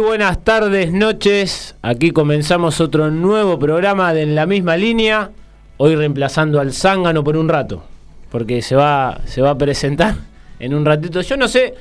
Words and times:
buenas 0.00 0.42
tardes, 0.44 0.92
noches. 0.92 1.74
Aquí 1.82 2.10
comenzamos 2.10 2.80
otro 2.80 3.10
nuevo 3.10 3.58
programa 3.58 4.14
de 4.14 4.22
En 4.22 4.34
la 4.34 4.46
misma 4.46 4.76
línea. 4.76 5.30
Hoy 5.76 5.94
reemplazando 5.94 6.58
al 6.58 6.72
Zángano 6.72 7.22
por 7.22 7.36
un 7.36 7.48
rato. 7.48 7.84
Porque 8.30 8.62
se 8.62 8.74
va, 8.76 9.20
se 9.26 9.42
va 9.42 9.50
a 9.50 9.58
presentar 9.58 10.14
en 10.58 10.74
un 10.74 10.84
ratito. 10.84 11.20
Yo 11.20 11.36
no 11.36 11.48
sé, 11.48 11.74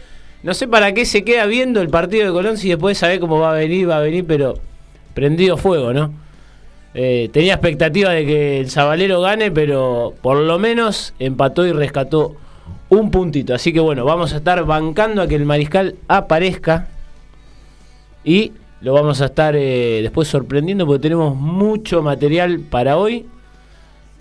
no 0.44 0.54
sé 0.54 0.68
para 0.68 0.94
qué 0.94 1.06
se 1.06 1.24
queda 1.24 1.46
viendo 1.46 1.82
el 1.82 1.90
partido 1.90 2.26
de 2.26 2.34
Colón 2.34 2.58
si 2.58 2.70
después 2.70 2.98
sabe 2.98 3.20
cómo 3.20 3.40
va 3.40 3.52
a 3.52 3.56
venir, 3.56 3.90
va 3.90 3.98
a 3.98 4.02
venir, 4.02 4.26
pero 4.28 4.56
prendido 5.14 5.58
fuego, 5.58 5.94
¿no? 5.94 6.12
Eh, 6.94 7.30
tenía 7.32 7.54
expectativa 7.54 8.12
de 8.12 8.26
que 8.26 8.60
el 8.60 8.70
Zabalero 8.70 9.22
gane, 9.22 9.52
pero 9.52 10.14
por 10.22 10.38
lo 10.38 10.60
menos 10.60 11.14
empató 11.20 11.66
y 11.66 11.72
rescató 11.72 12.36
un 12.90 13.12
puntito. 13.12 13.54
Así 13.54 13.72
que 13.72 13.80
bueno, 13.80 14.04
vamos 14.04 14.34
a 14.34 14.38
estar 14.38 14.66
bancando 14.66 15.22
a 15.22 15.28
que 15.28 15.36
el 15.36 15.46
mariscal 15.46 15.96
aparezca 16.08 16.88
y 18.24 18.54
lo 18.82 18.94
vamos 18.94 19.22
a 19.22 19.26
estar 19.26 19.56
eh, 19.56 20.00
después 20.02 20.28
sorprendiendo 20.28 20.86
porque 20.86 21.02
tenemos 21.02 21.36
mucho 21.36 22.02
material 22.02 22.60
para 22.60 22.98
hoy. 22.98 23.26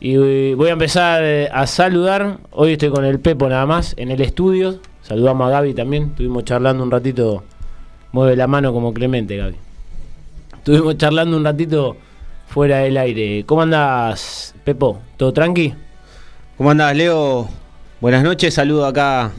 Y 0.00 0.14
eh, 0.16 0.54
voy 0.56 0.68
a 0.68 0.72
empezar 0.72 1.22
eh, 1.22 1.48
a 1.52 1.66
saludar. 1.66 2.38
Hoy 2.50 2.72
estoy 2.72 2.90
con 2.90 3.04
el 3.04 3.20
Pepo 3.20 3.48
nada 3.48 3.66
más 3.66 3.94
en 3.96 4.10
el 4.10 4.20
estudio. 4.20 4.80
Saludamos 5.02 5.48
a 5.48 5.50
Gaby 5.50 5.74
también. 5.74 6.04
Estuvimos 6.10 6.44
charlando 6.44 6.82
un 6.82 6.90
ratito. 6.90 7.44
Mueve 8.12 8.36
la 8.36 8.46
mano 8.46 8.72
como 8.72 8.92
Clemente, 8.92 9.36
Gaby. 9.36 9.56
Estuvimos 10.56 10.96
charlando 10.96 11.36
un 11.36 11.44
ratito 11.44 11.96
fuera 12.46 12.78
del 12.78 12.96
aire. 12.96 13.44
¿Cómo 13.46 13.62
andas, 13.62 14.54
Pepo? 14.64 15.00
¿Todo 15.16 15.32
tranqui? 15.32 15.74
¿Cómo 16.56 16.70
andas, 16.70 16.96
Leo? 16.96 17.48
Buenas 18.00 18.22
noches. 18.22 18.54
Saludo 18.54 18.86
acá 18.86 19.32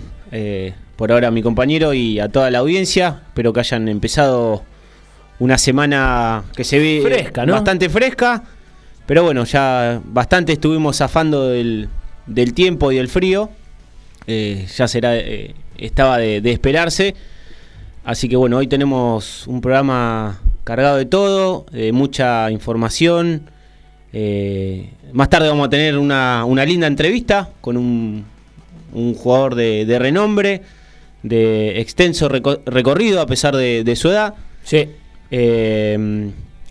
por 1.00 1.14
ahora 1.14 1.30
a 1.30 1.32
mi 1.32 1.42
compañero 1.42 1.94
y 1.94 2.20
a 2.20 2.28
toda 2.28 2.52
la 2.52 2.58
audiencia. 2.58 3.22
Espero 3.28 3.54
que 3.54 3.62
hayan 3.62 3.88
empezado 3.88 4.64
una 5.40 5.58
semana 5.58 6.44
que 6.54 6.66
se 6.66 6.78
ve 6.78 7.00
Fresca, 7.02 7.46
¿no? 7.46 7.54
bastante 7.54 7.88
fresca. 7.88 8.44
Pero 9.06 9.24
bueno, 9.24 9.46
ya 9.46 10.02
bastante 10.04 10.52
estuvimos 10.52 10.98
zafando 10.98 11.48
del, 11.48 11.88
del 12.26 12.54
tiempo 12.54 12.92
y 12.92 12.98
del 12.98 13.08
frío. 13.08 13.50
Eh, 14.28 14.68
ya 14.76 14.90
será, 14.90 15.16
eh, 15.16 15.56
estaba 15.78 16.18
de, 16.18 16.42
de 16.42 16.52
esperarse. 16.52 17.16
Así 18.04 18.28
que 18.28 18.36
bueno, 18.36 18.58
hoy 18.58 18.68
tenemos 18.68 19.48
un 19.48 19.62
programa 19.62 20.42
cargado 20.66 20.98
de 20.98 21.06
todo, 21.06 21.66
de 21.72 21.94
mucha 21.94 22.52
información. 22.52 23.50
Eh, 24.12 24.90
más 25.14 25.30
tarde 25.30 25.48
vamos 25.48 25.68
a 25.68 25.70
tener 25.70 25.98
una, 25.98 26.44
una 26.44 26.66
linda 26.66 26.88
entrevista 26.88 27.52
con 27.62 27.78
un, 27.78 28.26
un 28.92 29.14
jugador 29.14 29.56
de, 29.56 29.86
de 29.86 29.98
renombre, 29.98 30.62
de 31.24 31.80
extenso 31.82 32.30
reco- 32.30 32.62
recorrido 32.66 33.22
a 33.22 33.26
pesar 33.26 33.56
de, 33.56 33.84
de 33.84 33.96
su 33.96 34.10
edad. 34.10 34.36
Sí. 34.64 34.90
Eh, 35.32 36.30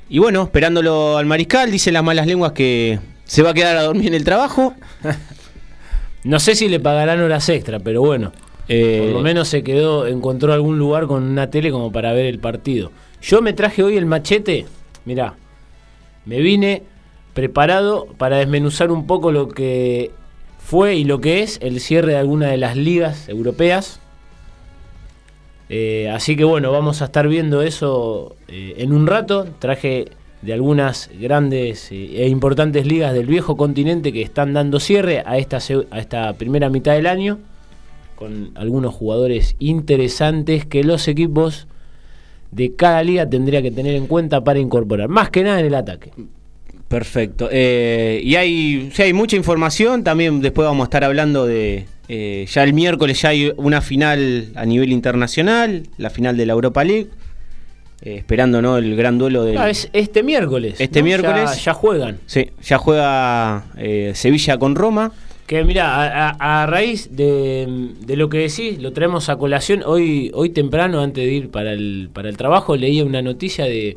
y 0.08 0.18
bueno, 0.18 0.42
esperándolo 0.44 1.18
al 1.18 1.26
mariscal, 1.26 1.70
dice 1.70 1.92
las 1.92 2.02
malas 2.02 2.26
lenguas 2.26 2.52
que 2.52 2.98
se 3.24 3.42
va 3.42 3.50
a 3.50 3.54
quedar 3.54 3.76
a 3.76 3.82
dormir 3.82 4.08
en 4.08 4.14
el 4.14 4.24
trabajo. 4.24 4.74
No 6.24 6.40
sé 6.40 6.54
si 6.56 6.68
le 6.68 6.80
pagarán 6.80 7.20
horas 7.22 7.48
extra, 7.48 7.78
pero 7.78 8.02
bueno. 8.02 8.32
Eh, 8.68 9.02
Por 9.04 9.12
lo 9.14 9.20
menos 9.22 9.48
se 9.48 9.62
quedó, 9.62 10.06
encontró 10.06 10.52
algún 10.52 10.78
lugar 10.78 11.06
con 11.06 11.22
una 11.22 11.48
tele 11.48 11.70
como 11.70 11.90
para 11.92 12.12
ver 12.12 12.26
el 12.26 12.38
partido. 12.38 12.92
Yo 13.22 13.40
me 13.40 13.52
traje 13.52 13.82
hoy 13.82 13.96
el 13.96 14.04
machete, 14.04 14.66
mirá, 15.04 15.34
me 16.26 16.40
vine 16.40 16.82
preparado 17.34 18.06
para 18.18 18.38
desmenuzar 18.38 18.90
un 18.90 19.06
poco 19.06 19.32
lo 19.32 19.48
que 19.48 20.10
fue 20.58 20.96
y 20.96 21.04
lo 21.04 21.20
que 21.20 21.42
es 21.42 21.58
el 21.62 21.80
cierre 21.80 22.12
de 22.12 22.18
alguna 22.18 22.48
de 22.48 22.58
las 22.58 22.76
ligas 22.76 23.28
europeas. 23.28 24.00
Eh, 25.68 26.08
así 26.10 26.34
que 26.36 26.44
bueno, 26.44 26.72
vamos 26.72 27.02
a 27.02 27.06
estar 27.06 27.28
viendo 27.28 27.62
eso 27.62 28.36
eh, 28.48 28.74
en 28.78 28.92
un 28.92 29.06
rato. 29.06 29.46
Traje 29.58 30.06
de 30.42 30.52
algunas 30.52 31.10
grandes 31.20 31.90
eh, 31.92 32.22
e 32.22 32.28
importantes 32.28 32.86
ligas 32.86 33.12
del 33.12 33.26
viejo 33.26 33.56
continente 33.56 34.12
que 34.12 34.22
están 34.22 34.54
dando 34.54 34.80
cierre 34.80 35.22
a 35.26 35.36
esta, 35.36 36.32
primera 36.34 36.70
mitad 36.70 36.94
del 36.94 37.06
año 37.06 37.38
con 38.14 38.50
algunos 38.56 38.94
jugadores 38.94 39.54
interesantes 39.58 40.66
que 40.66 40.82
los 40.82 41.06
equipos 41.06 41.68
de 42.50 42.74
cada 42.74 43.02
liga 43.04 43.28
tendría 43.28 43.62
que 43.62 43.70
tener 43.70 43.94
en 43.94 44.06
cuenta 44.06 44.42
para 44.42 44.58
incorporar, 44.58 45.08
más 45.08 45.30
que 45.30 45.44
nada 45.44 45.60
en 45.60 45.66
el 45.66 45.74
ataque. 45.74 46.10
Perfecto. 46.88 47.48
Y 47.52 48.34
hay, 48.34 48.90
hay 48.98 49.12
mucha 49.12 49.36
información. 49.36 50.02
También 50.02 50.40
después 50.40 50.66
vamos 50.66 50.84
a 50.84 50.86
estar 50.86 51.04
hablando 51.04 51.46
de. 51.46 51.84
Eh, 52.08 52.46
ya 52.50 52.62
el 52.64 52.72
miércoles 52.72 53.20
ya 53.22 53.30
hay 53.30 53.52
una 53.56 53.80
final 53.80 54.48
a 54.54 54.64
nivel 54.64 54.92
internacional, 54.92 55.84
la 55.98 56.10
final 56.10 56.36
de 56.36 56.46
la 56.46 56.52
Europa 56.54 56.84
League. 56.84 57.08
Eh, 58.00 58.14
esperando 58.18 58.62
¿no? 58.62 58.76
el 58.78 58.94
gran 58.96 59.18
duelo 59.18 59.42
del. 59.44 59.58
Ah, 59.58 59.68
es 59.70 59.90
este 59.92 60.22
miércoles. 60.22 60.76
Este 60.78 61.00
¿no? 61.00 61.06
miércoles. 61.06 61.50
Ya, 61.56 61.62
ya 61.62 61.74
juegan. 61.74 62.18
Sí, 62.26 62.48
ya 62.62 62.78
juega 62.78 63.64
eh, 63.76 64.12
Sevilla 64.14 64.56
con 64.58 64.76
Roma. 64.76 65.10
Que 65.48 65.64
mira, 65.64 65.94
a, 65.96 66.28
a- 66.38 66.62
a 66.62 66.66
raíz 66.66 67.08
de, 67.16 67.66
de 68.06 68.16
lo 68.16 68.28
que 68.28 68.38
decís, 68.38 68.80
lo 68.80 68.92
traemos 68.92 69.28
a 69.30 69.36
colación. 69.36 69.82
Hoy, 69.84 70.30
hoy 70.34 70.50
temprano, 70.50 71.00
antes 71.00 71.24
de 71.24 71.32
ir 71.32 71.50
para 71.50 71.72
el, 71.72 72.10
para 72.12 72.28
el 72.28 72.36
trabajo, 72.36 72.76
leía 72.76 73.04
una 73.04 73.20
noticia 73.22 73.64
de. 73.64 73.96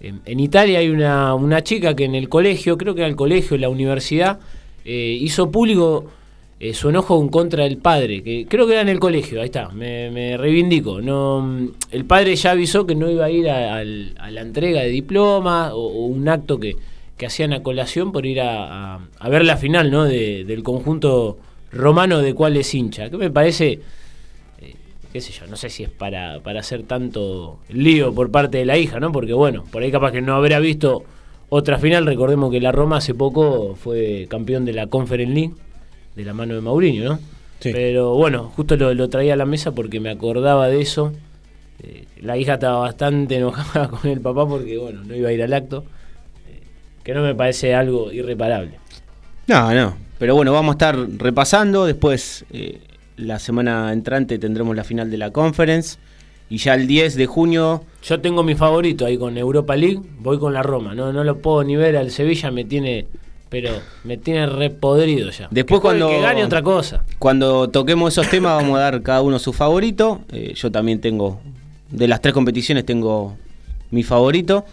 En, 0.00 0.20
en 0.26 0.38
Italia 0.40 0.78
hay 0.80 0.90
una, 0.90 1.34
una 1.34 1.64
chica 1.64 1.96
que 1.96 2.04
en 2.04 2.14
el 2.14 2.28
colegio, 2.28 2.76
creo 2.78 2.94
que 2.94 3.00
era 3.00 3.08
el 3.08 3.16
colegio, 3.16 3.56
la 3.58 3.68
universidad, 3.70 4.38
eh, 4.84 5.16
hizo 5.20 5.50
público 5.50 6.10
eh, 6.60 6.72
su 6.72 6.88
enojo 6.88 7.20
en 7.20 7.28
contra 7.28 7.64
del 7.64 7.78
padre. 7.78 8.22
que 8.22 8.46
Creo 8.48 8.66
que 8.66 8.72
era 8.72 8.82
en 8.82 8.88
el 8.88 9.00
colegio, 9.00 9.40
ahí 9.40 9.46
está, 9.46 9.68
me, 9.70 10.36
reivindico. 10.36 11.00
No, 11.00 11.40
mm, 11.42 11.68
el 11.90 12.04
padre 12.04 12.36
ya 12.36 12.52
avisó 12.52 12.86
que 12.86 12.94
no 12.94 13.10
iba 13.10 13.24
a 13.26 13.30
ir 13.30 13.48
a, 13.50 13.82
la 13.84 14.40
entrega 14.40 14.80
de 14.82 14.88
diploma 14.88 15.74
o, 15.74 16.06
un 16.06 16.28
acto 16.28 16.58
que, 16.58 16.76
que 17.16 17.26
hacían 17.26 17.52
a 17.52 17.62
colación 17.62 18.12
por 18.12 18.24
ir 18.26 18.40
a, 18.40 18.94
a- 19.18 19.28
ver 19.28 19.44
la 19.44 19.56
final 19.56 19.90
¿no? 19.90 20.04
de- 20.04 20.44
del 20.44 20.62
conjunto 20.62 21.38
romano 21.72 22.20
de 22.20 22.34
cuál 22.34 22.56
es 22.56 22.72
hincha. 22.74 23.10
Que 23.10 23.16
me 23.16 23.30
parece, 23.30 23.80
eh, 24.62 24.74
qué 25.12 25.20
sé 25.20 25.32
yo, 25.32 25.46
no 25.48 25.56
sé 25.56 25.68
si 25.70 25.82
es 25.82 25.90
para, 25.90 26.40
para 26.40 26.60
hacer 26.60 26.84
tanto 26.84 27.58
lío 27.68 28.14
por 28.14 28.30
parte 28.30 28.58
de 28.58 28.64
la 28.64 28.78
hija, 28.78 29.00
¿no? 29.00 29.10
Porque 29.12 29.32
bueno, 29.32 29.64
por 29.72 29.82
ahí 29.82 29.90
capaz 29.90 30.12
que 30.12 30.22
no 30.22 30.34
habrá 30.36 30.60
visto 30.60 31.02
otra 31.48 31.78
final. 31.78 32.06
Recordemos 32.06 32.50
que 32.52 32.60
la 32.60 32.70
Roma 32.72 32.98
hace 32.98 33.12
poco 33.12 33.74
fue 33.74 34.26
campeón 34.30 34.64
de 34.64 34.72
la 34.72 34.86
Conference 34.86 35.34
League 35.34 35.52
de 36.16 36.24
la 36.24 36.34
mano 36.34 36.54
de 36.54 36.60
Mourinho, 36.60 37.04
¿no? 37.04 37.18
Sí. 37.60 37.70
Pero 37.72 38.14
bueno, 38.14 38.52
justo 38.56 38.76
lo, 38.76 38.92
lo 38.94 39.08
traía 39.08 39.34
a 39.34 39.36
la 39.36 39.46
mesa 39.46 39.72
porque 39.72 40.00
me 40.00 40.10
acordaba 40.10 40.68
de 40.68 40.80
eso. 40.80 41.12
Eh, 41.82 42.04
la 42.20 42.36
hija 42.36 42.54
estaba 42.54 42.80
bastante 42.80 43.36
enojada 43.36 43.88
con 43.88 44.10
el 44.10 44.20
papá 44.20 44.46
porque, 44.46 44.78
bueno, 44.78 45.02
no 45.04 45.14
iba 45.14 45.28
a 45.28 45.32
ir 45.32 45.42
al 45.42 45.52
acto. 45.52 45.84
Eh, 46.48 46.60
que 47.02 47.14
no 47.14 47.22
me 47.22 47.34
parece 47.34 47.74
algo 47.74 48.12
irreparable. 48.12 48.78
No, 49.46 49.72
no. 49.74 49.96
Pero 50.18 50.34
bueno, 50.34 50.52
vamos 50.52 50.72
a 50.72 50.74
estar 50.74 50.96
repasando. 51.18 51.86
Después, 51.86 52.44
eh, 52.52 52.80
la 53.16 53.38
semana 53.38 53.92
entrante, 53.92 54.38
tendremos 54.38 54.74
la 54.76 54.84
final 54.84 55.10
de 55.10 55.18
la 55.18 55.30
conference. 55.30 55.98
Y 56.50 56.58
ya 56.58 56.74
el 56.74 56.86
10 56.86 57.16
de 57.16 57.26
junio. 57.26 57.84
Yo 58.02 58.20
tengo 58.20 58.42
mi 58.42 58.54
favorito 58.54 59.06
ahí 59.06 59.16
con 59.16 59.36
Europa 59.38 59.76
League, 59.76 60.00
voy 60.18 60.38
con 60.38 60.52
la 60.52 60.62
Roma. 60.62 60.94
No, 60.94 61.12
no 61.12 61.24
lo 61.24 61.38
puedo 61.38 61.64
ni 61.64 61.74
ver 61.74 61.96
al 61.96 62.10
Sevilla, 62.10 62.50
me 62.50 62.64
tiene, 62.64 63.06
pero 63.54 63.70
me 64.02 64.16
tiene 64.16 64.46
repodrido 64.46 65.30
ya. 65.30 65.46
Después 65.48 65.78
Que 65.78 65.82
cuando- 65.82 66.08
que 66.08 66.20
gane 66.20 66.42
otra 66.42 66.60
cosa. 66.60 67.04
Cuando 67.20 67.68
toquemos 67.70 68.12
esos 68.12 68.28
temas, 68.28 68.60
vamos 68.60 68.76
a 68.78 68.80
dar 68.80 69.00
cada 69.02 69.22
uno 69.22 69.38
su 69.38 69.52
favorito. 69.52 70.22
Eh, 70.32 70.54
yo 70.56 70.72
también 70.72 71.00
tengo. 71.00 71.40
De 71.88 72.08
las 72.08 72.20
tres 72.20 72.34
competiciones, 72.34 72.84
tengo 72.84 73.36
mi 73.92 74.02
favorito. 74.02 74.64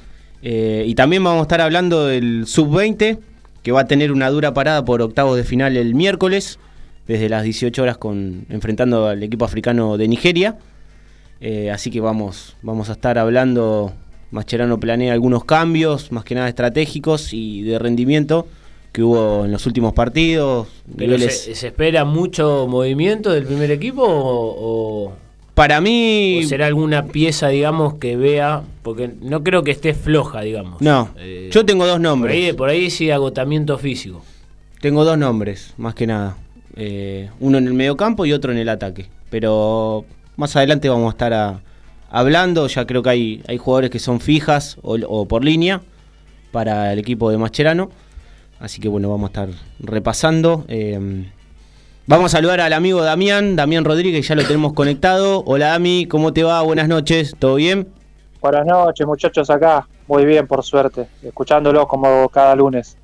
Eh, 0.41 0.83
y 0.87 0.95
también 0.95 1.23
vamos 1.23 1.41
a 1.41 1.43
estar 1.43 1.61
hablando 1.61 2.07
del 2.07 2.47
sub-20, 2.47 3.19
que 3.61 3.71
va 3.71 3.81
a 3.81 3.85
tener 3.85 4.11
una 4.11 4.31
dura 4.31 4.51
parada 4.55 4.83
por 4.83 5.03
octavos 5.03 5.37
de 5.37 5.43
final 5.43 5.77
el 5.77 5.93
miércoles, 5.93 6.57
desde 7.07 7.29
las 7.29 7.43
18 7.43 7.83
horas, 7.83 7.97
con, 7.99 8.47
enfrentando 8.49 9.05
al 9.09 9.21
equipo 9.21 9.45
africano 9.45 9.95
de 9.99 10.07
Nigeria. 10.07 10.57
Eh, 11.39 11.69
así 11.69 11.91
que 11.91 11.99
vamos, 12.01 12.55
vamos 12.63 12.89
a 12.89 12.93
estar 12.93 13.19
hablando. 13.19 13.93
Mascherano 14.31 14.79
planea 14.79 15.13
algunos 15.13 15.43
cambios, 15.43 16.11
más 16.11 16.23
que 16.23 16.33
nada 16.33 16.49
estratégicos 16.49 17.31
y 17.31 17.61
de 17.61 17.77
rendimiento 17.77 18.47
que 18.91 19.03
hubo 19.03 19.45
en 19.45 19.51
los 19.51 19.65
últimos 19.65 19.93
partidos. 19.93 20.67
Pero 20.97 21.17
se, 21.17 21.55
se 21.55 21.67
espera 21.67 22.03
mucho 22.05 22.67
movimiento 22.69 23.31
del 23.31 23.45
primer 23.45 23.71
equipo 23.71 24.03
o, 24.03 25.07
o- 25.07 25.13
Para 25.53 25.79
mí. 25.81 26.41
o 26.43 26.47
será 26.47 26.67
alguna 26.67 27.05
pieza, 27.07 27.47
digamos, 27.49 27.95
que 27.95 28.17
vea, 28.17 28.63
porque 28.83 29.09
no 29.21 29.43
creo 29.43 29.63
que 29.63 29.71
esté 29.71 29.93
floja, 29.93 30.41
digamos. 30.41 30.81
No, 30.81 31.09
Eh, 31.17 31.49
yo 31.51 31.65
tengo 31.65 31.85
dos 31.85 31.93
por 31.95 32.01
nombres. 32.01 32.35
ahí, 32.35 32.53
por 32.53 32.69
ahí 32.69 32.89
sí 32.89 33.09
agotamiento 33.11 33.77
físico. 33.77 34.23
Tengo 34.81 35.05
dos 35.05 35.17
nombres, 35.17 35.73
más 35.77 35.93
que 35.95 36.07
nada. 36.07 36.37
Eh, 36.75 37.29
uno 37.39 37.57
en 37.59 37.67
el 37.67 37.73
mediocampo 37.73 38.25
y 38.25 38.33
otro 38.33 38.51
en 38.51 38.57
el 38.57 38.69
ataque. 38.69 39.07
Pero 39.29 40.03
más 40.35 40.55
adelante 40.55 40.89
vamos 40.89 41.07
a 41.07 41.11
estar 41.11 41.33
a- 41.33 41.61
hablando. 42.09 42.67
Ya 42.67 42.85
creo 42.85 43.03
que 43.03 43.09
hay, 43.09 43.41
hay 43.47 43.57
jugadores 43.57 43.89
que 43.89 43.99
son 43.99 44.19
fijas 44.19 44.77
o, 44.81 44.95
o 45.07 45.27
por 45.27 45.45
línea 45.45 45.81
para 46.51 46.91
el 46.91 46.99
equipo 46.99 47.29
de 47.29 47.37
Mascherano. 47.37 47.89
Así 48.61 48.79
que 48.79 48.87
bueno, 48.87 49.09
vamos 49.09 49.29
a 49.29 49.31
estar 49.31 49.49
repasando. 49.79 50.65
Eh, 50.67 51.25
vamos 52.05 52.33
a 52.33 52.37
saludar 52.37 52.61
al 52.61 52.73
amigo 52.73 53.01
Damián, 53.01 53.55
Damián 53.55 53.83
Rodríguez, 53.83 54.27
ya 54.27 54.35
lo 54.35 54.43
tenemos 54.43 54.73
conectado. 54.73 55.43
Hola 55.47 55.69
Dami, 55.69 56.05
¿cómo 56.05 56.31
te 56.31 56.43
va? 56.43 56.61
Buenas 56.61 56.87
noches, 56.87 57.35
¿todo 57.39 57.55
bien? 57.55 57.87
Buenas 58.39 58.65
noches, 58.67 59.07
muchachos, 59.07 59.49
acá. 59.49 59.87
Muy 60.07 60.25
bien, 60.25 60.45
por 60.45 60.63
suerte. 60.63 61.07
Escuchándolos 61.23 61.87
como 61.87 62.29
cada 62.29 62.55
lunes. 62.55 62.97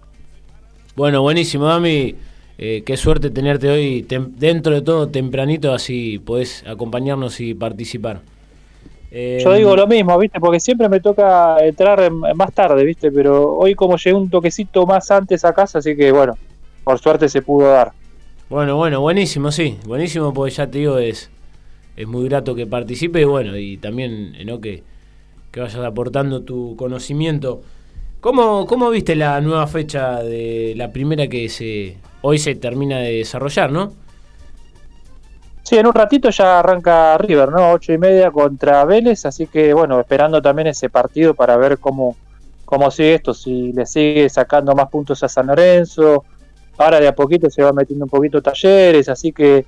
Bueno, 0.95 1.23
buenísimo, 1.23 1.65
Dami. 1.65 2.15
Eh, 2.59 2.83
qué 2.85 2.95
suerte 2.95 3.31
tenerte 3.31 3.69
hoy 3.69 4.01
dentro 4.01 4.73
de 4.73 4.81
todo 4.81 5.09
tempranito, 5.09 5.73
así 5.73 6.19
podés 6.19 6.63
acompañarnos 6.67 7.39
y 7.39 7.55
participar. 7.55 8.21
Eh, 9.11 9.39
Yo 9.43 9.53
digo 9.53 9.75
lo 9.75 9.87
mismo, 9.87 10.17
¿viste? 10.17 10.39
Porque 10.39 10.59
siempre 10.59 10.89
me 10.89 10.99
toca 10.99 11.57
entrar 11.65 12.11
más 12.11 12.53
tarde, 12.53 12.83
¿viste? 12.83 13.11
Pero 13.11 13.55
hoy 13.55 13.73
como 13.73 13.97
llegué 13.97 14.13
un 14.13 14.29
toquecito 14.29 14.85
más 14.85 15.09
antes 15.11 15.45
a 15.45 15.53
casa, 15.53 15.79
así 15.79 15.95
que 15.95 16.11
bueno, 16.11 16.37
por 16.83 16.99
suerte 16.99 17.29
se 17.29 17.41
pudo 17.41 17.69
dar. 17.69 17.93
Bueno, 18.49 18.75
bueno, 18.77 19.01
buenísimo, 19.01 19.51
sí. 19.51 19.77
Buenísimo 19.85 20.33
porque 20.33 20.53
ya 20.53 20.67
te 20.67 20.79
digo, 20.79 20.97
es, 20.97 21.29
es 21.95 22.07
muy 22.07 22.27
grato 22.27 22.55
que 22.55 22.65
participe 22.65 23.21
y 23.21 23.25
bueno, 23.25 23.57
y 23.57 23.77
también 23.77 24.33
¿no? 24.45 24.59
que, 24.61 24.83
que 25.51 25.59
vayas 25.59 25.83
aportando 25.83 26.43
tu 26.43 26.75
conocimiento. 26.75 27.61
¿Cómo, 28.19 28.65
¿Cómo 28.65 28.89
viste 28.89 29.15
la 29.15 29.39
nueva 29.41 29.67
fecha 29.67 30.23
de 30.23 30.73
la 30.75 30.91
primera 30.91 31.27
que 31.27 31.49
se 31.49 31.97
hoy 32.21 32.39
se 32.39 32.55
termina 32.55 32.99
de 32.99 33.17
desarrollar, 33.17 33.71
no? 33.71 33.93
Sí, 35.67 35.75
en 35.75 35.85
un 35.85 35.93
ratito 35.93 36.29
ya 36.29 36.59
arranca 36.59 37.17
River, 37.17 37.51
¿no? 37.51 37.73
Ocho 37.73 37.91
y 37.91 37.97
media 37.97 38.31
contra 38.31 38.85
Vélez, 38.85 39.25
así 39.25 39.47
que 39.47 39.73
bueno, 39.73 39.99
esperando 39.99 40.41
también 40.41 40.69
ese 40.69 40.89
partido 40.89 41.33
para 41.33 41.57
ver 41.57 41.77
cómo, 41.77 42.15
cómo 42.63 42.89
sigue 42.89 43.15
esto, 43.15 43.33
si 43.33 43.73
le 43.73 43.85
sigue 43.85 44.29
sacando 44.29 44.73
más 44.73 44.87
puntos 44.87 45.21
a 45.23 45.27
San 45.27 45.47
Lorenzo. 45.47 46.23
Ahora 46.77 47.01
de 47.01 47.09
a 47.09 47.13
poquito 47.13 47.49
se 47.49 47.63
va 47.63 47.73
metiendo 47.73 48.05
un 48.05 48.09
poquito 48.09 48.41
talleres, 48.41 49.09
así 49.09 49.33
que 49.33 49.65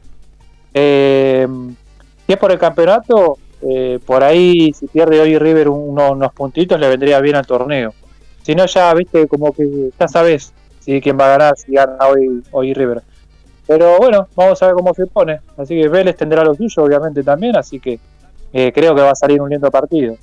eh, 0.73 1.45
si 2.25 2.31
es 2.31 2.39
por 2.39 2.53
el 2.53 2.59
campeonato, 2.59 3.37
eh, 3.61 3.99
por 4.05 4.23
ahí 4.23 4.71
si 4.71 4.87
pierde 4.87 5.19
hoy 5.19 5.37
River 5.37 5.67
unos 5.67 6.31
puntitos 6.31 6.79
le 6.79 6.87
vendría 6.87 7.19
bien 7.19 7.35
al 7.35 7.45
torneo. 7.45 7.93
Si 8.41 8.55
no, 8.55 8.65
ya, 8.67 8.93
viste, 8.93 9.27
como 9.27 9.51
que 9.51 9.89
ya 9.99 10.07
sabes 10.07 10.53
si 10.79 11.01
quién 11.01 11.19
va 11.19 11.25
a 11.25 11.37
ganar, 11.37 11.57
si 11.57 11.73
gana 11.73 11.97
hoy, 12.07 12.41
hoy 12.51 12.73
River. 12.73 13.01
Pero 13.69 13.99
bueno, 13.99 14.27
vamos 14.35 14.59
a 14.63 14.65
ver 14.65 14.73
cómo 14.73 14.95
se 14.95 15.05
pone. 15.05 15.41
Así 15.55 15.79
que 15.79 15.87
Vélez 15.87 16.15
tendrá 16.15 16.43
lo 16.43 16.55
suyo, 16.55 16.81
obviamente, 16.81 17.21
también. 17.21 17.55
Así 17.55 17.79
que 17.79 17.99
eh, 18.51 18.71
creo 18.73 18.95
que 18.95 19.01
va 19.03 19.11
a 19.11 19.15
salir 19.15 19.39
un 19.39 19.47
lindo 19.47 19.69
partido. 19.69 20.17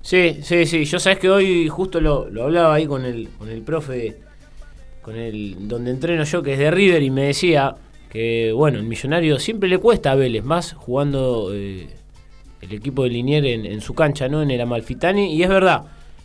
Sí, 0.00 0.38
sí, 0.42 0.64
sí. 0.64 0.86
Yo 0.86 0.98
sabes 0.98 1.18
que 1.18 1.28
hoy 1.28 1.68
justo 1.68 2.00
lo, 2.00 2.22
hablaba 2.42 2.72
ahí 2.72 2.86
con 2.86 3.04
el, 3.04 3.28
con 3.36 3.50
el 3.50 3.60
profe, 3.60 4.16
con 5.02 5.14
el 5.16 5.68
donde 5.68 5.90
entreno 5.90 6.24
yo, 6.24 6.42
que 6.42 6.54
es 6.54 6.58
de 6.58 6.70
River, 6.70 7.02
y 7.02 7.10
me 7.10 7.24
decía 7.24 7.76
que, 8.08 8.50
bueno, 8.56 8.78
el 8.78 8.84
millonario 8.84 9.38
siempre 9.38 9.68
le 9.68 9.76
cuesta 9.76 10.12
a 10.12 10.14
Vélez, 10.14 10.42
más 10.42 10.72
jugando 10.72 11.50
eh, 11.52 11.86
el 12.62 12.72
equipo 12.72 13.02
de 13.02 13.10
Linier 13.10 13.44
en, 13.44 13.80
su 13.82 13.94
cancha, 13.94 14.26
¿no? 14.26 14.40
En 14.40 14.50
el 14.50 14.62
Amalfitani. 14.62 15.34
Y 15.34 15.42
es 15.42 15.50
verdad, 15.50 15.82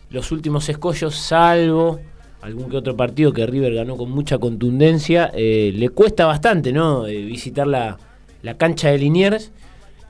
los 0.09 0.31
últimos 0.31 0.69
escollos, 0.69 1.17
salvo 1.17 1.99
algún 2.43 2.69
que 2.69 2.75
otro 2.75 2.97
partido 2.97 3.31
que 3.31 3.45
River 3.45 3.73
ganó 3.73 3.95
con 3.95 4.11
mucha 4.11 4.37
contundencia, 4.37 5.31
eh, 5.33 5.71
le 5.73 5.87
cuesta 5.89 6.25
bastante, 6.25 6.73
¿no? 6.73 7.07
Eh, 7.07 7.23
visitar 7.23 7.65
la, 7.65 7.97
cancha 8.57 8.89
de 8.89 8.97
Liniers. 8.97 9.51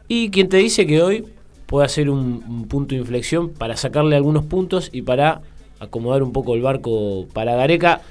Y 0.08 0.32
quien 0.32 0.50
te 0.50 0.58
dice 0.58 0.88
que 0.88 1.04
hoy 1.04 1.26
puede 1.68 1.86
hacer 1.86 2.10
un, 2.10 2.68
punto 2.68 2.96
de 2.96 3.02
inflexión 3.02 3.50
para 3.50 3.78
sacarle 3.78 4.16
algunos 4.16 4.46
puntos 4.46 4.90
y 4.92 5.04
para 5.04 5.42
acomodar 5.80 6.24
un 6.24 6.34
poco 6.34 6.56
el 6.56 6.64
barco 6.64 7.28
para 7.34 7.56
Gareca. 7.56 8.02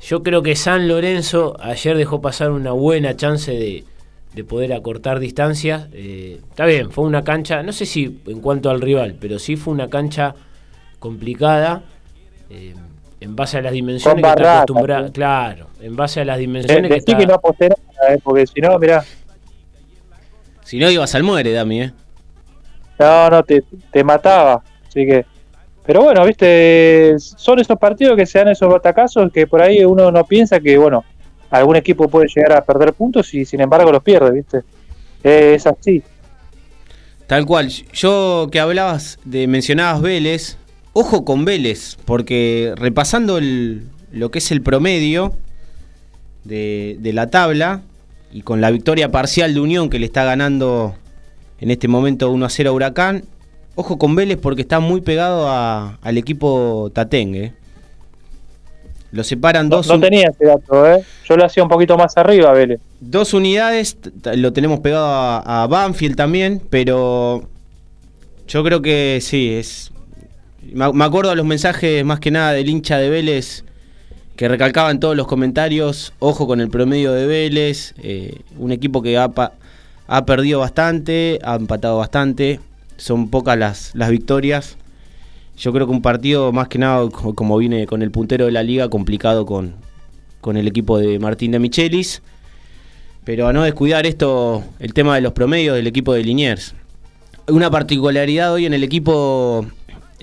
Yo 0.00 0.24
creo 0.24 0.42
que 0.42 0.56
San 0.56 0.88
Lorenzo 0.88 1.56
ayer 1.60 1.96
dejó 1.96 2.20
pasar 2.20 2.50
una 2.50 2.72
buena 2.72 3.16
chance 3.16 3.52
de, 3.52 3.84
poder 4.42 4.72
acortar 4.72 5.20
distancias. 5.20 5.88
Eh, 5.92 6.40
está 6.50 6.66
bien, 6.66 6.90
fue 6.90 7.04
una 7.04 7.22
cancha, 7.22 7.62
no 7.62 7.70
sé 7.70 7.86
si 7.86 8.18
en 8.26 8.40
cuanto 8.40 8.70
al 8.70 8.80
rival, 8.80 9.14
pero 9.20 9.38
sí 9.38 9.54
fue 9.54 9.72
una 9.72 9.88
cancha 9.88 10.34
complicada. 10.98 11.84
En 13.22 13.36
base 13.36 13.58
a 13.58 13.62
las 13.62 13.72
dimensiones 13.72 14.22
que 14.22 14.28
está 14.28 14.62
acostumbrada. 14.62 15.12
Claro, 15.12 15.68
en 15.80 15.96
base 15.96 16.20
a 16.20 16.24
las 16.24 16.38
dimensiones 16.38 16.90
que 16.90 16.98
está... 16.98 17.16
que 17.16 17.26
no 17.26 17.34
aposté 17.34 17.68
nada, 17.68 18.14
eh, 18.14 18.18
porque 18.22 18.46
si 18.46 18.60
no, 18.60 18.78
mirá. 18.78 19.04
Si 20.64 20.78
no, 20.78 20.90
ibas 20.90 21.14
al 21.14 21.22
muere, 21.22 21.52
Dami, 21.52 21.82
¿eh? 21.82 21.92
No, 22.98 23.30
no, 23.30 23.42
te, 23.42 23.64
te 23.90 24.04
mataba. 24.04 24.62
Así 24.86 25.06
que. 25.06 25.24
Pero 25.84 26.02
bueno, 26.02 26.24
viste, 26.24 27.16
son 27.18 27.58
esos 27.58 27.76
partidos 27.76 28.16
que 28.16 28.24
se 28.24 28.38
dan 28.38 28.48
esos 28.48 28.68
batacazos 28.68 29.32
que 29.32 29.48
por 29.48 29.60
ahí 29.60 29.84
uno 29.84 30.12
no 30.12 30.24
piensa 30.24 30.60
que, 30.60 30.78
bueno, 30.78 31.04
algún 31.50 31.74
equipo 31.74 32.08
puede 32.08 32.28
llegar 32.28 32.52
a 32.52 32.64
perder 32.64 32.92
puntos 32.92 33.34
y 33.34 33.44
sin 33.44 33.60
embargo 33.60 33.90
los 33.90 34.02
pierde, 34.02 34.30
viste. 34.30 34.60
Es 35.24 35.66
así. 35.66 36.02
Tal 37.26 37.46
cual. 37.46 37.68
Yo 37.68 38.48
que 38.52 38.60
hablabas 38.60 39.18
de, 39.24 39.46
mencionabas 39.48 40.02
Vélez, 40.02 40.56
Ojo 40.94 41.24
con 41.24 41.46
Vélez, 41.46 41.96
porque 42.04 42.74
repasando 42.76 43.40
lo 43.40 44.30
que 44.30 44.38
es 44.38 44.52
el 44.52 44.60
promedio 44.60 45.32
de, 46.44 46.98
la 47.14 47.28
tabla 47.28 47.80
y 48.30 48.42
con 48.42 48.60
la 48.60 48.70
victoria 48.70 49.10
parcial 49.10 49.54
de 49.54 49.60
Unión 49.60 49.88
que 49.88 49.98
le 49.98 50.04
está 50.04 50.24
ganando 50.24 50.94
en 51.60 51.70
este 51.70 51.88
momento 51.88 52.30
1 52.30 52.44
a 52.44 52.50
0 52.50 52.70
a 52.70 52.72
Huracán, 52.74 53.24
ojo 53.74 53.96
con 53.96 54.14
Vélez 54.14 54.36
porque 54.36 54.60
está 54.60 54.80
muy 54.80 55.00
pegado 55.00 55.48
al 55.50 56.18
equipo 56.18 56.90
Tatengue. 56.92 57.54
Lo 59.12 59.24
separan 59.24 59.68
dos. 59.68 59.88
No, 59.88 60.00
tenía 60.00 60.28
ese 60.28 60.46
dato, 60.46 60.86
¿eh? 60.86 61.04
Yo 61.28 61.36
lo 61.36 61.44
hacía 61.44 61.62
un 61.62 61.68
poquito 61.68 61.98
más 61.98 62.16
arriba, 62.16 62.50
Vélez. 62.52 62.80
Dos 63.00 63.34
unidades, 63.34 63.98
lo 64.36 64.52
tenemos 64.54 64.80
pegado 64.80 65.06
a, 65.06 65.62
a 65.62 65.66
Banfield 65.66 66.16
también, 66.16 66.62
pero 66.70 67.46
yo 68.46 68.64
creo 68.64 68.80
que 68.80 69.18
sí, 69.20 69.52
es 69.52 69.91
me 70.72 71.04
acuerdo 71.04 71.30
de 71.30 71.36
los 71.36 71.46
mensajes 71.46 72.04
más 72.04 72.20
que 72.20 72.30
nada 72.30 72.52
del 72.52 72.68
hincha 72.68 72.98
de 72.98 73.10
Vélez 73.10 73.64
que 74.36 74.48
recalcaban 74.48 75.00
todos 75.00 75.16
los 75.16 75.26
comentarios, 75.26 76.14
ojo 76.18 76.46
con 76.46 76.60
el 76.60 76.68
promedio 76.68 77.12
de 77.12 77.26
Vélez, 77.26 77.94
eh, 78.02 78.40
un 78.58 78.72
equipo 78.72 79.02
que 79.02 79.18
ha, 79.18 79.30
ha, 80.06 80.26
perdido 80.26 80.60
bastante, 80.60 81.38
ha 81.44 81.56
empatado 81.56 81.98
bastante, 81.98 82.60
son 82.96 83.28
pocas 83.28 83.58
las, 83.58 83.94
las 83.94 84.10
victorias. 84.10 84.78
Yo 85.58 85.72
creo 85.72 85.86
que 85.86 85.92
un 85.92 86.02
partido 86.02 86.50
más 86.50 86.68
que 86.68 86.78
nada, 86.78 87.08
como 87.10 87.58
viene 87.58 87.86
con 87.86 88.02
el 88.02 88.10
puntero 88.10 88.46
de 88.46 88.52
la 88.52 88.62
liga, 88.62 88.88
complicado 88.88 89.44
con, 89.44 89.74
con 90.40 90.56
el 90.56 90.66
equipo 90.66 90.98
de 90.98 91.18
Martín 91.18 91.52
de 91.52 91.58
Michelis. 91.58 92.22
Pero 93.24 93.46
a 93.46 93.52
no 93.52 93.62
descuidar 93.62 94.06
esto, 94.06 94.64
el 94.80 94.94
tema 94.94 95.14
de 95.14 95.20
los 95.20 95.32
promedios 95.32 95.76
del 95.76 95.86
equipo 95.86 96.14
de 96.14 96.24
Liniers. 96.24 96.74
Una 97.48 97.70
particularidad 97.70 98.52
hoy 98.52 98.66
en 98.66 98.74
el 98.74 98.82
equipo 98.82 99.66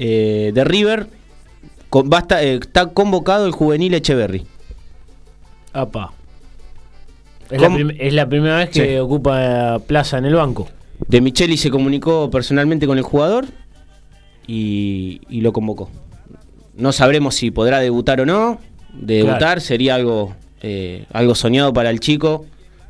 eh, 0.01 0.51
de 0.53 0.63
River, 0.63 1.07
eh, 2.41 2.59
está 2.61 2.87
convocado 2.87 3.45
el 3.45 3.51
juvenil 3.51 3.93
Echeverry. 3.93 4.45
Apa. 5.73 6.13
Es, 7.49 8.13
la, 8.13 8.29
primera 8.29 8.57
vez 8.57 8.69
que 8.69 9.01
ocupa 9.01 9.79
plaza 9.85 10.17
en 10.17 10.25
el 10.25 10.35
banco. 10.35 10.69
De 11.05 11.19
Micheli 11.19 11.57
se 11.57 11.69
comunicó 11.69 12.29
personalmente 12.29 12.87
con 12.87 12.97
el 12.97 13.03
jugador 13.03 13.45
y, 14.47 15.19
lo 15.29 15.51
convocó. 15.51 15.89
No 16.75 16.93
sabremos 16.93 17.35
si 17.35 17.51
podrá 17.51 17.79
debutar 17.79 18.21
o 18.21 18.25
no. 18.25 18.59
debutar 18.93 19.59
sería 19.59 19.95
algo, 19.95 20.33
eh, 20.61 21.05
algo 21.11 21.35
soñado 21.35 21.73
para 21.73 21.89
el 21.89 21.99
chico 21.99 22.45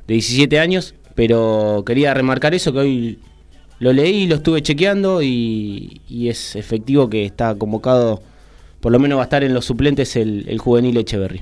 de 0.08 0.14
17 0.14 0.60
años, 0.60 0.94
pero 1.16 1.84
quería 1.88 2.14
remarcar 2.14 2.54
eso, 2.54 2.72
que 2.72 2.80
hoy 2.80 3.20
lo 3.80 3.94
leí, 3.94 4.28
lo 4.28 4.36
estuve 4.36 4.62
chequeando 4.62 5.22
y, 5.22 6.02
es 6.10 6.56
efectivo 6.56 7.10
que 7.10 7.26
está 7.26 7.56
convocado, 7.56 8.22
por 8.82 8.92
lo 8.92 9.00
menos 9.00 9.18
va 9.18 9.24
a 9.24 9.26
estar 9.26 9.44
en 9.44 9.54
los 9.54 9.66
suplentes 9.66 10.16
el, 10.16 10.58
juvenil 10.60 10.98
Echeverry. 10.98 11.42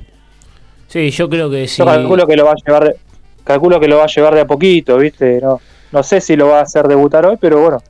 Sí, 0.88 1.10
yo 1.10 1.29
creo 1.29 1.50
que 1.50 1.67
sí. 1.67 1.79
Yo 1.79 1.86
calculo 1.86 2.25
que 2.25 2.36
lo 2.36 2.46
va 2.46 2.51
a 2.51 2.56
llevar 2.65 2.84
de, 2.86 2.96
calculo 3.44 3.79
que 3.79 3.88
lo 3.88 3.98
va 3.98 4.03
a 4.03 4.08
llevar 4.08 4.36
de 4.36 4.41
a 4.41 4.48
poquito, 4.48 4.98
¿viste? 4.98 5.41
No, 5.41 5.60
no 5.91 6.03
sé 6.03 6.22
si 6.22 6.36
lo 6.36 6.48
va 6.48 6.60
a 6.60 6.63
hacer 6.63 6.88
debutar 6.88 7.25
hoy, 7.25 7.38
pero 7.39 7.60
bueno. 7.60 7.82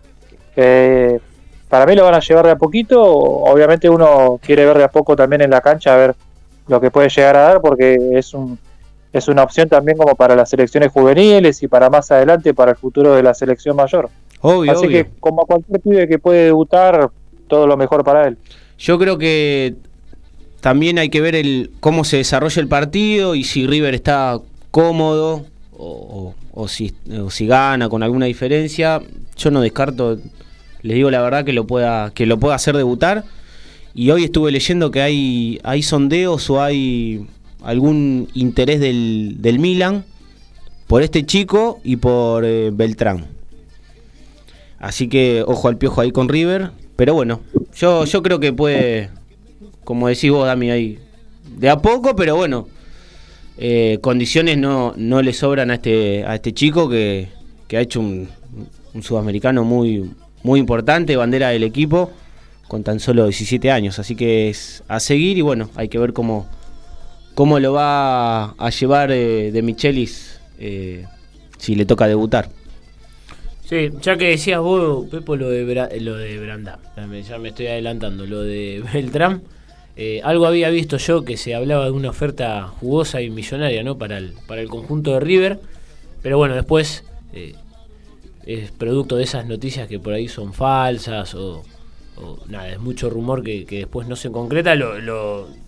para 1.70 1.86
mí 1.86 1.96
lo 1.96 2.06
van 2.06 2.16
a 2.16 2.20
llevar 2.20 2.46
de 2.46 2.52
a 2.52 2.56
poquito. 2.56 3.04
Obviamente 3.04 3.90
uno 3.90 4.40
quiere 4.42 4.66
ver 4.66 4.78
de 4.78 4.86
a 4.86 4.92
poco 4.92 5.16
también 5.16 5.42
en 5.42 5.52
la 5.52 5.62
cancha 5.62 5.94
a 5.94 5.98
ver 5.98 6.16
lo 6.68 6.82
que 6.82 6.90
puede 6.90 7.10
llegar 7.10 7.36
a 7.36 7.42
dar 7.42 7.62
porque 7.62 7.98
es 8.14 8.34
un 8.34 8.58
es 9.14 9.28
una 9.28 9.44
opción 9.44 9.70
también 9.70 9.98
como 9.98 10.16
para 10.16 10.36
las 10.36 10.50
selecciones 10.50 10.92
juveniles 10.92 11.64
y 11.64 11.68
para 11.68 11.90
más 11.90 12.12
adelante 12.12 12.54
para 12.54 12.72
el 12.72 12.78
futuro 12.78 13.16
de 13.16 13.24
la 13.24 13.34
selección 13.34 13.76
mayor. 13.76 14.10
Así 14.42 14.88
que 14.88 15.08
como 15.20 15.46
cualquier 15.46 15.82
pibe 15.82 16.08
que 16.08 16.20
puede 16.20 16.46
debutar, 16.46 17.10
todo 17.48 17.68
lo 17.68 17.78
mejor 17.78 18.04
para 18.04 18.28
él. 18.28 18.38
Yo 18.78 19.00
creo 19.00 19.18
que 19.18 19.76
también 20.62 21.00
hay 21.00 21.10
que 21.10 21.22
ver 21.22 21.36
el 21.36 21.72
cómo 21.80 22.04
se 22.04 22.18
desarrolla 22.18 22.62
el 22.62 22.68
partido 22.68 23.36
y 23.36 23.44
si 23.44 23.66
River 23.66 23.96
está 23.96 24.40
cómodo 24.72 25.46
o, 25.80 26.34
si, 26.68 26.94
si 27.30 27.48
gana 27.48 27.90
con 27.90 28.04
alguna 28.04 28.26
diferencia. 28.26 29.02
Yo 29.38 29.52
no 29.52 29.62
descarto, 29.62 30.18
les 30.82 30.96
digo 30.96 31.10
la 31.12 31.22
verdad, 31.22 31.46
que 31.46 31.54
lo 31.54 31.66
pueda, 31.66 32.12
que 32.12 32.26
lo 32.26 32.38
pueda 32.38 32.56
hacer 32.56 32.76
debutar. 32.76 33.24
Y 33.94 34.12
hoy 34.12 34.26
estuve 34.26 34.52
leyendo 34.52 34.92
que 34.92 35.02
hay, 35.02 35.60
hay 35.64 35.82
sondeos 35.82 36.50
o 36.50 36.62
hay 36.62 37.26
algún 37.64 38.28
interés 38.34 38.80
del, 38.80 39.38
del 39.40 39.60
Milan 39.60 40.06
por 40.88 41.02
este 41.02 41.26
chico 41.26 41.80
y 41.84 41.98
por 41.98 42.46
eh, 42.46 42.70
Beltrán. 42.72 43.37
Así 44.80 45.08
que 45.08 45.44
ojo 45.46 45.68
al 45.68 45.78
piojo 45.78 46.02
ahí 46.02 46.12
con 46.12 46.30
River. 46.30 46.72
pero 46.96 47.14
bueno, 47.14 47.42
yo, 47.76 48.06
yo 48.06 48.24
creo 48.24 48.40
que 48.40 48.54
puede, 48.54 49.10
como 49.84 50.08
decís 50.08 50.32
vos, 50.32 50.46
Dami, 50.46 50.72
ahí 50.72 51.00
de 51.58 51.70
a 51.70 51.80
poco, 51.82 52.16
pero 52.16 52.36
bueno, 52.36 52.68
eh, 53.58 53.98
condiciones 54.02 54.58
no, 54.58 54.94
no 54.96 55.22
le 55.22 55.34
sobran 55.34 55.72
a 55.72 55.76
este, 55.76 56.24
a 56.26 56.36
este 56.36 56.54
chico 56.54 56.88
que, 56.90 57.30
ha 57.72 57.80
hecho 57.80 58.00
un, 58.00 58.30
sudamericano 59.02 59.64
muy, 59.64 60.12
muy 60.44 60.60
importante, 60.60 61.16
bandera 61.16 61.50
del 61.50 61.64
equipo, 61.64 62.12
con 62.68 62.84
tan 62.84 63.00
solo 63.00 63.26
17 63.26 63.72
años. 63.72 64.00
Así 64.00 64.16
que 64.16 64.50
es 64.50 64.84
a 64.88 65.00
seguir 65.00 65.38
y 65.38 65.42
bueno, 65.42 65.70
hay 65.76 65.88
que 65.90 66.00
ver 66.00 66.14
cómo, 66.14 66.48
cómo 67.36 67.60
lo 67.60 67.74
va 67.74 68.52
a 68.52 68.70
llevar 68.70 69.12
eh, 69.12 69.52
de 69.52 69.62
Michelis 69.62 70.40
eh, 70.60 71.06
si 71.58 71.76
le 71.76 71.86
toca 71.86 72.08
debutar. 72.08 72.50
Sí, 73.68 73.90
ya 74.02 74.16
que 74.16 74.30
decías 74.30 74.62
vos, 74.62 75.08
Pepo, 75.10 75.36
lo 75.36 75.50
de, 75.50 76.00
lo 76.00 76.16
de 76.16 76.40
Branda, 76.40 76.80
ya 77.28 77.38
me 77.38 77.50
estoy 77.50 77.68
adelantando, 77.68 78.26
lo 78.26 78.42
de 78.42 78.82
Beltrán. 78.94 79.42
Eh, 79.98 80.22
algo 80.24 80.46
había 80.46 80.70
visto 80.70 80.96
yo 80.96 81.26
que 81.26 81.36
se 81.36 81.54
hablaba 81.54 81.84
de 81.84 81.92
una 81.92 82.12
oferta 82.12 82.66
jugosa 82.80 83.22
y 83.22 83.30
millonaria 83.30 83.84
¿no? 83.84 83.98
para, 83.98 84.20
el, 84.20 84.36
para 84.48 84.62
el 84.62 84.70
conjunto 84.70 85.12
de 85.12 85.20
River, 85.20 85.60
pero 86.22 86.38
bueno, 86.38 86.56
después 86.56 87.04
eh, 87.34 87.56
es 88.46 88.72
producto 88.72 89.18
de 89.18 89.26
esas 89.26 89.46
noticias 89.48 89.90
que 89.90 90.00
por 90.00 90.14
ahí 90.14 90.30
son 90.30 90.54
falsas 90.54 91.36
o, 91.36 91.64
nada, 92.48 92.70
es 92.70 92.80
mucho 92.80 93.10
rumor 93.10 93.44
que, 93.44 93.66
después 93.70 94.08
no 94.08 94.16
se 94.16 94.32
concreta. 94.32 94.76
Lo, 94.76 94.98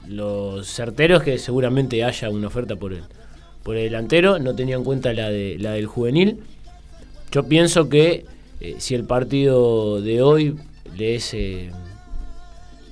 lo, 0.08 0.64
certero 0.64 1.18
es 1.18 1.24
que 1.24 1.38
seguramente 1.38 2.02
haya 2.06 2.30
una 2.30 2.48
oferta 2.48 2.78
por 2.78 2.94
el, 2.94 3.04
por 3.62 3.76
el 3.76 3.84
delantero, 3.84 4.40
no 4.40 4.56
tenía 4.56 4.78
en 4.78 4.86
cuenta 4.86 5.12
la, 5.12 5.30
de, 5.30 5.58
la 5.60 5.74
del 5.74 5.88
juvenil. 5.88 6.40
Yo 7.32 7.44
pienso 7.44 7.90
que 7.90 8.26
eh, 8.60 8.76
si 8.80 8.96
el 8.96 9.06
partido 9.06 10.02
de 10.02 10.22
hoy 10.22 10.56
le 10.96 11.16
es 11.16 11.34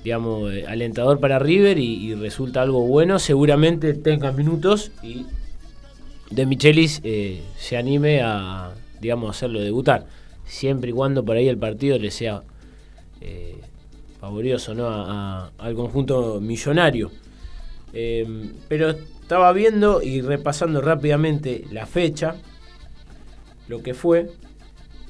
digamos, 0.08 0.52
eh, 0.52 0.64
alentador 0.66 1.20
para 1.20 1.38
River 1.38 1.78
y, 1.78 2.14
resulta 2.14 2.62
algo 2.62 2.86
bueno, 2.86 3.18
seguramente 3.18 3.94
tenga 3.94 4.32
minutos 4.32 4.90
y 5.02 5.26
De 6.30 6.46
Michelis 6.46 7.00
eh, 7.04 7.42
se 7.58 7.76
anime 7.76 8.22
a, 8.22 8.72
digamos, 9.00 9.36
hacerlo 9.36 9.60
debutar, 9.60 10.06
siempre 10.46 10.90
y 10.90 10.92
cuando 10.92 11.24
por 11.24 11.36
ahí 11.36 11.48
el 11.48 11.58
partido 11.58 11.98
le 11.98 12.10
sea 12.10 12.42
eh, 13.20 13.56
favorioso 14.20 14.74
¿no? 14.74 14.88
al 14.88 15.74
conjunto 15.74 16.40
millonario. 16.40 17.10
Pero 17.92 18.90
estaba 18.90 19.52
viendo 19.52 20.02
y 20.02 20.20
repasando 20.20 20.80
rápidamente 20.80 21.64
la 21.70 21.86
fecha, 21.86 22.36
lo 23.68 23.82
que 23.82 23.94
fue. 23.94 24.30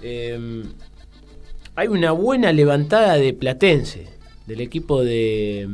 Em, 0.02 0.64
hay 1.74 1.88
una 1.88 2.12
buena 2.12 2.52
levantada 2.52 3.14
de 3.16 3.32
Platense 3.32 4.08
del 4.46 4.60
equipo 4.60 5.02
de, 5.02 5.68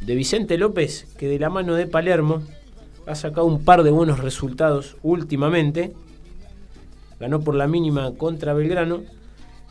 de 0.00 0.14
Vicente 0.14 0.58
López, 0.58 1.06
que 1.18 1.28
de 1.28 1.38
la 1.38 1.50
mano 1.50 1.74
de 1.74 1.86
Palermo 1.86 2.42
ha 3.06 3.14
sacado 3.14 3.46
un 3.46 3.64
par 3.64 3.82
de 3.82 3.90
buenos 3.90 4.20
resultados 4.20 4.96
últimamente. 5.02 5.92
Ganó 7.18 7.40
por 7.40 7.54
la 7.54 7.66
mínima 7.66 8.12
contra 8.14 8.54
Belgrano. 8.54 9.02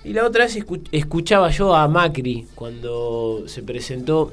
Y 0.04 0.14
la 0.14 0.26
otra 0.26 0.46
vez 0.46 0.58
escuchaba 0.92 1.50
yo 1.50 1.76
a 1.76 1.88
Macri 1.88 2.48
cuando 2.56 3.44
se 3.48 3.64
presentó 3.64 4.32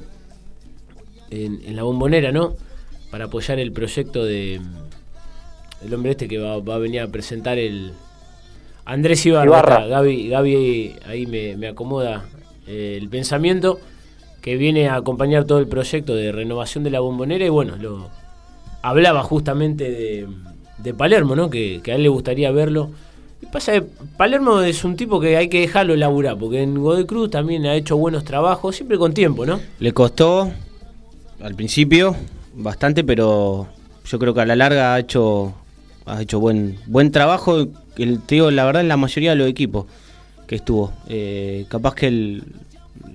en, 1.31 1.75
la 1.75 1.83
bombonera, 1.83 2.33
¿no? 2.33 2.55
Para 3.11 3.27
apoyar 3.27 3.59
el 3.59 3.73
proyecto 3.73 4.25
de 4.25 4.61
el 5.85 5.95
hombre 5.95 6.13
este 6.13 6.29
que 6.29 6.39
va, 6.39 6.55
a 6.55 6.79
venir 6.79 7.01
a 7.01 7.09
presentar 7.09 7.59
el 7.59 7.93
Andrés 8.85 9.25
Ibarra. 9.27 9.87
Gaby, 9.87 10.29
Gaby 10.29 10.97
ahí 11.07 11.27
me, 11.27 11.57
me 11.57 11.69
acomoda 11.69 12.25
eh, 12.67 12.99
el 13.01 13.09
pensamiento 13.09 13.79
que 14.41 14.57
viene 14.57 14.89
a 14.89 14.97
acompañar 14.97 15.45
todo 15.45 15.59
el 15.59 15.67
proyecto 15.67 16.15
de 16.15 16.31
renovación 16.31 16.85
de 16.85 16.91
la 16.91 17.01
bombonera 17.01 17.47
y 17.47 17.49
bueno, 17.49 17.77
lo 17.77 18.11
hablaba 18.83 19.23
justamente 19.23 19.91
de, 19.91 20.95
Palermo, 20.95 21.35
¿no? 21.35 21.49
Que, 21.49 21.81
a 21.87 21.95
él 21.95 22.03
le 22.03 22.11
gustaría 22.11 22.51
verlo. 22.51 22.91
Y 23.41 23.47
pasa 23.47 23.73
que 23.73 23.87
Palermo 24.19 24.61
es 24.61 24.85
un 24.85 24.97
tipo 24.97 25.19
que 25.19 25.39
hay 25.39 25.49
que 25.49 25.61
dejarlo 25.61 25.97
laburar, 25.97 26.37
porque 26.37 26.63
en 26.63 26.75
Godoy 26.75 27.07
Cruz 27.07 27.31
también 27.31 27.65
ha 27.65 27.75
hecho 27.75 27.97
buenos 27.97 28.25
trabajos, 28.25 28.77
siempre 28.77 28.99
con 28.99 29.15
tiempo, 29.15 29.47
¿no? 29.47 29.61
Le 29.81 29.93
costó 29.93 30.51
al 31.41 31.55
principio 31.55 32.15
bastante, 32.55 33.03
pero 33.03 33.67
yo 34.05 34.19
creo 34.19 34.35
que 34.35 34.43
a 34.43 34.47
la 34.47 34.57
larga 34.57 34.93
ha 34.93 34.99
hecho 34.99 35.55
ha 36.07 36.23
hecho 36.23 36.41
buen 36.41 36.77
buen 36.87 37.11
trabajo, 37.11 37.67
el, 37.97 38.21
te 38.21 38.39
la 38.51 38.65
verdad 38.65 38.83
en 38.83 38.89
la 38.89 38.97
mayoría 38.97 39.31
de 39.31 39.37
los 39.37 39.49
equipos 39.49 39.87
que 40.47 40.57
estuvo. 40.57 40.93
Eh, 41.09 41.67
capaz 41.69 41.95
que 41.95 42.07
el, 42.09 42.45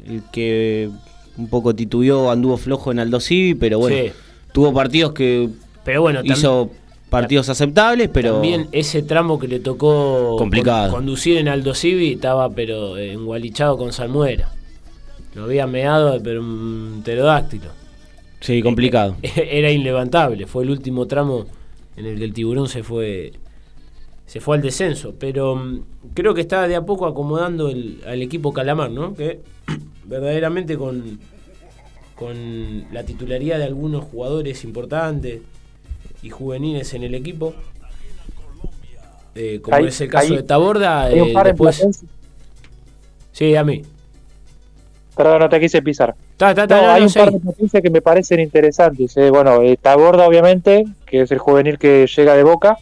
el 0.08 0.24
que 0.32 0.90
un 1.38 1.48
poco 1.48 1.74
titubeó, 1.76 2.32
anduvo 2.32 2.58
flojo 2.58 2.92
en 2.92 3.00
Aldo 3.00 3.20
Civi, 3.20 3.56
pero 3.56 3.80
bueno, 3.80 4.12
tuvo 4.52 4.74
partidos 4.74 5.14
que 5.14 5.50
pero 5.84 6.02
bueno, 6.02 6.22
hizo 6.24 6.70
partidos 7.10 7.50
aceptables, 7.50 8.10
pero 8.10 8.34
también 8.34 8.68
ese 8.72 9.02
tramo 9.02 9.40
que 9.40 9.48
le 9.48 9.60
tocó 9.60 10.36
complicado. 10.38 10.92
conducir 10.92 11.38
en 11.38 11.48
Aldo 11.48 11.74
Civi 11.74 12.14
estaba 12.14 12.50
pero 12.50 12.98
engualichado 12.98 13.78
con 13.78 13.94
Salmuera. 13.94 14.52
Lo 15.36 15.44
había 15.44 15.68
meado, 15.68 16.20
pero 16.22 16.42
un 16.42 17.02
pterodáctilo. 17.04 17.70
Sí, 18.40 18.62
complicado. 18.62 19.16
Era 19.22 19.72
inlevantable, 19.72 20.48
fue 20.48 20.64
el 20.64 20.72
último 20.72 21.06
tramo 21.08 21.46
en 22.00 22.06
el 22.06 22.18
que 22.18 22.24
el 22.24 22.34
tiburón 22.34 22.68
se 22.68 22.82
fue 22.82 23.34
se 24.26 24.40
fue 24.40 24.56
al 24.56 24.62
descenso, 24.62 25.16
pero 25.18 25.56
mm, 25.56 25.84
creo 26.14 26.34
que 26.34 26.42
está 26.42 26.68
de 26.68 26.76
a 26.76 26.86
poco 26.86 27.08
acomodando 27.08 27.68
el, 27.68 28.02
al 28.06 28.22
equipo 28.22 28.54
Calamar, 28.54 28.92
¿no? 28.92 29.16
Que 29.16 29.40
verdaderamente 30.06 30.78
con, 30.78 31.20
con 32.16 32.86
la 32.94 33.04
titularidad 33.04 33.58
de 33.58 33.64
algunos 33.66 34.04
jugadores 34.06 34.64
importantes 34.64 35.42
y 36.22 36.30
juveniles 36.30 36.94
en 36.94 37.04
el 37.04 37.16
equipo, 37.16 37.56
eh, 39.34 39.60
como 39.62 39.78
es 39.78 40.00
el 40.00 40.10
caso 40.10 40.36
de 40.36 40.44
Taborda, 40.44 41.12
eh, 41.12 41.34
después... 41.44 42.06
Sí, 43.32 43.56
a 43.56 43.64
mí. 43.64 43.82
Perdón, 45.20 45.40
no 45.40 45.50
te 45.50 45.60
quise 45.60 45.82
pisar. 45.82 46.16
hay 46.40 47.04
un 47.04 47.12
par 47.12 47.30
de 47.30 47.42
noticias 47.44 47.84
que 47.84 47.90
me 47.90 48.02
parecen 48.02 48.40
interesantes. 48.40 49.18
Eh. 49.18 49.30
Bueno, 49.30 49.60
Taborda, 49.82 50.26
obviamente, 50.26 50.86
que 51.06 51.24
es 51.24 51.32
el 51.34 51.40
juvenil 51.40 51.78
que 51.78 52.08
llega 52.08 52.36
de 52.36 52.44
Boca. 52.44 52.78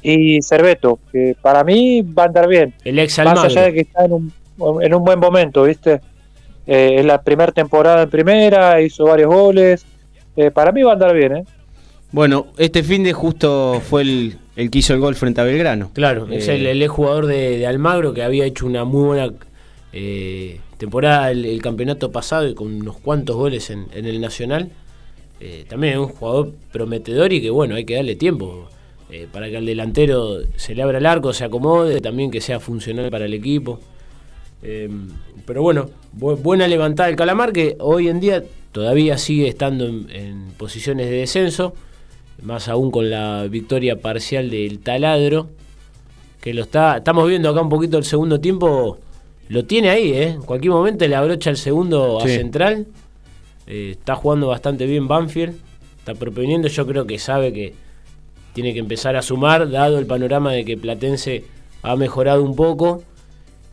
Y 0.00 0.40
Cerveto, 0.40 1.00
que 1.12 1.36
para 1.42 1.64
mí 1.64 2.00
va 2.00 2.22
a 2.22 2.26
andar 2.28 2.48
bien. 2.48 2.72
El 2.82 2.98
ex 2.98 3.18
Más 3.18 3.44
allá 3.44 3.60
de 3.60 3.74
que 3.74 3.80
está 3.80 4.06
en 4.06 4.12
un 4.14 4.32
en 4.80 4.94
un 4.94 5.04
buen 5.04 5.18
momento, 5.18 5.64
¿viste? 5.64 6.00
Eh, 6.66 6.94
es 7.00 7.04
la 7.04 7.20
primera 7.20 7.52
temporada 7.52 8.04
en 8.04 8.08
primera, 8.08 8.80
hizo 8.80 9.04
varios 9.04 9.28
goles. 9.28 9.84
Eh, 10.34 10.50
para 10.50 10.72
mí 10.72 10.82
va 10.82 10.92
a 10.92 10.94
andar 10.94 11.14
bien, 11.14 11.36
¿eh? 11.36 11.44
Bueno, 12.10 12.46
este 12.56 12.82
fin 12.82 13.04
de 13.04 13.12
justo 13.12 13.82
fue 13.86 14.00
el, 14.00 14.38
el 14.56 14.70
que 14.70 14.78
hizo 14.78 14.94
el 14.94 15.00
gol 15.00 15.14
frente 15.14 15.42
a 15.42 15.44
Belgrano. 15.44 15.90
Claro, 15.92 16.26
es 16.30 16.48
el, 16.48 16.64
el 16.64 16.88
jugador 16.88 17.26
de, 17.26 17.66
Almagro 17.66 18.14
que 18.14 18.22
había 18.22 18.46
hecho 18.46 18.64
una 18.64 18.84
muy 18.84 19.04
buena 19.04 19.30
temporada 20.78 21.30
el, 21.30 21.60
campeonato 21.60 22.10
pasado 22.10 22.48
y 22.48 22.54
con 22.54 22.72
unos 22.72 22.96
cuantos 22.98 23.36
goles 23.36 23.70
en, 23.70 23.88
el 23.92 24.20
Nacional. 24.20 24.70
también 25.68 25.94
es 25.94 25.98
un 25.98 26.08
jugador 26.08 26.52
prometedor 26.72 27.32
y 27.32 27.42
que 27.42 27.50
bueno, 27.50 27.74
hay 27.74 27.84
que 27.84 27.96
darle 27.96 28.16
tiempo 28.16 28.68
para 29.32 29.50
que 29.50 29.58
al 29.58 29.66
delantero 29.66 30.38
se 30.56 30.74
le 30.74 30.82
abra 30.82 30.98
el 30.98 31.06
arco, 31.06 31.32
se 31.34 31.44
acomode, 31.44 32.00
también 32.00 32.30
que 32.30 32.40
sea 32.40 32.58
funcional 32.60 33.10
para 33.10 33.26
el 33.26 33.34
equipo. 33.34 33.78
Em, 34.62 35.08
pero 35.44 35.60
bueno, 35.60 35.90
buena 36.12 36.68
levantada 36.68 37.08
el 37.08 37.16
Calamar 37.16 37.52
que 37.52 37.76
hoy 37.80 38.08
en 38.08 38.20
día 38.20 38.44
todavía 38.70 39.18
sigue 39.18 39.48
estando 39.48 39.86
en, 39.86 40.52
posiciones 40.56 41.10
de 41.10 41.16
descenso, 41.16 41.74
más 42.42 42.68
aún 42.68 42.90
con 42.90 43.10
la 43.10 43.46
victoria 43.48 44.00
parcial 44.00 44.50
del 44.50 44.78
Taladro, 44.78 45.48
que 46.40 46.54
lo 46.54 46.62
está, 46.62 46.98
estamos 46.98 47.28
viendo 47.28 47.48
acá 47.48 47.60
un 47.60 47.68
poquito 47.68 47.98
el 47.98 48.04
segundo 48.04 48.40
tiempo, 48.40 48.98
lo 49.52 49.66
tiene 49.66 49.90
ahí, 49.90 50.12
¿eh? 50.14 50.28
en 50.30 50.42
cualquier 50.42 50.72
momento 50.72 51.06
le 51.06 51.14
abrocha 51.14 51.50
el 51.50 51.58
segundo 51.58 52.18
a 52.18 52.26
Central, 52.26 52.86
eh, 53.66 53.90
está 53.90 54.16
jugando 54.16 54.48
bastante 54.48 54.86
bien 54.86 55.08
Banfield, 55.08 55.54
está 55.98 56.14
proponiendo, 56.14 56.68
yo 56.68 56.86
creo 56.86 57.06
que 57.06 57.18
sabe 57.18 57.52
que 57.52 57.74
tiene 58.54 58.72
que 58.72 58.78
empezar 58.78 59.14
a 59.14 59.20
sumar, 59.20 59.70
dado 59.70 59.98
el 59.98 60.06
panorama 60.06 60.52
de 60.52 60.64
que 60.64 60.78
Platense 60.78 61.44
ha 61.82 61.96
mejorado 61.96 62.42
un 62.42 62.56
poco 62.56 63.02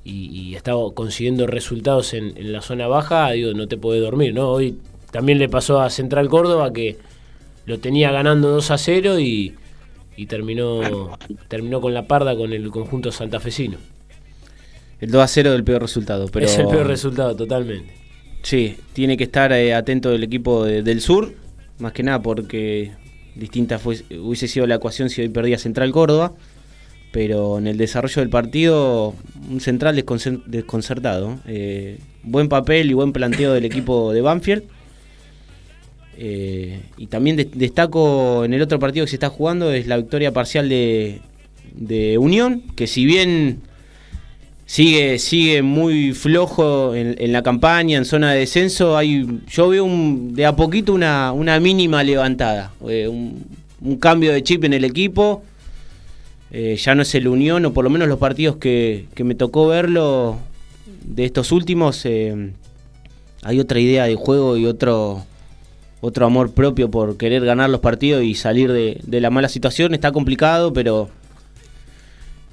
y, 0.04 0.54
estaba 0.54 0.80
consiguiendo 0.94 1.48
resultados 1.48 2.14
en, 2.14 2.52
la 2.52 2.62
zona 2.62 2.88
baja, 2.88 3.32
digo, 3.32 3.54
no 3.54 3.70
te 3.70 3.78
puede 3.78 4.02
dormir, 4.02 4.34
¿no? 4.34 4.50
Hoy 4.50 4.80
también 5.12 5.40
le 5.40 5.48
pasó 5.48 5.80
a 5.80 5.90
Central 5.90 6.28
Córdoba 6.28 6.74
que 6.74 6.98
lo 7.66 7.80
tenía 7.80 8.12
ganando 8.12 8.50
2 8.50 8.72
a 8.72 8.78
0 8.78 9.20
y, 9.20 9.56
terminó, 10.28 11.18
terminó 11.48 11.80
con 11.80 11.94
la 11.94 12.06
parda 12.06 12.36
con 12.36 12.52
el 12.52 12.70
conjunto 12.70 13.14
santafesino. 13.14 13.78
El 15.00 15.12
2 15.12 15.22
a 15.22 15.28
0 15.28 15.52
del 15.52 15.64
peor 15.64 15.82
resultado. 15.82 16.28
Pero... 16.28 16.46
Es 16.46 16.58
el 16.58 16.68
peor 16.68 16.88
resultado, 16.88 17.36
totalmente. 17.36 17.94
Sí, 18.44 18.78
tiene 18.94 19.18
que 19.18 19.26
estar 19.26 19.52
eh, 19.52 19.74
atento 19.74 20.12
el 20.12 20.24
equipo 20.24 20.66
del 20.66 21.02
sur, 21.02 21.34
más 21.78 21.92
que 21.94 22.04
nada 22.04 22.22
porque 22.22 22.92
distinta 23.36 23.80
fue, 23.80 23.98
hubiese 24.12 24.48
sido 24.48 24.66
la 24.68 24.76
ecuación 24.76 25.10
si 25.10 25.22
hoy 25.22 25.30
perdía 25.30 25.58
Central 25.58 25.92
Córdoba 25.92 26.34
pero 27.12 27.58
en 27.58 27.68
el 27.68 27.78
desarrollo 27.78 28.22
del 28.22 28.30
partido, 28.30 29.16
un 29.50 29.60
central 29.62 29.96
desconcertado. 29.96 31.40
Eh, 31.48 31.98
buen 32.24 32.50
papel 32.50 32.92
y 32.92 32.94
buen 32.94 33.14
planteo 33.14 33.54
del 33.54 33.66
equipo 33.66 34.14
de 34.14 34.22
Banfield. 34.22 34.64
Eh, 36.18 36.82
y 36.98 37.08
también 37.08 37.50
destaco 37.54 38.44
en 38.44 38.54
el 38.54 38.62
otro 38.62 38.78
partido 38.78 39.06
que 39.06 39.10
se 39.10 39.16
está 39.16 39.30
jugando 39.30 39.72
es 39.72 39.88
la 39.88 39.98
victoria 39.98 40.34
parcial 40.34 40.68
de, 40.70 41.22
Unión, 42.20 42.62
que 42.76 42.88
si 42.88 43.06
bien 43.06 43.62
sigue, 44.70 45.18
sigue 45.18 45.64
muy 45.64 46.14
flojo 46.14 46.94
en, 46.94 47.32
la 47.32 47.42
campaña, 47.42 47.98
en 47.98 48.06
zona 48.06 48.34
de 48.34 48.42
descenso, 48.42 48.96
hay, 48.96 49.26
yo 49.50 49.70
veo 49.70 49.88
de 49.90 50.46
a 50.46 50.56
poquito 50.56 50.94
una, 50.94 51.60
mínima 51.60 52.04
levantada, 52.04 52.72
eh, 52.88 53.08
un, 53.08 53.98
cambio 54.00 54.32
de 54.32 54.44
chip 54.44 54.64
en 54.66 54.74
el 54.74 54.86
equipo. 54.86 55.42
Eh, 56.52 56.78
ya 56.78 56.94
no 56.94 57.02
es 57.02 57.16
el 57.16 57.28
Unión, 57.28 57.66
o 57.66 57.74
por 57.74 57.84
lo 57.84 57.90
menos 57.90 58.08
los 58.08 58.20
partidos 58.20 58.58
que, 58.58 59.06
que 59.16 59.24
me 59.24 59.34
tocó 59.34 59.68
verlo 59.68 60.38
de 61.04 61.26
estos 61.26 61.52
últimos, 61.52 62.06
hay 62.06 63.60
otra 63.60 63.80
idea 63.80 64.06
de 64.06 64.16
juego 64.16 64.56
y 64.56 64.68
otro 64.68 65.26
otro 66.02 66.28
amor 66.28 66.54
propio 66.54 66.92
por 66.92 67.18
querer 67.18 67.44
ganar 67.44 67.72
los 67.72 67.82
partidos 67.82 68.24
y 68.24 68.36
salir 68.36 68.72
de, 68.72 69.20
la 69.20 69.32
mala 69.32 69.50
situación. 69.50 69.94
Está 69.94 70.12
complicado, 70.12 70.72
pero, 70.72 71.10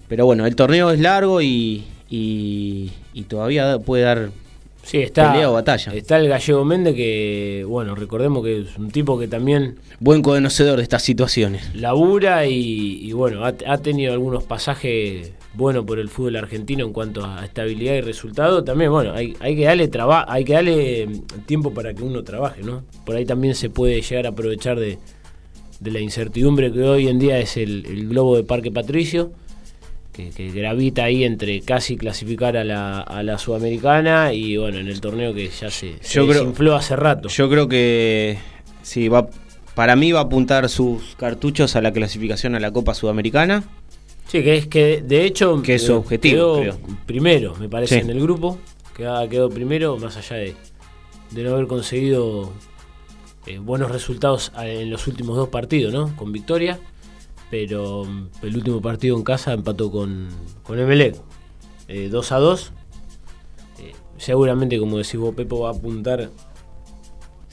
pero 0.08 0.24
bueno, 0.24 0.46
el 0.46 0.56
torneo 0.56 0.90
es 0.90 0.98
largo 0.98 1.42
y, 1.42 1.84
y, 2.08 2.90
todavía 3.28 3.78
puede 3.78 4.04
dar 4.04 4.30
sí, 4.82 4.98
está, 4.98 5.32
pelea 5.32 5.50
o 5.50 5.54
batalla. 5.54 5.92
Está 5.92 6.18
el 6.18 6.28
gallego 6.28 6.64
Méndez 6.64 6.94
que, 6.94 7.64
bueno, 7.66 7.94
recordemos 7.94 8.44
que 8.44 8.60
es 8.62 8.76
un 8.76 8.90
tipo 8.90 9.18
que 9.18 9.28
también... 9.28 9.76
Buen 9.98 10.22
conocedor 10.22 10.76
de 10.76 10.82
estas 10.82 11.02
situaciones. 11.02 11.74
Labura 11.74 12.46
y, 12.46 13.12
bueno, 13.12 13.44
ha, 13.44 13.54
ha, 13.66 13.78
tenido 13.78 14.12
algunos 14.12 14.44
pasajes 14.44 15.32
bueno 15.56 15.86
por 15.86 15.98
el 15.98 16.08
fútbol 16.08 16.36
argentino 16.36 16.84
en 16.84 16.92
cuanto 16.92 17.24
a 17.24 17.44
estabilidad 17.44 17.94
y 17.94 18.00
resultado, 18.02 18.62
también, 18.62 18.90
bueno, 18.90 19.12
hay, 19.12 19.34
hay 19.40 19.56
que 19.56 19.64
darle 19.64 19.88
trabajo, 19.88 20.30
hay 20.30 20.44
que 20.44 20.52
darle 20.52 21.06
mm, 21.06 21.46
tiempo 21.46 21.72
para 21.72 21.94
que 21.94 22.02
uno 22.02 22.22
trabaje, 22.22 22.62
¿no? 22.62 22.84
Por 23.04 23.16
ahí 23.16 23.24
también 23.24 23.54
se 23.54 23.70
puede 23.70 24.00
llegar 24.00 24.26
a 24.26 24.30
aprovechar 24.30 24.78
de, 24.78 24.98
la 25.82 26.00
incertidumbre 26.00 26.72
que 26.72 26.82
hoy 26.82 27.08
en 27.08 27.18
día 27.18 27.38
es 27.38 27.56
el, 27.56 28.08
globo 28.08 28.36
de 28.36 28.44
Parque 28.44 28.70
Patricio, 28.70 29.32
que, 30.16 30.50
gravita 30.50 31.04
ahí 31.04 31.24
entre 31.24 31.60
casi 31.60 31.96
clasificar 31.96 32.56
a 32.56 32.64
la, 32.64 33.00
a 33.00 33.22
la 33.22 33.38
Sudamericana 33.38 34.32
y 34.32 34.56
bueno, 34.56 34.78
en 34.78 34.88
el 34.88 35.00
torneo 35.00 35.34
que 35.34 35.48
ya 35.48 35.70
se, 35.70 35.96
se 36.00 36.20
desinfló 36.22 36.74
hace 36.74 36.96
rato. 36.96 37.28
Yo 37.28 37.48
creo 37.50 37.68
que 37.68 38.38
sí, 38.82 39.08
va, 39.08 39.28
para 39.74 39.94
mí 39.96 40.12
va 40.12 40.20
a 40.20 40.22
apuntar 40.24 40.68
sus 40.68 41.16
cartuchos 41.16 41.76
a 41.76 41.82
la 41.82 41.92
clasificación 41.92 42.54
a 42.54 42.60
la 42.60 42.72
Copa 42.72 42.94
Sudamericana. 42.94 43.64
Sí, 44.26 44.42
que 44.42 44.56
es 44.56 44.66
que 44.66 45.02
de 45.02 45.24
hecho 45.24 45.62
que 45.62 45.76
es 45.76 45.82
su 45.82 45.94
objetivo, 45.94 46.60
quedó 46.60 46.78
primero, 47.06 47.54
me 47.56 47.68
parece, 47.68 47.98
en 47.98 48.10
el 48.10 48.20
grupo, 48.20 48.58
quedó, 48.96 49.28
quedó 49.28 49.50
primero, 49.50 49.98
más 49.98 50.16
allá 50.16 50.36
de, 50.36 50.54
de 51.30 51.42
no 51.44 51.54
haber 51.54 51.66
conseguido 51.68 52.52
eh, 53.46 53.58
buenos 53.58 53.92
resultados 53.92 54.50
en 54.58 54.90
los 54.90 55.06
últimos 55.06 55.36
dos 55.36 55.48
partidos, 55.50 55.92
¿no? 55.92 56.16
Con 56.16 56.32
victoria, 56.32 56.80
pero 57.50 58.04
mm, 58.04 58.28
el 58.42 58.56
último 58.56 58.80
partido 58.80 59.16
en 59.16 59.22
casa 59.22 59.52
empató 59.52 59.90
con, 59.90 60.28
con 60.62 60.78
Emelec, 60.78 61.14
2 61.14 61.20
eh, 61.88 62.34
a 62.34 62.38
2. 62.38 62.72
Eh, 63.80 63.92
seguramente, 64.16 64.78
como 64.78 64.98
decís 64.98 65.16
vos, 65.16 65.34
Pepo 65.34 65.60
va 65.60 65.70
a 65.70 65.72
apuntar 65.72 66.30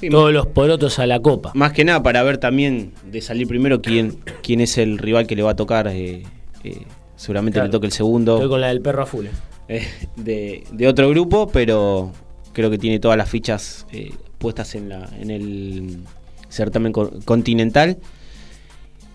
todos 0.09 0.33
los 0.33 0.47
porotos 0.47 0.99
a 0.99 1.07
la 1.07 1.21
copa. 1.21 1.51
Más 1.55 1.71
que 1.71 1.85
nada 1.85 2.03
para 2.03 2.23
ver 2.23 2.37
también 2.37 2.93
de 3.09 3.21
salir 3.21 3.47
primero 3.47 3.81
quién, 3.81 4.17
quién 4.41 4.59
es 4.59 4.77
el 4.77 4.97
rival 4.97 5.27
que 5.27 5.35
le 5.35 5.43
va 5.43 5.51
a 5.51 5.55
tocar 5.55 5.87
seguramente 7.23 7.61
le 7.61 7.69
toque 7.69 7.85
el 7.85 7.91
segundo. 7.91 8.35
Estoy 8.35 8.49
con 8.49 8.61
la 8.61 8.67
del 8.67 8.81
perro 8.81 9.03
a 9.03 9.05
full. 9.05 9.27
Eh, 9.67 9.87
de, 10.17 10.87
otro 10.87 11.09
grupo, 11.09 11.47
pero 11.47 12.11
creo 12.51 12.69
que 12.69 12.77
tiene 12.77 12.99
todas 12.99 13.17
las 13.17 13.29
fichas 13.29 13.87
eh, 13.91 14.11
puestas 14.37 14.75
en, 14.75 14.89
la, 14.89 15.09
en 15.19 15.31
el 15.31 15.99
certamen 16.49 16.91
continental. 16.91 17.97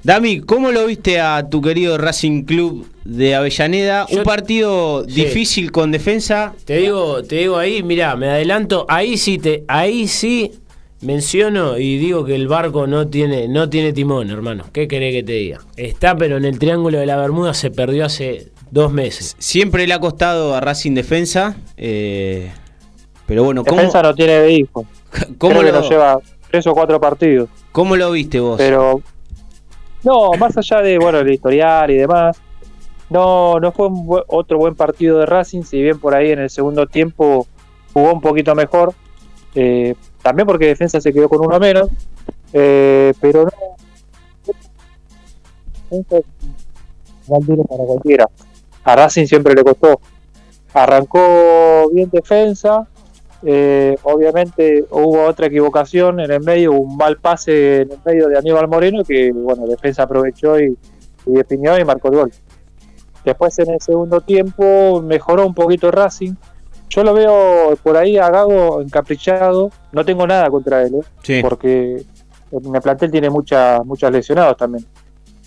Dami, 0.08 0.40
¿cómo 0.40 0.72
lo 0.72 0.86
viste 0.86 1.20
a 1.20 1.50
tu 1.50 1.60
querido 1.60 1.98
Racing 1.98 2.44
Club 2.44 2.88
de 3.04 3.34
Avellaneda? 3.34 4.06
Un 4.10 4.22
partido 4.22 5.02
difícil 5.02 5.70
con 5.70 5.92
defensa. 5.92 6.54
Te 6.64 6.78
digo, 6.78 7.22
te 7.22 7.36
digo 7.36 7.58
ahí, 7.58 7.82
mira, 7.82 8.16
me 8.16 8.30
adelanto, 8.30 8.86
ahí 8.88 9.18
sí 9.18 9.36
te, 9.36 9.64
ahí 9.68 10.08
sí 10.08 10.52
Menciono 11.02 11.76
y 11.76 11.98
digo 11.98 12.24
que 12.24 12.34
el 12.34 12.48
barco 12.48 12.86
no 12.86 13.08
tiene, 13.08 13.48
no 13.48 13.68
tiene 13.68 13.92
timón, 13.92 14.30
hermano. 14.30 14.64
¿Qué 14.72 14.88
querés 14.88 15.12
que 15.12 15.22
te 15.22 15.32
diga? 15.32 15.60
Está, 15.76 16.16
pero 16.16 16.38
en 16.38 16.46
el 16.46 16.58
Triángulo 16.58 16.98
de 16.98 17.04
la 17.04 17.18
Bermuda 17.18 17.52
se 17.52 17.70
perdió 17.70 18.06
hace 18.06 18.48
dos 18.70 18.90
meses. 18.90 19.36
Siempre 19.38 19.86
le 19.86 19.92
ha 19.92 20.00
costado 20.00 20.54
a 20.54 20.60
Racing 20.60 20.94
defensa. 20.94 21.54
Eh, 21.76 22.50
pero 23.26 23.44
bueno, 23.44 23.62
¿cómo, 23.62 23.76
defensa 23.76 24.00
no 24.00 24.14
tiene 24.14 24.40
de 24.40 24.52
hijo. 24.54 24.86
¿Cómo 25.36 25.62
lo, 25.62 25.82
que 25.82 25.88
lleva 25.88 26.18
tres 26.50 26.66
o 26.66 26.72
cuatro 26.72 26.98
partidos. 26.98 27.50
¿Cómo 27.72 27.94
lo 27.94 28.10
viste 28.10 28.40
vos? 28.40 28.56
Pero. 28.56 29.02
No, 30.04 30.32
más 30.34 30.56
allá 30.56 30.80
de 30.80 30.98
bueno 30.98 31.18
el 31.18 31.30
historial 31.30 31.90
y 31.90 31.96
demás. 31.96 32.40
No, 33.10 33.58
no 33.58 33.72
fue 33.72 33.88
otro 34.26 34.58
buen 34.58 34.74
partido 34.74 35.18
de 35.18 35.26
Racing, 35.26 35.62
si 35.62 35.80
bien 35.82 35.98
por 35.98 36.14
ahí 36.14 36.30
en 36.30 36.40
el 36.40 36.50
segundo 36.50 36.86
tiempo 36.86 37.46
jugó 37.92 38.12
un 38.12 38.20
poquito 38.20 38.54
mejor. 38.54 38.94
Eh, 39.54 39.94
también 40.22 40.46
porque 40.46 40.66
defensa 40.66 41.00
se 41.00 41.12
quedó 41.12 41.28
con 41.28 41.44
uno 41.44 41.58
menos, 41.58 41.88
eh, 42.52 43.14
pero 43.20 43.44
no. 43.44 43.50
para 47.64 47.84
cualquiera. 47.84 48.28
A 48.84 48.96
Racing 48.96 49.26
siempre 49.26 49.54
le 49.54 49.64
costó. 49.64 50.00
Arrancó 50.74 51.90
bien 51.92 52.10
defensa, 52.10 52.86
eh, 53.42 53.96
obviamente 54.02 54.84
hubo 54.90 55.24
otra 55.24 55.46
equivocación 55.46 56.20
en 56.20 56.30
el 56.30 56.40
medio, 56.40 56.72
un 56.72 56.96
mal 56.96 57.18
pase 57.18 57.82
en 57.82 57.92
el 57.92 57.98
medio 58.04 58.28
de 58.28 58.38
Aníbal 58.38 58.68
Moreno 58.68 59.04
que, 59.04 59.30
bueno, 59.32 59.66
defensa 59.66 60.02
aprovechó 60.04 60.58
y, 60.60 60.76
y 61.26 61.32
definió 61.32 61.78
y 61.78 61.84
marcó 61.84 62.08
el 62.08 62.16
gol. 62.16 62.32
Después 63.24 63.58
en 63.58 63.70
el 63.70 63.80
segundo 63.80 64.20
tiempo 64.20 65.02
mejoró 65.02 65.46
un 65.46 65.54
poquito 65.54 65.90
Racing, 65.90 66.34
yo 66.88 67.04
lo 67.04 67.12
veo 67.12 67.76
por 67.82 67.96
ahí 67.96 68.16
a 68.16 68.30
Gago 68.30 68.80
encaprichado. 68.80 69.70
No 69.92 70.04
tengo 70.04 70.26
nada 70.26 70.48
contra 70.50 70.82
él, 70.82 70.94
¿eh? 71.28 71.40
porque 71.42 72.02
en 72.50 72.74
el 72.74 72.80
plantel 72.80 73.10
tiene 73.10 73.30
mucha, 73.30 73.82
muchos 73.84 74.10
lesionados 74.10 74.56
también. 74.56 74.84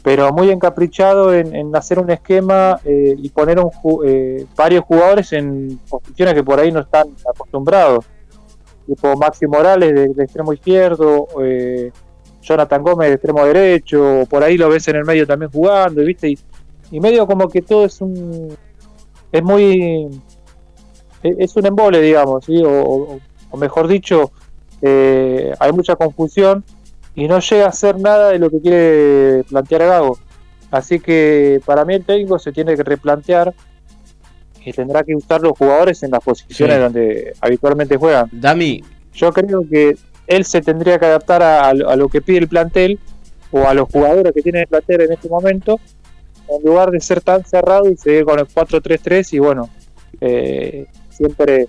Pero 0.03 0.33
muy 0.33 0.49
encaprichado 0.49 1.33
en, 1.33 1.75
hacer 1.75 1.99
un 1.99 2.09
esquema 2.09 2.79
eh, 2.83 3.15
y 3.17 3.29
poner 3.29 3.59
un, 3.59 3.69
eh, 4.05 4.45
varios 4.55 4.83
jugadores 4.85 5.31
en 5.33 5.79
posiciones 5.87 6.33
que 6.33 6.43
por 6.43 6.59
ahí 6.59 6.71
no 6.71 6.79
están 6.79 7.07
acostumbrados. 7.29 8.05
Tipo 8.87 9.15
Maxi 9.15 9.45
Morales 9.45 10.15
de, 10.15 10.23
extremo 10.23 10.53
izquierdo, 10.53 11.27
Jonathan 12.41 12.81
Gómez 12.81 13.09
de 13.09 13.13
extremo 13.13 13.45
derecho, 13.45 14.23
por 14.27 14.43
ahí 14.43 14.57
lo 14.57 14.69
ves 14.69 14.87
en 14.87 14.95
el 14.95 15.05
medio 15.05 15.27
también 15.27 15.51
jugando, 15.51 16.01
¿viste? 16.03 16.33
Y, 16.89 16.99
medio 16.99 17.27
como 17.27 17.47
que 17.47 17.61
todo 17.61 17.85
es 17.85 18.01
un. 18.01 18.57
Es 19.31 19.43
muy 19.43 20.09
es 21.23 21.55
un 21.55 21.65
embole, 21.65 22.01
digamos, 22.01 22.45
o, 22.49 23.19
mejor 23.57 23.87
dicho, 23.87 24.31
eh, 24.81 25.53
hay 25.59 25.71
mucha 25.71 25.95
confusión 25.95 26.63
y 27.15 27.28
no 27.28 27.39
llega 27.39 27.65
a 27.65 27.69
hacer 27.69 28.00
nada 28.00 28.30
de 28.30 28.39
lo 28.39 28.50
que 28.50 28.62
quiere 28.62 29.43
plantear 29.43 29.86
Gago. 29.86 30.17
Así 30.69 31.00
que 31.00 31.62
para 31.65 31.84
mí 31.84 31.95
el 31.95 32.06
técnico 32.06 32.39
se 32.39 32.52
tiene 32.52 32.76
que 32.76 32.84
replantear 32.84 33.54
y 34.63 34.71
tendrá 34.71 35.04
que 35.04 35.15
usar 35.15 35.41
los 35.41 35.58
jugadores 35.58 36.02
en 36.04 36.12
las 36.12 36.24
posiciones 36.24 36.80
donde 36.80 37.34
habitualmente 37.41 37.97
juegan. 37.97 38.30
Dami. 38.32 38.84
Yo 39.13 39.34
creo 39.34 39.63
que 39.69 39.95
él 40.28 40.45
se 40.45 40.62
tendría 40.62 40.97
que 40.97 41.06
adaptar 41.06 41.43
a, 41.43 41.74
lo 41.74 42.08
que 42.08 42.21
pide 42.21 42.38
el 42.38 42.47
plantel 42.47 43.00
o 43.52 43.67
a 43.67 43.74
los 43.74 43.89
jugadores 43.89 44.32
que 44.34 44.41
tiene 44.41 44.62
el 44.62 44.67
plantel 44.67 45.02
en 45.02 45.12
este 45.12 45.28
momento, 45.28 45.80
en 46.47 46.63
lugar 46.63 46.91
de 46.91 47.02
ser 47.02 47.19
tan 47.19 47.43
cerrado 47.43 47.89
y 47.89 47.97
seguir 47.97 48.24
con 48.24 48.39
el 48.39 48.47
4-3-3 48.47 49.34
y 49.34 49.39
bueno, 49.39 49.69
eh, 50.21 50.86
siempre 51.10 51.67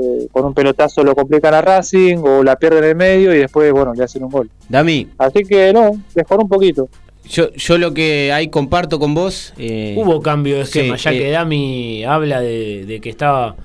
eh, 0.00 0.28
con 0.30 0.44
un 0.44 0.54
pelotazo 0.54 1.02
lo 1.02 1.14
complican 1.14 1.54
a 1.54 1.60
Racing 1.60 2.18
o 2.18 2.42
la 2.44 2.56
pierden 2.56 2.84
en 2.84 2.90
el 2.90 2.96
medio 2.96 3.34
y 3.34 3.38
después, 3.38 3.72
bueno, 3.72 3.92
le 3.94 4.04
hacen 4.04 4.22
un 4.22 4.30
gol. 4.30 4.50
Dami. 4.68 5.08
Así 5.18 5.42
que 5.44 5.72
no, 5.72 5.90
mejor 6.14 6.40
un 6.40 6.48
poquito. 6.48 6.88
Yo, 7.28 7.52
yo 7.52 7.78
lo 7.78 7.92
que 7.92 8.32
ahí 8.32 8.48
comparto 8.48 8.98
con 8.98 9.14
vos. 9.14 9.52
Eh, 9.58 9.94
Hubo 9.98 10.22
cambio 10.22 10.56
de 10.56 10.62
esquema, 10.62 10.96
ya 10.96 11.10
que 11.10 11.28
eh, 11.28 11.32
Dami 11.32 12.04
habla 12.04 12.40
de, 12.40 13.00
que 13.02 13.10
estaba 13.10 13.56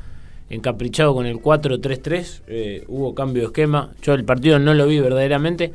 encaprichado 0.49 1.13
con 1.13 1.25
el 1.25 1.37
4-3-3. 1.37 2.85
hubo 2.87 3.13
cambio 3.13 3.43
de 3.43 3.47
esquema. 3.47 3.91
Yo 4.01 4.13
el 4.13 4.25
partido 4.25 4.59
no 4.59 4.73
lo 4.73 4.87
vi 4.87 4.99
verdaderamente, 4.99 5.71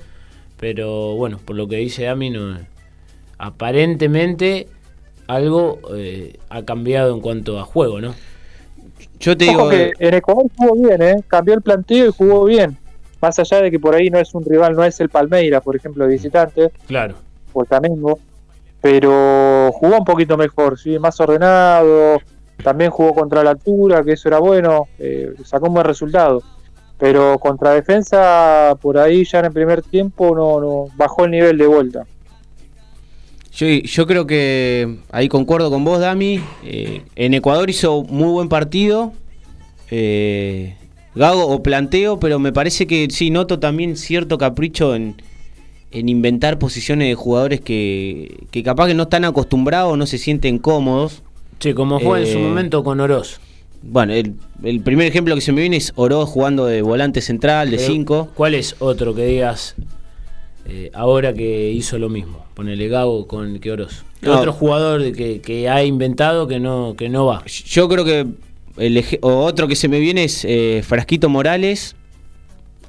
pero 0.59 1.15
bueno, 1.15 1.39
por 1.45 1.57
lo 1.57 1.69
que 1.69 1.77
dice 1.77 2.05
Dami, 2.05 2.31
no, 2.31 2.59
aparentemente 3.39 4.67
algo 5.29 5.81
ha 6.49 6.63
cambiado 6.63 7.15
en 7.15 7.21
cuanto 7.21 7.59
a 7.59 7.65
juego, 7.65 8.01
¿no? 8.01 8.15
Yo 9.21 9.37
te 9.37 9.45
digo. 9.47 9.69
que 9.69 9.93
en 9.99 10.15
Ecuador 10.15 10.47
jugó 10.57 10.75
bien, 10.75 11.03
¿eh? 11.03 11.17
Cambió 11.27 11.55
el 11.55 11.63
planteo 11.63 12.07
y 12.07 12.13
jugó 12.13 12.45
bien. 12.45 12.77
Más 13.21 13.39
allá 13.39 13.63
de 13.63 13.71
que 13.71 13.81
por 13.81 13.95
ahí 13.95 14.11
no 14.11 14.19
es 14.19 14.33
un 14.35 14.45
rival, 14.45 14.75
no 14.75 14.85
es 14.85 15.01
el 15.01 15.09
Palmeira, 15.09 15.61
por 15.61 15.75
ejemplo, 15.75 16.05
de 16.05 16.13
visitante. 16.13 16.71
Claro. 16.87 17.17
O 17.53 17.63
el 17.63 17.67
Flamengo. 17.67 18.19
pero 18.81 19.71
jugó 19.73 19.99
un 19.99 20.05
poquito 20.05 20.37
mejor, 20.37 20.79
¿sí? 20.79 21.01
más 21.01 21.19
ordenado, 21.21 22.21
también 22.63 22.91
jugó 22.91 23.13
contra 23.15 23.43
la 23.43 23.51
altura, 23.51 24.05
que 24.05 24.13
eso 24.13 24.29
era 24.29 24.39
bueno, 24.39 24.87
eh, 24.99 25.35
sacó 25.45 25.67
un 25.67 25.75
buen 25.75 25.87
resultado. 25.87 26.43
Pero 26.97 27.39
contra 27.39 27.73
defensa, 27.73 28.77
por 28.81 28.99
ahí 28.99 29.25
ya 29.25 29.41
en 29.41 29.47
el 29.47 29.53
primer 29.53 29.83
tiempo 29.83 30.35
no, 30.35 30.61
no 30.61 30.85
bajó 30.97 31.25
el 31.25 31.31
nivel 31.33 31.59
de 31.59 31.67
vuelta. 31.67 32.07
Yo, 33.59 33.67
yo 33.67 34.07
creo 34.07 34.25
que 34.25 34.99
ahí 35.11 35.29
concuerdo 35.29 35.69
con 35.69 35.85
vos, 35.85 35.99
Dami. 35.99 36.41
Eh, 36.65 37.03
en 37.17 37.35
Ecuador 37.35 37.69
hizo 37.69 38.05
muy 38.05 38.29
buen 38.31 38.49
partido. 38.49 39.13
Eh, 39.91 40.77
Gago 41.17 41.49
o 41.49 41.61
planteo, 41.61 42.21
pero 42.21 42.39
me 42.39 42.53
parece 42.53 42.87
que 42.87 43.09
sí, 43.11 43.31
noto 43.31 43.59
también 43.59 43.97
cierto 43.97 44.39
capricho 44.39 44.95
en, 44.95 45.17
en 45.91 46.09
inventar 46.09 46.61
posiciones 46.61 47.09
de 47.09 47.17
jugadores 47.17 47.61
que, 47.61 48.45
que 48.53 48.63
capaz 48.63 48.87
que 48.87 48.95
no 48.95 49.05
están 49.05 49.25
acostumbrados, 49.25 49.99
no 49.99 50.07
se 50.07 50.19
sienten 50.19 50.59
cómodos. 50.61 51.25
Sí, 51.59 51.75
como 51.75 51.99
fue 51.99 52.21
en 52.21 52.27
su 52.33 52.39
Eh, 52.39 52.43
momento 52.43 52.85
con 52.85 53.01
Oroz. 53.01 53.41
Bueno, 53.83 54.13
el, 54.13 54.35
el 54.63 54.81
primer 54.83 55.09
ejemplo 55.09 55.35
que 55.35 55.41
se 55.41 55.51
me 55.51 55.63
viene 55.63 55.79
es 55.79 55.93
Oroz 55.97 56.29
jugando 56.29 56.67
de 56.67 56.83
volante 56.83 57.21
central, 57.21 57.73
de 57.73 57.79
Pero, 57.79 57.93
5. 57.93 58.29
¿Cuál 58.35 58.55
es 58.55 58.77
otro 58.79 59.13
que 59.17 59.25
digas 59.27 59.75
eh, 60.69 60.91
ahora 60.95 61.33
que 61.35 61.71
hizo 61.71 61.99
lo 61.99 62.09
mismo? 62.09 62.45
Ponele 62.55 62.89
Gago 62.89 63.27
con 63.27 63.59
que 63.59 63.71
Oroz. 63.73 64.05
¿Qué 64.21 64.27
No. 64.27 64.39
otro 64.39 64.53
jugador 64.53 65.03
de 65.03 65.13
que, 65.13 65.41
que 65.41 65.69
ha 65.69 65.85
inventado 65.85 66.47
que 66.49 66.59
no, 66.61 66.95
que 66.97 67.09
no 67.09 67.27
va? 67.27 67.43
Yo 67.47 67.89
creo 67.89 68.05
que 68.05 68.27
el 68.77 69.05
o 69.23 69.29
otro 69.45 69.67
que 69.69 69.77
se 69.77 69.89
me 69.89 69.99
viene 70.01 70.25
es 70.25 70.45
eh, 70.45 70.83
Frasquito 70.85 71.29
Morales. 71.29 71.95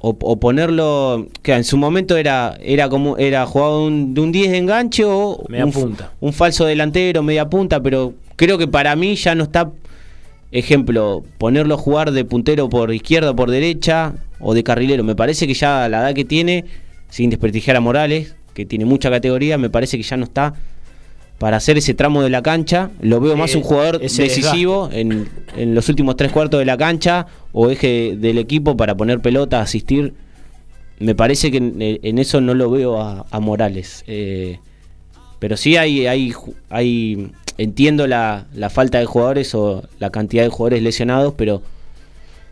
O, 0.02 0.16
o 0.20 0.40
ponerlo. 0.40 1.26
Que 1.42 1.52
en 1.52 1.62
su 1.64 1.76
momento 1.76 2.16
era 2.16 2.56
era 2.62 2.88
como 2.88 3.18
era 3.18 3.44
jugado 3.44 3.84
un- 3.84 4.14
de 4.14 4.20
un 4.22 4.32
10 4.32 4.50
de 4.50 4.56
enganche 4.58 5.04
o 5.04 5.44
Media 5.48 5.66
un, 5.66 5.72
punta. 5.72 6.12
un 6.20 6.32
falso 6.32 6.64
delantero, 6.64 7.22
media 7.22 7.50
punta. 7.50 7.82
Pero 7.82 8.14
creo 8.36 8.56
que 8.56 8.66
para 8.66 8.96
mí 8.96 9.14
ya 9.16 9.34
no 9.34 9.44
está. 9.44 9.70
Ejemplo, 10.52 11.22
ponerlo 11.38 11.74
a 11.74 11.78
jugar 11.78 12.10
de 12.12 12.24
puntero 12.24 12.68
por 12.68 12.92
izquierda 12.92 13.30
o 13.32 13.36
por 13.36 13.50
derecha 13.50 14.14
o 14.40 14.52
de 14.54 14.64
carrilero. 14.64 15.04
Me 15.04 15.14
parece 15.14 15.46
que 15.46 15.54
ya 15.54 15.84
a 15.84 15.88
la 15.88 16.00
edad 16.00 16.14
que 16.14 16.24
tiene, 16.24 16.64
sin 17.10 17.30
desprestigiar 17.30 17.76
a 17.76 17.80
Morales, 17.80 18.34
que 18.54 18.64
tiene 18.64 18.84
mucha 18.84 19.10
categoría, 19.10 19.58
me 19.58 19.70
parece 19.70 19.96
que 19.96 20.02
ya 20.02 20.16
no 20.16 20.24
está 20.24 20.54
para 21.38 21.56
hacer 21.56 21.78
ese 21.78 21.94
tramo 21.94 22.22
de 22.22 22.30
la 22.30 22.42
cancha. 22.42 22.90
Lo 23.00 23.20
veo 23.20 23.36
más 23.36 23.54
Eh, 23.54 23.58
un 23.58 23.62
jugador 23.62 24.00
decisivo 24.00 24.90
en, 24.92 25.28
en 25.56 25.74
los 25.74 25.88
últimos 25.88 26.16
tres 26.16 26.32
cuartos 26.32 26.58
de 26.58 26.66
la 26.66 26.76
cancha 26.76 27.26
o 27.52 27.70
eje 27.70 28.16
del 28.16 28.38
equipo 28.38 28.76
para 28.76 28.94
poner 28.94 29.20
pelota, 29.20 29.60
asistir. 29.60 30.12
Me 30.98 31.14
parece 31.14 31.50
que 31.50 31.56
en, 31.56 31.76
en 31.80 32.18
eso 32.18 32.40
no 32.40 32.52
lo 32.54 32.70
veo 32.70 33.00
a, 33.00 33.24
a 33.30 33.40
Morales. 33.40 34.04
Eh, 34.06 34.58
pero 35.38 35.56
sí 35.56 35.78
hay, 35.78 36.06
hay 36.06 37.30
entiendo 37.56 38.06
la, 38.06 38.46
la 38.54 38.68
falta 38.68 38.98
de 38.98 39.06
jugadores 39.06 39.54
o 39.54 39.82
la 39.98 40.10
cantidad 40.10 40.42
de 40.42 40.50
jugadores 40.50 40.82
lesionados, 40.82 41.32
pero 41.38 41.62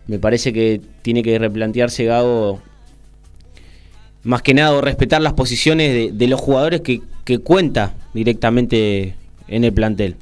me 0.07 0.19
parece 0.19 0.55
que 0.55 0.81
tiene 1.03 1.23
que 1.23 1.39
replantearse 1.39 2.05
Gago 2.07 2.63
más 4.25 4.43
que 4.43 4.55
nada 4.55 4.73
o 4.73 4.81
respetar 4.81 5.21
las 5.23 5.33
posiciones 5.35 5.93
de, 5.93 6.11
de 6.13 6.27
los 6.29 6.41
jugadores 6.41 6.81
que, 6.83 7.01
que 7.25 7.39
cuenta 7.39 7.95
directamente 8.15 9.15
en 9.49 9.65
el 9.65 9.73
plantel. 9.73 10.17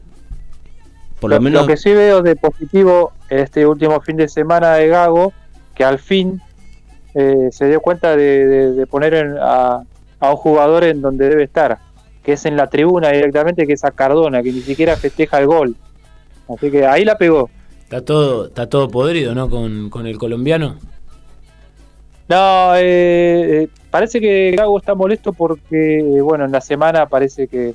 Por 1.20 1.30
lo, 1.30 1.36
lo, 1.36 1.42
menos 1.42 1.62
lo 1.62 1.66
que 1.68 1.76
sí 1.76 1.92
veo 1.92 2.22
de 2.22 2.36
positivo 2.36 3.12
este 3.30 3.66
último 3.66 4.00
fin 4.00 4.16
de 4.16 4.28
semana 4.28 4.74
de 4.74 4.88
Gago, 4.88 5.32
que 5.74 5.82
al 5.84 5.98
fin 5.98 6.40
eh, 7.14 7.48
se 7.50 7.68
dio 7.68 7.80
cuenta 7.80 8.14
de, 8.16 8.46
de- 8.46 8.72
de 8.72 8.86
poner 8.86 9.14
en- 9.14 9.36
a, 9.40 9.82
a 10.20 10.30
un 10.30 10.36
jugador 10.36 10.84
en 10.84 11.00
donde 11.00 11.28
debe 11.28 11.44
estar, 11.44 11.78
que 12.22 12.34
es 12.34 12.44
en 12.44 12.56
la 12.56 12.68
tribuna 12.68 13.08
directamente, 13.10 13.66
que 13.66 13.72
es 13.72 13.84
a 13.84 13.90
Cardona, 13.90 14.42
que 14.42 14.52
ni 14.52 14.60
siquiera 14.60 14.96
festeja 14.96 15.38
el 15.38 15.46
gol. 15.46 15.74
Así 16.54 16.70
que 16.70 16.86
ahí 16.86 17.04
la 17.04 17.16
pegó. 17.18 17.48
Está 17.84 18.04
todo, 18.04 18.46
está 18.46 18.68
todo 18.68 18.88
podrido, 18.88 19.34
¿no? 19.34 19.48
Con, 19.48 19.88
con 19.90 20.06
el 20.06 20.18
colombiano. 20.18 20.76
No, 22.28 22.74
eh, 22.76 23.62
eh, 23.64 23.68
parece 23.96 24.20
que 24.20 24.52
Gago 24.54 24.76
está 24.76 24.94
molesto 24.94 25.32
porque, 25.32 26.02
bueno, 26.22 26.44
en 26.44 26.52
la 26.52 26.60
semana 26.60 27.06
parece 27.06 27.48
que 27.48 27.72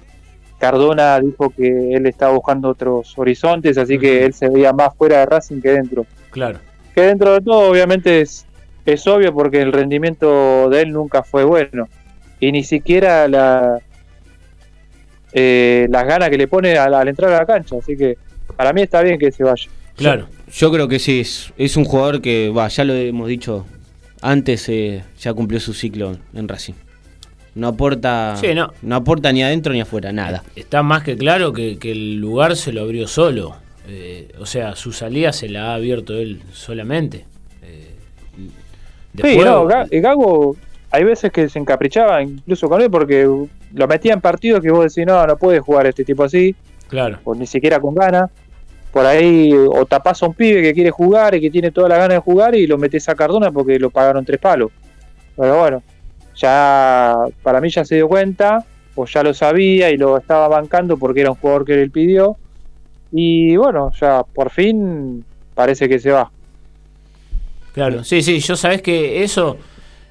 Cardona 0.60 1.20
dijo 1.20 1.50
que 1.50 1.96
él 1.96 2.06
estaba 2.06 2.34
buscando 2.34 2.70
otros 2.70 3.18
horizontes, 3.18 3.76
así 3.80 3.98
que 3.98 4.24
él 4.24 4.36
se 4.36 4.48
veía 4.48 4.72
más 4.72 4.96
fuera 4.96 5.18
de 5.18 5.26
Racing 5.26 5.62
que 5.62 5.72
dentro. 5.72 6.06
Claro. 6.30 6.60
Que 6.94 7.02
dentro 7.02 7.34
de 7.34 7.42
todo, 7.42 7.72
obviamente, 7.72 8.22
es, 8.22 8.46
es 8.86 9.08
obvio 9.08 9.34
porque 9.34 9.64
el 9.64 9.72
rendimiento 9.72 10.70
de 10.70 10.82
él 10.82 10.94
nunca 10.94 11.24
fue 11.24 11.44
bueno. 11.44 11.90
Y 12.40 12.52
ni 12.52 12.64
siquiera 12.64 13.28
la, 13.28 13.80
eh, 15.34 15.88
las 15.90 16.06
ganas 16.06 16.30
que 16.30 16.38
le 16.38 16.48
pone 16.48 16.78
al, 16.78 16.94
al 16.94 17.08
entrar 17.08 17.34
a 17.34 17.40
la 17.40 17.46
cancha. 17.48 17.78
Así 17.80 17.98
que 17.98 18.16
para 18.56 18.74
mí 18.74 18.84
está 18.84 19.02
bien 19.02 19.18
que 19.18 19.32
se 19.32 19.44
vaya. 19.44 19.68
Claro. 19.96 20.28
yo 20.52 20.72
creo 20.72 20.88
que 20.88 21.00
sí, 21.00 21.22
es, 21.22 21.52
es 21.58 21.78
un 21.78 21.86
jugador 21.86 22.22
que, 22.22 22.52
va, 22.56 22.68
ya 22.68 22.84
lo 22.84 22.94
hemos 22.94 23.28
dicho 23.28 23.66
antes, 24.22 24.68
eh, 24.70 25.04
ya 25.20 25.34
cumplió 25.34 25.60
su 25.60 25.74
ciclo 25.74 26.18
en 26.34 26.48
Racing. 26.48 26.74
No 27.56 27.68
aporta, 27.68 28.38
Sí, 28.40 28.48
no. 28.54 28.72
aporta 28.96 29.32
ni 29.34 29.44
adentro 29.44 29.74
ni 29.74 29.82
afuera, 29.82 30.12
nada. 30.14 30.44
Está 30.56 30.84
más 30.84 31.04
que 31.04 31.18
claro 31.18 31.52
que, 31.52 31.78
que 31.78 31.92
el 31.92 32.16
lugar 32.16 32.56
se 32.56 32.72
lo 32.72 32.82
abrió 32.82 33.08
solo. 33.08 33.56
Eh, 33.88 34.32
o 34.40 34.46
sea, 34.46 34.76
su 34.76 34.94
salida 34.94 35.34
se 35.34 35.50
la 35.50 35.72
ha 35.72 35.76
abierto 35.76 36.14
él 36.14 36.42
solamente. 36.54 37.26
Eh, 37.64 37.90
Sí, 39.22 39.38
no, 39.40 39.66
Ga- 39.68 39.88
Gago 40.02 40.56
hay 40.90 41.04
veces 41.04 41.32
que 41.34 41.50
se 41.50 41.60
encaprichaba 41.60 42.22
incluso 42.24 42.70
con 42.70 42.82
él 42.82 42.90
porque 42.90 43.24
lo 43.74 43.88
metía 43.88 44.14
en 44.14 44.22
partidos 44.22 44.62
que 44.62 44.72
vos 44.72 44.86
decís, 44.94 45.06
no, 45.06 45.26
no 45.28 45.36
puede 45.38 45.60
jugar 45.60 45.88
este 45.88 46.06
tipo 46.06 46.24
así, 46.24 46.56
Claro. 46.88 47.20
o 47.26 47.36
ni 47.36 47.46
siquiera 47.48 47.80
con 47.82 47.94
ganas. 47.96 48.30
Por 48.92 49.06
ahí, 49.06 49.54
o 49.54 49.86
tapás 49.86 50.22
a 50.22 50.28
un 50.28 50.34
pibe 50.34 50.62
que 50.62 50.74
quiere 50.74 50.92
jugar 50.92 51.36
y 51.36 51.42
que 51.42 51.50
tiene 51.50 51.72
toda 51.72 51.88
la 51.90 51.98
gana 51.98 52.16
de 52.16 52.20
jugar 52.20 52.56
y 52.56 52.68
lo 52.68 52.78
metés 52.78 53.08
a 53.08 53.16
Cardona 53.16 53.52
porque 53.52 53.80
lo 53.80 53.90
pagaron 53.90 54.26
tres 54.26 54.40
palos. 54.40 54.72
Pero 55.38 55.58
bueno, 55.58 55.84
ya 56.36 57.16
para 57.42 57.62
mí 57.62 57.70
ya 57.70 57.86
se 57.86 57.96
dio 57.96 58.08
cuenta, 58.10 58.66
o 58.96 59.06
ya 59.06 59.24
lo 59.24 59.34
sabía 59.34 59.90
y 59.92 59.98
lo 59.98 60.18
estaba 60.18 60.48
bancando 60.48 60.98
porque 60.98 61.22
era 61.22 61.32
un 61.32 61.38
jugador 61.38 61.66
que 61.66 61.82
él 61.82 61.92
pidió. 61.92 62.38
Y 63.12 63.56
bueno, 63.56 63.92
ya 64.00 64.24
por 64.24 64.50
fin 64.50 65.24
parece 65.54 65.88
que 65.88 66.00
se 66.00 66.12
va. 66.12 66.32
Claro, 67.74 68.04
sí, 68.04 68.22
sí, 68.22 68.40
yo 68.40 68.56
sabés 68.56 68.82
que 68.82 69.24
eso 69.24 69.58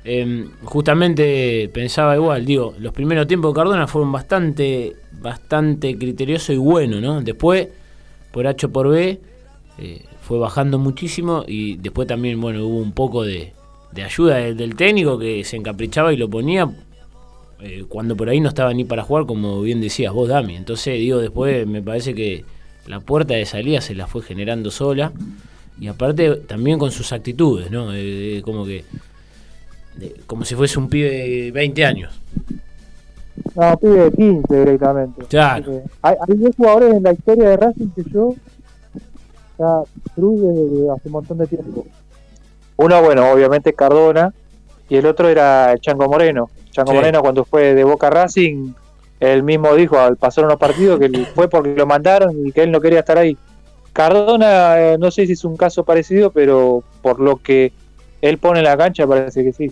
eh, 0.04 0.46
justamente 0.64 1.70
pensaba 1.72 2.16
igual, 2.16 2.46
digo, 2.46 2.74
los 2.78 2.92
primeros 2.92 3.26
tiempos 3.26 3.52
de 3.52 3.58
Cardona 3.58 3.86
fueron 3.86 4.10
bastante, 4.10 4.96
bastante 5.12 5.96
criterioso 5.98 6.54
y 6.54 6.56
bueno, 6.56 7.00
¿no? 7.00 7.20
Después, 7.20 7.68
por 8.32 8.46
H 8.46 8.68
por 8.68 8.88
B, 8.88 9.20
eh, 9.78 10.04
fue 10.22 10.38
bajando 10.38 10.78
muchísimo 10.78 11.44
y 11.46 11.76
después 11.76 12.06
también, 12.06 12.40
bueno, 12.40 12.64
hubo 12.66 12.78
un 12.78 12.92
poco 12.92 13.24
de, 13.24 13.52
de 13.92 14.02
ayuda 14.02 14.36
del, 14.36 14.76
técnico 14.76 15.18
que 15.18 15.44
se 15.44 15.56
encaprichaba 15.56 16.12
y 16.12 16.16
lo 16.16 16.28
ponía 16.28 16.70
eh, 17.60 17.84
cuando 17.88 18.16
por 18.16 18.28
ahí 18.28 18.40
no 18.40 18.48
estaba 18.48 18.72
ni 18.72 18.84
para 18.84 19.02
jugar, 19.02 19.26
como 19.26 19.60
bien 19.62 19.80
decías 19.80 20.12
vos, 20.12 20.28
Dami. 20.28 20.56
Entonces, 20.56 20.98
digo, 20.98 21.18
después 21.18 21.66
me 21.66 21.82
parece 21.82 22.14
que 22.14 22.44
la 22.86 23.00
puerta 23.00 23.34
de 23.34 23.44
salida 23.46 23.80
se 23.80 23.94
la 23.94 24.06
fue 24.06 24.22
generando 24.22 24.70
sola. 24.70 25.12
Y 25.80 25.86
aparte 25.86 26.36
también 26.36 26.78
con 26.78 26.90
sus 26.90 27.12
actitudes, 27.12 27.70
¿no? 27.70 27.92
Eh, 27.94 28.42
como 28.44 28.66
que. 28.66 28.84
como 30.26 30.44
si 30.44 30.54
fuese 30.54 30.78
un 30.78 30.88
pibe 30.88 31.10
de 31.10 31.50
20 31.52 31.84
años. 31.84 32.12
No, 33.54 33.76
pibe 33.78 34.04
de 34.04 34.12
15 34.12 34.58
directamente. 34.58 35.24
Claro. 35.26 35.82
Hay, 36.02 36.16
hay 36.28 36.36
dos 36.36 36.56
jugadores 36.56 36.94
en 36.94 37.02
la 37.02 37.12
historia 37.12 37.48
de 37.50 37.56
Racing 37.56 37.88
que 37.94 38.02
yo 38.10 38.34
ya 39.58 39.82
Cruz 40.14 40.40
desde 40.40 40.90
hace 40.90 41.02
un 41.08 41.12
montón 41.12 41.38
de 41.38 41.46
tiempo. 41.46 41.86
Uno, 42.76 43.02
bueno, 43.02 43.30
obviamente 43.30 43.74
Cardona, 43.74 44.32
y 44.88 44.96
el 44.96 45.06
otro 45.06 45.28
era 45.28 45.72
el 45.72 45.80
Chango 45.80 46.08
Moreno. 46.08 46.48
Chango 46.70 46.92
Sí. 46.92 46.96
Moreno 46.96 47.20
cuando 47.20 47.44
fue 47.44 47.74
de 47.74 47.84
Boca 47.84 48.08
Racing, 48.10 48.72
él 49.20 49.42
mismo 49.42 49.74
dijo 49.74 49.98
al 49.98 50.16
pasar 50.16 50.44
unos 50.46 50.58
partidos 50.58 50.98
que 50.98 51.08
fue 51.34 51.48
porque 51.48 51.74
lo 51.74 51.86
mandaron 51.86 52.46
y 52.46 52.52
que 52.52 52.62
él 52.62 52.70
no 52.70 52.80
quería 52.80 53.00
estar 53.00 53.18
ahí. 53.18 53.36
Cardona, 53.92 54.80
eh, 54.80 54.96
no 54.98 55.10
sé 55.10 55.26
si 55.26 55.32
es 55.32 55.44
un 55.44 55.56
caso 55.56 55.84
parecido, 55.84 56.30
pero 56.30 56.82
por 57.02 57.20
lo 57.20 57.36
que 57.36 57.72
él 58.22 58.38
pone 58.38 58.60
en 58.60 58.64
la 58.64 58.76
cancha 58.76 59.06
parece 59.06 59.44
que 59.44 59.52
sí. 59.52 59.70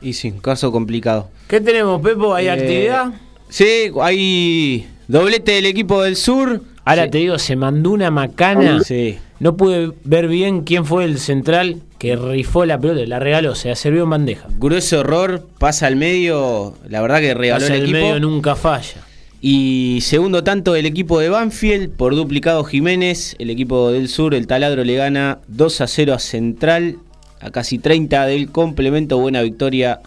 Y 0.00 0.12
sí, 0.12 0.30
un 0.30 0.38
caso 0.40 0.70
complicado. 0.72 1.28
¿Qué 1.48 1.60
tenemos, 1.60 2.00
Pepo? 2.02 2.34
¿Hay 2.34 2.46
Eh, 2.46 2.50
actividad? 2.50 3.12
Sí, 3.48 3.90
hay 4.02 4.86
doblete 5.08 5.52
del 5.52 5.66
equipo 5.66 6.02
del 6.02 6.16
sur. 6.16 6.60
Ahora 6.84 7.04
Sí. 7.04 7.10
te 7.10 7.18
digo, 7.18 7.38
se 7.38 7.56
mandó 7.56 7.90
una 7.90 8.10
macana. 8.10 8.82
Sí. 8.84 9.18
No 9.40 9.56
pude 9.56 9.92
ver 10.04 10.28
bien 10.28 10.62
quién 10.62 10.84
fue 10.86 11.04
el 11.04 11.18
central 11.18 11.80
que 11.98 12.16
rifó 12.16 12.64
la 12.64 12.78
pelota, 12.78 13.04
la 13.06 13.18
regaló, 13.18 13.54
se 13.54 13.68
la 13.68 13.76
sirvió 13.76 14.04
en 14.04 14.10
bandeja. 14.10 14.46
Grueso 14.58 15.00
error, 15.00 15.46
pasa 15.58 15.86
al 15.86 15.96
medio, 15.96 16.74
la 16.88 17.00
verdad 17.02 17.20
que 17.20 17.34
regaló 17.34 17.60
Pasa 17.64 17.74
el 17.74 17.82
el 17.82 17.90
equipo. 17.90 17.98
medio 18.06 18.20
nunca 18.20 18.54
falla. 18.56 19.02
Y 19.42 19.98
segundo 20.02 20.42
tanto 20.42 20.72
del 20.72 20.86
equipo 20.86 21.20
de 21.20 21.28
Banfield 21.28 21.90
por 21.90 22.14
duplicado 22.16 22.64
Jiménez. 22.64 23.36
El 23.38 23.50
equipo 23.50 23.92
del 23.92 24.08
sur, 24.08 24.34
el 24.34 24.46
taladro, 24.46 24.82
le 24.84 24.94
gana 24.96 25.38
2 25.48 25.80
a 25.82 25.86
0 25.86 26.14
a 26.14 26.18
Central. 26.18 26.96
A 27.40 27.50
casi 27.50 27.78
30 27.78 28.26
del 28.26 28.50
complemento. 28.50 29.18
Buena 29.18 29.42
victoria 29.42 30.00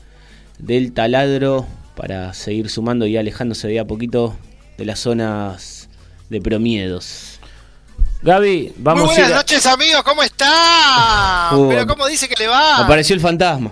del 0.58 0.94
taladro 0.94 1.68
para 1.96 2.34
seguir 2.34 2.70
sumando 2.70 3.06
y 3.06 3.18
alejándose 3.18 3.68
de 3.68 3.80
a 3.80 3.86
poquito 3.86 4.38
de 4.78 4.86
las 4.86 5.00
zonas 5.00 5.90
de 6.30 6.42
promiedos. 6.42 7.40
Gaby, 8.22 8.74
vamos 8.78 9.06
Muy 9.06 9.16
buenas 9.16 9.32
a- 9.32 9.36
noches, 9.36 9.66
amigos, 9.66 10.04
¿cómo 10.04 10.24
está? 10.24 11.52
Uh, 11.54 11.70
Pero 11.70 11.88
¿cómo 11.88 12.06
dice 12.08 12.28
que 12.28 12.36
le 12.38 12.48
va? 12.48 12.78
Apareció 12.80 13.14
el 13.16 13.22
fantasma. 13.22 13.72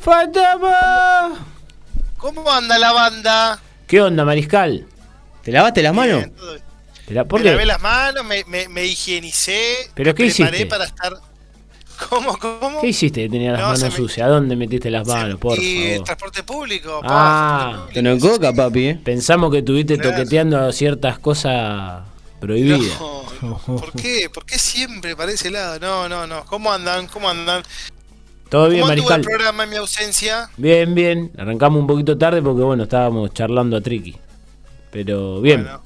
¡Fantasma! 0.00 1.46
¿Cómo 2.16 2.50
anda 2.50 2.78
la 2.78 2.92
banda? 2.92 3.60
¿Qué 3.86 4.00
onda, 4.00 4.24
Mariscal? 4.24 4.86
¿Te 5.42 5.50
lavaste 5.52 5.82
las 5.82 5.92
manos? 5.94 6.18
Bien, 6.18 6.34
todo. 6.34 6.56
¿Te 7.06 7.14
la- 7.14 7.24
¿Por 7.24 7.40
me 7.40 7.44
qué? 7.44 7.50
lavé 7.52 7.66
las 7.66 7.80
manos, 7.82 8.24
me, 8.24 8.44
me- 8.46 8.68
me 8.68 8.84
higienicé. 8.86 9.90
¿Pero 9.94 10.10
me 10.10 10.14
qué 10.14 10.24
preparé 10.26 10.56
hiciste? 10.56 10.66
para 10.66 10.84
estar. 10.84 11.12
¿Cómo, 12.08 12.38
cómo? 12.38 12.80
¿Qué 12.80 12.88
hiciste 12.88 13.22
que 13.22 13.28
tenía 13.28 13.52
las 13.52 13.60
No, 13.60 13.66
manos 13.68 13.82
me- 13.82 13.90
sucias? 13.90 14.26
¿A 14.26 14.30
dónde 14.30 14.56
metiste 14.56 14.90
las 14.90 15.06
manos, 15.06 15.38
por 15.38 15.58
y 15.58 15.90
favor? 15.92 16.04
transporte 16.04 16.42
público. 16.42 17.00
pa, 17.02 17.08
Ah. 17.08 17.68
transporte 17.70 17.94
Te 17.94 18.02
no 18.02 18.18
coca, 18.18 18.52
papi, 18.52 18.86
¿eh? 18.86 19.00
Pensamos 19.02 19.50
que 19.50 19.58
estuviste 19.58 19.98
Claro. 19.98 20.16
toqueteando 20.16 20.72
ciertas 20.72 21.18
cosas 21.18 22.02
prohibidas. 22.40 22.98
No, 23.42 23.58
¿Por 23.66 23.92
qué? 23.92 24.30
¿Por 24.32 24.44
qué 24.46 24.58
siempre 24.58 25.16
para 25.16 25.32
ese 25.32 25.50
lado? 25.50 25.78
No, 25.80 26.08
no, 26.08 26.26
no. 26.26 26.44
¿Cómo 26.46 26.72
andan? 26.72 27.06
¿Cómo 27.08 27.28
andan? 27.28 27.62
¿Todo 28.48 28.68
bien, 28.68 28.82
¿Cómo 28.82 28.88
Mariscal? 28.90 29.20
el 29.20 29.26
programa 29.26 29.64
en 29.64 29.70
mi 29.70 29.76
ausencia? 29.76 30.50
Bien, 30.56 30.94
bien. 30.94 31.32
Arrancamos 31.38 31.80
un 31.80 31.86
poquito 31.86 32.16
tarde 32.18 32.42
porque, 32.42 32.62
bueno, 32.62 32.82
estábamos 32.84 33.32
charlando 33.32 33.76
a 33.76 33.80
Triki. 33.80 34.16
Pero 34.90 35.40
bien. 35.40 35.62
Bueno, 35.64 35.82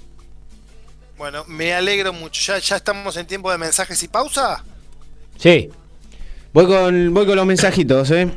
Bueno, 1.17 1.45
me 1.47 1.73
alegro 1.73 2.13
mucho. 2.13 2.43
¿Ya, 2.53 2.59
¿Ya 2.59 2.77
estamos 2.77 3.17
en 3.17 3.27
tiempo 3.27 3.51
de 3.51 3.57
mensajes 3.57 4.03
y 4.03 4.09
pausa? 4.09 4.63
Sí. 5.39 5.71
Voy 6.57 6.65
con, 6.65 7.13
voy 7.13 7.27
con 7.27 7.37
los 7.37 7.45
mensajitos, 7.45 8.11
¿eh? 8.13 8.31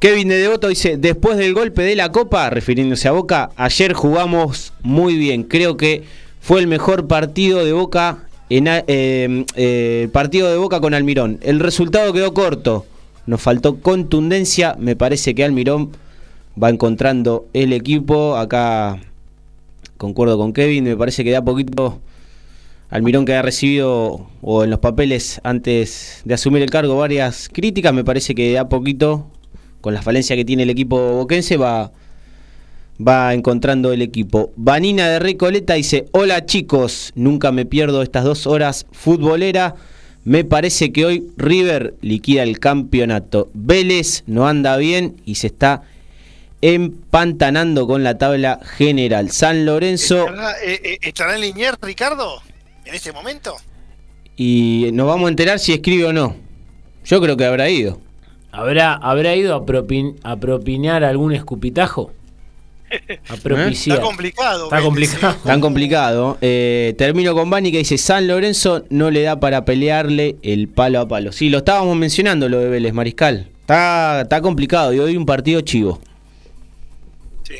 Kevin 0.00 0.26
de 0.26 0.36
Devoto 0.38 0.66
dice, 0.66 0.96
después 0.96 1.38
del 1.38 1.54
golpe 1.54 1.82
de 1.82 1.94
la 1.94 2.10
Copa, 2.10 2.50
refiriéndose 2.50 3.06
a 3.06 3.12
Boca, 3.12 3.50
ayer 3.54 3.92
jugamos 3.92 4.72
muy 4.82 5.16
bien. 5.16 5.44
Creo 5.44 5.76
que 5.76 6.02
fue 6.40 6.58
el 6.58 6.66
mejor 6.66 7.06
partido 7.06 7.64
de 7.64 7.72
Boca, 7.72 8.26
en, 8.50 8.66
eh, 8.66 9.44
eh, 9.54 10.08
partido 10.10 10.50
de 10.50 10.56
Boca 10.56 10.80
con 10.80 10.92
Almirón. 10.92 11.38
El 11.40 11.60
resultado 11.60 12.12
quedó 12.12 12.34
corto. 12.34 12.84
Nos 13.26 13.40
faltó 13.40 13.76
contundencia. 13.76 14.74
Me 14.80 14.96
parece 14.96 15.36
que 15.36 15.44
Almirón 15.44 15.92
va 16.60 16.68
encontrando 16.70 17.46
el 17.52 17.72
equipo. 17.72 18.34
Acá 18.34 18.98
concuerdo 19.98 20.36
con 20.36 20.52
Kevin. 20.52 20.82
Me 20.82 20.96
parece 20.96 21.22
que 21.22 21.30
da 21.30 21.44
poquito 21.44 22.00
Almirón 22.88 23.24
que 23.24 23.34
ha 23.34 23.42
recibido 23.42 24.28
o 24.42 24.64
en 24.64 24.70
los 24.70 24.78
papeles 24.78 25.40
antes 25.42 26.22
de 26.24 26.34
asumir 26.34 26.62
el 26.62 26.70
cargo 26.70 26.96
varias 26.96 27.48
críticas, 27.52 27.92
me 27.92 28.04
parece 28.04 28.34
que 28.34 28.58
a 28.58 28.68
poquito, 28.68 29.30
con 29.80 29.92
la 29.92 30.02
falencia 30.02 30.36
que 30.36 30.44
tiene 30.44 30.62
el 30.62 30.70
equipo 30.70 31.14
boquense, 31.14 31.56
va, 31.56 31.90
va 33.06 33.34
encontrando 33.34 33.92
el 33.92 34.02
equipo. 34.02 34.52
Vanina 34.56 35.08
de 35.08 35.18
Recoleta 35.18 35.74
dice, 35.74 36.06
hola 36.12 36.46
chicos, 36.46 37.12
nunca 37.16 37.50
me 37.50 37.66
pierdo 37.66 38.02
estas 38.02 38.24
dos 38.24 38.46
horas 38.46 38.86
futbolera. 38.92 39.74
Me 40.22 40.44
parece 40.44 40.92
que 40.92 41.06
hoy 41.06 41.28
River 41.36 41.94
liquida 42.02 42.42
el 42.42 42.58
campeonato. 42.58 43.48
Vélez 43.54 44.22
no 44.26 44.48
anda 44.48 44.76
bien 44.76 45.20
y 45.24 45.36
se 45.36 45.48
está 45.48 45.82
empantanando 46.60 47.86
con 47.86 48.02
la 48.02 48.18
tabla 48.18 48.60
general. 48.76 49.30
San 49.30 49.66
Lorenzo 49.66 50.26
¿Estará, 50.26 50.52
eh, 50.64 50.80
eh, 50.82 50.98
¿Estará 51.02 51.36
en 51.36 51.54
Ricardo? 51.80 52.42
¿En 52.86 52.94
este 52.94 53.12
momento? 53.12 53.56
y 54.38 54.90
nos 54.92 55.06
vamos 55.06 55.26
a 55.26 55.30
enterar 55.30 55.58
si 55.58 55.72
escribe 55.72 56.04
o 56.06 56.12
no. 56.12 56.36
Yo 57.06 57.20
creo 57.22 57.36
que 57.38 57.46
habrá 57.46 57.70
ido. 57.70 57.98
¿Habrá, 58.52 58.92
¿Habrá 58.94 59.34
ido 59.34 59.54
a, 59.54 59.64
propin- 59.64 60.16
a 60.22 60.36
propinar 60.36 61.04
algún 61.04 61.32
escupitajo? 61.32 62.12
A 63.28 63.36
propiciar. 63.36 63.96
Está 63.96 64.06
complicado. 64.06 64.64
Está 64.64 64.82
complicado. 64.82 65.32
¿eh? 65.34 65.38
Tan 65.44 65.60
complicado. 65.62 66.38
Eh, 66.42 66.94
termino 66.98 67.34
con 67.34 67.48
Bani 67.48 67.72
que 67.72 67.78
dice: 67.78 67.96
San 67.98 68.28
Lorenzo 68.28 68.84
no 68.90 69.10
le 69.10 69.22
da 69.22 69.40
para 69.40 69.64
pelearle 69.64 70.36
el 70.42 70.68
palo 70.68 71.00
a 71.00 71.08
palo. 71.08 71.32
Sí, 71.32 71.48
lo 71.48 71.58
estábamos 71.58 71.96
mencionando 71.96 72.48
lo 72.50 72.58
de 72.60 72.68
Vélez 72.68 72.92
Mariscal. 72.92 73.48
Está, 73.60 74.20
está 74.22 74.40
complicado 74.42 74.92
y 74.92 74.98
hoy 75.00 75.16
un 75.16 75.24
partido 75.26 75.62
chivo. 75.62 75.98
Sí. 77.42 77.56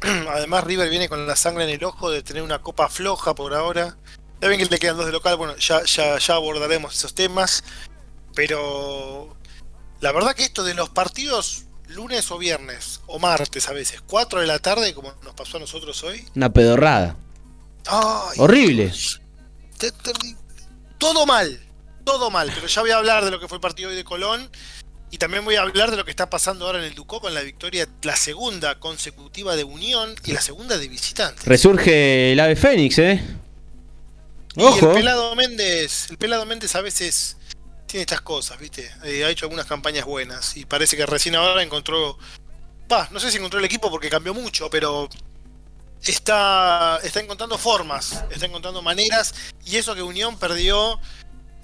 Además, 0.32 0.64
River 0.64 0.88
viene 0.90 1.08
con 1.10 1.26
la 1.26 1.36
sangre 1.36 1.64
en 1.64 1.70
el 1.70 1.84
ojo 1.84 2.10
de 2.10 2.22
tener 2.22 2.42
una 2.42 2.58
copa 2.60 2.88
floja 2.88 3.34
por 3.34 3.52
ahora. 3.54 3.96
Ya 4.40 4.48
ven 4.48 4.58
que 4.58 4.66
le 4.66 4.78
quedan 4.78 4.96
dos 4.96 5.06
de 5.06 5.12
local, 5.12 5.36
bueno, 5.36 5.56
ya, 5.56 5.82
ya, 5.84 6.18
ya 6.18 6.34
abordaremos 6.34 6.94
esos 6.94 7.14
temas. 7.14 7.64
Pero 8.34 9.36
la 10.00 10.12
verdad 10.12 10.34
que 10.34 10.44
esto 10.44 10.62
de 10.64 10.74
los 10.74 10.88
partidos 10.90 11.64
lunes 11.88 12.30
o 12.30 12.38
viernes, 12.38 13.00
o 13.06 13.18
martes 13.18 13.68
a 13.68 13.72
veces, 13.72 14.00
4 14.06 14.40
de 14.40 14.46
la 14.46 14.58
tarde, 14.58 14.94
como 14.94 15.12
nos 15.24 15.34
pasó 15.34 15.56
a 15.56 15.60
nosotros 15.60 16.02
hoy. 16.04 16.24
Una 16.36 16.52
pedorrada. 16.52 17.16
¡ay! 17.86 18.36
Horrible. 18.38 18.92
Te- 19.78 19.90
te- 19.92 20.12
Todo 20.98 21.26
mal, 21.26 21.60
todo 22.04 22.30
mal. 22.30 22.50
Pero 22.54 22.66
ya 22.66 22.80
voy 22.82 22.90
a 22.90 22.96
hablar 22.98 23.24
de 23.24 23.30
lo 23.30 23.40
que 23.40 23.48
fue 23.48 23.56
el 23.56 23.60
partido 23.62 23.90
hoy 23.90 23.96
de 23.96 24.04
Colón. 24.04 24.50
Y 25.10 25.16
también 25.16 25.42
voy 25.44 25.54
a 25.56 25.62
hablar 25.62 25.90
de 25.90 25.96
lo 25.96 26.04
que 26.04 26.10
está 26.10 26.28
pasando 26.28 26.66
ahora 26.66 26.78
en 26.80 26.84
el 26.84 26.94
Ducó 26.94 27.20
con 27.20 27.32
la 27.32 27.40
victoria, 27.40 27.88
la 28.02 28.14
segunda 28.14 28.78
consecutiva 28.78 29.56
de 29.56 29.64
Unión 29.64 30.14
y 30.24 30.32
la 30.32 30.42
segunda 30.42 30.76
de 30.76 30.86
visitantes. 30.86 31.46
Resurge 31.46 32.32
el 32.32 32.40
ave 32.40 32.56
Fénix, 32.56 32.98
¿eh? 32.98 33.24
Y 34.58 34.78
el 34.84 34.92
pelado 34.92 35.34
Méndez, 35.36 36.08
el 36.10 36.18
pelado 36.18 36.44
Méndez 36.46 36.74
a 36.74 36.80
veces 36.80 37.36
tiene 37.86 38.02
estas 38.02 38.20
cosas, 38.20 38.58
¿viste? 38.58 38.90
Eh, 39.04 39.24
ha 39.24 39.30
hecho 39.30 39.46
algunas 39.46 39.66
campañas 39.66 40.04
buenas 40.04 40.56
y 40.56 40.64
parece 40.66 40.96
que 40.96 41.06
recién 41.06 41.34
ahora 41.36 41.62
encontró, 41.62 42.18
va, 42.92 43.08
no 43.10 43.18
sé 43.20 43.30
si 43.30 43.38
encontró 43.38 43.58
el 43.58 43.64
equipo 43.64 43.90
porque 43.90 44.10
cambió 44.10 44.34
mucho, 44.34 44.68
pero 44.68 45.08
está 46.02 47.00
está 47.02 47.20
encontrando 47.20 47.58
formas, 47.58 48.24
está 48.30 48.46
encontrando 48.46 48.82
maneras 48.82 49.34
y 49.64 49.76
eso 49.76 49.94
que 49.94 50.02
Unión 50.02 50.38
perdió 50.38 51.00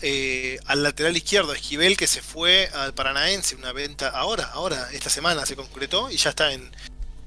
eh, 0.03 0.59
al 0.67 0.83
lateral 0.83 1.17
izquierdo 1.17 1.53
Esquivel 1.53 1.97
que 1.97 2.07
se 2.07 2.21
fue 2.23 2.69
al 2.75 2.95
Paranaense, 2.95 3.55
una 3.57 3.73
venta 3.73 4.09
ahora, 4.09 4.45
ahora 4.53 4.89
esta 4.93 5.11
semana 5.11 5.47
se 5.47 5.57
concretó 5.57 6.11
y 6.11 6.17
ya 6.17 6.31
está 6.31 6.53
en 6.53 6.71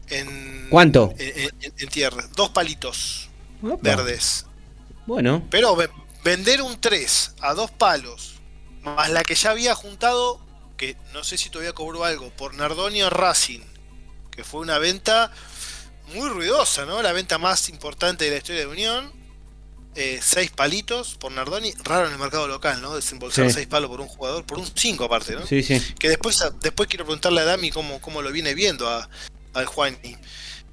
en 0.09 0.67
¿Cuánto? 0.69 1.13
en, 1.17 1.49
en- 1.61 1.73
en 1.77 1.89
tierra, 1.89 2.27
dos 2.35 2.49
palitos 2.49 3.29
Opa. 3.61 3.77
verdes. 3.81 4.45
Bueno, 5.07 5.43
Pero 5.49 5.75
ve- 5.75 5.89
vender 6.23 6.61
un 6.61 6.79
3 6.79 7.33
a 7.41 7.53
dos 7.55 7.71
palos, 7.71 8.35
más 8.83 9.09
la 9.09 9.23
que 9.23 9.33
ya 9.35 9.49
había 9.51 9.73
juntado, 9.73 10.39
que 10.77 10.95
no 11.13 11.23
sé 11.23 11.37
si 11.37 11.49
todavía 11.49 11.73
cobró 11.73 12.03
algo, 12.03 12.29
por 12.31 12.53
Nardonio 12.53 13.09
Racing, 13.09 13.61
que 14.31 14.43
fue 14.43 14.59
una 14.61 14.77
venta 14.77 15.31
muy 16.13 16.29
ruidosa, 16.29 16.85
¿no? 16.85 17.01
La 17.01 17.11
venta 17.13 17.37
más 17.37 17.69
importante 17.69 18.25
de 18.25 18.31
la 18.31 18.37
historia 18.37 18.61
de 18.61 18.67
Unión. 18.67 19.11
Eh, 19.99 20.19
seis 20.21 20.51
palitos 20.51 21.15
por 21.15 21.31
Nardoni, 21.31 21.73
raro 21.83 22.05
en 22.05 22.13
el 22.13 22.19
mercado 22.19 22.47
local, 22.47 22.79
¿no? 22.83 22.95
Desembolsar 22.95 23.47
Sí. 23.47 23.53
seis 23.55 23.67
palos 23.67 23.89
por 23.89 23.99
un 23.99 24.07
jugador, 24.07 24.45
por 24.45 24.59
un 24.59 24.67
5 24.75 25.05
aparte, 25.05 25.33
¿no? 25.33 25.43
sí, 25.47 25.63
sí. 25.63 25.81
Que 25.97 26.07
después, 26.09 26.39
después 26.61 26.87
quiero 26.87 27.03
preguntarle 27.05 27.41
a 27.41 27.45
Dami 27.45 27.71
cómo, 27.71 27.99
cómo 27.99 28.21
lo 28.21 28.31
viene 28.31 28.53
viendo 28.53 28.87
a, 28.87 29.09
al 29.55 29.65
Juani. 29.65 30.15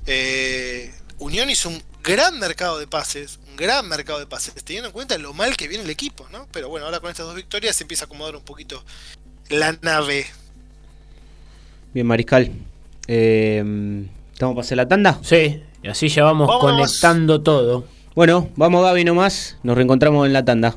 Eh, 0.04 0.94
Unión 1.18 1.48
hizo 1.48 1.70
un 1.70 1.82
gran 2.04 2.38
mercado 2.38 2.78
de 2.78 2.86
pases, 2.86 3.40
un 3.48 3.56
gran 3.56 3.88
mercado 3.88 4.20
de 4.20 4.26
pases, 4.26 4.54
teniendo 4.62 4.88
en 4.88 4.92
cuenta 4.92 5.18
lo 5.18 5.32
mal 5.32 5.56
que 5.56 5.66
viene 5.66 5.82
el 5.82 5.90
equipo, 5.90 6.26
¿no? 6.30 6.46
Pero 6.52 6.68
bueno, 6.68 6.86
ahora 6.86 7.00
con 7.00 7.10
estas 7.10 7.26
dos 7.26 7.34
victorias 7.34 7.74
se 7.74 7.82
empieza 7.84 8.04
a 8.04 8.06
acomodar 8.06 8.36
un 8.36 8.42
poquito 8.44 8.84
la 9.48 9.76
nave. 9.82 10.26
Bien, 11.92 12.06
Mariscal. 12.06 12.52
Eh, 13.08 14.04
¿Estamos 14.32 14.54
para 14.54 14.64
hacer 14.64 14.76
la 14.76 14.88
tanda? 14.88 15.18
Sí, 15.22 15.62
y 15.82 15.88
así 15.88 16.08
ya 16.08 16.24
vamos, 16.24 16.48
Vamos. 16.48 16.62
conectando 16.62 17.40
todo. 17.42 17.86
Bueno, 18.14 18.48
vamos 18.56 18.84
Gaby 18.84 19.04
nomás. 19.04 19.56
Nos 19.62 19.76
reencontramos 19.76 20.26
en 20.26 20.32
la 20.32 20.44
tanda. 20.44 20.76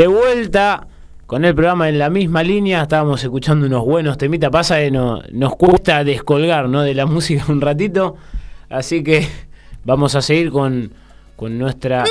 De 0.00 0.06
vuelta 0.06 0.86
con 1.26 1.44
el 1.44 1.54
programa 1.54 1.90
en 1.90 1.98
la 1.98 2.08
misma 2.08 2.42
línea, 2.42 2.80
estábamos 2.80 3.22
escuchando 3.22 3.66
unos 3.66 3.84
buenos 3.84 4.16
temitas, 4.16 4.48
pasa 4.48 4.78
que 4.78 4.90
no, 4.90 5.20
nos 5.30 5.56
cuesta 5.56 6.02
descolgar 6.04 6.70
¿no? 6.70 6.80
de 6.80 6.94
la 6.94 7.04
música 7.14 7.44
un 7.48 7.60
ratito, 7.60 8.16
así 8.70 9.04
que 9.04 9.28
vamos 9.84 10.14
a 10.14 10.22
seguir 10.22 10.50
con, 10.52 10.90
con 11.36 11.58
nuestra... 11.58 12.04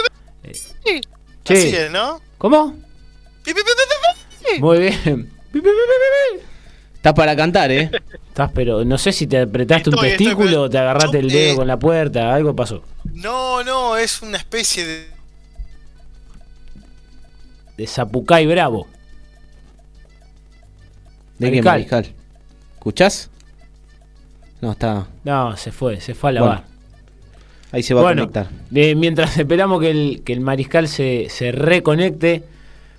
eh, 0.43 1.02
che, 1.43 1.54
Así 1.56 1.75
es, 1.75 1.89
¿no? 1.89 2.21
¿Cómo? 2.38 2.75
Muy 4.60 4.78
bien. 4.78 5.32
Estás 6.93 7.13
para 7.13 7.36
cantar, 7.36 7.71
¿eh? 7.71 7.89
Estás, 8.28 8.52
pero 8.54 8.86
no 8.86 8.99
sé 8.99 9.12
si 9.12 9.25
te 9.25 9.39
apretaste 9.39 9.89
un 9.89 9.95
estoy, 9.95 10.10
testículo 10.10 10.47
pero- 10.47 10.62
o 10.62 10.69
te 10.69 10.78
agarraste 10.78 11.17
el 11.17 11.30
dedo 11.32 11.54
eh, 11.54 11.56
con 11.56 11.65
la 11.65 11.80
puerta, 11.80 12.36
algo 12.36 12.56
pasó. 12.56 12.84
No, 13.15 13.63
no, 13.63 13.97
es 13.97 14.21
una 14.21 14.38
especie 14.38 14.86
de. 14.86 15.18
De 17.79 17.87
Zapucay 17.87 18.45
Bravo. 18.45 18.87
¿De 21.37 21.45
qué 21.49 21.61
Mariscal. 21.61 21.71
mariscal? 22.03 22.05
¿Escuchás? 22.73 23.29
No, 24.59 24.73
está. 24.73 25.07
No, 25.23 25.55
se 25.55 25.71
fue, 25.71 26.01
se 26.01 26.13
fue 26.13 26.31
a 26.31 26.33
Bueno, 26.33 26.45
lavar. 26.47 26.63
Ahí 27.71 27.81
se 27.81 27.93
va 27.93 28.01
Bueno, 28.01 28.23
a 28.23 28.25
conectar. 28.25 28.47
de- 28.69 28.95
mientras 28.95 29.37
esperamos 29.37 29.79
que 29.79 29.91
el, 29.91 30.21
que 30.25 30.33
el 30.33 30.41
mariscal 30.41 30.89
se, 30.89 31.27
se 31.29 31.53
reconecte 31.53 32.43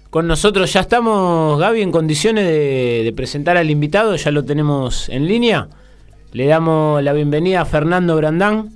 con 0.09 0.27
nosotros, 0.27 0.73
ya 0.73 0.81
estamos, 0.81 1.61
Gaby, 1.61 1.83
en 1.83 1.93
condiciones 1.93 2.45
de, 2.47 3.03
de 3.05 3.13
presentar 3.15 3.59
al 3.59 3.71
invitado, 3.71 4.17
ya 4.17 4.31
lo 4.31 4.47
tenemos 4.47 5.11
en 5.11 5.27
línea. 5.29 5.69
Le 6.33 6.47
damos 6.47 7.03
la 7.03 7.13
bienvenida 7.13 7.61
a 7.61 7.65
Fernando 7.67 8.17
Brandán, 8.17 8.71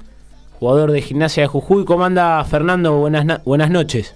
jugador 0.59 0.93
de 0.93 1.01
gimnasia 1.01 1.45
de 1.45 1.47
Jujuy. 1.47 1.87
¿Cómo 1.87 2.05
anda 2.05 2.45
Fernando? 2.45 2.99
Buenas, 2.99 3.25
na- 3.25 3.41
buenas 3.47 3.71
noches. 3.71 4.15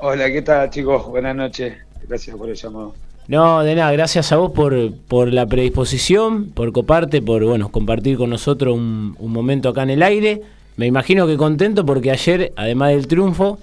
Hola, 0.00 0.30
¿qué 0.30 0.42
tal 0.42 0.70
chicos? 0.70 1.06
Buenas 1.06 1.34
noches. 1.34 1.74
Gracias 2.06 2.36
por 2.36 2.48
el 2.48 2.54
llamado. 2.54 2.94
No, 3.26 3.64
de 3.64 3.74
nada, 3.74 3.90
gracias 3.90 4.30
a 4.30 4.36
vos 4.36 4.52
por, 4.52 4.94
por 5.08 5.32
la 5.32 5.44
predisposición, 5.44 6.50
por 6.50 6.72
coparte, 6.72 7.20
por 7.20 7.44
bueno, 7.44 7.68
compartir 7.70 8.16
con 8.16 8.30
nosotros 8.30 8.76
un, 8.76 9.16
un 9.18 9.32
momento 9.32 9.68
acá 9.68 9.82
en 9.82 9.90
el 9.90 10.04
aire. 10.04 10.40
Me 10.76 10.86
imagino 10.86 11.26
que 11.26 11.36
contento 11.36 11.84
porque 11.84 12.12
ayer, 12.12 12.52
además 12.54 12.90
del 12.90 13.08
triunfo, 13.08 13.58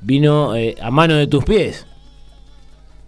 vino 0.00 0.54
eh, 0.54 0.76
a 0.80 0.92
mano 0.92 1.16
de 1.16 1.26
tus 1.26 1.44
pies. 1.44 1.84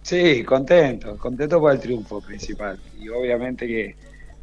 Sí, 0.01 0.43
contento, 0.43 1.17
contento 1.17 1.61
por 1.61 1.71
el 1.71 1.79
triunfo 1.79 2.19
principal. 2.19 2.77
Y 2.99 3.07
obviamente 3.07 3.65
que, 3.65 3.95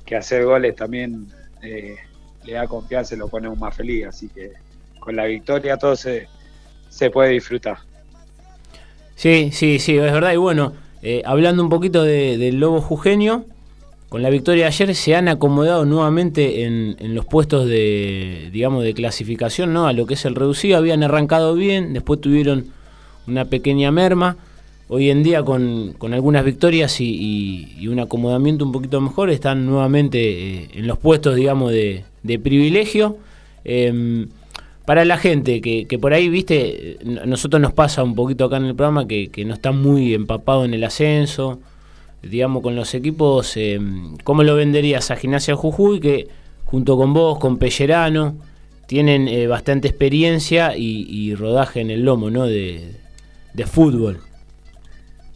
que 0.07 0.16
hacer 0.16 0.46
goles 0.46 0.74
también 0.74 1.26
eh, 1.62 1.94
le 2.44 2.55
da 2.55 2.66
confianza 2.66 3.14
y 3.14 3.18
lo 3.18 3.29
pone 3.29 3.48
aún 3.48 3.59
más 3.59 3.76
feliz. 3.76 4.07
Así 4.07 4.29
que 4.29 4.53
con 4.98 5.14
la 5.14 5.26
victoria 5.26 5.76
todo 5.76 5.94
se, 5.94 6.26
se 6.88 7.11
puede 7.11 7.33
disfrutar. 7.33 7.89
Sí, 9.20 9.50
sí, 9.52 9.78
sí, 9.80 9.98
es 9.98 10.12
verdad. 10.12 10.33
Y 10.33 10.38
bueno, 10.38 10.72
eh, 11.02 11.20
hablando 11.26 11.62
un 11.62 11.68
poquito 11.68 12.02
de- 12.04 12.38
del 12.38 12.59
Lobo 12.59 12.80
Jujeño, 12.80 13.44
con 14.09 14.22
la 14.22 14.30
victoria 14.30 14.62
de 14.64 14.68
ayer 14.68 14.94
se 14.94 15.14
han 15.14 15.28
acomodado 15.28 15.85
nuevamente 15.85 16.64
en, 16.64 16.96
los 17.14 17.26
puestos 17.26 17.66
de, 17.68 18.48
digamos, 18.50 18.83
de 18.83 18.94
clasificación, 18.94 19.74
¿no? 19.74 19.87
A 19.87 19.92
lo 19.92 20.06
que 20.06 20.14
es 20.14 20.24
el 20.24 20.35
reducido. 20.35 20.78
Habían 20.78 21.02
arrancado 21.02 21.54
bien, 21.54 21.92
después 21.92 22.18
tuvieron 22.22 22.68
una 23.26 23.44
pequeña 23.44 23.90
merma. 23.90 24.38
Hoy 24.88 25.11
en 25.11 25.22
día 25.22 25.42
con, 25.42 25.92
con 25.98 26.14
algunas 26.14 26.42
victorias 26.42 26.98
y, 26.98 27.87
un 27.88 28.00
acomodamiento 28.00 28.64
un 28.64 28.72
poquito 28.72 29.02
mejor 29.02 29.28
están 29.28 29.66
nuevamente 29.66 30.62
eh, 30.62 30.68
en 30.72 30.87
los 30.87 30.96
puestos, 30.96 31.37
digamos, 31.37 31.72
de, 31.72 32.04
de 32.22 32.38
privilegio. 32.38 33.18
Em, 33.64 34.28
para 34.90 35.05
la 35.05 35.18
gente 35.18 35.61
que, 35.61 35.87
que 35.87 36.00
por 36.00 36.12
ahí, 36.12 36.29
viste, 36.29 36.98
nosotros 37.05 37.62
nos 37.62 37.72
pasa 37.72 38.03
un 38.03 38.16
poquito 38.16 38.46
acá 38.46 38.57
en 38.57 38.64
el 38.64 38.74
programa 38.74 39.07
que, 39.07 39.31
no 39.46 39.55
está 39.55 39.70
muy 39.70 40.14
empapado 40.14 40.64
en 40.64 40.74
el 40.74 40.83
ascenso, 40.83 41.61
digamos, 42.24 42.61
con 42.61 42.74
los 42.74 42.92
equipos, 42.92 43.57
eh, 43.57 43.79
¿cómo 44.24 44.42
lo 44.42 44.57
venderías 44.57 45.12
a 45.12 45.16
Gimnasia 45.16 45.55
Jujuy? 45.55 46.00
Que 46.00 46.26
junto 46.64 46.97
con 46.97 47.14
vos, 47.14 47.38
con 47.38 47.57
Pellerano, 47.57 48.34
tienen 48.88 49.28
eh, 49.28 49.47
bastante 49.47 49.86
experiencia 49.86 50.76
y, 50.76 51.36
rodaje 51.36 51.82
en 51.82 51.93
el 51.93 52.05
lomo, 52.05 52.28
¿no? 52.28 52.47
De, 52.47 52.97
fútbol. 53.66 54.18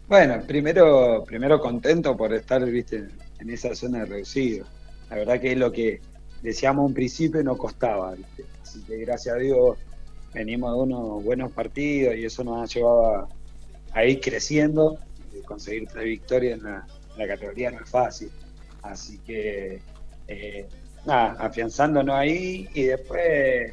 Bueno, 0.08 0.42
primero, 0.48 1.22
primero 1.24 1.60
contento 1.60 2.16
por 2.16 2.34
estar, 2.34 2.64
viste, 2.64 3.04
en 3.38 3.50
esa 3.50 3.72
zona 3.76 4.00
de 4.00 4.06
reducido. 4.06 4.66
La 5.10 5.14
verdad 5.18 5.40
que 5.40 5.52
es 5.52 5.58
lo 5.58 5.70
que 5.70 6.00
decíamos 6.42 6.84
un 6.84 6.92
principio 6.92 7.40
y 7.40 7.44
no 7.44 7.56
costaba, 7.56 8.16
¿viste? 8.16 8.53
Así 8.74 8.82
que 8.82 8.96
gracias 8.96 9.36
a 9.36 9.38
Dios 9.38 9.78
venimos 10.32 10.74
de 10.74 10.82
unos 10.82 11.22
buenos 11.22 11.52
partidos 11.52 12.16
y 12.16 12.24
eso 12.24 12.42
nos 12.42 12.60
ha 12.60 12.66
llevado 12.74 13.28
a, 13.92 14.04
ir 14.04 14.20
creciendo. 14.20 14.98
Y 15.32 15.42
conseguir 15.42 15.86
tres 15.86 16.04
victorias 16.04 16.58
en 16.58 16.64
la, 16.64 16.84
categoría 17.28 17.70
no 17.70 17.78
es 17.78 17.88
fácil. 17.88 18.30
Así 18.82 19.18
que, 19.18 19.80
eh, 20.26 20.66
nada, 21.06 21.36
afianzándonos 21.38 22.16
ahí 22.16 22.68
y 22.74 22.82
después 22.82 23.72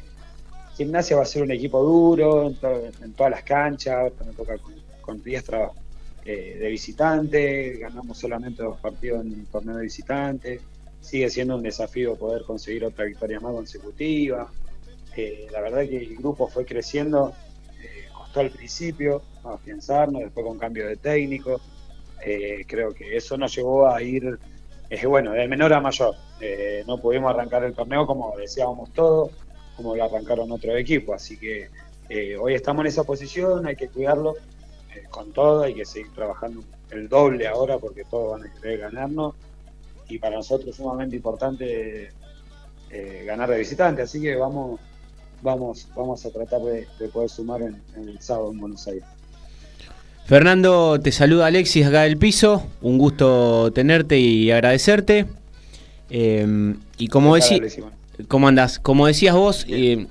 Gimnasia 0.76 1.16
va 1.16 1.22
a 1.22 1.26
ser 1.26 1.42
un 1.42 1.50
equipo 1.50 1.82
duro 1.82 2.46
en, 2.46 2.54
to- 2.54 2.90
en 3.02 3.12
todas 3.14 3.32
las 3.32 3.42
canchas. 3.42 4.12
Me 4.24 4.32
toca 4.34 4.56
con, 4.58 4.72
con 5.00 5.24
Riestra 5.24 5.68
eh, 6.24 6.58
de 6.60 6.68
visitante, 6.68 7.78
ganamos 7.78 8.18
solamente 8.18 8.62
dos 8.62 8.78
partidos 8.78 9.26
en 9.26 9.32
el 9.32 9.46
torneo 9.46 9.76
de 9.78 9.82
visitante, 9.82 10.60
sigue 11.00 11.28
siendo 11.28 11.56
un 11.56 11.62
desafío 11.64 12.14
poder 12.14 12.44
conseguir 12.44 12.84
otra 12.84 13.04
victoria 13.04 13.40
más 13.40 13.52
consecutiva. 13.52 14.48
La 15.50 15.60
verdad 15.60 15.80
que 15.82 15.98
el 15.98 16.16
grupo 16.16 16.48
fue 16.48 16.64
creciendo, 16.64 17.32
eh, 17.82 18.08
costó 18.12 18.40
al 18.40 18.50
principio 18.50 19.22
afianzarnos, 19.44 20.22
después 20.22 20.46
con 20.46 20.58
cambio 20.58 20.86
de 20.86 20.96
técnico. 20.96 21.60
Eh, 22.24 22.64
creo 22.66 22.94
que 22.94 23.16
eso 23.16 23.36
nos 23.36 23.54
llevó 23.54 23.88
a 23.88 24.00
ir, 24.02 24.38
eh, 24.90 25.06
bueno, 25.06 25.32
de 25.32 25.48
menor 25.48 25.72
a 25.72 25.80
mayor. 25.80 26.14
Eh, 26.40 26.84
no 26.86 26.98
pudimos 26.98 27.30
arrancar 27.30 27.64
el 27.64 27.74
torneo 27.74 28.06
como 28.06 28.36
deseábamos 28.36 28.92
todos, 28.92 29.30
como 29.76 29.96
lo 29.96 30.04
arrancaron 30.04 30.50
otros 30.52 30.76
equipos. 30.76 31.16
Así 31.16 31.36
que 31.36 31.68
hoy 32.38 32.54
estamos 32.54 32.82
en 32.82 32.88
esa 32.88 33.04
posición, 33.04 33.66
hay 33.66 33.74
que 33.74 33.88
cuidarlo 33.88 34.34
con 35.10 35.32
todo, 35.32 35.62
hay 35.62 35.74
que 35.74 35.86
seguir 35.86 36.12
trabajando 36.12 36.62
el 36.90 37.08
doble 37.08 37.48
ahora 37.48 37.78
porque 37.78 38.04
todos 38.04 38.38
van 38.38 38.48
a 38.48 38.52
querer 38.60 38.80
ganarnos. 38.80 39.34
Y 40.08 40.18
para 40.18 40.36
nosotros 40.36 40.70
es 40.70 40.76
sumamente 40.76 41.16
importante 41.16 42.10
ganar 43.24 43.48
de 43.48 43.58
visitante, 43.58 44.02
así 44.02 44.20
que 44.20 44.36
vamos, 44.36 44.78
vamos, 45.42 45.88
vamos 45.96 46.24
a 46.24 46.30
tratar 46.30 46.60
de, 46.62 46.86
de 46.98 47.08
poder 47.08 47.28
sumar 47.28 47.62
en, 47.62 47.76
en 47.96 48.08
el 48.08 48.20
sábado 48.20 48.52
en 48.52 48.58
Buenos 48.60 48.86
Aires. 48.86 49.04
Fernando, 50.26 51.00
te 51.00 51.12
saluda 51.12 51.46
Alexis 51.46 51.84
acá 51.86 52.02
del 52.02 52.16
piso. 52.16 52.66
Un 52.80 52.96
gusto 52.98 53.70
tenerte 53.72 54.18
y 54.18 54.50
agradecerte. 54.50 55.26
Eh, 56.10 56.74
y 56.98 57.08
como 57.08 57.36
Simón. 57.40 57.90
¿cómo 58.28 58.48
andás? 58.48 58.78
Como 58.78 59.06
decías 59.06 59.34
vos, 59.34 59.66
eh, 59.68 60.06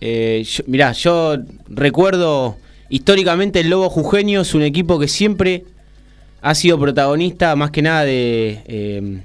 eh, 0.00 0.44
yo- 0.46 0.64
mirá, 0.66 0.92
yo 0.92 1.36
recuerdo 1.68 2.56
históricamente 2.88 3.60
el 3.60 3.70
Lobo 3.70 3.88
Jujeño 3.90 4.42
es 4.42 4.54
un 4.54 4.62
equipo 4.62 4.98
que 4.98 5.08
siempre 5.08 5.64
ha 6.42 6.54
sido 6.54 6.78
protagonista 6.78 7.56
más 7.56 7.70
que 7.70 7.82
nada 7.82 8.04
de, 8.04 8.60
eh, 8.66 9.20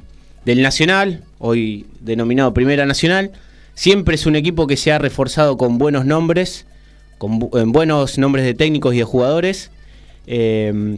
del 0.46 0.62
Nacional, 0.64 1.24
hoy 1.38 1.86
denominado 2.00 2.54
Primera 2.54 2.86
Nacional. 2.86 3.32
Siempre 3.74 4.16
es 4.16 4.26
un 4.26 4.36
equipo 4.36 4.68
que 4.68 4.78
se 4.78 4.92
ha 4.92 5.00
reforzado 5.00 5.58
con 5.58 5.78
buenos 5.78 6.06
nombres, 6.06 6.66
con 7.18 7.40
bu- 7.40 7.72
buenos 7.72 8.18
nombres 8.18 8.46
de 8.46 8.54
técnicos 8.54 8.94
y 8.94 8.98
de 8.98 9.04
jugadores. 9.04 9.72
Eh, 10.28 10.98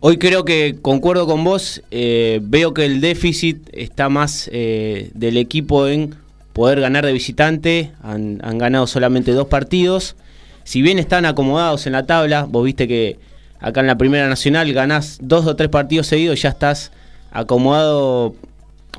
hoy 0.00 0.18
creo 0.18 0.44
que 0.44 0.76
concuerdo 0.80 1.26
con 1.26 1.44
vos, 1.44 1.82
eh, 1.90 2.40
veo 2.42 2.74
que 2.74 2.84
el 2.84 3.00
déficit 3.00 3.68
está 3.72 4.08
más 4.08 4.48
eh, 4.52 5.10
del 5.14 5.36
equipo 5.36 5.86
en 5.86 6.14
poder 6.52 6.80
ganar 6.80 7.06
de 7.06 7.12
visitante, 7.12 7.92
han, 8.02 8.40
han 8.42 8.58
ganado 8.58 8.86
solamente 8.86 9.32
dos 9.32 9.46
partidos. 9.46 10.16
Si 10.64 10.82
bien 10.82 10.98
están 10.98 11.24
acomodados 11.24 11.86
en 11.86 11.92
la 11.92 12.06
tabla, 12.06 12.44
vos 12.48 12.64
viste 12.64 12.88
que 12.88 13.18
acá 13.60 13.80
en 13.80 13.86
la 13.86 13.96
Primera 13.98 14.28
Nacional 14.28 14.72
ganás 14.72 15.18
dos 15.22 15.46
o 15.46 15.54
tres 15.54 15.68
partidos 15.68 16.08
seguidos, 16.08 16.42
ya 16.42 16.48
estás 16.48 16.90
acomodado 17.30 18.34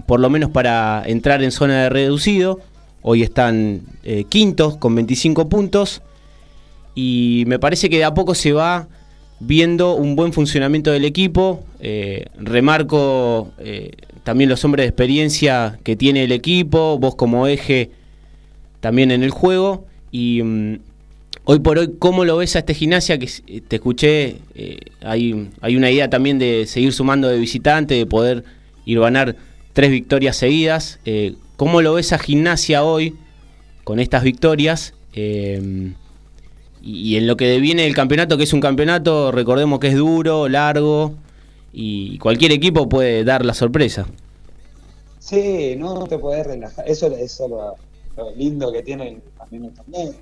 por 0.05 0.19
lo 0.19 0.29
menos 0.29 0.51
para 0.51 1.03
entrar 1.05 1.43
en 1.43 1.51
zona 1.51 1.83
de 1.83 1.89
reducido. 1.89 2.59
Hoy 3.01 3.23
están 3.23 3.81
eh, 4.03 4.25
quintos 4.27 4.77
con 4.77 4.95
25 4.95 5.49
puntos. 5.49 6.01
y 6.95 7.43
me 7.47 7.59
parece 7.59 7.89
que 7.89 7.97
de 7.97 8.03
a 8.03 8.13
poco 8.13 8.35
se 8.35 8.51
va 8.51 8.87
viendo 9.39 9.95
un 9.95 10.15
buen 10.15 10.33
funcionamiento 10.33 10.91
del 10.91 11.05
equipo. 11.05 11.63
Eh, 11.79 12.25
remarco 12.37 13.51
eh, 13.57 13.91
también 14.23 14.49
los 14.49 14.65
hombres 14.65 14.83
de 14.83 14.89
experiencia 14.89 15.79
que 15.83 15.95
tiene 15.95 16.25
el 16.25 16.33
equipo, 16.33 16.99
vos 16.99 17.15
como 17.15 17.47
eje 17.47 17.91
también 18.81 19.11
en 19.11 19.23
el 19.23 19.31
juego. 19.31 19.85
Y 20.11 20.43
mm, 20.43 20.79
hoy 21.45 21.59
por 21.59 21.77
hoy, 21.77 21.95
¿cómo 21.99 22.25
lo 22.25 22.35
ves 22.35 22.57
a 22.57 22.59
este 22.59 22.73
gimnasia? 22.73 23.17
Que 23.17 23.29
te 23.65 23.77
escuché, 23.77 24.37
hay, 25.01 25.49
hay 25.61 25.77
una 25.77 25.89
idea 25.89 26.09
también 26.09 26.37
de 26.37 26.65
seguir 26.67 26.91
sumando 26.91 27.29
de 27.29 27.37
visitante, 27.37 27.93
de 27.93 28.05
poder 28.05 28.43
ir 28.85 28.99
ganar 28.99 29.37
tres 29.73 29.91
victorias 29.91 30.35
seguidas. 30.35 30.99
Eh, 31.05 31.35
¿Cómo 31.55 31.81
lo 31.81 31.93
ves 31.93 32.13
a 32.13 32.19
gimnasia 32.19 32.83
hoy 32.83 33.15
con 33.83 33.99
estas 33.99 34.23
victorias? 34.23 34.93
Eh, 35.13 35.93
y, 36.81 37.17
en 37.17 37.27
lo 37.27 37.35
que 37.35 37.59
viene 37.59 37.85
el 37.85 37.95
campeonato, 37.95 38.37
que 38.37 38.43
es 38.43 38.53
un 38.53 38.61
campeonato, 38.61 39.31
recordemos 39.31 39.79
que 39.79 39.89
es 39.89 39.95
duro, 39.95 40.47
largo, 40.47 41.13
y 41.73 42.17
cualquier 42.19 42.51
equipo 42.51 42.87
puede 42.87 43.23
dar 43.23 43.45
la 43.45 43.53
sorpresa. 43.53 44.07
Sí, 45.19 45.75
no 45.77 46.05
te 46.07 46.17
podés 46.17 46.47
relajar. 46.47 46.87
Eso, 46.87 47.07
es 47.07 47.39
lo, 47.41 47.75
lindo 48.35 48.71
que 48.71 48.81
tiene 48.81 49.09
el- 49.09 49.21
también 49.37 49.65
el 49.65 49.73
torneo. 49.73 50.13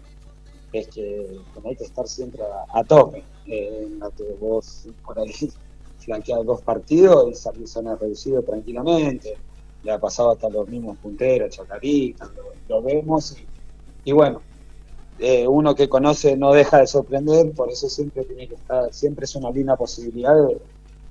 Es 0.73 0.87
que, 0.87 1.27
hay 1.63 1.75
que 1.75 1.83
estar 1.83 2.07
siempre 2.07 2.41
a, 2.73 2.83
tope. 2.83 3.23
Eh, 3.45 3.87
la 3.99 4.09
vos 4.41 4.87
por 5.05 5.17
ahí 5.19 5.31
flanqueas 6.07 6.45
dos 6.45 6.61
partidos 6.61 7.29
y 7.29 7.35
salís 7.35 7.69
zona 7.69 7.97
reducido 7.97 8.41
tranquilamente. 8.41 9.35
Le 9.83 9.91
ha 9.91 9.99
pasado 9.99 10.31
hasta 10.31 10.49
los 10.49 10.67
mismos 10.67 10.97
punteros, 10.97 11.49
Chacarita, 11.49 12.31
lo, 12.69 12.81
vemos. 12.81 13.37
Y, 14.05 14.09
y 14.09 14.13
bueno, 14.13 14.41
eh, 15.19 15.45
uno 15.45 15.75
que 15.75 15.89
conoce 15.89 16.37
no 16.37 16.53
deja 16.53 16.79
de 16.79 16.87
sorprender, 16.87 17.51
por 17.51 17.69
eso 17.69 17.89
siempre 17.89 18.23
tiene 18.23 18.47
que 18.47 18.55
estar, 18.55 18.93
siempre 18.93 19.25
es 19.25 19.35
una 19.35 19.51
linda 19.51 19.75
posibilidad 19.75 20.33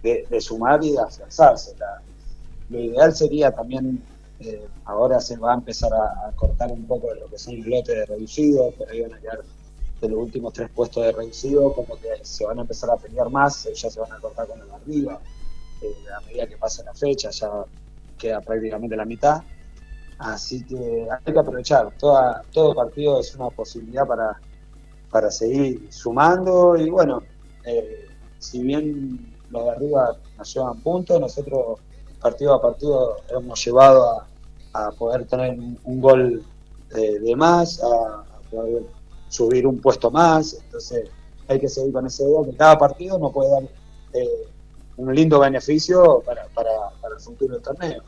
de, 0.02 0.40
sumar 0.40 0.82
y 0.82 0.92
de 0.92 1.00
afianzarse. 1.00 1.74
Lo 2.70 2.80
ideal 2.80 3.14
sería 3.14 3.52
también, 3.52 4.02
eh, 4.40 4.66
ahora 4.84 5.20
se 5.20 5.36
va 5.36 5.52
a 5.52 5.56
empezar 5.56 5.92
a, 5.92 6.32
cortar 6.36 6.72
un 6.72 6.86
poco 6.86 7.12
de 7.12 7.20
lo 7.20 7.26
que 7.26 7.38
son 7.38 7.58
los 7.58 7.66
lotes 7.66 7.94
de 7.96 8.06
reducido, 8.06 8.72
pero 8.78 8.90
ahí 8.90 9.02
van 9.02 9.14
a 9.14 9.20
quedar 9.20 9.40
de 10.00 10.08
los 10.08 10.18
últimos 10.18 10.52
tres 10.52 10.68
puestos 10.70 11.04
de 11.04 11.12
reducido, 11.12 11.72
como 11.72 11.96
que 11.96 12.08
se 12.22 12.44
van 12.44 12.58
a 12.58 12.62
empezar 12.62 12.90
a 12.90 12.96
pelear 12.96 13.30
más, 13.30 13.66
eh, 13.66 13.74
ya 13.74 13.90
se 13.90 14.00
van 14.00 14.12
a 14.12 14.18
cortar 14.20 14.46
con 14.46 14.60
el 14.60 14.70
arriba, 14.70 15.20
eh, 15.82 15.94
a 16.16 16.20
medida 16.22 16.46
que 16.46 16.56
pasa 16.56 16.84
la 16.84 16.94
fecha 16.94 17.30
ya 17.30 17.50
queda 18.18 18.40
prácticamente 18.40 18.96
la 18.96 19.04
mitad, 19.04 19.42
así 20.18 20.64
que 20.64 21.06
hay 21.10 21.32
que 21.32 21.38
aprovechar, 21.38 21.90
Toda, 21.98 22.42
todo 22.52 22.74
partido 22.74 23.20
es 23.20 23.34
una 23.34 23.50
posibilidad 23.50 24.06
para, 24.06 24.40
para 25.10 25.30
seguir 25.30 25.86
sumando 25.90 26.76
y 26.76 26.90
bueno, 26.90 27.22
eh, 27.64 28.06
si 28.38 28.62
bien 28.62 29.34
los 29.50 29.64
de 29.64 29.70
arriba 29.70 30.16
nos 30.38 30.54
llevan 30.54 30.80
puntos, 30.80 31.20
nosotros 31.20 31.80
partido 32.20 32.54
a 32.54 32.62
partido 32.62 33.16
hemos 33.28 33.64
llevado 33.64 34.26
a, 34.72 34.90
poder 34.98 35.26
tener 35.26 35.58
un, 35.84 36.00
gol 36.00 36.44
eh, 36.94 37.18
de 37.18 37.34
más, 37.34 37.80
a 37.82 38.24
poder 38.50 38.82
subir 39.28 39.66
un 39.66 39.78
puesto 39.80 40.10
más, 40.10 40.54
entonces 40.64 41.08
hay 41.48 41.60
que 41.60 41.68
seguir 41.68 41.92
con 41.92 42.06
ese 42.06 42.24
idea 42.24 42.44
que 42.44 42.56
cada 42.56 42.78
partido 42.78 43.18
nos 43.18 43.32
puede 43.32 43.50
dar 43.50 43.62
eh, 44.12 44.46
un 44.96 45.14
lindo 45.14 45.38
beneficio 45.40 46.22
para, 46.24 46.46
para, 46.48 46.70
para 47.00 47.14
el 47.14 47.20
futuro 47.20 47.54
del 47.54 47.62
torneo. 47.62 48.02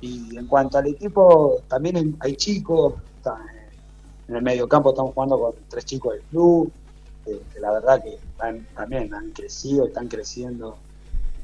Y 0.00 0.36
en 0.36 0.46
cuanto 0.46 0.76
al 0.78 0.86
equipo, 0.88 1.62
también 1.68 2.16
hay- 2.20 2.36
chicos, 2.36 2.94
eh, 3.24 3.30
en 4.28 4.36
el 4.36 4.42
medio 4.42 4.68
campo 4.68 4.90
estamos 4.90 5.14
jugando 5.14 5.38
con 5.38 5.52
tres 5.68 5.84
chicos 5.84 6.14
del 6.14 6.22
club, 6.24 6.70
eh, 7.26 7.40
que 7.52 7.60
la 7.60 7.72
verdad 7.72 8.02
que 8.02 8.18
han- 8.38 8.66
también 8.74 9.12
han 9.14 9.30
crecido, 9.30 9.86
están 9.86 10.08
creciendo 10.08 10.76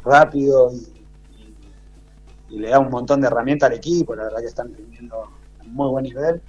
rápido 0.04 0.70
y, 0.72 0.76
y- 1.38 1.56
y 2.50 2.58
le 2.58 2.68
da 2.70 2.78
un 2.80 2.90
montón 2.90 3.20
de 3.20 3.28
herramientas 3.28 3.70
al 3.70 3.76
equipo, 3.76 4.14
la 4.14 4.24
verdad 4.24 4.40
que 4.40 4.46
están 4.46 4.72
teniendo 4.74 5.28
un 5.64 5.74
muy 5.74 5.88
buen 5.90 6.04
nivel. 6.04 6.42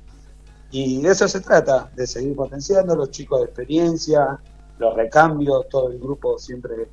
Y 0.74 1.03
de 1.03 1.11
eso 1.11 1.28
se 1.28 1.39
trata, 1.39 1.91
de 1.95 2.07
seguir 2.07 2.36
potenciando 2.36 2.95
los 2.95 3.11
chicos 3.11 3.41
de 3.41 3.45
experiencia, 3.45 4.39
los 4.80 4.95
recambios, 4.95 5.69
todo 5.69 5.91
el 5.91 5.99
grupo 5.99 6.39
siempre 6.39 6.88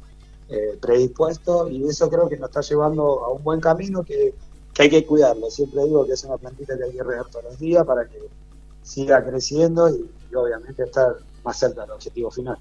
eh, 0.50 0.76
predispuesto, 0.78 1.66
y 1.66 1.88
eso 1.88 2.10
creo 2.10 2.28
que 2.28 2.36
nos 2.36 2.50
está 2.50 2.60
llevando 2.60 3.24
a 3.24 3.32
un 3.32 3.42
buen 3.42 3.58
camino 3.58 4.04
que, 4.04 4.34
hay 4.78 4.90
que 4.90 5.06
cuidarlo. 5.06 5.50
Siempre 5.50 5.84
digo 5.84 6.06
que 6.06 6.12
es 6.12 6.24
una 6.24 6.36
plantita 6.36 6.76
que 6.76 6.84
hay 6.84 6.92
que 6.92 7.02
regar 7.02 7.26
todos 7.30 7.44
los 7.44 7.58
días 7.58 7.84
para 7.86 8.06
que 8.06 8.18
siga 8.82 9.24
creciendo 9.24 9.88
y, 9.88 10.10
y 10.30 10.34
obviamente 10.34 10.82
estar 10.82 11.16
más 11.42 11.58
cerca 11.58 11.80
del 11.80 11.92
objetivo 11.92 12.30
final. 12.30 12.58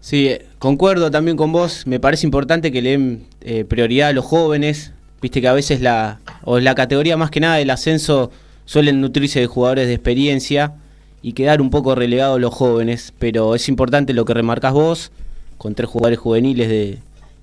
Sí, 0.00 0.28
eh, 0.28 0.46
concuerdo 0.58 1.10
también 1.10 1.38
con 1.38 1.52
vos. 1.52 1.86
Me 1.86 2.00
parece 2.00 2.26
importante 2.26 2.70
que 2.70 2.82
le 2.82 2.90
den 2.90 3.26
eh, 3.40 3.64
prioridad 3.64 4.10
a 4.10 4.12
los 4.12 4.26
jóvenes. 4.26 4.92
Viste 5.22 5.40
que 5.40 5.48
a 5.48 5.52
veces 5.54 5.80
la, 5.80 6.20
o 6.44 6.58
la 6.58 6.74
categoría 6.74 7.16
más 7.16 7.30
que 7.30 7.40
nada 7.40 7.56
del 7.56 7.70
ascenso 7.70 8.30
suelen 8.64 9.00
nutrirse 9.00 9.40
de 9.40 9.46
jugadores 9.46 9.86
de 9.86 9.94
experiencia 9.94 10.74
y 11.22 11.32
quedar 11.34 11.60
un 11.60 11.70
poco 11.70 11.94
relegados 11.94 12.40
los 12.40 12.52
jóvenes. 12.54 13.12
Pero 13.18 13.54
es 13.54 13.68
importante 13.68 14.12
lo 14.12 14.24
que 14.24 14.34
remarcás 14.34 14.72
vos, 14.72 15.12
con 15.58 15.74
tres 15.74 15.88
jugadores 15.90 16.18
juveniles 16.18 16.68
de, 16.68 16.98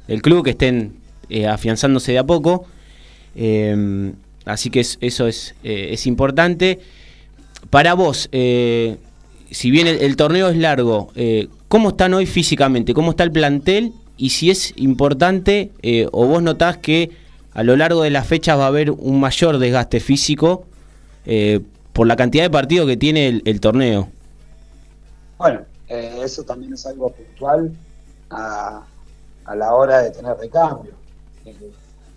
del 0.08 0.22
club 0.22 0.44
que 0.44 0.52
estén 0.52 0.94
eh, 1.30 1.48
afianzándose 1.48 2.12
de 2.14 2.18
a 2.20 2.24
poco. 2.26 2.66
Eh, 3.36 4.12
así 4.46 4.70
que 4.70 4.80
es- 4.82 4.98
eso 5.02 5.28
es, 5.28 5.56
eh, 5.64 5.90
es 5.92 6.08
importante. 6.08 6.80
Para 7.70 7.94
vos, 7.94 8.30
eh, 8.32 8.98
si 9.52 9.70
bien 9.72 9.88
el, 9.88 9.98
el 10.02 10.16
torneo 10.16 10.50
es 10.50 10.58
largo, 10.58 11.12
¿cómo 11.68 11.90
están 11.90 12.14
hoy 12.14 12.26
físicamente? 12.26 12.94
¿Cómo 12.94 13.12
está 13.12 13.24
el 13.24 13.32
plantel? 13.32 13.94
Y 14.18 14.30
si 14.32 14.50
es 14.52 14.74
importante, 14.76 15.72
o 16.12 16.26
vos 16.28 16.42
notás 16.44 16.78
que 16.78 17.12
a 17.54 17.64
lo 17.64 17.76
largo 17.76 18.04
de 18.04 18.10
las 18.12 18.28
fechas 18.28 18.58
va 18.60 18.66
a 18.66 18.68
haber 18.68 18.92
un 18.92 19.20
mayor 19.20 19.58
desgaste 19.58 20.00
físico 20.00 20.66
eh, 21.32 21.62
por 21.94 22.08
la 22.08 22.16
cantidad 22.16 22.44
de 22.44 22.50
partidos 22.50 22.88
que 22.88 22.98
tiene 22.98 23.44
el, 23.46 23.62
torneo. 23.62 24.10
Bueno, 25.38 25.62
eh, 25.88 26.22
eso 26.24 26.44
también 26.44 26.74
es 26.74 26.88
algo 26.88 27.12
puntual 27.12 27.72
a, 28.32 28.84
la 29.56 29.74
hora 29.76 30.02
de 30.02 30.10
tener 30.10 30.36
recambio, 30.38 30.92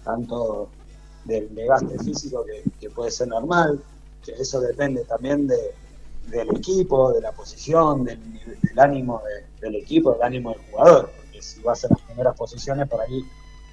tanto 0.03 0.71
del 1.27 1.55
desgaste 1.55 1.99
físico 1.99 2.43
que, 2.81 2.89
puede 2.89 3.11
ser 3.11 3.29
normal, 3.29 3.83
que 4.25 4.33
eso 4.33 4.63
depende 4.63 5.05
también 5.05 5.47
de, 5.47 5.59
del 6.29 6.57
equipo, 6.57 7.13
de 7.13 7.21
la 7.21 7.33
posición, 7.33 8.05
del, 8.05 8.19
del 8.63 8.79
ánimo 8.79 9.21
de- 9.27 9.67
del 9.67 9.77
equipo, 9.77 10.13
del 10.15 10.23
ánimo 10.23 10.53
del 10.53 10.61
jugador, 10.71 11.11
porque 11.17 11.43
si 11.43 11.61
vas 11.61 11.85
a 11.85 11.89
las 11.89 12.01
primeras 12.01 12.35
posiciones 12.35 12.89
por 12.89 13.03
ahí 13.03 13.23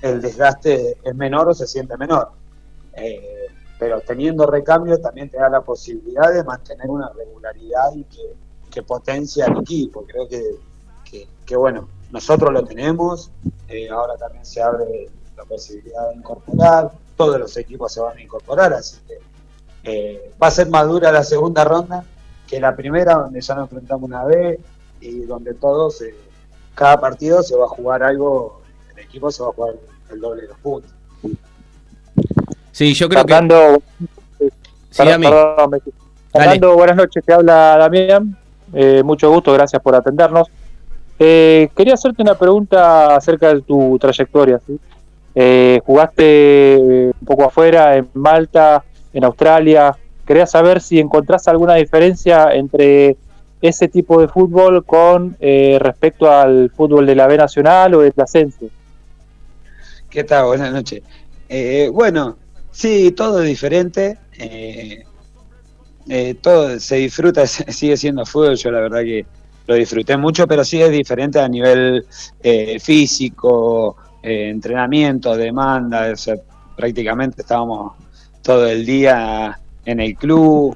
el 0.01 0.21
desgaste 0.21 0.97
es 1.01 1.15
menor 1.15 1.47
o 1.47 1.53
se 1.53 1.65
siente 1.65 1.95
menor. 1.97 2.31
Eh, 2.93 3.38
pero 3.79 4.01
teniendo 4.01 4.45
recambio 4.45 4.99
también 4.99 5.29
te 5.29 5.37
da 5.37 5.49
la 5.49 5.61
posibilidad 5.61 6.31
de 6.33 6.43
mantener 6.43 6.87
una 6.89 7.09
regularidad 7.13 7.95
y 7.95 8.03
que, 8.03 8.83
potencia 8.83 9.45
al 9.45 9.57
equipo. 9.57 10.05
Creo 10.07 10.25
que, 10.25 10.41
que, 11.03 11.27
que, 11.45 11.55
bueno, 11.57 11.89
nosotros 12.11 12.53
lo 12.53 12.63
tenemos, 12.63 13.29
eh, 13.67 13.89
ahora 13.89 14.15
también 14.15 14.45
se 14.45 14.61
abre 14.61 15.09
la 15.35 15.43
posibilidad 15.43 16.09
de 16.09 16.15
incorporar, 16.15 16.91
todos 17.17 17.37
los 17.37 17.57
equipos 17.57 17.91
se 17.91 17.99
van 17.99 18.17
a 18.17 18.21
incorporar, 18.21 18.71
así 18.71 18.97
que 19.05 19.17
eh, 19.83 20.31
va 20.41 20.47
a 20.47 20.51
ser 20.51 20.69
más 20.69 20.87
dura 20.87 21.11
la 21.11 21.23
segunda 21.23 21.65
ronda 21.65 22.05
que 22.47 22.59
la 22.59 22.75
primera, 22.75 23.15
donde 23.15 23.41
ya 23.41 23.55
nos 23.55 23.63
enfrentamos 23.63 24.07
una 24.07 24.23
vez 24.23 24.59
y 25.01 25.25
donde 25.25 25.53
todos, 25.53 26.01
eh, 26.01 26.15
cada 26.75 26.99
partido 26.99 27.43
se 27.43 27.55
va 27.55 27.65
a 27.65 27.69
jugar 27.69 28.01
algo, 28.01 28.61
el 28.93 29.03
equipo 29.03 29.29
se 29.29 29.43
va 29.43 29.49
a 29.49 29.53
jugar 29.53 29.75
el 30.09 30.19
doble 30.21 30.43
de 30.43 30.47
los 30.47 30.57
puntos. 30.59 30.91
Sí, 32.79 32.93
yo 32.93 33.09
creo 33.09 33.23
Fernando, 33.23 33.81
que... 34.39 34.45
Sí, 34.45 34.49
perdón, 34.95 35.11
Dami. 35.21 35.27
perdón, 35.27 35.69
me- 35.69 35.79
Fernando, 36.31 36.75
buenas 36.75 36.95
noches, 36.95 37.25
te 37.25 37.33
habla 37.33 37.75
Damián. 37.77 38.37
Eh, 38.71 39.03
mucho 39.03 39.29
gusto, 39.29 39.51
gracias 39.51 39.81
por 39.81 39.95
atendernos. 39.95 40.47
Eh, 41.19 41.67
quería 41.75 41.95
hacerte 41.95 42.21
una 42.21 42.35
pregunta 42.35 43.17
acerca 43.17 43.53
de 43.53 43.59
tu 43.63 43.99
trayectoria. 43.99 44.61
¿sí? 44.65 44.79
Eh, 45.35 45.81
jugaste 45.85 46.75
eh, 46.75 47.11
un 47.19 47.27
poco 47.27 47.43
afuera, 47.43 47.97
en 47.97 48.07
Malta, 48.13 48.81
en 49.11 49.25
Australia. 49.25 49.93
Quería 50.25 50.45
saber 50.45 50.79
si 50.79 50.99
encontrás 51.01 51.49
alguna 51.49 51.73
diferencia 51.75 52.53
entre 52.53 53.17
ese 53.61 53.89
tipo 53.89 54.21
de 54.21 54.29
fútbol 54.29 54.85
con 54.85 55.35
eh, 55.41 55.77
respecto 55.81 56.31
al 56.31 56.71
fútbol 56.73 57.05
de 57.05 57.15
la 57.15 57.27
B 57.27 57.35
Nacional 57.35 57.93
o 57.95 57.99
del 57.99 58.13
ascenso. 58.15 58.67
¿Qué 60.09 60.23
tal? 60.23 60.45
Buenas 60.45 60.71
noches. 60.71 61.03
Eh, 61.49 61.89
bueno, 61.91 62.37
sí, 62.79 63.11
todo 63.11 63.41
es 63.41 63.49
diferente. 63.49 64.17
eh, 64.37 65.03
eh, 66.07 66.35
todo 66.41 66.79
se 66.79 66.95
disfruta, 66.95 67.45
sigue 67.47 67.97
siendo 67.97 68.25
fútbol. 68.25 68.55
Yo 68.55 68.71
la 68.71 68.79
verdad 68.79 69.01
que 69.01 69.25
lo 69.67 69.75
disfruté 69.75 70.15
mucho, 70.17 70.47
pero 70.47 70.63
sí 70.63 70.81
es 70.81 70.89
diferente 70.89 71.39
a 71.39 71.47
nivel 71.47 72.05
eh, 72.41 72.79
físico, 72.79 73.97
entrenamiento, 74.21 75.35
demanda. 75.35 76.13
prácticamente 76.75 77.41
estábamos 77.41 77.93
todo 78.41 78.65
el 78.67 78.85
día 78.85 79.59
en 79.85 79.99
el 79.99 80.15
club. 80.15 80.75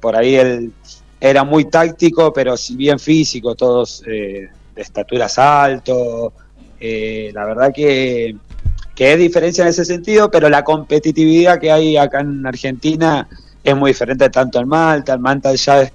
por 0.00 0.16
ahí 0.16 0.34
el, 0.36 0.72
era 1.18 1.44
muy 1.44 1.64
táctico, 1.64 2.32
pero 2.32 2.56
si 2.56 2.76
bien 2.76 2.98
físico, 2.98 3.54
todos 3.54 4.02
de 4.02 4.50
estaturas 4.76 5.38
alto. 5.38 6.32
La 6.80 7.44
verdad 7.46 7.72
que, 7.74 8.36
que 9.00 9.14
es 9.14 9.18
diferencia 9.18 9.62
en 9.62 9.68
ese 9.68 9.86
sentido, 9.86 10.30
pero 10.30 10.50
la 10.50 10.62
competitividad 10.62 11.58
que 11.58 11.72
hay 11.72 11.96
acá 11.96 12.20
en 12.20 12.46
Argentina 12.46 13.26
es 13.64 13.74
muy 13.74 13.92
diferente 13.92 14.28
tanto 14.28 14.60
en 14.60 14.68
Malta. 14.68 15.14
En 15.14 15.22
Malta 15.22 15.54
ya 15.54 15.80
es, 15.80 15.92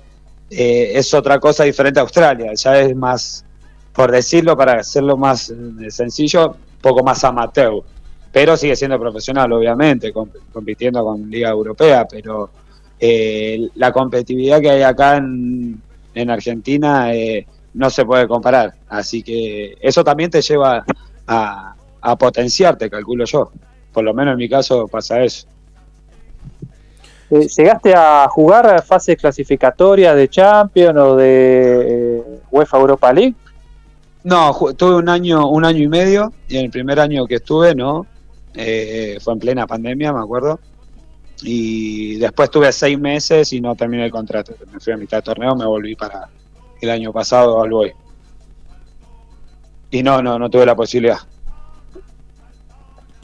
eh, 0.50 0.94
es 0.96 1.14
otra 1.14 1.40
cosa 1.40 1.66
diferente 1.66 2.00
a 2.00 2.02
Australia, 2.02 2.52
ya 2.56 2.80
es 2.80 2.96
más, 2.96 3.46
por 3.94 4.12
decirlo, 4.12 4.58
para 4.58 4.80
hacerlo 4.80 5.18
más 5.18 5.52
eh, 5.52 5.92
sencillo, 5.92 6.48
un 6.48 6.82
poco 6.82 7.04
más 7.04 7.24
amateur. 7.24 7.84
Pero 8.32 8.58
sigue 8.58 8.76
siendo 8.76 9.00
profesional, 9.00 9.54
obviamente, 9.54 10.12
comp- 10.12 10.40
compitiendo 10.52 11.04
con 11.06 11.30
Liga 11.30 11.52
Europea, 11.52 12.08
pero 12.10 12.50
eh, 13.00 13.70
la 13.76 13.92
competitividad 13.92 14.60
que 14.60 14.72
hay 14.72 14.82
acá 14.82 15.18
en, 15.18 15.80
en 16.16 16.30
Argentina 16.32 17.14
eh, 17.14 17.46
no 17.76 17.92
se 17.92 18.04
puede 18.04 18.28
comparar. 18.28 18.74
Así 18.90 19.22
que 19.22 19.78
eso 19.80 20.04
también 20.04 20.32
te 20.32 20.42
lleva 20.42 20.84
a, 21.28 21.75
a 22.06 22.16
potenciarte, 22.16 22.90
calculo 22.90 23.26
yo. 23.26 23.52
Por 23.92 24.04
lo 24.04 24.14
menos 24.14 24.34
en 24.34 24.38
mi 24.38 24.48
caso 24.48 24.88
pasa 24.88 25.24
eso. 25.24 25.48
Eh, 27.32 27.48
¿Llegaste 27.48 27.96
a 27.96 28.28
jugar 28.30 28.84
fases 28.84 29.18
clasificatorias 29.18 30.16
de 30.16 30.30
Champions 30.30 30.98
o 31.00 31.16
de 31.16 32.18
eh, 32.18 32.24
UEFA 32.52 32.78
Europa 32.78 33.12
League? 33.12 33.36
No, 34.24 34.54
tuve 34.78 34.96
un 34.96 35.10
año, 35.10 35.50
un 35.50 35.66
año 35.66 35.84
y 35.84 35.88
medio, 35.88 36.32
y 36.48 36.58
en 36.58 36.66
el 36.66 36.72
primer 36.72 37.00
año 37.00 37.26
que 37.26 37.36
estuve, 37.36 37.74
no, 37.74 38.06
eh, 38.54 39.18
fue 39.22 39.34
en 39.34 39.40
plena 39.40 39.66
pandemia, 39.66 40.14
me 40.14 40.20
acuerdo. 40.20 40.60
Y 41.42 42.16
después 42.18 42.50
tuve 42.52 42.72
seis 42.72 43.00
meses 43.00 43.52
y 43.52 43.62
no 43.62 43.76
terminé 43.76 44.06
el 44.06 44.12
contrato. 44.12 44.54
Me 44.72 44.80
fui 44.80 44.94
a 44.94 44.98
mitad 44.98 45.18
de 45.18 45.24
torneo, 45.24 45.56
me 45.56 45.66
volví 45.66 45.96
para 45.96 46.30
el 46.80 46.90
año 46.90 47.12
pasado 47.12 47.62
al 47.62 47.70
Boy. 47.72 47.92
Y 49.90 50.04
no, 50.04 50.22
no, 50.22 50.38
no 50.38 50.50
tuve 50.50 50.66
la 50.66 50.76
posibilidad. 50.76 51.20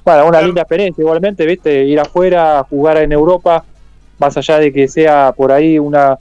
Bueno, 0.04 0.28
una 0.28 0.42
linda 0.42 0.62
experiencia 0.62 1.02
igualmente, 1.02 1.46
¿viste? 1.46 1.84
Ir 1.86 2.00
afuera, 2.00 2.64
jugar 2.70 2.98
en 2.98 3.12
Europa, 3.12 3.64
más 4.18 4.36
allá 4.38 4.58
de 4.60 4.74
que 4.74 4.88
sea 4.88 5.32
por 5.34 5.52
ahí 5.52 5.78
una, 5.80 6.18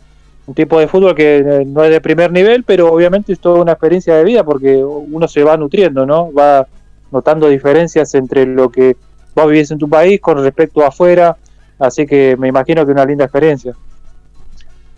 un 0.46 0.54
tipo 0.54 0.78
de 0.78 0.88
fútbol 0.88 1.14
que 1.14 1.38
eh, 1.38 1.64
no 1.66 1.84
es 1.84 1.90
de 1.90 2.00
primer 2.00 2.30
nivel, 2.32 2.64
pero 2.64 2.92
obviamente 2.92 3.32
es 3.32 3.40
toda 3.40 3.60
una 3.62 3.72
experiencia 3.72 4.14
de 4.16 4.24
vida 4.24 4.44
porque 4.44 4.76
uno 4.84 5.28
se 5.28 5.42
va 5.44 5.56
nutriendo, 5.56 6.04
¿no? 6.06 6.32
Va 6.32 6.68
notando 7.10 7.48
diferencias 7.48 8.14
entre 8.14 8.44
lo 8.46 8.70
que 8.70 8.96
vos 9.34 9.46
vivís 9.50 9.70
en 9.70 9.78
tu 9.78 9.88
país 9.88 10.20
con 10.20 10.42
respecto 10.42 10.82
a 10.84 10.88
afuera, 10.88 11.38
así 11.78 12.06
que 12.06 12.36
me 12.38 12.48
imagino 12.48 12.84
que 12.84 12.92
una 12.92 13.06
linda 13.06 13.24
experiencia. 13.24 13.78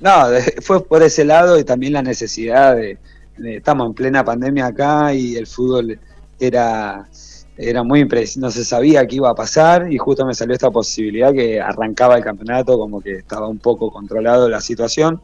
No, 0.00 0.10
fue 0.62 0.84
por 0.86 1.02
ese 1.02 1.24
lado 1.24 1.58
y 1.58 1.64
también 1.64 1.92
la 1.94 2.02
necesidad 2.02 2.76
de, 2.76 2.98
de- 3.36 3.56
estamos 3.56 3.86
en 3.88 3.94
plena 3.94 4.24
pandemia 4.24 4.66
acá 4.66 5.14
y 5.14 5.36
el 5.36 5.46
fútbol 5.46 5.98
era 6.38 7.08
era 7.56 7.82
muy 7.82 8.00
impreciso, 8.00 8.40
no 8.40 8.50
se 8.50 8.64
sabía 8.64 9.06
qué 9.06 9.16
iba 9.16 9.30
a 9.30 9.34
pasar 9.34 9.92
y 9.92 9.98
justo 9.98 10.24
me 10.26 10.34
salió 10.34 10.54
esta 10.54 10.70
posibilidad 10.70 11.32
que 11.32 11.60
arrancaba 11.60 12.16
el 12.16 12.24
campeonato, 12.24 12.78
como 12.78 13.00
que 13.00 13.18
estaba 13.18 13.46
un 13.48 13.58
poco 13.58 13.90
controlado 13.90 14.48
la 14.48 14.60
situación, 14.60 15.20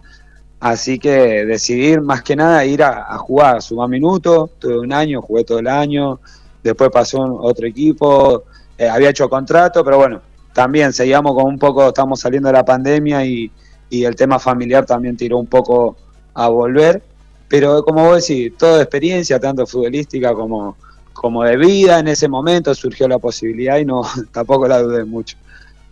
así 0.61 0.99
que 0.99 1.45
decidí 1.47 1.99
más 1.99 2.22
que 2.22 2.37
nada 2.37 2.64
ir 2.64 2.83
a, 2.83 3.12
a 3.14 3.18
jugar, 3.18 3.62
sumar 3.62 3.89
minutos, 3.89 4.51
tuve 4.59 4.79
un 4.81 4.93
año, 4.93 5.22
jugué 5.22 5.45
todo 5.45 5.59
el 5.61 5.68
año, 5.68 6.20
después 6.62 6.91
pasó 6.91 7.20
un- 7.20 7.39
otro 7.41 7.66
equipo, 7.66 8.45
eh, 8.76 8.89
había 8.89 9.11
hecho 9.11 9.29
contrato, 9.29 9.85
pero 9.85 9.99
bueno, 9.99 10.22
también 10.53 10.93
seguíamos 10.93 11.35
con 11.35 11.47
un 11.47 11.59
poco, 11.59 11.89
estamos 11.89 12.20
saliendo 12.20 12.49
de 12.49 12.55
la 12.55 12.64
pandemia 12.64 13.24
y, 13.24 13.51
y 13.91 14.05
el 14.05 14.16
tema 14.16 14.39
familiar 14.39 14.85
también 14.87 15.16
tiró 15.16 15.39
un 15.39 15.47
poco 15.47 15.97
a 16.35 16.49
volver, 16.49 17.03
pero 17.49 17.83
como 17.85 18.05
vos 18.05 18.26
decís, 18.26 18.53
toda 18.59 18.83
experiencia, 18.83 19.39
tanto 19.41 19.66
futbolística 19.66 20.35
como, 20.35 20.76
como 21.21 21.43
de 21.45 21.57
vida 21.57 21.99
en 21.99 22.09
ese 22.09 22.29
momento, 22.29 22.75
surgió 22.75 23.09
la 23.09 23.19
posibilidad 23.19 23.79
y 23.79 23.85
no 23.85 24.03
tampoco 24.33 24.69
la 24.69 24.81
dudé 24.83 25.05
mucho. 25.05 25.37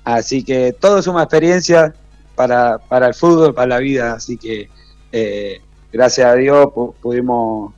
Así 0.05 0.45
que 0.45 0.72
todo 0.72 1.03
suma 1.03 1.22
experiencia 1.24 1.93
para, 2.37 2.79
para 2.79 3.09
el 3.09 3.14
fútbol, 3.14 3.53
para 3.55 3.66
la 3.66 3.79
vida, 3.79 4.12
así 4.12 4.37
que 4.37 4.68
eh, 5.11 5.61
gracias 5.93 6.27
a 6.29 6.35
Dios 6.35 6.66
pu- 6.66 6.95
pudimos 7.03 7.72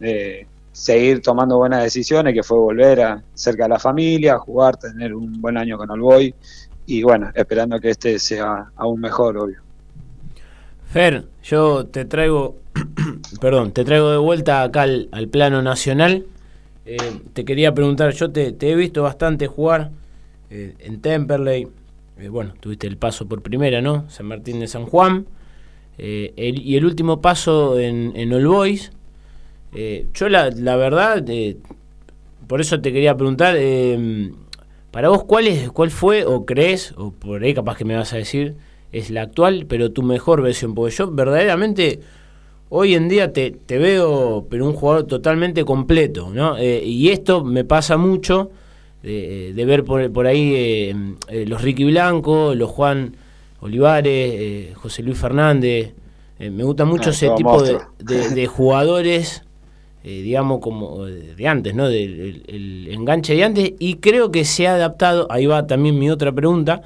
eh, 0.00 0.46
seguir 0.72 1.20
tomando 1.20 1.58
buenas 1.58 1.82
decisiones, 1.82 2.32
que 2.32 2.42
fue 2.42 2.56
volver 2.58 3.00
a 3.02 3.22
cerca 3.34 3.64
de 3.64 3.68
la 3.68 3.78
familia, 3.78 4.38
jugar, 4.38 4.76
tener 4.76 5.14
un 5.14 5.40
buen 5.42 5.56
año 5.58 5.76
con 5.76 5.90
Olboy 5.90 6.34
y 6.86 7.02
bueno, 7.02 7.30
esperando 7.34 7.78
que 7.80 7.90
este 7.90 8.18
sea 8.18 8.66
aún 8.76 9.00
mejor, 9.00 9.36
obvio. 9.36 9.60
Fer, 10.90 11.24
yo 11.42 11.86
te 11.86 12.04
traigo, 12.04 12.56
perdón, 13.40 13.72
te 13.72 13.84
traigo 13.84 14.10
de 14.10 14.18
vuelta 14.18 14.62
acá 14.62 14.82
al, 14.82 15.08
al 15.12 15.28
plano 15.28 15.60
nacional. 15.60 16.24
Eh, 16.86 16.96
te 17.32 17.44
quería 17.44 17.72
preguntar, 17.72 18.12
yo 18.12 18.30
te, 18.30 18.54
he 18.60 18.74
visto 18.74 19.02
bastante 19.02 19.46
jugar 19.46 19.90
eh, 20.50 20.74
en 20.80 21.00
Temperley. 21.00 21.66
Eh, 22.18 22.28
bueno, 22.28 22.54
tuviste 22.60 22.86
el 22.86 22.96
paso 22.96 23.26
por 23.26 23.42
primera, 23.42 23.80
¿no? 23.80 24.08
San 24.10 24.26
Martín 24.26 24.60
de 24.60 24.66
San 24.66 24.86
Juan. 24.86 25.26
Eh, 25.96 26.32
y 26.36 26.76
el 26.76 26.84
último 26.84 27.20
paso 27.20 27.78
en, 27.78 28.12
en 28.16 28.32
All 28.32 28.46
Boys. 28.46 28.92
Yo 30.14 30.28
la, 30.28 30.50
la 30.50 30.76
verdad, 30.76 31.24
por 32.46 32.60
eso 32.60 32.80
te 32.80 32.92
quería 32.92 33.16
preguntar, 33.16 33.56
para 34.92 35.08
vos, 35.08 35.24
¿cuál, 35.24 35.48
es, 35.48 35.68
¿cuál 35.72 35.90
fue 35.90 36.24
o 36.24 36.46
crees, 36.46 36.94
o 36.96 37.10
por 37.10 37.42
ahí 37.42 37.54
capaz 37.54 37.76
que 37.76 37.84
me 37.84 37.96
vas 37.96 38.12
a 38.12 38.18
decir, 38.18 38.54
es 38.92 39.10
la 39.10 39.22
actual, 39.22 39.66
pero 39.68 39.90
tu 39.90 40.04
mejor 40.04 40.42
versión? 40.42 40.76
Porque 40.76 40.94
yo 40.94 41.10
verdaderamente 41.10 41.98
hoy 42.76 42.94
en 42.94 43.08
día 43.08 43.32
te, 43.32 43.50
te 43.52 43.78
veo, 43.78 44.46
pero 44.50 44.66
un 44.66 44.74
jugador 44.74 45.04
totalmente 45.06 45.64
completo, 45.64 46.30
¿no? 46.32 46.56
Eh, 46.58 46.82
y 46.84 47.10
esto 47.10 47.44
me 47.44 47.64
pasa 47.64 47.96
mucho 47.96 48.50
de, 49.02 49.52
de 49.54 49.64
ver 49.64 49.84
por, 49.84 50.10
por 50.12 50.26
ahí 50.26 50.52
eh, 50.54 50.96
eh, 51.28 51.44
los 51.46 51.62
Ricky 51.62 51.84
Blanco, 51.84 52.54
los 52.54 52.70
Juan 52.70 53.16
Olivares, 53.60 54.74
José 54.76 55.02
Luis 55.02 55.18
Fernández. 55.18 55.92
Me 56.38 56.64
gusta 56.64 56.84
mucho 56.84 57.10
Ah, 57.10 57.12
ese 57.12 57.30
tipo 57.30 57.62
de, 57.62 57.78
de- 57.98 58.30
de 58.30 58.46
jugadores, 58.56 59.42
eh, 60.04 60.22
digamos, 60.22 60.60
como 60.60 61.04
de 61.06 61.34
de 61.34 61.48
antes, 61.48 61.74
¿no? 61.74 61.88
Del 61.88 62.20
el, 62.48 62.54
el 62.86 62.88
enganche 62.94 63.34
de 63.34 63.44
antes. 63.44 63.72
Y 63.78 63.96
creo 63.96 64.30
que 64.32 64.44
se 64.44 64.66
ha 64.68 64.74
adaptado, 64.74 65.26
ahí 65.30 65.46
va 65.46 65.66
también 65.66 65.98
mi 65.98 66.10
otra 66.10 66.32
pregunta, 66.32 66.82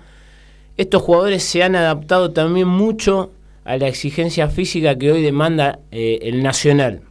estos 0.76 1.02
jugadores 1.02 1.42
se 1.44 1.62
han 1.62 1.74
adaptado 1.76 2.32
también 2.32 2.68
mucho 2.68 3.30
a 3.68 3.76
la 3.76 3.86
exigencia 3.86 4.48
física 4.48 4.96
que 4.96 5.12
hoy 5.12 5.22
demanda 5.22 5.80
eh, 5.90 6.20
el 6.22 6.42
Nacional. 6.42 7.02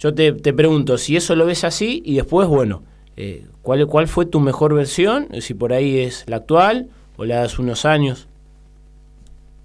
Yo 0.00 0.12
te, 0.12 0.32
te 0.32 0.52
pregunto 0.52 0.98
si 0.98 1.16
eso 1.16 1.36
lo 1.36 1.46
ves 1.46 1.62
así 1.62 2.02
y 2.04 2.16
después, 2.16 2.48
bueno, 2.48 2.82
eh, 3.16 3.46
¿cuál, 3.62 3.86
¿cuál 3.86 4.08
fue 4.08 4.26
tu 4.26 4.40
mejor 4.40 4.74
versión? 4.74 5.28
Si 5.40 5.54
por 5.54 5.72
ahí 5.72 6.00
es 6.00 6.24
la 6.26 6.38
actual 6.38 6.88
o 7.16 7.24
la 7.24 7.36
de 7.36 7.46
hace 7.46 7.62
unos 7.62 7.84
años. 7.84 8.26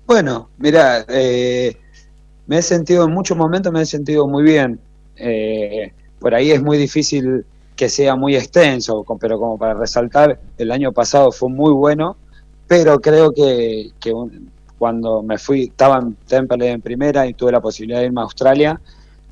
Bueno, 0.06 0.50
mira, 0.60 1.04
eh, 1.10 1.76
me 2.46 2.60
he 2.60 2.62
sentido 2.62 3.06
en 3.06 3.12
muchos 3.12 3.36
momentos, 3.36 3.74
me 3.74 3.82
he 3.82 3.86
sentido 3.88 4.28
muy 4.28 4.44
bien. 4.44 4.80
Por 6.20 6.36
ahí 6.36 6.52
es 6.52 6.62
muy 6.62 6.78
difícil 6.78 7.44
que 7.76 7.90
sea 7.90 8.16
muy 8.16 8.36
extenso, 8.36 9.04
pero 9.20 9.40
como 9.40 9.58
para 9.58 9.74
resaltar, 9.74 10.40
el 10.60 10.72
año 10.72 10.92
pasado 10.92 11.32
fue 11.32 11.50
muy 11.50 11.74
bueno, 11.74 12.18
pero 12.68 13.00
creo 13.00 13.32
que, 13.32 13.92
cuando 14.84 15.24
me 15.24 15.38
fui, 15.38 15.64
estaba 15.64 15.98
en 16.00 16.14
Temple 16.28 16.70
en 16.70 16.82
primera 16.82 17.26
y 17.26 17.34
tuve 17.34 17.54
la 17.54 17.62
posibilidad 17.62 18.02
de 18.02 18.08
irme 18.08 18.20
a 18.20 18.26
Australia, 18.26 18.82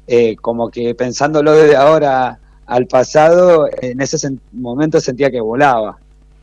eh, 0.08 0.38
como 0.38 0.70
que 0.70 0.96
pensándolo 0.96 1.52
desde 1.52 1.76
ahora 1.76 2.40
al 2.68 2.88
pasado, 2.88 3.68
en 3.82 4.00
ese 4.00 4.18
momento 4.54 5.02
sentía 5.02 5.30
que 5.30 5.42
volaba. 5.42 5.98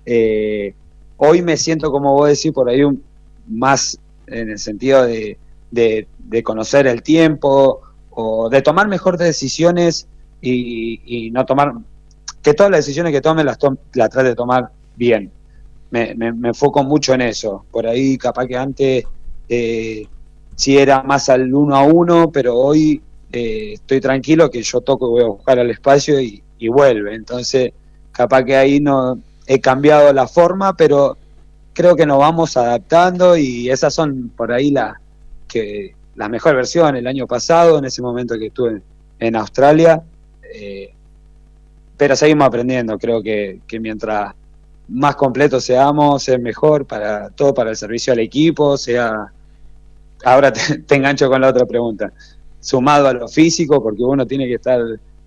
Eh, 0.04 0.74
hoy 1.16 1.40
me 1.40 1.56
siento, 1.56 1.90
como 1.90 2.12
vos 2.12 2.28
decís, 2.28 2.52
por 2.52 2.68
ahí 2.68 2.84
un, 2.84 3.02
más 3.48 3.98
en 4.26 4.50
el 4.50 4.59
sentido 4.59 5.04
de, 5.06 5.38
de- 5.70 6.06
conocer 6.42 6.86
el 6.86 7.02
tiempo 7.02 7.80
o 8.11 8.50
de 8.50 8.61
tomar 8.61 8.88
mejores 8.88 9.20
decisiones 9.20 10.06
y, 10.42 11.30
no 11.32 11.46
tomar, 11.46 11.72
que 12.42 12.52
todas 12.52 12.70
las 12.70 12.80
decisiones 12.84 13.11
que 13.14 13.22
tome 13.22 13.42
las, 13.42 13.56
tom- 13.56 13.78
las 13.94 14.11
trate 14.11 14.28
de 14.28 14.34
tomar 14.34 14.68
bien. 14.96 15.30
Me, 15.91 16.14
me- 16.14 16.49
enfoco 16.49 16.82
mucho 16.84 17.14
en 17.14 17.22
eso. 17.22 17.64
Por 17.70 17.86
ahí 17.86 18.18
capaz 18.18 18.47
que 18.47 18.57
antes 18.57 19.05
eh, 19.49 20.07
sí 20.55 20.76
era 20.78 21.03
más 21.03 21.28
al 21.28 21.53
uno 21.55 21.76
a 21.76 21.82
uno, 21.84 22.30
pero 22.30 22.57
hoy 22.57 23.03
eh, 23.32 23.72
estoy 23.74 24.01
tranquilo 24.01 24.51
que 24.51 24.62
yo 24.62 24.80
toco 24.80 25.07
y 25.09 25.11
voy 25.11 25.22
a 25.24 25.28
buscar 25.28 25.59
al 25.59 25.70
espacio 25.70 26.20
y, 26.20 26.43
y 26.59 26.68
vuelve. 26.68 27.14
Entonces, 27.14 27.72
capaz 28.12 28.45
que 28.45 28.57
ahí 28.57 28.80
no 28.80 29.18
he 29.47 29.61
cambiado 29.61 30.12
la 30.12 30.26
forma, 30.28 30.76
pero 30.76 31.16
creo 31.72 31.97
que 31.97 32.07
nos 32.07 32.18
vamos 32.18 32.57
adaptando 32.57 33.36
y 33.36 33.70
esas 33.70 33.95
son 33.95 34.30
por 34.36 34.53
ahí 34.53 34.70
la 34.70 35.01
que 35.47 35.95
la 36.16 36.28
mejor 36.28 36.57
versión 36.57 36.97
el 36.97 37.07
año 37.07 37.26
pasado 37.26 37.78
en 37.78 37.84
ese 37.86 38.03
momento 38.03 38.39
que 38.39 38.47
estuve 38.47 38.70
en, 38.72 38.82
en 39.20 39.36
Australia 39.36 40.03
eh, 40.55 40.93
pero 41.97 42.16
seguimos 42.16 42.47
aprendiendo 42.47 42.99
creo 42.99 43.22
que, 43.22 43.61
que 43.66 43.80
mientras 43.80 44.34
más 44.89 45.16
completos 45.16 45.64
seamos 45.64 46.28
es 46.28 46.41
mejor 46.41 46.86
para 46.86 47.30
todo 47.30 47.53
para 47.55 47.70
el 47.70 47.76
servicio 47.76 48.12
al 48.12 48.20
equipo 48.20 48.76
sea 48.76 49.32
ahora 50.24 50.53
te, 50.53 50.95
engancho 50.95 51.28
con 51.28 51.41
la 51.41 51.49
otra 51.49 51.66
pregunta. 51.66 52.12
Sumado 52.61 53.09
a 53.09 53.12
lo 53.12 53.28
físico, 53.28 53.82
porque 53.82 54.03
uno 54.03 54.26
tiene 54.26 54.47
que 54.47 54.55
estar 54.55 54.80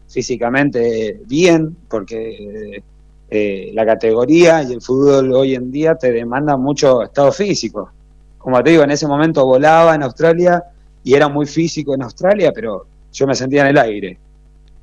físicamente 0.08 1.22
bien, 1.26 1.76
porque 1.90 2.84
eh, 3.30 3.72
la 3.74 3.86
categoría 3.86 4.64
y 4.64 4.74
el 4.74 4.82
fútbol 4.82 5.34
hoy 5.34 5.56
en 5.56 5.72
día 5.72 5.96
te 5.96 6.12
demanda 6.12 6.58
mucho 6.58 7.04
estado 7.04 7.32
físico. 7.32 7.90
Como 8.38 8.62
te 8.62 8.72
digo, 8.72 8.84
en 8.84 8.92
ese 8.92 9.08
momento 9.08 9.46
volaba 9.46 9.96
en 9.96 10.04
Australia 10.04 10.64
y 11.04 11.14
era 11.14 11.30
muy 11.30 11.46
físico 11.46 11.94
en 11.96 12.04
Australia, 12.04 12.52
pero 12.54 12.86
yo 13.14 13.28
me 13.28 13.36
sentía 13.36 13.62
en 13.62 13.68
el 13.68 13.78
aire. 13.78 14.18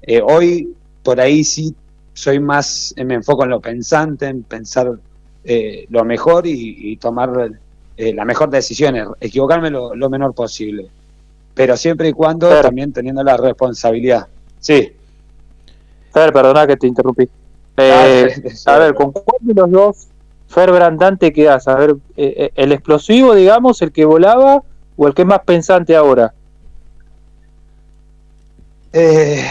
Eh, 0.03 0.23
hoy, 0.23 0.75
por 1.03 1.21
ahí 1.21 1.45
sí, 1.45 1.75
soy 2.19 2.41
más, 2.41 2.93
eh, 2.97 3.05
me 3.05 3.15
enfoco 3.15 3.45
en 3.45 3.51
lo 3.51 3.61
pensante, 3.61 4.27
en 4.27 4.43
pensar 4.43 4.91
eh, 5.45 5.87
lo 5.89 6.05
mejor 6.05 6.49
y, 6.49 6.91
y 6.91 6.97
tomar 6.97 7.53
eh, 7.97 8.13
las 8.13 8.27
mejores 8.27 8.51
decisiones, 8.51 9.07
equivocarme 9.21 9.71
lo, 9.71 9.95
lo 9.95 10.11
menor 10.11 10.35
posible. 10.35 10.89
Pero 11.55 11.77
siempre 11.77 12.09
y 12.09 12.13
cuando 12.13 12.49
también 12.61 12.93
teniendo 12.93 13.23
la 13.23 13.37
responsabilidad. 13.37 14.27
Sí. 14.59 14.93
Fer, 16.13 16.33
perdona 16.33 16.67
que 16.67 16.77
te 16.77 16.89
interrumpí. 16.89 17.29
Eh, 17.77 18.53
a 18.67 18.79
ver, 18.79 18.95
¿con 18.95 19.13
cuál 19.13 19.39
de 19.41 19.55
los 19.55 19.71
dos 19.71 20.09
Fer 20.49 20.73
Brandán 20.73 21.19
te 21.19 21.33
quedas? 21.33 21.69
A 21.69 21.77
ver, 21.77 21.97
eh, 22.17 22.51
¿el 22.57 22.73
explosivo, 22.73 23.33
digamos, 23.33 23.81
el 23.83 23.93
que 23.93 24.05
volaba 24.05 24.65
o 24.97 25.07
el 25.07 25.15
que 25.15 25.23
es 25.23 25.29
más 25.29 25.41
pensante 25.45 25.95
ahora? 25.95 26.35
Eh, 29.01 29.45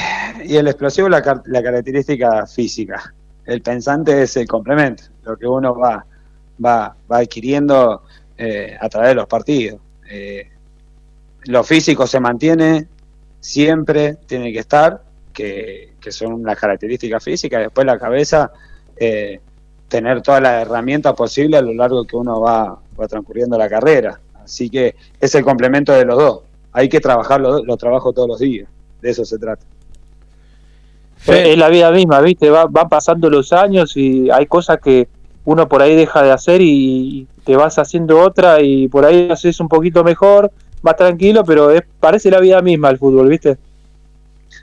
y 0.43 0.57
el 0.57 0.67
explosivo, 0.67 1.07
la, 1.07 1.41
la 1.45 1.63
característica 1.63 2.45
física. 2.47 3.13
El 3.45 3.61
pensante 3.61 4.23
es 4.23 4.35
el 4.35 4.45
complemento, 4.45 5.03
lo 5.23 5.37
que 5.37 5.47
uno 5.47 5.73
va, 5.73 6.05
va, 6.63 6.93
va 7.09 7.17
adquiriendo 7.17 8.03
eh, 8.37 8.75
a 8.77 8.89
través 8.89 9.09
de 9.09 9.15
los 9.15 9.25
partidos. 9.25 9.79
Eh, 10.09 10.49
lo 11.45 11.63
físico 11.63 12.05
se 12.05 12.19
mantiene, 12.19 12.87
siempre 13.39 14.15
tiene 14.25 14.51
que 14.51 14.59
estar, 14.59 15.01
que, 15.31 15.93
que 16.01 16.11
son 16.11 16.43
las 16.43 16.59
características 16.59 17.23
físicas. 17.23 17.61
Después 17.61 17.87
la 17.87 17.97
cabeza, 17.97 18.51
eh, 18.97 19.39
tener 19.87 20.21
todas 20.21 20.41
las 20.41 20.63
herramientas 20.63 21.13
posibles 21.13 21.61
a 21.61 21.63
lo 21.63 21.73
largo 21.73 22.03
que 22.03 22.17
uno 22.17 22.41
va, 22.41 22.77
va 22.99 23.07
transcurriendo 23.07 23.57
la 23.57 23.69
carrera. 23.69 24.19
Así 24.43 24.69
que 24.69 24.93
es 25.21 25.33
el 25.35 25.45
complemento 25.45 25.93
de 25.93 26.03
los 26.03 26.17
dos. 26.17 26.41
Hay 26.73 26.89
que 26.89 26.99
trabajarlo, 26.99 27.63
lo 27.63 27.77
trabajo 27.77 28.11
todos 28.11 28.27
los 28.27 28.39
días. 28.39 28.67
De 29.07 29.11
eso 29.11 29.23
se 29.23 29.39
trata. 29.39 29.63
Fe- 31.15 31.53
Es 31.53 31.57
la 31.57 31.69
vida 31.69 31.89
misma, 31.91 32.19
¿viste? 32.19 32.49
Va- 32.49 32.65
van 32.69 32.89
pasando 32.89 33.29
los 33.29 33.53
años 33.53 33.95
y 33.95 34.29
hay 34.29 34.45
cosas 34.47 34.79
que 34.83 35.07
uno 35.45 35.65
por 35.69 35.81
ahí 35.81 35.95
deja 35.95 36.21
de 36.23 36.31
hacer 36.31 36.59
y 36.61 37.25
te 37.45 37.55
vas 37.55 37.79
haciendo 37.79 38.19
otra 38.19 38.61
y 38.61 38.89
por 38.89 39.05
ahí 39.05 39.29
haces 39.31 39.61
un 39.61 39.69
poquito 39.69 40.03
mejor, 40.03 40.51
más 40.81 40.97
tranquilo, 40.97 41.45
pero 41.45 41.71
es, 41.71 41.83
parece 42.01 42.29
la 42.29 42.41
vida 42.41 42.61
misma 42.61 42.89
el 42.89 42.97
fútbol, 42.97 43.29
¿viste? 43.29 43.57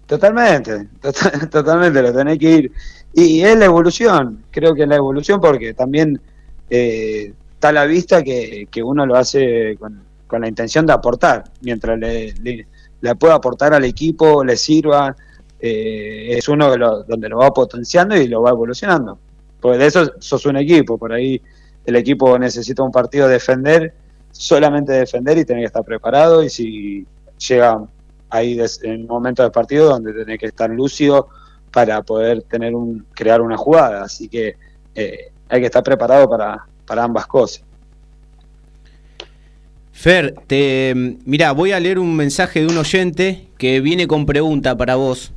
Totalmente, 0.06 0.88
tota- 1.00 1.48
totalmente, 1.50 2.02
lo 2.02 2.12
tenés 2.12 2.38
que 2.38 2.50
ir. 2.50 2.72
Y 3.14 3.40
es 3.40 3.56
la 3.58 3.64
evolución, 3.64 4.44
creo 4.50 4.74
que 4.74 4.82
es 4.82 4.88
la 4.88 4.96
evolución 4.96 5.40
porque 5.40 5.72
también 5.72 6.20
eh, 6.68 7.32
está 7.54 7.68
a 7.70 7.72
la 7.72 7.86
vista 7.86 8.22
que, 8.22 8.68
que 8.70 8.82
uno 8.82 9.06
lo 9.06 9.16
hace 9.16 9.76
con, 9.78 10.02
con 10.26 10.42
la 10.42 10.48
intención 10.48 10.84
de 10.84 10.92
aportar, 10.92 11.44
mientras 11.62 11.98
le, 11.98 12.34
le, 12.42 12.66
le 13.04 13.14
pueda 13.16 13.34
aportar 13.34 13.74
al 13.74 13.84
equipo, 13.84 14.42
le 14.42 14.56
sirva, 14.56 15.14
eh, 15.60 16.36
es 16.38 16.48
uno 16.48 16.72
que 16.72 16.78
lo- 16.78 17.02
donde 17.04 17.28
lo 17.28 17.36
va 17.38 17.52
potenciando 17.52 18.16
y 18.16 18.26
lo 18.28 18.40
va 18.40 18.50
evolucionando. 18.50 19.18
Porque 19.60 19.76
de 19.78 19.86
eso 19.86 20.10
sos 20.18 20.46
un 20.46 20.56
equipo, 20.56 20.96
por 20.96 21.12
ahí 21.12 21.40
el 21.84 21.96
equipo 21.96 22.38
necesita 22.38 22.82
un 22.82 22.90
partido 22.90 23.28
defender, 23.28 23.92
solamente 24.32 24.92
defender 24.94 25.36
y 25.36 25.44
tener 25.44 25.62
que 25.62 25.66
estar 25.66 25.84
preparado 25.84 26.42
y 26.42 26.48
si 26.48 27.06
llega 27.46 27.84
ahí 28.30 28.54
des- 28.54 28.82
en 28.82 29.02
un 29.02 29.06
momento 29.06 29.42
del 29.42 29.52
partido 29.52 29.90
donde 29.90 30.12
tenés 30.14 30.38
que 30.38 30.46
estar 30.46 30.70
lúcido 30.70 31.28
para 31.70 32.00
poder 32.02 32.42
tener 32.44 32.74
un 32.74 33.04
crear 33.14 33.40
una 33.42 33.56
jugada 33.56 34.02
así 34.04 34.28
que 34.28 34.56
eh, 34.94 35.30
hay 35.48 35.60
que 35.60 35.66
estar 35.66 35.82
preparado 35.82 36.28
para, 36.28 36.66
para 36.86 37.04
ambas 37.04 37.26
cosas 37.26 37.62
Fer, 39.96 40.34
te, 40.48 40.92
mira, 41.24 41.52
voy 41.52 41.70
a 41.70 41.78
leer 41.78 42.00
un 42.00 42.16
mensaje 42.16 42.60
de 42.60 42.66
un 42.66 42.76
oyente 42.76 43.46
que 43.56 43.80
viene 43.80 44.08
con 44.08 44.26
pregunta 44.26 44.76
para 44.76 44.96
vos. 44.96 45.32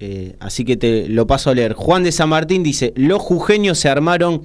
eh, 0.00 0.36
así 0.38 0.64
que 0.64 0.76
te 0.76 1.08
lo 1.08 1.26
paso 1.26 1.48
a 1.48 1.54
leer. 1.54 1.72
Juan 1.72 2.04
de 2.04 2.12
San 2.12 2.28
Martín 2.28 2.62
dice: 2.62 2.92
Los 2.94 3.22
jujeños 3.22 3.78
se 3.78 3.88
armaron 3.88 4.42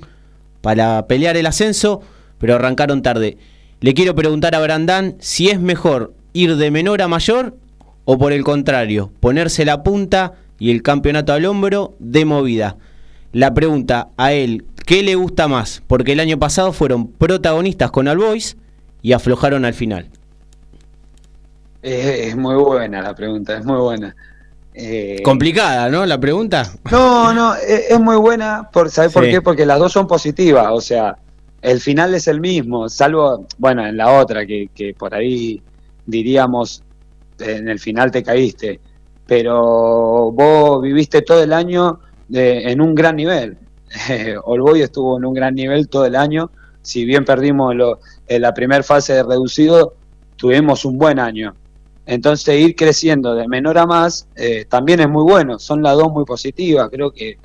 para 0.61 1.05
pelear 1.07 1.35
el 1.35 1.45
ascenso, 1.45 2.01
pero 2.39 2.55
arrancaron 2.55 3.01
tarde. 3.01 3.37
Le 3.81 3.93
quiero 3.93 4.15
preguntar 4.15 4.55
a 4.55 4.61
Brandán 4.61 5.17
si 5.19 5.49
es 5.49 5.59
mejor 5.59 6.13
ir 6.31 6.55
de 6.55 6.71
menor 6.71 7.01
a 7.01 7.09
mayor 7.09 7.57
o 8.05 8.17
por 8.17 8.31
el 8.31 8.45
contrario, 8.45 9.11
ponerse 9.19 9.65
la 9.65 9.83
punta 9.83 10.35
y 10.59 10.71
el 10.71 10.81
campeonato 10.81 11.33
al 11.33 11.45
hombro 11.45 11.93
de 11.99 12.23
movida. 12.23 12.77
La 13.33 13.53
pregunta 13.53 14.09
a 14.15 14.31
él, 14.31 14.63
¿qué 14.85 15.03
le 15.03 15.15
gusta 15.15 15.49
más? 15.49 15.83
Porque 15.87 16.13
el 16.13 16.21
año 16.21 16.39
pasado 16.39 16.71
fueron 16.71 17.07
protagonistas 17.07 17.91
con 17.91 18.07
All 18.07 18.17
Boys 18.17 18.55
y 19.01 19.13
aflojaron 19.13 19.65
al 19.65 19.73
final. 19.73 20.09
Eh, 21.81 22.27
es 22.29 22.35
muy 22.35 22.55
buena 22.55 23.01
la 23.01 23.13
pregunta 23.15 23.57
es 23.57 23.63
muy 23.65 23.77
buena 23.79 24.15
Eh, 24.73 25.21
Complicada, 25.23 25.89
¿no? 25.89 26.05
La 26.05 26.19
pregunta. 26.19 26.71
no 26.91 27.33
no 27.33 27.55
es, 27.55 27.91
es 27.91 27.99
muy 27.99 28.15
buena 28.17 28.69
por 28.71 28.89
¿sabes 28.89 29.13
por 29.13 29.23
qué? 29.29 29.41
porque 29.41 29.65
las 29.65 29.79
dos 29.79 29.91
son 29.93 30.07
positivas 30.07 30.67
o 30.71 30.81
sea 30.81 31.15
el 31.61 31.79
final 31.79 32.13
es 32.15 32.27
el 32.27 32.39
mismo 32.39 32.89
salvo 32.89 33.45
bueno 33.57 33.85
en 33.85 33.95
la 33.97 34.11
otra 34.19 34.45
que, 34.45 34.69
que 34.73 34.93
por 34.93 35.13
ahí 35.13 35.61
diríamos 36.05 36.83
en 37.39 37.69
el 37.69 37.79
final 37.79 38.11
te 38.11 38.23
caíste 38.23 38.79
pero 39.27 40.31
vos 40.31 40.81
viviste 40.81 41.21
todo 41.21 41.43
el 41.43 41.53
año 41.53 41.99
de- 42.27 42.71
en 42.71 42.79
un 42.81 42.95
gran 42.95 43.15
nivel. 43.17 43.57
All 44.45 44.61
Boys 44.61 44.83
estuvo 44.83 45.17
en 45.17 45.25
un 45.25 45.33
gran 45.33 45.53
nivel 45.53 45.87
todo 45.89 46.05
el 46.05 46.15
año. 46.15 46.49
Si 46.87 47.03
bien 47.03 47.25
perdimos 47.25 47.75
lo- 47.75 47.99
en 48.27 48.41
la 48.41 48.53
primera 48.53 48.81
fase 48.81 49.13
de 49.13 49.23
reducido, 49.23 49.95
tuvimos 50.37 50.85
un 50.85 50.97
buen 50.97 51.19
año. 51.19 51.53
Entonces 52.05 52.57
ir 52.61 52.75
creciendo 52.77 53.35
de 53.35 53.45
menor 53.49 53.77
a 53.77 53.85
más 53.85 54.25
eh, 54.37 54.63
también 54.69 55.01
es 55.01 55.09
muy 55.09 55.23
bueno. 55.23 55.59
Son 55.59 55.83
las 55.83 55.95
dos 55.97 56.09
muy 56.13 56.23
positivas. 56.23 56.87
Creo 56.89 57.11
que, 57.11 57.37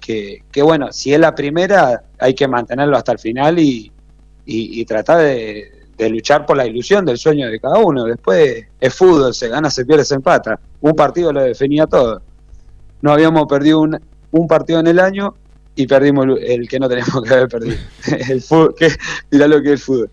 que, 0.00 0.42
que, 0.50 0.62
bueno, 0.62 0.90
si 0.92 1.12
es 1.12 1.20
la 1.20 1.34
primera, 1.34 2.04
hay 2.18 2.32
que 2.34 2.48
mantenerlo 2.48 2.96
hasta 2.96 3.12
el 3.12 3.18
final 3.18 3.58
y, 3.58 3.92
y- 4.46 4.80
y 4.80 4.84
tratar 4.86 5.18
de, 5.18 5.70
de 5.98 6.08
luchar 6.08 6.46
por 6.46 6.56
la 6.56 6.66
ilusión 6.66 7.04
del 7.04 7.18
sueño 7.18 7.50
de 7.50 7.60
cada 7.60 7.78
uno. 7.78 8.04
Después 8.04 8.64
es 8.80 8.94
fútbol, 8.94 9.34
se 9.34 9.48
gana, 9.48 9.68
se 9.70 9.84
pierde, 9.84 10.04
se 10.06 10.14
empata. 10.14 10.58
Un 10.80 10.92
partido 10.94 11.30
lo 11.34 11.42
definía 11.42 11.86
todo. 11.86 12.22
No 13.02 13.12
habíamos 13.12 13.46
perdido 13.46 13.80
un, 13.80 14.00
un 14.30 14.46
partido 14.48 14.80
en 14.80 14.86
el 14.86 14.98
año 15.00 15.34
y 15.76 15.86
perdimos 15.86 16.26
el, 16.26 16.38
el 16.44 16.68
que 16.68 16.78
no 16.80 16.88
teníamos 16.88 17.22
que 17.28 17.34
haber 17.34 17.48
perdido. 17.48 17.76
el 18.28 18.42
fútbol, 18.42 18.74
que, 18.76 18.88
mirá 19.30 19.46
lo 19.48 19.62
que 19.62 19.68
es 19.68 19.72
el 19.74 19.78
fútbol. 19.78 20.10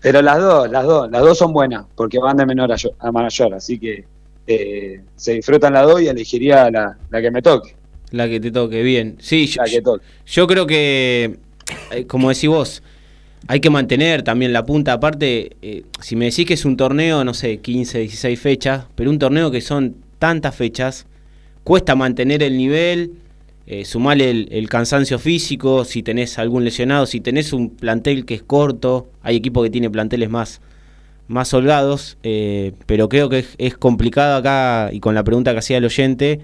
Pero 0.00 0.20
las 0.22 0.38
dos, 0.38 0.70
las 0.70 0.84
dos, 0.84 1.10
las 1.10 1.22
dos 1.22 1.38
son 1.38 1.52
buenas, 1.52 1.86
porque 1.94 2.18
van 2.18 2.36
de 2.36 2.46
menor 2.46 2.72
a, 2.72 2.76
yo- 2.76 2.90
a 2.98 3.10
mayor, 3.12 3.54
así 3.54 3.78
que 3.78 4.04
eh, 4.46 5.00
se 5.16 5.32
disfrutan 5.34 5.72
las 5.72 5.86
dos 5.86 6.02
y 6.02 6.08
elegiría 6.08 6.70
la, 6.70 6.98
la 7.10 7.22
que 7.22 7.30
me 7.30 7.40
toque, 7.40 7.74
La 8.10 8.28
que 8.28 8.38
te 8.40 8.50
toque, 8.50 8.82
bien. 8.82 9.16
Sí, 9.20 9.46
yo, 9.46 9.62
la 9.62 9.70
que 9.70 9.80
toque. 9.82 10.04
yo 10.26 10.46
creo 10.46 10.66
que, 10.66 11.38
eh, 11.90 12.06
como 12.06 12.28
decís 12.28 12.48
vos, 12.50 12.82
hay 13.48 13.60
que 13.60 13.70
mantener 13.70 14.22
también 14.22 14.52
la 14.52 14.64
punta. 14.66 14.92
Aparte, 14.94 15.56
eh, 15.62 15.84
si 16.00 16.16
me 16.16 16.26
decís 16.26 16.46
que 16.46 16.54
es 16.54 16.64
un 16.66 16.76
torneo, 16.76 17.24
no 17.24 17.32
sé, 17.34 17.58
15, 17.58 17.98
16 18.00 18.38
fechas, 18.40 18.84
pero 18.94 19.10
un 19.10 19.18
torneo 19.18 19.50
que 19.50 19.60
son 19.62 19.96
tantas 20.18 20.54
fechas, 20.54 21.06
cuesta 21.62 21.94
mantener 21.94 22.42
el 22.42 22.56
nivel, 22.58 23.12
eh, 23.66 23.84
sumarle 23.84 24.30
el, 24.50 24.68
cansancio 24.68 25.18
físico, 25.18 25.84
si 25.84 26.02
tenés 26.02 26.38
algún 26.38 26.64
lesionado, 26.64 27.06
si 27.06 27.20
tenés 27.20 27.52
un 27.52 27.70
plantel 27.70 28.24
que 28.24 28.34
es 28.34 28.42
corto, 28.42 29.08
hay 29.22 29.36
equipos 29.36 29.64
que 29.64 29.70
tienen 29.70 29.90
planteles 29.90 30.28
más, 30.28 30.60
más 31.28 31.52
holgados, 31.54 32.18
eh, 32.22 32.72
pero 32.86 33.08
creo 33.08 33.28
que 33.28 33.40
es, 33.40 33.54
es 33.58 33.76
complicado 33.76 34.36
acá, 34.36 34.90
y 34.92 35.00
con 35.00 35.14
la 35.14 35.24
pregunta 35.24 35.52
que 35.52 35.58
hacía 35.58 35.78
el 35.78 35.84
oyente, 35.84 36.40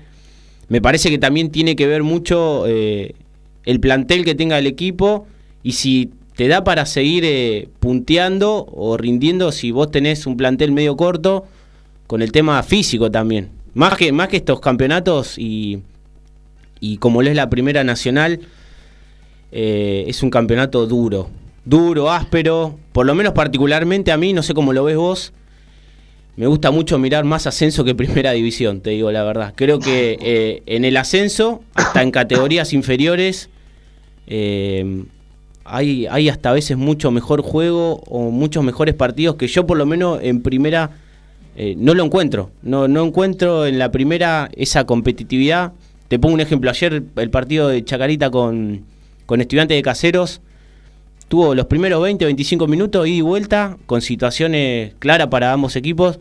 me 0.71 0.81
parece 0.81 1.11
que 1.11 1.19
también 1.19 1.51
tiene 1.51 1.75
que 1.75 1.89
ver 1.89 2.05
mucho 2.05 2.65
eh, 2.69 3.15
el 3.65 3.81
plantel 3.81 4.25
que 4.25 4.37
tenga 4.37 4.57
el 4.57 4.69
equipo 4.69 5.27
y 5.65 5.73
si 5.73 6.11
te 6.37 6.47
da 6.47 6.63
para 6.63 6.87
seguir 6.87 7.25
eh, 7.27 7.69
punteando 7.81 8.67
o 8.73 8.97
rindiendo 8.97 9.51
si 9.51 9.73
vos 9.73 9.91
tenés 9.91 10.27
un 10.27 10.37
plantel 10.37 10.71
medio 10.71 10.97
corto 10.97 11.45
con 12.07 12.23
el 12.23 12.31
tema 12.31 12.63
físico 12.63 13.11
también. 13.11 13.51
Más 13.75 13.97
que, 13.97 14.13
más 14.13 14.29
que 14.29 14.37
estos 14.37 14.61
campeonatos 14.61 15.39
y, 15.39 15.81
y 16.81 16.97
como 16.97 17.23
lo 17.23 17.29
es 17.29 17.37
la 17.37 17.51
primera 17.51 17.85
nacional, 17.85 18.41
eh, 19.53 20.05
es 20.09 20.23
un 20.23 20.31
campeonato 20.31 20.87
duro. 20.87 21.29
Duro, 21.65 22.11
áspero, 22.11 22.79
por 22.93 23.07
lo 23.07 23.15
menos 23.15 23.35
particularmente 23.35 24.11
a 24.11 24.17
mí, 24.17 24.33
no 24.33 24.43
sé 24.43 24.55
cómo 24.55 24.73
lo 24.73 24.85
ves 24.85 24.97
vos, 24.97 25.33
me 26.37 26.47
gusta 26.47 26.71
mucho 26.71 26.99
mirar 26.99 27.25
más 27.25 27.47
ascenso 27.47 27.85
que 27.85 27.95
primera 27.95 28.33
división, 28.33 28.81
te 28.81 28.91
digo 28.91 29.13
la 29.13 29.23
verdad. 29.23 29.53
Creo 29.55 29.79
que 29.79 30.19
eh, 30.23 30.63
en 30.67 30.87
el 30.87 30.97
ascenso, 30.97 31.63
hasta 31.75 32.03
en 32.03 32.11
categorías 32.11 32.73
inferiores, 32.73 33.51
eh, 34.27 35.05
hay, 35.65 36.29
hasta 36.29 36.51
a 36.51 36.53
veces 36.53 36.77
mucho 36.79 37.11
mejor 37.11 37.43
juego 37.43 38.03
o 38.07 38.31
muchos 38.31 38.65
mejores 38.65 38.95
partidos 38.95 39.37
que 39.37 39.47
yo 39.47 39.67
por 39.67 39.77
lo 39.77 39.87
menos 39.87 40.19
en 40.23 40.43
primera 40.43 40.91
no 41.77 41.93
lo 41.93 42.05
encuentro. 42.05 42.51
No, 42.63 42.89
no 42.89 43.05
encuentro 43.05 43.67
en 43.67 43.79
la 43.79 43.93
primera 43.93 44.49
esa 44.57 44.87
competitividad. 44.87 45.75
Te 46.11 46.19
pongo 46.19 46.35
un 46.35 46.41
ejemplo, 46.41 46.69
ayer 46.71 47.05
el 47.15 47.31
partido 47.31 47.69
de 47.69 47.85
Chacarita 47.85 48.31
con, 48.31 48.85
con 49.27 49.41
estudiantes 49.41 49.79
de 49.79 49.83
caseros 49.83 50.41
tuvo 51.29 51.55
los 51.55 51.67
primeros 51.67 52.03
20, 52.03 52.25
25 52.25 52.67
minutos 52.67 53.07
ida 53.07 53.15
y 53.15 53.21
vuelta 53.21 53.77
con 53.87 54.03
situaciones 54.03 54.93
claras 54.99 55.29
para 55.29 55.53
ambos 55.53 55.77
equipos 55.77 56.19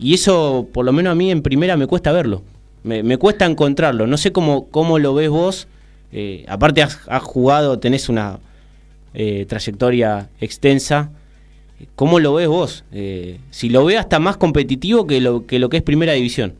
y 0.00 0.14
eso 0.14 0.66
por 0.72 0.84
lo 0.84 0.92
menos 0.92 1.12
a 1.12 1.14
mí 1.14 1.30
en 1.30 1.42
primera 1.42 1.76
me 1.76 1.86
cuesta 1.86 2.10
verlo. 2.10 2.42
Me, 2.82 3.18
cuesta 3.18 3.46
encontrarlo. 3.46 4.08
No 4.08 4.16
sé 4.16 4.32
cómo, 4.32 4.66
cómo 4.66 4.98
lo 4.98 5.14
ves 5.14 5.30
vos. 5.30 5.68
Eh, 6.10 6.44
aparte 6.48 6.82
has, 6.82 6.98
has 7.06 7.22
jugado, 7.22 7.78
tenés 7.78 8.08
una 8.08 8.40
eh, 9.14 9.46
trayectoria 9.48 10.28
extensa. 10.40 11.12
¿Cómo 11.94 12.18
lo 12.18 12.34
ves 12.34 12.48
vos? 12.48 12.84
Eh, 12.90 13.38
si 13.52 13.68
lo 13.68 13.84
ves 13.84 13.98
hasta 13.98 14.18
más 14.18 14.38
competitivo 14.38 15.06
que 15.06 15.20
lo, 15.20 15.46
que 15.46 15.60
lo 15.60 15.68
que 15.68 15.76
es 15.76 15.84
primera 15.84 16.14
división. 16.14 16.54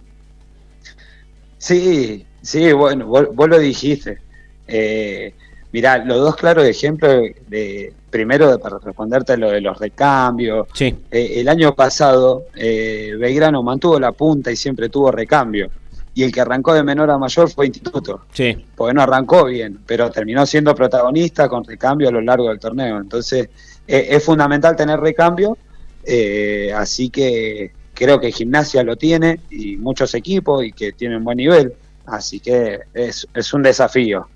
Sí, 1.58 2.26
sí, 2.42 2.72
bueno, 2.72 3.06
vos, 3.06 3.28
vos 3.34 3.48
lo 3.48 3.58
dijiste. 3.58 4.18
Eh, 4.66 5.32
mirá, 5.72 5.98
los 6.04 6.18
dos 6.18 6.36
claros 6.36 6.64
ejemplos 6.64 7.22
de, 7.48 7.92
primero 8.10 8.58
para 8.58 8.78
responderte 8.78 9.32
a 9.32 9.36
lo 9.36 9.50
de 9.50 9.60
los 9.60 9.78
recambios. 9.78 10.66
Sí. 10.74 10.94
Eh, 11.10 11.34
el 11.36 11.48
año 11.48 11.74
pasado 11.74 12.44
eh, 12.54 13.14
Belgrano 13.18 13.62
mantuvo 13.62 13.98
la 13.98 14.12
punta 14.12 14.50
y 14.50 14.56
siempre 14.56 14.88
tuvo 14.88 15.10
recambio. 15.10 15.70
Y 16.12 16.24
el 16.24 16.32
que 16.32 16.40
arrancó 16.40 16.74
de 16.74 16.82
menor 16.82 17.08
a 17.10 17.18
mayor 17.18 17.48
fue 17.50 17.66
Instituto, 17.66 18.22
Sí. 18.32 18.56
porque 18.74 18.92
no 18.92 19.00
arrancó 19.02 19.44
bien, 19.44 19.78
pero 19.86 20.10
terminó 20.10 20.44
siendo 20.44 20.74
protagonista 20.74 21.48
con 21.48 21.64
recambio 21.64 22.08
a 22.08 22.12
lo 22.12 22.20
largo 22.20 22.48
del 22.48 22.58
torneo. 22.58 22.98
Entonces 22.98 23.48
eh, 23.86 24.08
es 24.10 24.24
fundamental 24.24 24.74
tener 24.74 24.98
recambio, 24.98 25.56
eh, 26.04 26.72
así 26.74 27.10
que 27.10 27.70
creo 27.94 28.18
que 28.18 28.32
Gimnasia 28.32 28.82
lo 28.82 28.96
tiene 28.96 29.40
y 29.50 29.76
muchos 29.76 30.14
equipos 30.14 30.64
y 30.64 30.72
que 30.72 30.92
tienen 30.92 31.22
buen 31.22 31.36
nivel. 31.36 31.74
Así 32.10 32.40
que 32.40 32.80
es, 32.94 33.26
es 33.34 33.52
un 33.54 33.62
desafío, 33.62 34.28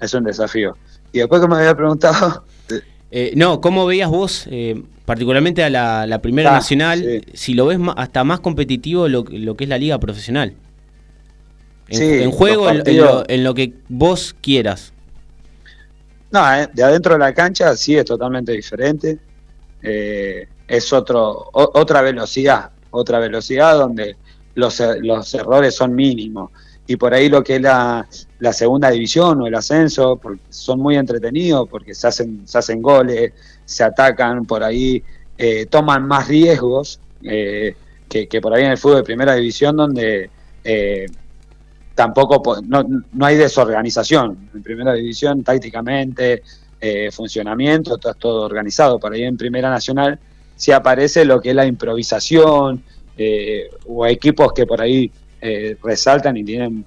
es 0.00 0.12
un 0.14 0.24
desafío. 0.24 0.76
Y 1.12 1.18
después 1.18 1.40
que 1.40 1.48
me 1.48 1.56
había 1.56 1.74
preguntado, 1.76 2.44
Eh, 3.14 3.34
no, 3.36 3.60
¿cómo 3.60 3.84
veías 3.84 4.08
vos, 4.08 4.46
eh, 4.50 4.82
particularmente 5.04 5.62
a 5.62 5.68
la, 5.68 6.06
la 6.06 6.22
Primera 6.22 6.48
Ah, 6.50 6.54
Nacional, 6.54 7.00
sí. 7.00 7.20
si 7.34 7.52
lo 7.52 7.66
ves 7.66 7.78
hasta 7.96 8.24
más 8.24 8.40
competitivo 8.40 9.06
lo, 9.06 9.24
lo 9.28 9.54
que 9.54 9.64
es 9.64 9.68
la 9.70 9.76
Liga 9.76 9.98
Profesional? 9.98 10.54
En, 11.88 11.98
Sí, 11.98 12.04
en 12.22 12.30
juego, 12.30 12.70
en, 12.70 12.96
lo, 12.96 13.28
en 13.28 13.44
lo 13.44 13.52
que 13.52 13.74
vos 13.90 14.34
quieras. 14.40 14.94
No, 16.30 16.54
eh, 16.54 16.68
de 16.72 16.82
adentro 16.82 17.12
de 17.12 17.18
la 17.18 17.34
cancha 17.34 17.76
sí 17.76 17.96
es 17.96 18.04
totalmente 18.06 18.52
diferente. 18.52 19.18
Eh, 19.82 20.48
es 20.66 20.92
otro, 20.94 21.50
o- 21.52 21.70
otra 21.74 22.00
velocidad, 22.00 22.70
otra 22.92 23.18
velocidad 23.18 23.76
donde 23.76 24.16
los, 24.54 24.82
los 25.02 25.34
errores 25.34 25.74
son 25.74 25.94
mínimos. 25.94 26.50
Y 26.92 26.96
por 26.96 27.14
ahí 27.14 27.30
lo 27.30 27.42
que 27.42 27.56
es 27.56 27.62
la, 27.62 28.06
la 28.40 28.52
segunda 28.52 28.90
división 28.90 29.40
o 29.40 29.46
el 29.46 29.54
ascenso, 29.54 30.16
porque 30.16 30.42
son 30.50 30.78
muy 30.78 30.96
entretenidos 30.96 31.66
porque 31.66 31.94
se 31.94 32.06
hacen, 32.06 32.42
se 32.46 32.58
hacen 32.58 32.82
goles, 32.82 33.32
se 33.64 33.82
atacan 33.82 34.44
por 34.44 34.62
ahí, 34.62 35.02
eh, 35.38 35.64
toman 35.66 36.06
más 36.06 36.28
riesgos 36.28 37.00
eh, 37.22 37.74
que, 38.10 38.40
por 38.42 38.52
ahí 38.52 38.64
en 38.64 38.72
el 38.72 38.76
fútbol 38.76 38.98
de 38.98 39.04
primera 39.04 39.34
división 39.34 39.74
donde 39.74 40.28
eh, 40.62 41.06
tampoco 41.94 42.42
po- 42.42 42.60
no, 42.60 42.84
no 43.10 43.24
hay 43.24 43.36
desorganización. 43.36 44.50
En 44.52 44.62
primera 44.62 44.92
división, 44.92 45.42
tácticamente, 45.42 46.42
funcionamiento, 47.10 47.96
todo, 47.96 48.12
todo 48.14 48.42
organizado. 48.42 48.98
Por 48.98 49.14
ahí 49.14 49.22
en 49.22 49.38
Primera 49.38 49.70
Nacional 49.70 50.18
sí 50.56 50.72
aparece 50.72 51.24
lo 51.24 51.40
que 51.40 51.50
es 51.50 51.56
la 51.56 51.64
improvisación, 51.64 52.82
o 53.86 54.06
equipos 54.06 54.52
que 54.52 54.66
por 54.66 54.80
ahí 54.82 55.10
eh, 55.42 55.76
resaltan 55.82 56.36
y 56.38 56.44
tienen 56.44 56.84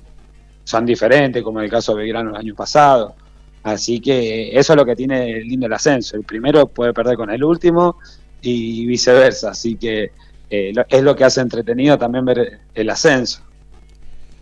son 0.63 0.83
diferentes, 0.85 1.43
como 1.43 1.59
en 1.59 1.65
el 1.65 1.71
caso 1.71 1.93
de 1.93 2.01
Belgrano 2.03 2.31
el 2.31 2.37
año 2.37 2.55
pasado. 2.55 3.15
Así 3.61 3.99
que 3.99 4.57
eso 4.57 4.73
es 4.73 4.77
lo 4.77 4.85
que 4.85 4.95
tiene 4.95 5.41
lindo 5.41 5.67
el 5.67 5.73
ascenso. 5.73 6.15
El 6.15 6.23
primero 6.23 6.65
puede 6.67 6.93
perder 6.93 7.17
con 7.17 7.29
el 7.29 7.43
último 7.43 7.97
y 8.41 8.85
viceversa. 8.87 9.51
Así 9.51 9.75
que 9.75 10.11
eh, 10.49 10.73
es 10.89 11.03
lo 11.03 11.15
que 11.15 11.23
hace 11.23 11.41
entretenido 11.41 11.97
también 11.97 12.25
ver 12.25 12.59
el 12.73 12.89
ascenso. 12.89 13.41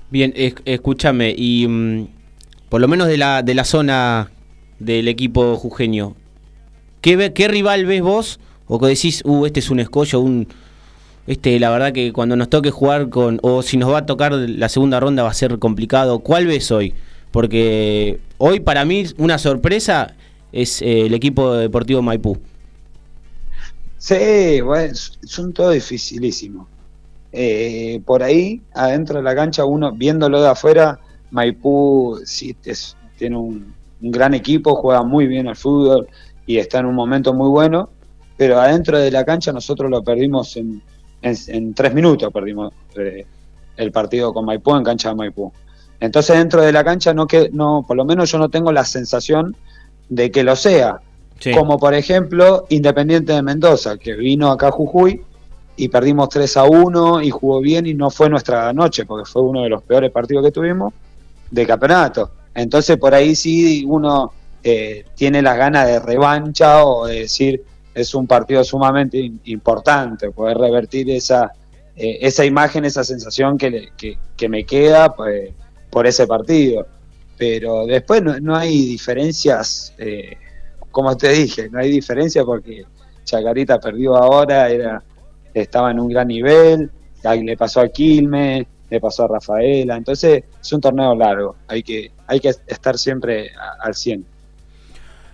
Bien, 0.10 0.32
es- 0.36 0.56
escúchame, 0.66 1.34
y 1.38 1.68
mm, 1.68 2.08
por 2.70 2.80
lo 2.82 2.88
menos 2.88 3.08
de 3.08 3.18
la, 3.18 3.42
de 3.44 3.54
la 3.56 3.64
zona 3.66 4.32
del 4.80 5.08
equipo 5.08 5.56
jujeño, 5.58 6.16
¿qué, 7.02 7.34
¿qué 7.34 7.48
rival 7.48 7.86
ves 7.86 8.02
vos? 8.02 8.40
O 8.68 8.80
que 8.80 8.88
decís, 8.88 9.22
uh, 9.26 9.46
este 9.46 9.60
es 9.60 9.70
un 9.70 9.80
escollo, 9.80 10.20
un... 10.22 10.48
Este, 11.26 11.60
la 11.60 11.70
verdad 11.70 11.94
que 11.94 12.12
cuando 12.12 12.36
nos 12.36 12.50
toque 12.50 12.70
jugar 12.70 13.10
con... 13.10 13.40
O 13.44 13.62
si 13.62 13.78
nos 13.78 13.92
va 13.92 14.00
a 14.00 14.06
tocar 14.06 14.34
la 14.34 14.70
segunda 14.70 15.00
ronda 15.00 15.24
va 15.24 15.30
a 15.30 15.34
ser 15.34 15.58
complicado. 15.60 16.20
¿Cuál 16.20 16.48
ves 16.48 16.72
hoy? 16.72 16.94
Porque 17.32 18.20
hoy 18.38 18.60
para 18.60 18.86
mí 18.86 19.06
una 19.18 19.38
sorpresa 19.38 20.16
es 20.52 20.82
eh, 20.82 21.06
el 21.06 21.14
equipo 21.14 21.54
deportivo 21.54 22.02
Maipú. 22.02 22.38
Sí, 23.98 24.62
bueno, 24.62 24.94
son 24.94 25.54
todo 25.54 25.72
dificilísimo. 25.72 26.68
Eh, 27.32 28.02
por 28.06 28.22
ahí, 28.22 28.62
adentro 28.74 29.18
de 29.18 29.24
la 29.24 29.34
cancha, 29.34 29.66
uno 29.66 29.94
viéndolo 29.94 30.42
de 30.42 30.50
afuera, 30.50 31.00
Maipú 31.32 32.20
sí 32.26 32.56
tiene 33.18 33.38
un 33.38 33.74
gran 34.02 34.34
equipo, 34.34 34.76
juega 34.76 35.04
muy 35.04 35.26
bien 35.26 35.48
al 35.48 35.56
fútbol 35.56 36.08
y 36.46 36.58
está 36.58 36.80
en 36.80 36.88
un 36.88 36.96
momento 36.96 37.34
muy 37.34 37.50
bueno, 37.50 37.90
pero 38.38 38.60
adentro 38.60 39.00
de 39.00 39.10
la 39.10 39.24
cancha 39.24 39.52
nosotros 39.52 39.90
lo 39.90 40.04
perdimos 40.04 40.58
en, 40.58 40.82
en- 41.24 41.36
en 41.48 41.74
tres 41.74 41.94
minutos, 41.94 42.32
perdimos 42.32 42.72
eh, 42.96 43.26
el 43.78 43.92
partido 43.92 44.34
con 44.34 44.46
Maipú 44.46 44.76
en 44.76 44.84
cancha 44.84 45.10
de 45.10 45.16
Maipú. 45.16 45.52
Entonces 46.00 46.38
dentro 46.38 46.62
de 46.62 46.72
la 46.72 46.84
cancha 46.84 47.14
no 47.14 47.26
que 47.26 47.50
no, 47.52 47.84
por 47.88 47.98
lo 47.98 48.06
menos 48.06 48.32
yo 48.32 48.38
no 48.38 48.50
tengo 48.50 48.72
la 48.72 48.84
sensación 48.86 49.56
de 50.10 50.30
que 50.32 50.44
lo 50.44 50.56
sea. 50.56 51.00
Sí. 51.40 51.52
Como 51.52 51.80
por 51.80 51.94
ejemplo 51.94 52.66
Independiente 52.70 53.34
de 53.34 53.42
Mendoza, 53.42 53.98
que 53.98 54.14
vino 54.14 54.52
acá 54.52 54.68
a 54.68 54.72
Jujuy 54.72 55.22
y 55.76 55.88
perdimos 55.88 56.30
3 56.30 56.56
a 56.58 56.64
1 56.66 57.22
y 57.22 57.30
jugó 57.32 57.60
bien 57.62 57.86
y 57.88 57.94
no 57.96 58.10
fue 58.12 58.30
nuestra 58.30 58.72
noche, 58.74 59.06
porque 59.06 59.26
fue 59.30 59.42
uno 59.42 59.64
de 59.64 59.70
los 59.70 59.82
peores 59.82 60.12
partidos 60.12 60.46
que 60.46 60.52
tuvimos 60.52 60.94
de 61.50 61.66
campeonato. 61.66 62.32
Entonces 62.54 62.98
por 62.98 63.14
ahí 63.16 63.34
sí 63.36 63.84
uno 63.88 64.32
eh, 64.64 65.06
tiene 65.16 65.42
las 65.42 65.58
ganas 65.58 65.88
de 65.88 66.00
revancha 66.00 66.86
o 66.86 67.08
de 67.08 67.22
decir 67.22 67.64
es 67.94 68.16
un 68.16 68.28
partido 68.28 68.64
sumamente 68.64 69.32
importante, 69.46 70.32
poder 70.32 70.58
revertir 70.58 71.10
esa, 71.12 71.52
eh, 71.96 72.20
esa 72.22 72.46
imagen, 72.46 72.86
esa 72.86 73.04
sensación 73.04 73.58
que, 73.58 73.90
que, 73.98 74.50
me 74.50 74.66
queda 74.66 75.14
pues, 75.14 75.52
por 75.90 76.08
ese 76.08 76.28
partido. 76.28 76.88
Pero 77.38 77.86
después 77.86 78.22
no, 78.22 78.40
no 78.40 78.56
hay 78.56 78.86
diferencias, 78.86 79.94
eh, 79.98 80.38
como 80.92 81.16
te 81.18 81.30
dije, 81.30 81.70
no 81.70 81.80
hay 81.80 81.92
diferencia 81.92 82.44
porque 82.44 82.86
Chacarita 83.24 83.80
perdió 83.80 84.16
ahora, 84.16 84.70
era 84.70 85.04
estaba 85.54 85.92
en 85.92 86.00
un 86.00 86.10
gran 86.10 86.28
nivel, 86.28 86.90
le 87.24 87.58
pasó 87.58 87.82
a 87.82 87.88
Quilmes, 87.88 88.66
le 88.90 89.00
pasó 89.00 89.24
a 89.24 89.28
Rafaela, 89.28 89.96
entonces 89.96 90.44
es 90.62 90.74
un 90.74 90.82
torneo 90.82 91.16
largo, 91.16 91.56
hay 91.68 91.84
que, 91.84 92.12
hay 92.28 92.40
que 92.40 92.50
estar 92.50 92.98
siempre 92.98 93.52
al 93.82 93.94
100. 93.94 94.26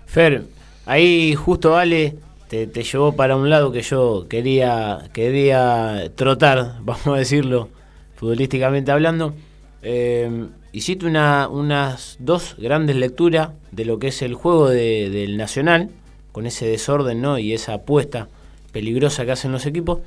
Fer, 0.05 0.43
ahí 0.85 1.35
justo 1.35 1.75
Ale 1.75 2.15
te, 2.49 2.83
llevó 2.83 3.15
para 3.15 3.35
un 3.35 3.49
lado 3.49 3.71
que 3.71 3.81
yo 3.81 4.25
quería, 4.27 5.09
quería 5.13 6.11
trotar, 6.15 6.77
vamos 6.81 7.07
a 7.07 7.15
decirlo, 7.15 7.69
futbolísticamente 8.15 8.91
hablando. 8.91 9.33
Eh, 9.81 10.47
hiciste 10.73 11.05
una, 11.05 11.47
unas 11.47 12.17
dos 12.19 12.55
grandes 12.57 12.95
lecturas 12.95 13.49
de 13.71 13.85
lo 13.85 13.99
que 13.99 14.07
es 14.07 14.21
el 14.21 14.33
juego 14.33 14.69
de- 14.69 15.09
del 15.09 15.37
Nacional, 15.37 15.89
con 16.31 16.45
ese 16.45 16.67
desorden 16.67 17.21
¿no? 17.21 17.37
y 17.39 17.53
esa 17.53 17.75
apuesta 17.75 18.27
peligrosa 18.71 19.25
que 19.25 19.31
hacen 19.31 19.51
los 19.51 19.65
equipos. 19.65 19.99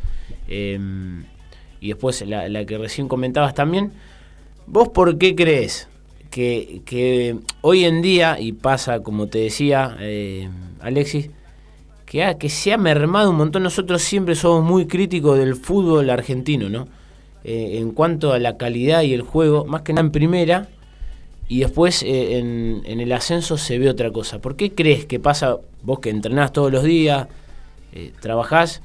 Eh, 0.49 0.79
y 1.81 1.89
después 1.89 2.23
la, 2.27 2.49
la 2.49 2.65
que 2.65 2.79
recién 2.79 3.09
comentabas 3.09 3.55
también. 3.55 3.93
¿Vos 4.67 4.89
por 4.89 5.19
qué 5.19 5.35
crees 5.35 5.89
que, 6.31 6.83
que 6.85 7.37
hoy 7.61 7.85
en 7.85 8.03
día, 8.03 8.39
y 8.39 8.53
pasa 8.53 9.01
como 9.03 9.27
te 9.27 9.39
decía 9.39 9.97
eh, 10.01 10.49
Alexis, 10.81 11.31
que, 12.13 12.23
ha- 12.25 12.37
se 12.49 12.73
ha 12.73 12.77
mermado 12.79 13.31
un 13.31 13.37
montón? 13.37 13.63
Nosotros 13.63 14.03
siempre 14.03 14.35
somos 14.35 14.63
muy 14.63 14.87
críticos 14.87 15.39
del 15.39 15.57
fútbol 15.57 16.11
argentino, 16.11 16.69
¿no? 16.69 16.87
Eh, 17.45 17.79
en 17.81 17.91
cuanto 17.93 18.33
a 18.33 18.39
la 18.39 18.57
calidad 18.57 19.03
y 19.03 19.15
el 19.15 19.23
juego, 19.23 19.65
más 19.65 19.83
que 19.83 19.93
nada 19.93 20.07
en 20.07 20.13
primera, 20.13 20.69
y 21.49 21.61
después 21.61 22.03
eh, 22.03 22.39
en, 22.39 22.83
en 22.85 23.01
el 23.01 23.11
ascenso 23.13 23.57
se 23.57 23.79
ve 23.79 23.89
otra 23.89 24.11
cosa. 24.11 24.39
¿Por 24.41 24.57
qué 24.57 24.73
crees 24.73 25.07
que 25.07 25.19
pasa, 25.19 25.57
vos 25.83 25.99
que 26.01 26.11
entrenás 26.11 26.53
todos 26.53 26.71
los 26.71 26.85
días, 26.85 27.27
eh, 27.95 28.13
trabajás? 28.21 28.83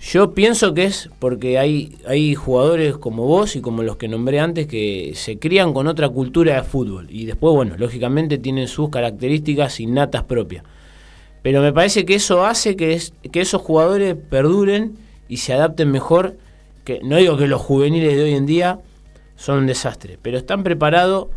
Yo 0.00 0.32
pienso 0.32 0.72
que 0.72 0.84
es 0.84 1.10
porque 1.18 1.58
hay, 1.58 1.96
hay 2.06 2.34
jugadores 2.34 2.96
como 2.96 3.24
vos 3.26 3.56
y 3.56 3.60
como 3.60 3.82
los 3.82 3.96
que 3.96 4.08
nombré 4.08 4.40
antes 4.40 4.66
que 4.66 5.12
se 5.14 5.38
crían 5.38 5.74
con 5.74 5.86
otra 5.88 6.08
cultura 6.08 6.54
de 6.56 6.62
fútbol 6.62 7.06
y 7.10 7.26
después, 7.26 7.54
bueno, 7.54 7.74
lógicamente 7.76 8.38
tienen 8.38 8.66
sus 8.68 8.88
características 8.88 9.78
innatas 9.80 10.22
propias. 10.24 10.64
Pero 11.42 11.62
me 11.62 11.72
parece 11.72 12.04
que 12.04 12.14
eso 12.14 12.44
hace 12.44 12.76
que, 12.76 12.92
es, 12.92 13.12
que 13.32 13.40
esos 13.40 13.62
jugadores 13.62 14.14
perduren 14.14 14.96
y 15.28 15.38
se 15.38 15.52
adapten 15.52 15.90
mejor. 15.90 16.36
Que, 16.84 17.00
no 17.02 17.16
digo 17.16 17.36
que 17.36 17.46
los 17.46 17.60
juveniles 17.60 18.16
de 18.16 18.22
hoy 18.22 18.34
en 18.34 18.46
día 18.46 18.80
son 19.36 19.60
un 19.60 19.66
desastre, 19.66 20.18
pero 20.20 20.36
están 20.36 20.62
preparados 20.62 21.28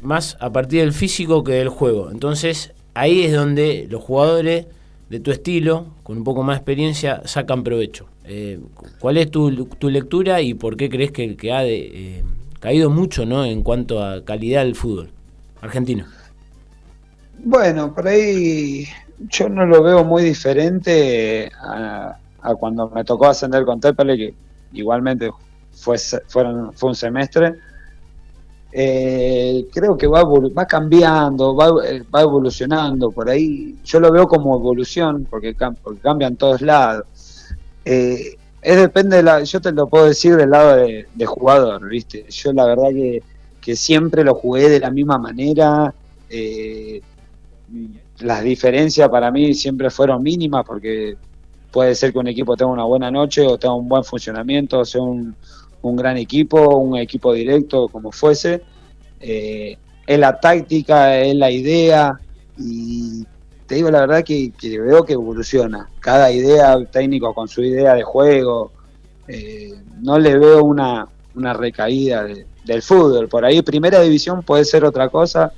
más 0.00 0.38
a 0.40 0.50
partir 0.50 0.80
del 0.80 0.92
físico 0.92 1.44
que 1.44 1.52
del 1.52 1.68
juego. 1.68 2.10
Entonces 2.10 2.72
ahí 2.94 3.22
es 3.22 3.32
donde 3.32 3.86
los 3.90 4.02
jugadores 4.02 4.66
de 5.10 5.20
tu 5.20 5.30
estilo, 5.30 5.86
con 6.02 6.18
un 6.18 6.24
poco 6.24 6.42
más 6.42 6.56
de 6.56 6.58
experiencia, 6.58 7.22
sacan 7.26 7.62
provecho. 7.62 8.06
Eh, 8.24 8.60
¿Cuál 9.00 9.18
es 9.18 9.30
tu, 9.30 9.66
tu, 9.66 9.90
lectura 9.90 10.40
y 10.40 10.54
por 10.54 10.76
qué 10.76 10.88
crees 10.88 11.10
que, 11.10 11.36
que 11.36 11.52
ha 11.52 11.66
eh, 11.66 12.22
caído 12.60 12.88
mucho 12.88 13.26
¿no? 13.26 13.44
en 13.44 13.62
cuanto 13.62 14.04
a 14.04 14.24
calidad 14.24 14.64
del 14.64 14.76
fútbol 14.76 15.10
argentino? 15.60 16.06
Bueno, 17.42 17.92
por 17.94 18.06
ahí 18.06 18.86
yo 19.28 19.48
no 19.48 19.66
lo 19.66 19.82
veo 19.82 20.04
muy 20.04 20.22
diferente 20.22 21.50
a, 21.60 22.16
cuando 22.58 22.88
me 22.88 23.04
tocó 23.04 23.26
ascender 23.26 23.64
con 23.64 23.80
Tepele, 23.80 24.16
que 24.16 24.34
igualmente 24.72 25.30
fue, 25.72 25.98
fueron, 26.26 26.72
fue 26.72 26.90
un 26.90 26.94
semestre. 26.94 27.54
Eh, 28.72 29.66
creo 29.72 29.96
que 29.96 30.06
va, 30.06 30.22
va 30.22 30.64
cambiando, 30.64 31.54
va, 31.54 31.70
va, 31.72 32.22
evolucionando 32.22 33.10
por 33.10 33.28
ahí. 33.28 33.76
Yo 33.84 34.00
lo 34.00 34.10
veo 34.12 34.26
como 34.26 34.56
evolución 34.56 35.26
porque, 35.28 35.54
porque 35.82 36.00
cambia 36.00 36.28
en 36.28 36.36
todos 36.36 36.62
lados. 36.62 37.04
Eh, 37.84 38.36
es 38.62 38.76
depende 38.76 39.16
de 39.16 39.22
la, 39.22 39.42
yo 39.42 39.60
te 39.60 39.72
lo 39.72 39.88
puedo 39.88 40.06
decir 40.06 40.36
del 40.36 40.50
lado 40.50 40.76
de, 40.76 41.06
de 41.14 41.26
jugador, 41.26 41.88
¿viste? 41.88 42.26
Yo 42.28 42.52
la 42.52 42.66
verdad 42.66 42.90
que, 42.90 43.22
que, 43.60 43.74
siempre 43.74 44.22
lo 44.22 44.34
jugué 44.34 44.68
de 44.68 44.80
la 44.80 44.90
misma 44.90 45.18
manera. 45.18 45.92
Eh, 46.28 47.00
las 48.20 48.42
diferencias 48.42 49.08
para 49.08 49.30
mí 49.30 49.54
siempre 49.54 49.90
fueron 49.90 50.22
mínimas 50.22 50.64
porque 50.66 51.16
puede 51.70 51.94
ser 51.94 52.12
que 52.12 52.18
un 52.18 52.28
equipo 52.28 52.56
tenga 52.56 52.70
una 52.70 52.84
buena 52.84 53.10
noche 53.10 53.46
o 53.46 53.58
tenga 53.58 53.74
un 53.74 53.88
buen 53.88 54.04
funcionamiento, 54.04 54.84
sea 54.84 55.02
un, 55.02 55.34
un 55.82 55.96
gran 55.96 56.16
equipo, 56.16 56.76
un 56.76 56.98
equipo 56.98 57.32
directo, 57.32 57.88
como 57.88 58.12
fuese. 58.12 58.62
Eh, 59.20 59.76
es 60.06 60.18
la 60.18 60.38
táctica, 60.40 61.16
es 61.18 61.34
la 61.34 61.50
idea 61.50 62.18
y 62.58 63.24
te 63.66 63.76
digo 63.76 63.90
la 63.90 64.00
verdad 64.00 64.24
que, 64.24 64.52
veo 64.60 65.04
que 65.04 65.12
evoluciona. 65.12 65.88
Cada 66.00 66.32
idea, 66.32 66.76
técnico 66.86 67.32
con 67.32 67.48
su 67.48 67.62
idea 67.62 67.94
de 67.94 68.02
juego, 68.02 68.72
eh, 69.28 69.72
no 70.00 70.18
le 70.18 70.36
veo 70.36 70.64
una, 70.64 71.06
una 71.34 71.52
recaída 71.52 72.24
de, 72.24 72.46
del 72.64 72.82
fútbol. 72.82 73.28
Por 73.28 73.44
ahí 73.44 73.62
primera 73.62 74.00
división 74.00 74.42
puede 74.42 74.64
ser 74.64 74.84
otra 74.84 75.08
cosa 75.08 75.52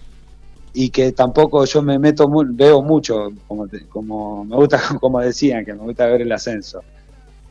y 0.74 0.90
que 0.90 1.12
tampoco 1.12 1.64
yo 1.64 1.82
me 1.82 1.98
meto, 1.98 2.30
veo 2.46 2.82
mucho, 2.82 3.30
como, 3.46 3.66
como 3.90 4.44
me 4.44 4.56
gusta, 4.56 4.80
como 5.00 5.20
decían, 5.20 5.64
que 5.64 5.74
me 5.74 5.80
gusta 5.80 6.06
ver 6.06 6.22
el 6.22 6.32
ascenso. 6.32 6.82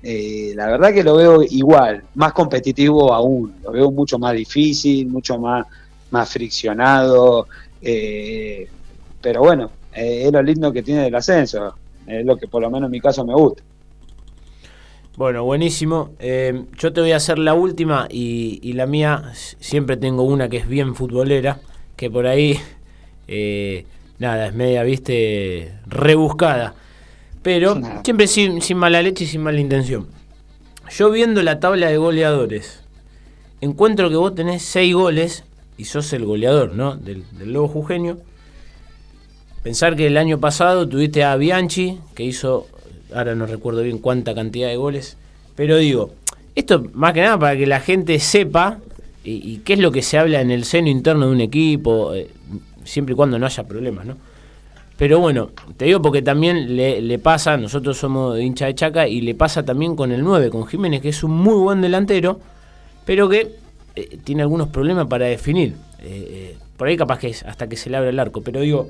Eh, 0.04 0.54
la 0.56 0.66
verdad 0.68 0.94
que 0.94 1.04
lo 1.04 1.16
veo 1.16 1.44
igual, 1.44 2.04
más 2.16 2.34
competitivo 2.34 3.14
aún, 3.14 3.54
lo 3.64 3.72
veo 3.72 3.92
mucho 3.92 4.18
más 4.18 4.34
difícil, 4.34 5.08
mucho 5.08 5.38
más, 5.38 5.66
más 6.10 6.28
friccionado, 6.28 7.48
eh, 7.82 8.68
pero 9.22 9.42
bueno, 9.42 9.70
eh, 9.94 10.24
es 10.26 10.32
lo 10.32 10.42
lindo 10.42 10.74
que 10.74 10.82
tiene 10.82 11.06
el 11.06 11.14
ascenso, 11.14 11.76
es 12.08 12.26
lo 12.26 12.36
que 12.36 12.48
por 12.48 12.64
lo 12.64 12.72
menos 12.72 12.88
en 12.88 12.92
mi 12.92 13.00
caso 13.00 13.24
me 13.24 13.36
gusta. 13.36 13.62
Bueno, 15.18 15.44
buenísimo. 15.44 16.12
Yo 16.80 16.94
te 16.94 17.02
voy 17.02 17.12
a 17.12 17.18
hacer 17.18 17.38
la 17.38 17.54
última 17.54 18.08
y, 18.10 18.74
la 18.74 18.88
mía, 18.88 19.34
siempre 19.34 19.98
tengo 19.98 20.24
una 20.24 20.50
que 20.50 20.58
es 20.58 20.68
bien 20.68 20.96
futbolera, 20.96 21.60
que 21.96 22.10
por 22.10 22.26
ahí, 22.26 22.58
eh, 23.32 23.86
nada, 24.20 24.48
es 24.48 24.54
media, 24.54 24.84
viste, 24.84 25.72
rebuscada. 25.88 26.76
Pero 27.42 27.82
siempre 28.04 28.28
sin, 28.28 28.62
sin, 28.62 28.78
mala 28.78 29.02
leche 29.02 29.24
y 29.24 29.28
sin 29.28 29.42
mala 29.42 29.60
intención. 29.60 30.06
Yo 30.92 31.10
viendo 31.10 31.42
la 31.42 31.60
tabla 31.60 31.88
de 31.88 31.98
goleadores, 31.98 32.82
encuentro 33.62 34.10
que 34.10 34.18
vos 34.18 34.36
tenés 34.36 34.64
6 34.64 34.94
goles 34.94 35.44
y 35.78 35.86
sos 35.86 36.12
el 36.12 36.26
goleador, 36.26 36.76
¿no? 36.76 36.98
Del, 36.98 37.24
del 37.32 37.54
Lobo 37.54 37.70
Jujeño. 37.70 38.18
Pensar 39.64 39.96
que 39.96 40.08
el 40.08 40.18
año 40.18 40.40
pasado 40.40 40.88
tuviste 40.90 41.24
a 41.24 41.36
Bianchi, 41.38 42.00
que 42.14 42.24
hizo, 42.24 42.68
ahora 43.16 43.34
no 43.34 43.46
recuerdo 43.46 43.82
bien 43.82 43.98
cuánta 43.98 44.36
cantidad 44.36 44.68
de 44.68 44.76
goles, 44.76 45.18
pero 45.56 45.78
digo, 45.78 46.12
esto 46.56 46.86
más 46.94 47.14
que 47.14 47.22
nada 47.22 47.40
para 47.40 47.56
que 47.56 47.66
la 47.66 47.80
gente 47.80 48.20
sepa 48.20 48.80
y, 49.24 49.54
y 49.54 49.58
qué 49.60 49.74
es 49.74 49.80
lo 49.80 49.92
que 49.92 50.02
se 50.02 50.18
habla 50.18 50.42
en 50.42 50.52
el 50.52 50.66
seno 50.66 50.90
interno 50.90 51.28
de 51.28 51.32
un 51.32 51.42
equipo, 51.42 52.14
eh, 52.14 52.30
siempre 52.84 53.14
y 53.14 53.16
cuando 53.16 53.38
no 53.40 53.46
haya 53.46 53.64
problemas, 53.64 54.06
¿no? 54.06 54.18
Pero 55.02 55.20
bueno, 55.20 55.50
te 55.78 55.86
digo 55.86 56.00
porque 56.00 56.22
también 56.22 56.76
le, 56.76 57.18
pasa, 57.18 57.58
nosotros 57.58 57.98
somos 57.98 58.40
hincha 58.40 58.68
de 58.68 58.76
Chaca 58.76 59.08
y 59.08 59.22
le 59.22 59.34
pasa 59.34 59.66
también 59.66 59.96
con 59.96 60.12
el 60.12 60.24
9, 60.24 60.52
con 60.52 60.68
Jiménez, 60.68 61.02
que 61.02 61.10
es 61.10 61.24
un 61.24 61.32
muy 61.32 61.56
buen 61.56 61.82
delantero, 61.82 62.40
pero 63.04 63.28
que 63.28 63.52
eh, 63.96 64.20
tiene 64.24 64.44
algunos 64.44 64.68
problemas 64.68 65.08
para 65.08 65.26
definir. 65.26 65.74
Eh, 66.02 66.56
por 66.78 66.88
ahí 66.88 66.98
capaz 66.98 67.18
que 67.18 67.30
es 67.30 67.42
hasta 67.44 67.68
que 67.68 67.78
se 67.78 67.90
le 67.90 67.98
abre 67.98 68.10
el 68.10 68.20
arco, 68.20 68.42
pero 68.42 68.60
digo, 68.60 68.90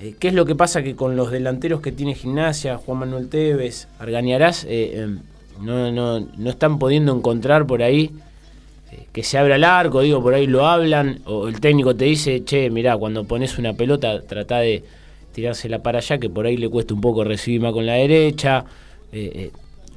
eh, 0.00 0.14
¿qué 0.16 0.28
es 0.28 0.34
lo 0.34 0.44
que 0.44 0.54
pasa 0.54 0.84
que 0.84 0.94
con 0.94 1.16
los 1.16 1.32
delanteros 1.32 1.80
que 1.80 1.90
tiene 1.90 2.14
Gimnasia, 2.14 2.76
Juan 2.76 2.98
Manuel 2.98 3.28
Tevez, 3.28 3.88
Argañarás, 3.98 4.64
no, 5.60 5.90
no, 5.90 6.20
no 6.20 6.50
están 6.50 6.78
pudiendo 6.78 7.12
encontrar 7.16 7.66
por 7.66 7.82
ahí 7.82 8.12
que 9.12 9.22
se 9.22 9.38
abra 9.38 9.56
el 9.56 9.64
arco, 9.64 10.00
digo, 10.00 10.22
por 10.22 10.34
ahí 10.34 10.46
lo 10.46 10.66
hablan, 10.66 11.20
o 11.24 11.48
el 11.48 11.60
técnico 11.60 11.94
te 11.96 12.04
dice, 12.04 12.44
che, 12.44 12.70
mirá, 12.70 12.96
cuando 12.96 13.24
pones 13.24 13.58
una 13.58 13.72
pelota, 13.72 14.20
trata 14.22 14.58
de 14.58 14.84
tirársela 15.32 15.80
para 15.80 15.98
allá, 15.98 16.18
que 16.18 16.30
por 16.30 16.46
ahí 16.46 16.56
le 16.56 16.68
cuesta 16.68 16.94
un 16.94 17.00
poco 17.00 17.24
recibir 17.24 17.60
más 17.60 17.72
con 17.72 17.86
la 17.86 17.94
derecha. 17.94 18.64
Eh, 19.12 19.30
eh, 19.34 19.50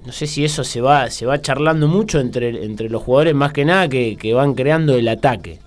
no 0.06 0.12
sé 0.12 0.28
si 0.28 0.46
eso 0.46 0.64
se 0.64 0.82
va, 0.82 1.10
se 1.10 1.26
va 1.26 1.42
charlando 1.42 1.88
mucho 1.88 2.20
entre, 2.20 2.64
entre 2.64 2.90
los 2.90 3.04
jugadores, 3.04 3.36
más 3.36 3.54
que 3.54 3.66
nada 3.66 3.88
que, 3.88 4.18
que 4.18 4.34
van 4.34 4.54
creando 4.54 4.96
el 4.96 5.08
ataque. 5.08 5.60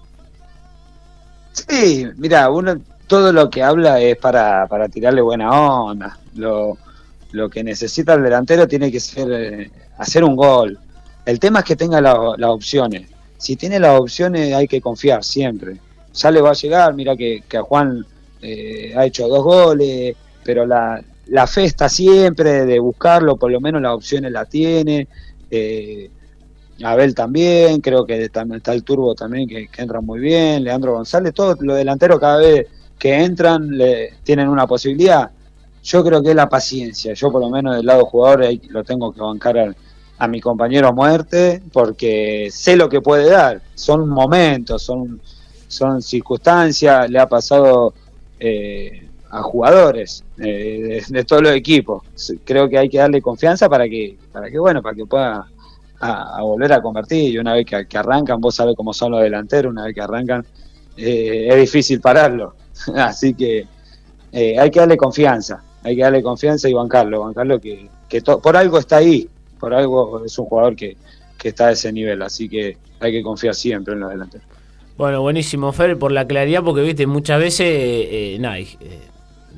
Sí, 1.52 2.06
mira, 2.16 2.50
uno 2.50 2.80
todo 3.06 3.32
lo 3.32 3.50
que 3.50 3.62
habla 3.62 4.00
es 4.00 4.16
para, 4.16 4.66
para 4.66 4.88
tirarle 4.88 5.20
buena 5.20 5.50
onda. 5.50 6.18
Lo, 6.34 6.78
lo, 7.32 7.50
que 7.50 7.62
necesita 7.62 8.14
el 8.14 8.22
delantero 8.22 8.66
tiene 8.66 8.90
que 8.90 9.00
ser 9.00 9.30
eh, 9.30 9.70
hacer 9.98 10.24
un 10.24 10.34
gol. 10.34 10.78
El 11.26 11.38
tema 11.38 11.58
es 11.58 11.66
que 11.66 11.76
tenga 11.76 12.00
las 12.00 12.16
la 12.38 12.50
opciones. 12.50 13.11
Si 13.42 13.56
tiene 13.56 13.80
las 13.80 13.98
opciones 14.00 14.54
hay 14.54 14.68
que 14.68 14.80
confiar 14.80 15.24
siempre. 15.24 15.76
Ya 16.14 16.30
le 16.30 16.40
va 16.40 16.50
a 16.50 16.54
llegar, 16.54 16.94
mira 16.94 17.16
que, 17.16 17.42
a 17.58 17.62
Juan 17.62 18.06
eh, 18.40 18.94
ha 18.96 19.04
hecho 19.04 19.26
dos 19.26 19.42
goles, 19.42 20.14
pero 20.44 20.64
la, 20.64 21.02
la, 21.26 21.48
fe 21.48 21.64
está 21.64 21.88
siempre 21.88 22.64
de 22.64 22.78
buscarlo, 22.78 23.36
por 23.36 23.50
lo 23.50 23.60
menos 23.60 23.82
las 23.82 23.94
opciones 23.94 24.30
la 24.30 24.44
tiene. 24.44 25.08
Eh, 25.50 26.08
Abel 26.84 27.16
también, 27.16 27.80
creo 27.80 28.06
que 28.06 28.22
está 28.22 28.44
el 28.72 28.84
Turbo 28.84 29.16
también, 29.16 29.48
que, 29.48 29.66
que, 29.66 29.82
entra 29.82 30.00
muy 30.00 30.20
bien, 30.20 30.62
Leandro 30.62 30.92
González, 30.92 31.34
todos 31.34 31.60
los 31.62 31.76
delanteros 31.76 32.20
cada 32.20 32.38
vez 32.38 32.68
que 32.96 33.24
entran 33.24 33.76
le, 33.76 34.18
tienen 34.22 34.48
una 34.48 34.68
posibilidad. 34.68 35.32
Yo 35.82 36.04
creo 36.04 36.22
que 36.22 36.30
es 36.30 36.36
la 36.36 36.48
paciencia, 36.48 37.12
yo 37.14 37.32
por 37.32 37.40
lo 37.40 37.50
menos 37.50 37.74
del 37.74 37.86
lado 37.86 38.04
jugador 38.04 38.46
lo 38.68 38.84
tengo 38.84 39.12
que 39.12 39.20
bancar 39.20 39.58
a, 39.58 39.74
a 40.22 40.28
mi 40.28 40.40
compañero 40.40 40.92
muerte, 40.92 41.60
porque 41.72 42.48
sé 42.52 42.76
lo 42.76 42.88
que 42.88 43.00
puede 43.00 43.28
dar, 43.28 43.60
son 43.74 44.08
momentos, 44.08 44.80
son, 44.80 45.20
son 45.66 46.00
circunstancias, 46.00 47.10
le 47.10 47.18
ha 47.18 47.28
pasado 47.28 47.92
eh, 48.38 49.08
a 49.30 49.42
jugadores 49.42 50.22
eh, 50.38 51.02
de, 51.08 51.24
todos 51.24 51.42
los 51.42 51.52
equipos. 51.52 52.04
Creo 52.44 52.68
que 52.68 52.78
hay 52.78 52.88
que 52.88 52.98
darle 52.98 53.20
confianza 53.20 53.68
para 53.68 53.88
que, 53.88 54.16
para 54.30 54.48
que 54.48 54.60
bueno, 54.60 54.80
para 54.80 54.94
que 54.94 55.06
pueda 55.06 55.44
a, 55.98 56.40
volver 56.42 56.72
a 56.72 56.80
convertir. 56.80 57.32
Y 57.34 57.38
una 57.38 57.54
vez 57.54 57.66
que, 57.66 57.84
que, 57.88 57.98
arrancan, 57.98 58.40
vos 58.40 58.54
sabés 58.54 58.76
cómo 58.76 58.94
son 58.94 59.10
los 59.10 59.22
delanteros, 59.22 59.72
una 59.72 59.86
vez 59.86 59.94
que 59.94 60.02
arrancan, 60.02 60.46
eh, 60.96 61.48
es 61.50 61.56
difícil 61.56 62.00
pararlo. 62.00 62.54
Así 62.94 63.34
que 63.34 63.66
eh, 64.30 64.56
hay 64.56 64.70
que 64.70 64.78
darle 64.78 64.96
confianza, 64.96 65.64
hay 65.82 65.96
que 65.96 66.02
darle 66.02 66.22
confianza 66.22 66.68
y 66.68 66.74
bancarlo, 66.74 67.22
bancarlo 67.22 67.60
que, 67.60 67.88
que 68.08 68.22
por 68.22 68.56
algo 68.56 68.78
está 68.78 68.98
ahí, 68.98 69.28
por 69.62 69.72
algo 69.74 70.24
es 70.24 70.36
un 70.40 70.46
jugador 70.46 70.74
que, 70.74 70.96
que 71.38 71.50
está 71.50 71.68
a 71.68 71.70
ese 71.70 71.92
nivel. 71.92 72.20
Así 72.20 72.48
que 72.48 72.76
hay 72.98 73.12
que 73.12 73.22
confiar 73.22 73.54
siempre 73.54 73.94
en 73.94 74.00
los 74.00 74.10
delanteros. 74.10 74.44
Bueno, 74.98 75.22
buenísimo, 75.22 75.70
Fer, 75.70 75.96
por 75.96 76.10
la 76.10 76.26
claridad, 76.26 76.64
porque 76.64 76.82
viste, 76.82 77.06
muchas 77.06 77.38
veces 77.38 77.60
eh, 77.68 78.34
eh, 78.34 78.64
eh, 78.80 79.00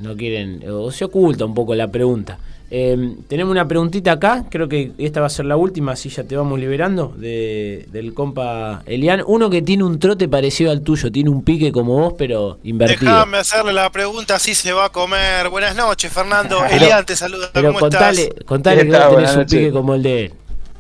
no 0.03 0.15
quieren, 0.15 0.63
o 0.69 0.91
se 0.91 1.07
oculta 1.07 1.47
un 1.47 1.55
poco 1.55 1.75
la 1.75 1.91
pregunta. 1.91 2.39
Eh, 2.77 3.18
tenemos 3.29 3.53
una 3.53 3.68
preguntita 3.68 4.11
acá, 4.11 4.47
creo 4.51 4.68
que 4.68 4.91
esta 4.99 5.20
va 5.20 5.29
a 5.29 5.31
ser 5.31 5.45
la 5.45 5.57
última, 5.57 5.93
así 5.93 6.09
ya 6.09 6.25
te 6.25 6.37
vamos 6.37 6.59
liberando, 6.59 7.14
de, 7.16 7.87
del 7.93 8.12
compa 8.14 8.83
Elian. 8.87 9.22
Uno 9.25 9.49
que 9.49 9.62
tiene 9.62 9.85
un 9.85 10.01
trote 10.01 10.29
parecido 10.29 10.72
al 10.72 10.83
tuyo, 10.83 11.12
tiene 11.12 11.31
un 11.31 11.45
pique 11.45 11.70
como 11.70 11.97
vos, 11.97 12.14
pero 12.18 12.59
invertido. 12.64 13.12
Déjame 13.12 13.39
hacerle 13.39 13.72
la 13.72 13.93
pregunta, 13.93 14.35
así 14.35 14.57
se 14.57 14.72
va 14.72 14.87
a 14.87 14.89
comer. 14.89 15.51
Buenas 15.51 15.77
noches, 15.77 16.12
Fernando. 16.12 16.64
pero, 16.68 16.85
Elian 16.85 17.07
te 17.07 17.14
saluda. 17.14 17.49
Pero 17.53 17.68
¿Cómo 17.68 17.79
contale, 17.79 18.22
estás? 18.22 18.45
contale 18.45 18.91
que 18.91 18.99
vos 18.99 19.16
tenés 19.18 19.37
un 19.37 19.45
pique 19.45 19.70
como 19.70 19.95
el 19.95 20.03
de 20.03 20.25
él. 20.25 20.35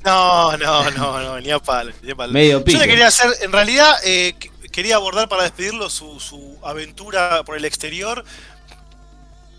No, 0.04 0.56
no, 0.56 0.90
no, 0.90 1.22
no, 1.22 1.40
ni 1.40 1.52
a 1.52 1.60
palo. 1.60 1.92
Ni 2.02 2.10
a 2.10 2.16
palo. 2.16 2.32
Medio 2.32 2.64
pique. 2.64 2.76
Yo 2.76 2.82
le 2.82 2.88
quería 2.88 3.06
hacer, 3.06 3.30
en 3.40 3.52
realidad, 3.52 3.94
eh, 4.04 4.34
quería 4.74 4.96
abordar 4.96 5.28
para 5.28 5.44
despedirlo 5.44 5.88
su, 5.88 6.18
su, 6.18 6.58
aventura 6.64 7.44
por 7.44 7.56
el 7.56 7.64
exterior. 7.64 8.24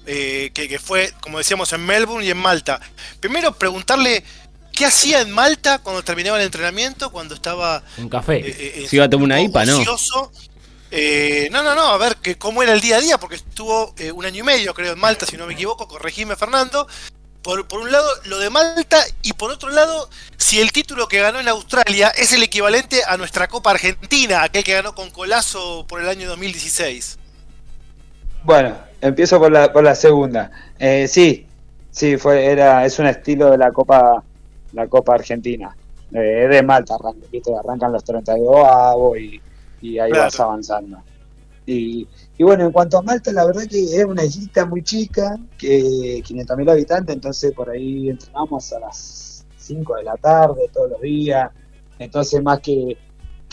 Eh, 0.05 0.51
que, 0.53 0.67
que 0.67 0.79
fue, 0.79 1.13
como 1.21 1.37
decíamos, 1.37 1.71
en 1.73 1.85
Melbourne 1.85 2.25
y 2.25 2.31
en 2.31 2.37
Malta. 2.37 2.79
Primero, 3.19 3.53
preguntarle 3.53 4.23
qué 4.71 4.85
hacía 4.85 5.21
en 5.21 5.31
Malta 5.31 5.79
cuando 5.79 6.03
terminaba 6.03 6.37
el 6.37 6.45
entrenamiento, 6.45 7.11
cuando 7.11 7.33
estaba 7.35 7.83
Un 7.97 8.09
café. 8.09 8.37
eh, 8.39 8.55
eh, 8.57 8.87
Si 8.89 8.95
iba 8.97 9.05
a 9.05 9.09
tomar 9.09 9.25
una 9.25 9.41
IPA, 9.41 9.65
¿no? 9.65 9.83
Eh, 10.91 11.49
no, 11.51 11.61
no, 11.63 11.75
no, 11.75 11.87
a 11.87 11.97
ver 11.97 12.15
que 12.17 12.37
cómo 12.37 12.63
era 12.63 12.71
el 12.71 12.79
día 12.79 12.97
a 12.97 13.01
día, 13.01 13.17
porque 13.17 13.35
estuvo 13.35 13.93
eh, 13.97 14.11
un 14.11 14.25
año 14.25 14.41
y 14.41 14.43
medio, 14.43 14.73
creo, 14.73 14.93
en 14.93 14.99
Malta, 14.99 15.25
si 15.25 15.35
no 15.35 15.45
me 15.45 15.53
equivoco, 15.53 15.87
corregime 15.87 16.35
Fernando. 16.35 16.87
Por, 17.41 17.67
por 17.67 17.81
un 17.81 17.91
lado, 17.91 18.09
lo 18.23 18.39
de 18.39 18.49
Malta, 18.49 19.03
y 19.21 19.33
por 19.33 19.51
otro 19.51 19.69
lado, 19.69 20.09
si 20.37 20.59
el 20.59 20.71
título 20.71 21.07
que 21.07 21.19
ganó 21.19 21.39
en 21.39 21.47
Australia 21.47 22.09
es 22.09 22.33
el 22.33 22.41
equivalente 22.43 23.03
a 23.07 23.17
nuestra 23.17 23.47
Copa 23.47 23.71
Argentina, 23.71 24.41
aquel 24.43 24.63
que 24.63 24.73
ganó 24.73 24.95
con 24.95 25.11
Colazo 25.11 25.85
por 25.87 26.01
el 26.01 26.09
año 26.09 26.27
2016. 26.29 27.17
Bueno, 28.43 28.77
empiezo 29.01 29.39
por 29.39 29.51
la, 29.51 29.71
por 29.71 29.83
la 29.83 29.95
segunda. 29.95 30.51
Eh, 30.79 31.07
sí, 31.07 31.45
sí, 31.91 32.17
fue, 32.17 32.45
era, 32.45 32.85
es 32.85 32.97
un 32.99 33.07
estilo 33.07 33.51
de 33.51 33.57
la 33.57 33.71
Copa, 33.71 34.23
la 34.73 34.87
Copa 34.87 35.15
Argentina. 35.15 35.75
Eh, 36.13 36.43
es 36.45 36.49
de 36.49 36.63
Malta, 36.63 36.95
arranca, 36.95 37.27
¿viste? 37.31 37.51
arrancan 37.55 37.91
los 37.91 38.03
32 38.03 38.65
avos 38.67 39.17
y, 39.17 39.41
y 39.81 39.99
ahí 39.99 40.11
Claro. 40.11 40.25
vas 40.25 40.39
avanzando. 40.39 40.97
Y, 41.65 42.07
y 42.37 42.43
bueno, 42.43 42.65
en 42.65 42.71
cuanto 42.71 42.99
a 42.99 43.01
Malta, 43.01 43.31
la 43.31 43.45
verdad 43.45 43.63
que 43.69 43.83
es 43.83 44.05
una 44.05 44.23
islita 44.23 44.65
muy 44.65 44.83
chica, 44.83 45.37
que 45.57 46.21
500.000 46.23 46.69
habitantes, 46.71 47.15
entonces 47.15 47.51
por 47.53 47.69
ahí 47.71 48.09
entrenamos 48.09 48.71
a 48.73 48.79
las 48.81 49.45
5 49.57 49.95
de 49.95 50.03
la 50.03 50.15
tarde 50.17 50.69
todos 50.71 50.91
los 50.91 51.01
días. 51.01 51.49
Entonces, 51.97 52.43
más 52.43 52.59
que, 52.59 52.97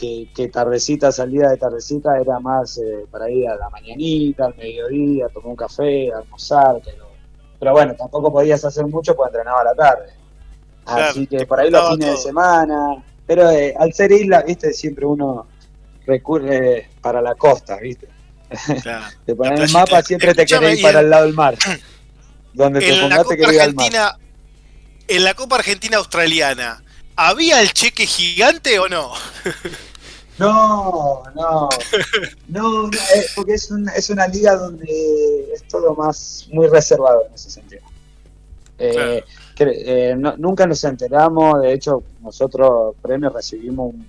que, 0.03 0.27
que 0.35 0.49
tardecita, 0.49 1.13
salida 1.13 1.49
de 1.51 1.57
tardecita, 1.57 2.19
era 2.19 2.41
más 2.41 2.77
eh, 2.79 3.07
para 3.09 3.31
ir 3.31 3.49
a 3.49 3.55
la 3.55 3.71
mañanita, 3.71 4.47
al 4.47 4.57
mediodía, 4.57 5.29
tomar 5.29 5.51
un 5.51 5.57
café, 5.57 6.11
almorzar, 6.13 6.81
pero, 6.85 7.09
pero 7.61 7.71
bueno, 7.71 7.95
tampoco 7.95 8.33
podías 8.33 8.65
hacer 8.65 8.85
mucho 8.89 9.15
porque 9.15 9.29
entrenaba 9.29 9.61
a 9.61 9.65
la 9.65 9.75
tarde. 9.77 10.07
Así 10.87 11.25
Claro, 11.29 11.45
que 11.45 11.47
por 11.47 11.61
ahí 11.61 11.71
los 11.71 11.91
fines 11.91 12.11
de 12.11 12.17
semana, 12.17 13.05
pero 13.25 13.49
eh, 13.49 13.77
al 13.79 13.93
ser 13.93 14.11
isla, 14.11 14.43
viste, 14.43 14.73
siempre 14.73 15.07
uno 15.07 15.47
recurre 16.05 16.89
para 17.01 17.23
la 17.23 17.37
costa, 17.37 17.77
viste. 17.77 18.09
Claro. 18.83 19.07
Te 19.25 19.37
pones 19.37 19.61
el 19.61 19.71
mapa, 19.71 20.03
siempre 20.03 20.35
te 20.35 20.45
querés 20.45 20.79
ir 20.79 20.83
para 20.83 20.99
el 20.99 21.11
lado 21.11 21.27
del 21.27 21.35
mar. 21.35 21.57
Donde 22.53 22.81
te 22.81 23.01
pongas 23.01 23.29
te 23.29 23.37
querés 23.37 23.55
ir 23.55 23.61
al 23.61 23.75
mar. 23.75 24.19
En 25.07 25.23
la 25.23 25.35
Copa 25.35 25.57
Argentina 25.57 25.99
Australiana, 25.99 26.83
¿había 27.15 27.63
el 27.63 27.73
cheque 27.73 28.05
gigante 28.05 28.81
o 28.81 28.89
no? 28.89 29.13
No, 30.43 31.23
no, 31.35 31.69
no, 32.49 32.83
no, 32.85 32.91
porque 33.37 33.55
es, 33.55 33.71
un- 33.71 33.89
es 33.89 34.11
una 34.11 34.27
liga 34.29 34.57
donde 34.57 35.53
es 35.55 35.63
todo 35.69 35.95
más 35.95 36.49
muy 36.53 36.67
reservado 36.69 37.25
en 37.29 37.35
ese 37.35 37.51
sentido. 37.51 37.83
Eh, 38.79 39.23
cre- 39.57 39.75
eh, 39.77 40.15
no- 40.17 40.37
nunca 40.37 40.67
nos 40.67 40.83
enteramos, 40.85 41.61
de 41.63 41.73
hecho 41.73 42.03
nosotros 42.21 42.95
premios 43.01 43.33
recibimos 43.33 43.95
un, 43.95 44.09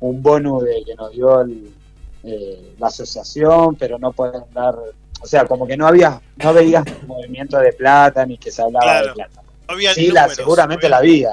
un 0.00 0.22
bonus 0.22 0.64
de 0.64 0.82
que 0.84 0.94
nos 0.94 1.10
dio 1.12 1.40
el, 1.40 1.72
eh, 2.24 2.74
la 2.78 2.86
asociación, 2.88 3.74
pero 3.76 3.98
no 3.98 4.12
pueden 4.12 4.42
dar, 4.52 4.76
o 5.20 5.26
sea, 5.26 5.44
como 5.46 5.66
que 5.66 5.76
no 5.76 5.86
había, 5.88 6.20
no 6.36 6.52
veías 6.54 6.84
movimiento 7.06 7.58
de 7.58 7.72
plata 7.72 8.24
ni 8.26 8.38
que 8.38 8.50
se 8.52 8.62
hablaba 8.62 8.84
Claro. 8.84 9.06
de 9.08 9.12
plata. 9.14 9.42
No 9.68 9.74
había 9.74 9.94
Sí, 9.94 10.08
la, 10.12 10.28
seguramente 10.28 10.88
la 10.88 10.98
había, 10.98 11.30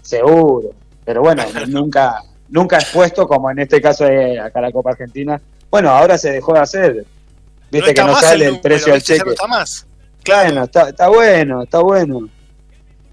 seguro. 0.00 0.70
Pero 1.04 1.20
bueno, 1.22 1.42
nunca, 1.68 2.22
nunca 2.52 2.76
expuesto 2.76 3.26
como 3.26 3.50
en 3.50 3.58
este 3.58 3.80
caso 3.80 4.04
de 4.04 4.38
acá 4.38 4.60
la 4.60 4.70
Copa 4.70 4.90
Argentina. 4.90 5.40
Bueno, 5.70 5.90
ahora 5.90 6.18
se 6.18 6.30
dejó 6.30 6.52
de 6.52 6.60
hacer. 6.60 7.06
Viste 7.70 7.94
que 7.94 8.04
no 8.04 8.14
sale 8.20 8.46
el, 8.46 8.60
precio 8.60 8.92
del 8.92 9.02
cheque. 9.02 9.24
no 9.24 9.32
está 9.32 9.46
más. 9.46 9.86
Claro, 10.22 10.64
está, 10.64 10.90
está 10.90 11.08
bueno, 11.08 11.62
está 11.62 11.78
bueno. 11.78 12.28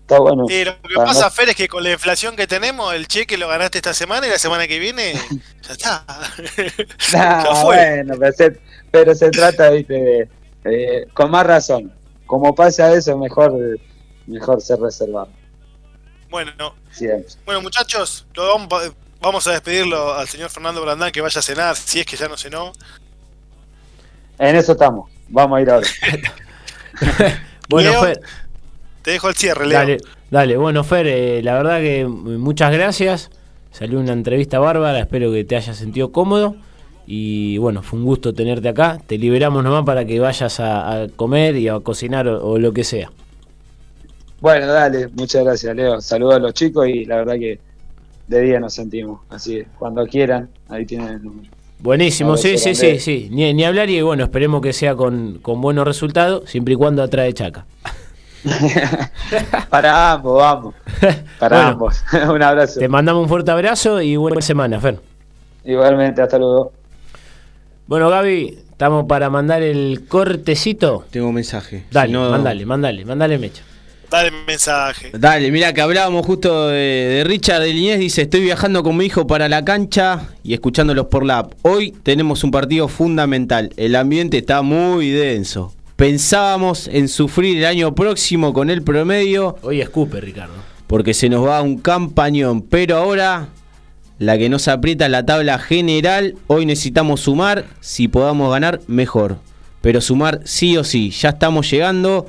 Está 0.01 0.19
bueno. 0.19 0.41
Lo 0.43 0.47
que 0.47 0.95
pasa, 0.95 1.25
no- 1.25 1.31
Fer, 1.31 1.49
es 1.49 1.55
que 1.55 1.69
con 1.69 1.83
la 1.83 1.91
inflación 1.91 2.35
que 2.35 2.47
tenemos, 2.47 2.93
el 2.93 3.07
cheque 3.07 3.37
lo 3.37 3.47
ganaste 3.47 3.77
esta 3.77 3.93
semana 3.93 4.27
y 4.27 4.29
la 4.29 4.37
semana 4.37 4.67
que 4.67 4.77
viene 4.77 5.13
ya 5.61 5.71
está. 5.71 6.05
Ya 7.11 7.45
fue. 7.61 7.63
bueno, 7.63 8.15
pero 8.19 8.33
se, 8.33 8.59
pero 8.91 9.15
se 9.15 9.29
trata, 9.29 9.69
viste, 9.69 9.93
de, 9.93 10.29
eh, 10.65 11.07
con 11.13 11.31
más 11.31 11.47
razón. 11.47 11.93
Como 12.25 12.53
pasa 12.53 12.93
eso, 12.93 13.17
mejor, 13.17 13.53
mejor 14.27 14.61
ser 14.61 14.79
reservado. 14.79 15.29
Bueno, 16.29 16.51
Siempre. 16.91 17.25
bueno 17.45 17.61
muchachos, 17.61 18.27
lo 18.35 18.47
vamos, 18.47 18.93
vamos 19.21 19.47
a 19.47 19.51
despedirlo 19.51 20.13
al 20.13 20.27
señor 20.27 20.49
Fernando 20.49 20.81
Brandán 20.81 21.11
que 21.11 21.21
vaya 21.21 21.39
a 21.39 21.41
cenar, 21.43 21.75
si 21.75 21.99
es 21.99 22.05
que 22.05 22.15
ya 22.17 22.27
no 22.27 22.37
cenó. 22.37 22.71
En 24.37 24.55
eso 24.55 24.71
estamos. 24.73 25.09
Vamos 25.27 25.57
a 25.57 25.61
ir 25.61 25.69
ahora. 25.69 25.87
Bueno, 27.69 27.91
Leo, 27.91 28.01
Fer, 28.01 28.19
Te 29.03 29.11
dejo 29.11 29.29
el 29.29 29.35
cierre, 29.35 29.67
Leo. 29.67 29.77
dale, 29.77 29.97
dale. 30.31 30.57
Bueno, 30.57 30.83
Fer, 30.83 31.05
eh, 31.05 31.41
la 31.43 31.53
verdad 31.53 31.79
que 31.79 32.05
muchas 32.07 32.71
gracias. 32.73 33.29
Salió 33.71 33.99
una 33.99 34.13
entrevista 34.13 34.57
bárbara, 34.57 34.99
espero 34.99 35.31
que 35.31 35.43
te 35.43 35.55
hayas 35.55 35.77
sentido 35.77 36.11
cómodo. 36.11 36.55
Y 37.05 37.59
bueno, 37.59 37.83
fue 37.83 37.99
un 37.99 38.05
gusto 38.05 38.33
tenerte 38.33 38.69
acá. 38.69 38.99
Te 39.05 39.19
liberamos 39.19 39.63
nomás 39.63 39.83
para 39.85 40.03
que 40.05 40.19
vayas 40.19 40.59
a, 40.59 41.03
a 41.03 41.07
comer 41.09 41.57
y 41.57 41.67
a 41.67 41.79
cocinar 41.79 42.27
o, 42.27 42.43
o 42.43 42.57
lo 42.57 42.73
que 42.73 42.83
sea. 42.83 43.11
Bueno, 44.41 44.65
dale, 44.67 45.07
muchas 45.09 45.43
gracias, 45.43 45.75
Leo. 45.75 46.01
Saludos 46.01 46.35
a 46.35 46.39
los 46.39 46.53
chicos 46.55 46.87
y 46.87 47.05
la 47.05 47.17
verdad 47.17 47.35
que 47.35 47.59
de 48.29 48.41
día 48.41 48.59
nos 48.59 48.73
sentimos. 48.73 49.21
Así 49.29 49.55
que 49.57 49.67
cuando 49.77 50.05
quieran, 50.05 50.49
ahí 50.69 50.85
tienen 50.85 51.07
el 51.09 51.23
número. 51.23 51.49
Buenísimo, 51.79 52.37
sí, 52.37 52.57
sí, 52.57 52.75
sí, 52.75 52.99
sí. 52.99 53.27
Ni, 53.31 53.53
ni 53.53 53.63
hablar 53.63 53.89
y 53.89 54.01
bueno, 54.01 54.23
esperemos 54.23 54.61
que 54.61 54.73
sea 54.73 54.95
con, 54.95 55.39
con 55.41 55.61
buenos 55.61 55.85
resultados, 55.85 56.49
siempre 56.49 56.73
y 56.73 56.77
cuando 56.77 57.01
atrae 57.03 57.33
Chaca. 57.33 57.65
Para 59.69 60.13
ambos, 60.13 60.37
vamos. 60.37 60.75
Para 61.39 61.55
Bueno. 61.57 61.71
ambos. 61.71 62.03
un 62.33 62.43
abrazo. 62.43 62.79
Te 62.79 62.87
mandamos 62.87 63.23
un 63.23 63.29
fuerte 63.29 63.51
abrazo 63.51 64.01
y 64.01 64.15
buena 64.15 64.41
semana, 64.41 64.79
Fer. 64.79 64.99
Igualmente, 65.65 66.21
hasta 66.21 66.37
luego. 66.37 66.71
Bueno, 67.87 68.09
Gaby, 68.09 68.57
estamos 68.71 69.05
para 69.05 69.29
mandar 69.29 69.61
el 69.63 70.05
cortecito. 70.07 71.05
Tengo 71.11 71.27
un 71.29 71.35
mensaje. 71.35 71.85
Dale, 71.91 72.07
Si 72.07 72.13
no- 72.13 72.29
mandale, 72.29 72.65
mandale, 72.65 73.05
mandale 73.05 73.37
mecha. 73.37 73.63
Dale 74.09 74.31
mensaje. 74.47 75.11
Dale, 75.13 75.51
mira 75.51 75.71
que 75.73 75.81
hablábamos 75.81 76.25
justo 76.25 76.67
de, 76.69 76.75
de 76.75 77.23
Richard 77.25 77.61
de 77.61 77.73
Liniers, 77.73 77.99
dice, 77.99 78.23
estoy 78.23 78.41
viajando 78.41 78.81
con 78.81 78.97
mi 78.97 79.05
hijo 79.05 79.27
para 79.27 79.47
la 79.47 79.63
cancha 79.63 80.29
y 80.43 80.53
escuchándolos 80.55 81.07
por 81.07 81.25
la 81.25 81.39
app. 81.39 81.53
Hoy 81.61 81.91
tenemos 82.03 82.43
un 82.43 82.51
partido 82.51 82.87
fundamental, 82.87 83.71
el 83.77 83.95
ambiente 83.95 84.39
está 84.39 84.61
muy 84.63 85.09
denso. 85.11 85.73
Pensábamos 85.95 86.87
en 86.87 87.07
sufrir 87.07 87.57
el 87.59 87.65
año 87.65 87.93
próximo 87.93 88.53
con 88.53 88.69
el 88.69 88.81
promedio 88.81 89.57
Hoy 89.61 89.81
escupe, 89.81 90.21
Ricardo. 90.21 90.53
porque 90.87 91.13
se 91.13 91.29
nos 91.29 91.45
va 91.45 91.61
un 91.61 91.77
campañón, 91.77 92.61
pero 92.61 92.97
ahora 92.97 93.49
la 94.17 94.37
que 94.37 94.49
nos 94.49 94.67
aprieta 94.67 95.07
la 95.07 95.25
tabla 95.25 95.59
general, 95.59 96.35
hoy 96.47 96.65
necesitamos 96.65 97.21
sumar, 97.21 97.65
si 97.79 98.07
podamos 98.07 98.51
ganar, 98.51 98.81
mejor. 98.87 99.37
Pero 99.81 100.01
sumar 100.01 100.41
sí 100.45 100.75
o 100.77 100.83
sí, 100.83 101.11
ya 101.11 101.29
estamos 101.29 101.69
llegando, 101.69 102.27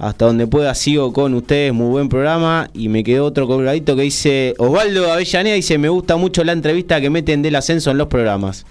hasta 0.00 0.24
donde 0.24 0.46
pueda 0.46 0.74
sigo 0.74 1.12
con 1.12 1.34
ustedes, 1.34 1.74
muy 1.74 1.90
buen 1.90 2.08
programa, 2.08 2.70
y 2.72 2.88
me 2.88 3.04
quedó 3.04 3.26
otro 3.26 3.46
colgadito 3.46 3.94
que 3.96 4.02
dice, 4.02 4.54
Osvaldo 4.56 5.12
Avellaneda 5.12 5.54
dice, 5.54 5.76
me 5.76 5.90
gusta 5.90 6.16
mucho 6.16 6.42
la 6.42 6.52
entrevista 6.52 7.00
que 7.02 7.10
meten 7.10 7.42
del 7.42 7.54
ascenso 7.54 7.90
en 7.90 7.98
los 7.98 8.08
programas. 8.08 8.64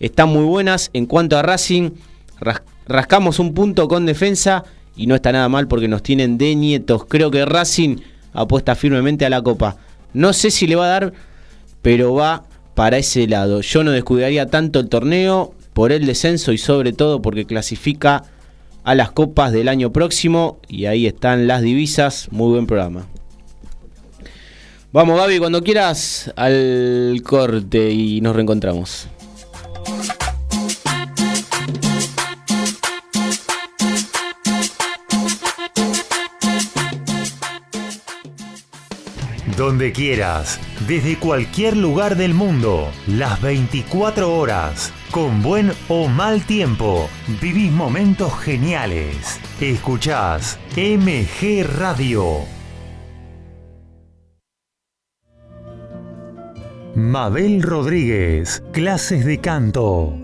Están 0.00 0.30
muy 0.30 0.44
buenas, 0.44 0.90
en 0.92 1.06
cuanto 1.06 1.38
a 1.38 1.42
Racing, 1.42 1.90
ras- 2.40 2.62
rascamos 2.88 3.38
un 3.38 3.54
punto 3.54 3.86
con 3.86 4.04
defensa 4.04 4.64
y 4.96 5.06
no 5.06 5.14
está 5.14 5.30
nada 5.30 5.48
mal 5.48 5.68
porque 5.68 5.86
nos 5.86 6.02
tienen 6.02 6.38
de 6.38 6.56
nietos. 6.56 7.04
Creo 7.06 7.30
que 7.30 7.44
Racing 7.44 7.98
apuesta 8.32 8.74
firmemente 8.74 9.24
a 9.24 9.30
la 9.30 9.42
Copa. 9.42 9.76
No 10.12 10.32
sé 10.32 10.50
si 10.50 10.66
le 10.66 10.74
va 10.74 10.86
a 10.86 10.88
dar, 10.88 11.12
pero 11.82 12.14
va 12.14 12.42
para 12.74 12.98
ese 12.98 13.28
lado. 13.28 13.60
Yo 13.60 13.84
no 13.84 13.92
descuidaría 13.92 14.46
tanto 14.46 14.80
el 14.80 14.88
torneo 14.88 15.54
por 15.72 15.92
el 15.92 16.04
descenso 16.04 16.52
y 16.52 16.58
sobre 16.58 16.92
todo 16.92 17.22
porque 17.22 17.44
clasifica 17.46 18.24
a 18.84 18.94
las 18.94 19.10
copas 19.10 19.52
del 19.52 19.68
año 19.68 19.90
próximo 19.90 20.58
y 20.68 20.86
ahí 20.86 21.06
están 21.06 21.46
las 21.46 21.62
divisas. 21.62 22.28
Muy 22.30 22.50
buen 22.52 22.66
programa. 22.66 23.06
Vamos 24.92 25.18
Gaby, 25.18 25.40
cuando 25.40 25.64
quieras 25.64 26.32
al 26.36 27.20
corte 27.24 27.90
y 27.90 28.20
nos 28.20 28.36
reencontramos. 28.36 29.08
Donde 39.56 39.92
quieras, 39.92 40.60
desde 40.86 41.16
cualquier 41.16 41.76
lugar 41.76 42.16
del 42.16 42.34
mundo, 42.34 42.88
las 43.06 43.40
24 43.40 44.36
horas, 44.36 44.92
con 45.14 45.42
buen 45.42 45.70
o 45.86 46.08
mal 46.08 46.44
tiempo, 46.44 47.08
vivís 47.40 47.70
momentos 47.70 48.36
geniales. 48.40 49.40
Escuchás 49.60 50.58
MG 50.76 51.62
Radio. 51.78 52.40
Mabel 56.96 57.62
Rodríguez, 57.62 58.64
clases 58.72 59.24
de 59.24 59.38
canto. 59.38 60.23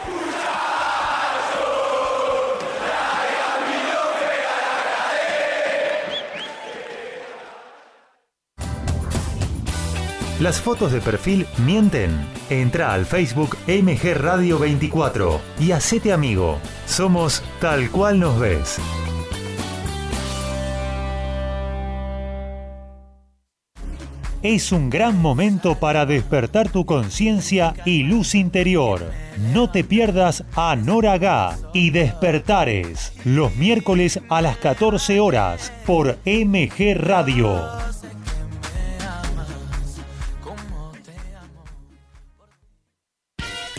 Las 10.41 10.59
fotos 10.59 10.91
de 10.91 11.01
perfil 11.01 11.45
mienten. 11.63 12.09
Entra 12.49 12.93
al 12.93 13.05
Facebook 13.05 13.55
MG 13.67 14.15
Radio 14.15 14.57
24 14.57 15.39
y 15.59 15.71
hacete 15.71 16.11
amigo. 16.11 16.57
Somos 16.87 17.43
tal 17.59 17.91
cual 17.91 18.19
nos 18.19 18.39
ves. 18.39 18.79
Es 24.41 24.71
un 24.71 24.89
gran 24.89 25.21
momento 25.21 25.75
para 25.75 26.07
despertar 26.07 26.71
tu 26.71 26.87
conciencia 26.87 27.75
y 27.85 28.01
luz 28.01 28.33
interior. 28.33 29.11
No 29.53 29.69
te 29.69 29.83
pierdas 29.83 30.43
a 30.55 30.75
Noraga 30.75 31.55
y 31.71 31.91
Despertares 31.91 33.13
los 33.25 33.55
miércoles 33.57 34.19
a 34.27 34.41
las 34.41 34.57
14 34.57 35.19
horas 35.19 35.71
por 35.85 36.17
MG 36.25 36.95
Radio. 36.95 37.61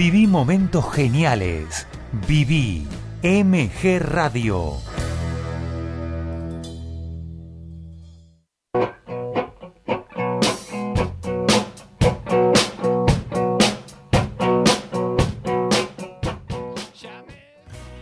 Viví 0.00 0.26
momentos 0.26 0.90
geniales. 0.94 1.86
Viví 2.26 2.88
MG 3.22 3.98
Radio. 4.00 4.80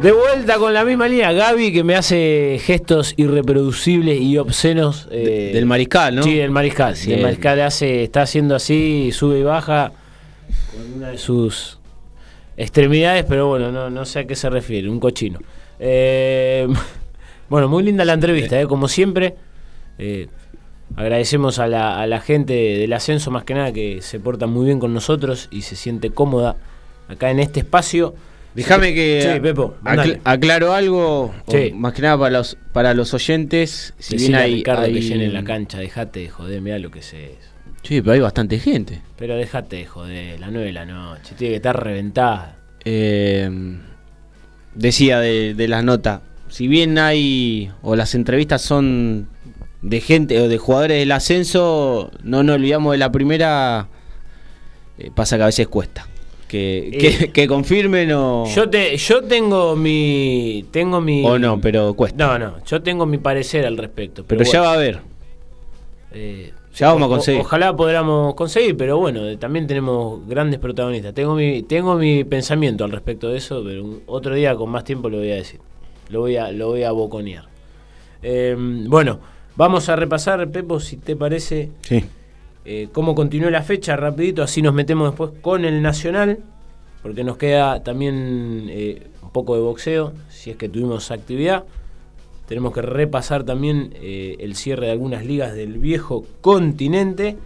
De 0.00 0.12
vuelta 0.12 0.56
con 0.56 0.72
la 0.72 0.82
misma 0.82 1.08
línea, 1.08 1.30
Gaby 1.30 1.74
que 1.74 1.84
me 1.84 1.94
hace 1.94 2.58
gestos 2.64 3.12
irreproducibles 3.18 4.18
y 4.18 4.38
obscenos. 4.38 5.06
eh, 5.10 5.50
del 5.52 5.66
mariscal, 5.66 6.14
¿no? 6.14 6.22
Sí, 6.22 6.36
del 6.36 6.50
mariscal. 6.50 6.96
Sí. 6.96 7.12
El 7.12 7.20
mariscal 7.20 7.60
hace, 7.60 8.04
está 8.04 8.22
haciendo 8.22 8.54
así, 8.54 9.10
sube 9.12 9.40
y 9.40 9.42
baja 9.42 9.92
con 10.72 10.94
una 10.94 11.08
de 11.08 11.18
sus 11.18 11.78
extremidades, 12.56 13.26
pero 13.28 13.48
bueno, 13.48 13.70
no, 13.70 13.90
no 13.90 14.06
sé 14.06 14.20
a 14.20 14.26
qué 14.26 14.36
se 14.36 14.48
refiere, 14.48 14.88
un 14.88 15.00
cochino. 15.00 15.38
Eh, 15.78 16.66
bueno, 17.50 17.68
muy 17.68 17.82
linda 17.82 18.02
la 18.06 18.14
entrevista, 18.14 18.58
eh, 18.58 18.66
como 18.66 18.88
siempre. 18.88 19.34
Agradecemos 20.96 21.58
a 21.58 21.66
la, 21.66 22.00
a 22.00 22.06
la 22.06 22.20
gente 22.20 22.54
del 22.54 22.92
ascenso 22.94 23.30
más 23.30 23.44
que 23.44 23.52
nada 23.52 23.70
que 23.70 24.00
se 24.00 24.18
porta 24.18 24.46
muy 24.46 24.64
bien 24.64 24.80
con 24.80 24.94
nosotros 24.94 25.48
y 25.50 25.60
se 25.60 25.76
siente 25.76 26.08
cómoda 26.08 26.56
acá 27.06 27.30
en 27.30 27.38
este 27.38 27.60
espacio. 27.60 28.14
Déjame 28.54 28.92
que 28.94 29.30
Sí, 29.34 29.40
Pepo, 29.40 29.76
acl- 29.84 30.18
aclaro 30.24 30.72
algo, 30.72 31.32
Sí. 31.48 31.72
más 31.74 31.92
que 31.92 32.02
nada 32.02 32.18
para 32.18 32.30
los 32.38 32.56
para 32.72 32.94
los 32.94 33.14
oyentes. 33.14 33.94
Si 33.98 34.16
bien 34.16 34.34
hay, 34.34 34.54
Ricardo 34.56 34.82
que 34.86 34.88
hay- 34.90 35.00
llene 35.00 35.28
la 35.28 35.44
cancha, 35.44 35.78
dejate 35.78 36.20
de 36.20 36.28
joder, 36.30 36.60
mirá 36.60 36.78
lo 36.78 36.90
que 36.90 37.00
se 37.02 37.24
es. 37.32 37.38
Sí, 37.82 38.00
pero 38.02 38.12
hay 38.12 38.20
bastante 38.20 38.58
gente. 38.58 39.00
Pero 39.16 39.36
dejate 39.36 39.76
de 39.76 39.86
joder, 39.86 40.40
las 40.40 40.50
9 40.50 40.66
de 40.66 40.72
la 40.72 40.84
noche, 40.84 41.34
tiene 41.38 41.52
que 41.52 41.56
estar 41.56 41.82
reventada. 41.82 42.56
Eh, 42.84 43.48
decía 44.74 45.20
de, 45.20 45.54
de 45.54 45.68
las 45.68 45.84
notas, 45.84 46.20
si 46.48 46.66
bien 46.68 46.98
hay, 46.98 47.70
o 47.82 47.94
las 47.96 48.14
entrevistas 48.14 48.62
son 48.62 49.28
de 49.82 50.00
gente 50.00 50.40
o 50.40 50.48
de 50.48 50.58
jugadores 50.58 50.98
del 50.98 51.12
ascenso, 51.12 52.10
no 52.22 52.42
nos 52.42 52.56
olvidamos 52.56 52.92
de 52.92 52.98
la 52.98 53.10
primera, 53.12 53.88
eh, 54.98 55.10
pasa 55.14 55.36
que 55.36 55.42
a 55.44 55.46
veces 55.46 55.68
cuesta. 55.68 56.06
Que, 56.50 56.90
que, 56.98 57.08
Eh, 57.26 57.30
que 57.32 57.46
confirmen 57.46 58.10
o, 58.12 58.44
Yo 58.52 58.68
te, 58.68 58.96
yo 58.96 59.22
tengo 59.22 59.76
mi, 59.76 60.64
tengo 60.72 61.00
mi. 61.00 61.24
o 61.24 61.38
no, 61.38 61.60
pero 61.60 61.94
cuesta. 61.94 62.26
No, 62.26 62.38
no, 62.40 62.64
yo 62.64 62.82
tengo 62.82 63.06
mi 63.06 63.18
parecer 63.18 63.64
al 63.66 63.76
respecto. 63.76 64.24
Pero, 64.26 64.40
pero 64.40 64.50
ya 64.52 64.60
va 64.60 64.70
a 64.72 64.74
haber. 64.74 64.98
eh, 66.12 66.52
ya 66.74 66.88
vamos 66.88 67.02
a 67.02 67.06
o- 67.06 67.10
conseguir. 67.10 67.40
ojalá 67.42 67.76
podamos 67.76 68.34
conseguir, 68.34 68.76
pero 68.76 68.98
bueno, 68.98 69.28
eh, 69.28 69.36
también 69.36 69.66
tenemos 69.68 70.26
grandes 70.26 70.58
protagonistas. 70.58 71.14
Tengo 71.14 71.34
mi, 71.36 71.62
tengo 71.62 71.94
mi 71.94 72.24
pensamiento 72.24 72.84
al 72.84 72.90
respecto 72.90 73.28
de 73.28 73.38
eso, 73.38 73.62
pero 73.64 73.84
otro 74.06 74.34
día 74.34 74.54
con 74.56 74.70
más 74.70 74.82
tiempo 74.84 75.08
lo 75.08 75.18
voy 75.18 75.30
a 75.30 75.36
decir. 75.36 75.60
Lo 76.08 76.20
voy 76.20 76.36
a, 76.36 76.50
lo 76.50 76.68
voy 76.68 76.82
a 76.82 76.90
boconear. 76.90 77.44
Eh, 78.22 78.56
bueno, 78.58 79.20
vamos 79.56 79.88
a 79.88 79.94
repasar, 79.96 80.50
Pepo, 80.50 80.80
si 80.80 80.96
te 80.96 81.14
parece, 81.14 81.70
Sí. 81.82 82.04
Eh, 82.64 82.88
cómo 82.92 83.14
continúa 83.14 83.50
la 83.50 83.62
fecha 83.62 83.96
rapidito, 83.96 84.42
así 84.42 84.62
nos 84.62 84.74
metemos 84.74 85.10
después 85.10 85.32
con 85.40 85.64
el 85.64 85.82
Nacional, 85.82 86.38
porque 87.02 87.24
nos 87.24 87.36
queda 87.36 87.82
también 87.82 88.66
eh, 88.68 89.06
un 89.22 89.30
poco 89.30 89.54
de 89.54 89.62
boxeo, 89.62 90.12
si 90.28 90.50
es 90.50 90.56
que 90.56 90.68
tuvimos 90.68 91.10
actividad. 91.10 91.64
Tenemos 92.46 92.74
que 92.74 92.82
repasar 92.82 93.44
también 93.44 93.94
eh, 93.94 94.36
el 94.40 94.56
cierre 94.56 94.86
de 94.86 94.92
algunas 94.92 95.24
ligas 95.24 95.54
del 95.54 95.78
viejo 95.78 96.26
continente. 96.40 97.36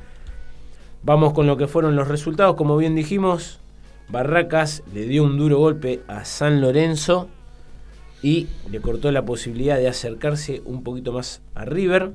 Vamos 1.02 1.34
con 1.34 1.46
lo 1.46 1.56
que 1.56 1.66
fueron 1.66 1.94
los 1.94 2.08
resultados, 2.08 2.56
como 2.56 2.76
bien 2.76 2.94
dijimos, 2.94 3.60
Barracas 4.08 4.82
le 4.92 5.06
dio 5.06 5.22
un 5.24 5.36
duro 5.38 5.58
golpe 5.58 6.00
a 6.08 6.24
San 6.24 6.60
Lorenzo 6.60 7.28
y 8.22 8.48
le 8.70 8.80
cortó 8.80 9.12
la 9.12 9.24
posibilidad 9.24 9.76
de 9.76 9.88
acercarse 9.88 10.62
un 10.64 10.82
poquito 10.82 11.12
más 11.12 11.42
a 11.54 11.66
River. 11.66 12.12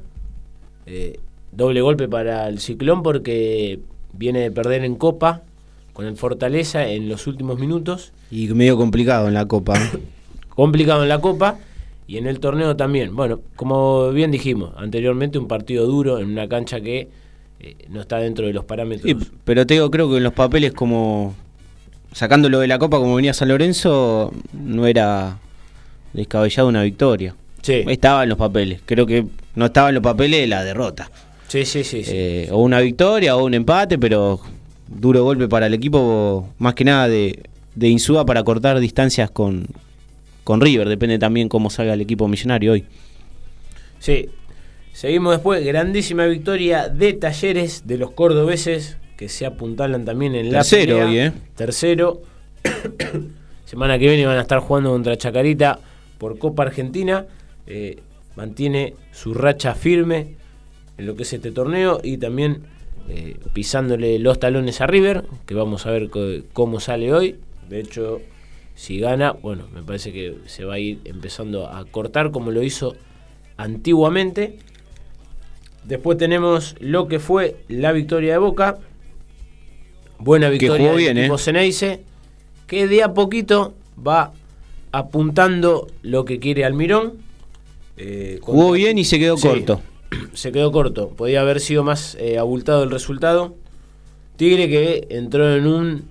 Eh, 0.88 1.19
doble 1.51 1.81
golpe 1.81 2.07
para 2.07 2.47
el 2.47 2.59
Ciclón 2.59 3.03
porque 3.03 3.80
viene 4.13 4.39
de 4.39 4.51
perder 4.51 4.84
en 4.84 4.95
Copa 4.95 5.43
con 5.93 6.05
el 6.05 6.15
Fortaleza 6.15 6.88
en 6.88 7.09
los 7.09 7.27
últimos 7.27 7.59
minutos. 7.59 8.13
Y 8.31 8.47
medio 8.49 8.77
complicado 8.77 9.27
en 9.27 9.34
la 9.34 9.45
Copa. 9.45 9.73
Complicado 10.49 11.03
en 11.03 11.09
la 11.09 11.19
Copa 11.19 11.57
y 12.07 12.17
en 12.17 12.27
el 12.27 12.39
torneo 12.39 12.76
también. 12.76 13.15
Bueno, 13.15 13.41
como 13.55 14.11
bien 14.11 14.31
dijimos 14.31 14.71
anteriormente, 14.77 15.38
un 15.38 15.47
partido 15.47 15.85
duro 15.85 16.19
en 16.19 16.30
una 16.30 16.47
cancha 16.49 16.81
que 16.81 17.07
eh, 17.59 17.76
no 17.89 18.01
está 18.01 18.17
dentro 18.17 18.47
de 18.47 18.53
los 18.53 18.65
parámetros. 18.65 19.09
Sí, 19.09 19.30
pero 19.43 19.65
te 19.65 19.76
digo, 19.76 19.91
creo 19.91 20.09
que 20.09 20.17
en 20.17 20.23
los 20.23 20.34
papeles 20.34 20.73
como... 20.73 21.35
Sacándolo 22.11 22.59
de 22.59 22.67
la 22.67 22.80
Copa 22.80 22.97
como 22.97 23.15
venía 23.15 23.34
San 23.34 23.49
Lorenzo, 23.49 24.34
no 24.53 24.88
era 24.88 25.38
descabellado 26.13 26.67
una 26.67 26.81
victoria. 26.81 27.35
Sí. 27.61 27.84
Estaba 27.88 28.23
en 28.23 28.30
los 28.30 28.38
papeles. 28.38 28.81
Creo 28.85 29.05
que 29.05 29.26
no 29.55 29.65
estaba 29.65 29.89
en 29.89 29.95
los 29.95 30.03
papeles 30.03 30.49
la 30.49 30.63
derrota. 30.63 31.11
Sí, 31.49 31.65
sí, 31.65 31.84
sí. 31.84 32.03
sí. 32.03 32.11
Eh, 32.13 32.49
o 32.51 32.59
una 32.59 32.80
victoria 32.80 33.35
o 33.35 33.43
un 33.43 33.55
empate, 33.55 33.97
pero 33.97 34.39
duro 34.88 35.23
golpe 35.23 35.47
para 35.47 35.65
el 35.65 35.73
equipo, 35.73 36.47
más 36.59 36.76
que 36.76 36.85
nada 36.85 37.09
de, 37.09 37.43
de 37.76 37.88
Insúa 37.89 38.26
para 38.26 38.43
cortar 38.43 38.80
distancias 38.80 39.31
con, 39.31 39.67
con 40.43 40.61
River. 40.61 40.88
Depende 40.88 41.17
también 41.17 41.49
cómo 41.49 41.69
salga 41.69 41.93
el 41.93 42.01
equipo 42.01 42.27
millonario 42.27 42.73
hoy. 42.73 42.85
Sí. 43.99 44.30
Seguimos 44.93 45.34
después, 45.34 45.65
grandísima 45.65 46.26
victoria 46.26 46.88
de 46.88 47.13
Talleres 47.13 47.88
de 47.88 47.97
los 47.97 48.11
cordobeses 48.11 48.97
que 49.17 49.30
se 49.30 49.45
apuntalan 49.45 50.05
también 50.05 50.35
en 50.35 50.51
la 50.51 50.59
Tercero 50.59 51.05
hoy, 51.05 51.19
¿eh? 51.19 51.31
Tercero. 51.55 52.21
Semana 53.65 53.97
que 53.97 54.07
viene 54.07 54.26
van 54.26 54.38
a 54.38 54.41
estar 54.41 54.59
jugando 54.59 54.91
contra 54.91 55.17
Chacarita 55.17 55.80
por 56.17 56.38
Copa 56.38 56.63
Argentina. 56.63 57.26
Eh, 57.65 57.99
mantiene 58.35 58.95
su 59.11 59.34
racha 59.34 59.73
firme 59.73 60.38
en 60.99 61.05
lo 61.05 61.15
que 61.15 61.23
es 61.23 61.34
este 61.34 61.51
torneo 61.51 62.01
y 62.03 62.17
también 62.17 62.63
eh, 63.07 63.38
pisándole 63.53 64.19
los 64.19 64.38
talones 64.38 64.81
a 64.81 64.88
River, 64.88 65.23
que 65.45 65.55
vamos 65.55 65.85
a 65.85 65.91
ver 65.91 66.09
cómo 66.53 66.80
sale 66.80 67.13
hoy. 67.13 67.38
De 67.69 67.80
hecho, 67.80 68.21
si 68.76 68.99
gana, 68.99 69.31
bueno, 69.31 69.67
me 69.73 69.81
parece 69.81 70.11
que 70.11 70.35
se 70.45 70.65
va 70.65 70.76
a 70.76 70.80
ir 70.80 70.99
empezando 71.05 71.67
a 71.67 71.85
cortar 71.85 72.31
como 72.31 72.51
lo 72.51 72.61
hizo 72.61 72.95
antiguamente. 73.57 74.57
Después 75.85 76.17
tenemos 76.17 76.76
lo 76.80 77.07
que 77.07 77.19
fue 77.19 77.55
la 77.69 77.93
victoria 77.93 78.34
de 78.34 78.38
Boca. 78.39 78.77
Buena 80.19 80.49
victoria 80.49 80.88
jugó 80.88 80.97
bien, 80.97 81.17
equipo 81.17 81.35
¿eh? 81.35 81.39
Ceneice, 81.39 82.01
que 82.67 82.88
de 82.88 83.03
a 83.03 83.13
poquito 83.13 83.73
va 84.05 84.34
apuntando 84.91 85.88
lo 86.01 86.26
que 86.26 86.39
quiere 86.39 86.65
Almirón. 86.65 87.13
Eh, 87.95 88.39
Jugó 88.41 88.73
bien 88.73 88.97
y 88.97 89.05
se 89.05 89.17
quedó 89.17 89.38
Sí, 89.38 89.47
corto. 89.47 89.81
Se 90.34 90.52
quedó 90.52 90.72
corto. 90.72 91.10
Podía 91.10 91.41
haber 91.41 91.60
sido 91.60 91.84
más 91.84 92.15
eh, 92.19 92.38
abultado 92.38 92.84
el 92.84 92.91
resultado. 92.91 93.56
Tigre 94.38 94.69
que 94.69 95.07
entró 95.10 95.53
en 95.56 95.68
un 95.68 96.03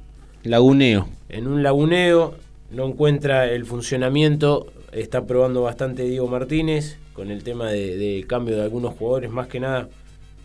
Laguneo. 0.44 1.08
en 1.30 1.46
un 1.46 1.62
laguneo, 1.62 2.34
no 2.70 2.86
encuentra 2.86 3.50
el 3.50 3.64
funcionamiento, 3.66 4.66
está 4.92 5.26
probando 5.26 5.62
bastante 5.62 6.04
Diego 6.04 6.26
Martínez 6.28 6.96
con 7.12 7.30
el 7.30 7.42
tema 7.42 7.70
de, 7.70 7.96
de 7.96 8.24
cambio 8.26 8.56
de 8.56 8.62
algunos 8.62 8.94
jugadores, 8.94 9.30
más 9.30 9.48
que 9.48 9.60
nada 9.60 9.88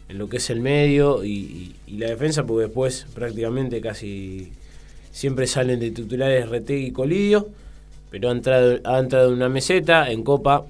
en 0.10 0.18
lo 0.18 0.28
que 0.30 0.38
es 0.38 0.50
el 0.50 0.60
medio 0.62 1.24
y, 1.24 1.30
y- 1.30 1.76
y 1.88 1.98
la 1.98 2.08
defensa, 2.08 2.44
porque 2.46 2.66
después 2.66 3.06
prácticamente 3.14 3.80
casi 3.82 4.52
siempre 5.12 5.46
salen 5.48 5.80
de 5.80 5.92
titulares 5.92 6.50
Retegui 6.50 6.88
y 6.88 6.92
Colidio, 6.92 7.48
pero 8.10 8.30
ha 8.30 8.32
entrado, 8.32 8.80
ha 8.84 9.00
entrado 9.00 9.30
en 9.30 9.36
una 9.36 9.50
meseta, 9.50 10.10
en 10.12 10.24
Copa, 10.24 10.66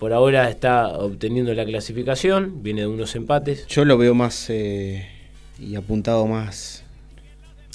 por 0.00 0.12
ahora 0.12 0.48
está 0.50 0.88
obteniendo 0.88 1.54
la 1.54 1.64
clasificación, 1.64 2.62
viene 2.62 2.80
de 2.80 2.86
unos 2.88 3.14
empates 3.14 3.66
Yo 3.68 3.84
lo 3.84 3.96
veo 3.98 4.14
más 4.14 4.48
eh, 4.50 5.06
y 5.60 5.76
apuntado 5.76 6.26
más 6.26 6.82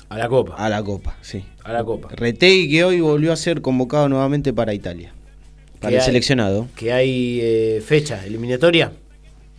a 0.10 0.18
la 0.18 0.28
Copa, 0.28 0.56
a 0.56 0.68
la 0.70 0.84
Copa, 0.84 1.18
sí. 1.22 1.44
a 1.64 1.72
la 1.72 1.84
Copa. 1.84 2.10
Retegui 2.12 2.70
que 2.70 2.84
hoy 2.84 3.00
volvió 3.00 3.32
a 3.32 3.36
ser 3.36 3.62
convocado 3.62 4.10
nuevamente 4.10 4.52
para 4.54 4.74
Italia. 4.74 5.14
Para 5.80 5.94
el 5.96 6.00
hay- 6.00 6.06
seleccionado. 6.06 6.68
Que 6.76 6.92
hay 6.94 7.40
eh, 7.42 7.84
fecha 7.86 8.26
eliminatoria. 8.26 8.92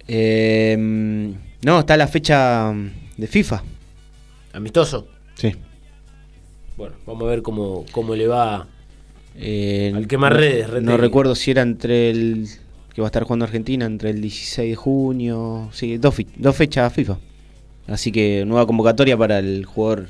Eh, 0.09 0.77
no, 1.63 1.81
está 1.81 1.97
la 1.97 2.07
fecha 2.07 2.73
de 3.17 3.27
FIFA. 3.27 3.63
Amistoso. 4.53 5.09
Sí. 5.35 5.53
Bueno, 6.77 6.95
vamos 7.07 7.25
a 7.25 7.31
ver 7.31 7.43
cómo, 7.43 7.85
cómo 7.93 8.15
le 8.15 8.27
va. 8.29 8.67
Eh, 9.39 9.93
Al 9.95 10.07
quemar 10.07 10.33
no- 10.33 10.39
redes, 10.39 10.83
No 10.83 10.97
recuerdo 10.97 11.35
si 11.35 11.51
era 11.51 11.63
entre 11.63 12.11
el. 12.11 12.47
que 12.95 13.03
va 13.03 13.09
a 13.09 13.11
estar 13.11 13.25
jugando 13.25 13.45
Argentina, 13.45 13.85
entre 13.85 14.11
el 14.11 14.21
16 14.23 14.71
de 14.71 14.77
junio. 14.77 15.69
Sí, 15.73 15.99
dos, 15.99 16.15
fechas 16.57 16.93
FIFA. 16.93 17.19
Así 17.87 18.11
que 18.11 18.45
nueva 18.47 18.67
convocatoria 18.67 19.17
para 19.17 19.39
el 19.39 19.65
jugador 19.67 20.07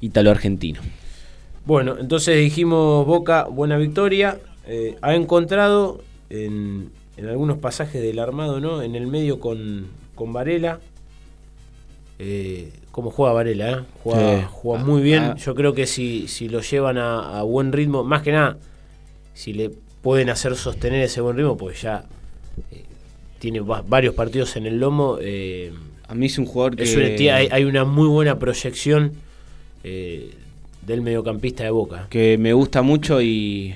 italo-argentino. 0.00 0.80
Bueno, 1.66 1.96
entonces 2.00 2.38
dijimos 2.38 3.06
Boca, 3.06 3.44
buena 3.44 3.76
victoria. 3.76 4.38
Eh, 4.66 4.96
ha 5.02 5.14
encontrado 5.14 6.02
en, 6.30 6.90
en 7.16 7.26
algunos 7.28 7.58
pasajes 7.58 8.00
del 8.02 8.18
armado, 8.18 8.60
¿no? 8.60 8.80
En 8.82 8.94
el 8.94 9.06
medio 9.06 9.38
con, 9.40 9.86
con 10.14 10.32
Varela. 10.32 10.80
Eh, 12.18 12.72
¿Cómo 12.90 13.10
juega 13.10 13.32
Varela? 13.32 13.70
eh? 13.70 13.76
Juega, 14.02 14.40
Sí. 14.40 14.46
juega 14.50 14.84
muy 14.84 15.02
bien. 15.02 15.22
Ah. 15.22 15.36
Yo 15.36 15.54
creo 15.54 15.72
que 15.74 15.86
si, 15.86 16.26
si 16.28 16.48
lo 16.48 16.60
llevan 16.60 16.98
a, 16.98 17.38
a 17.38 17.42
buen 17.42 17.72
ritmo, 17.72 18.02
más 18.04 18.22
que 18.22 18.32
nada, 18.32 18.58
si 19.34 19.52
le 19.52 19.70
pueden 20.02 20.30
hacer 20.30 20.56
sostener 20.56 21.02
ese 21.02 21.20
buen 21.20 21.36
ritmo, 21.36 21.56
pues 21.56 21.80
ya 21.82 22.04
eh, 22.72 22.84
tiene 23.38 23.60
va- 23.60 23.84
varios 23.86 24.14
partidos 24.14 24.56
en 24.56 24.66
el 24.66 24.80
lomo. 24.80 25.18
eh, 25.20 25.72
A 26.08 26.14
mí 26.14 26.26
es 26.26 26.38
un 26.38 26.46
jugador 26.46 26.74
que. 26.76 26.82
Es 26.84 26.96
una- 26.96 27.06
tie- 27.08 27.32
hay, 27.32 27.48
hay 27.52 27.64
una 27.64 27.84
muy 27.84 28.08
buena 28.08 28.38
proyección 28.38 29.12
eh, 29.84 30.30
del 30.86 31.02
mediocampista 31.02 31.62
de 31.64 31.70
Boca. 31.70 32.06
que 32.10 32.36
me 32.38 32.52
gusta 32.52 32.82
mucho 32.82 33.20
y 33.22 33.74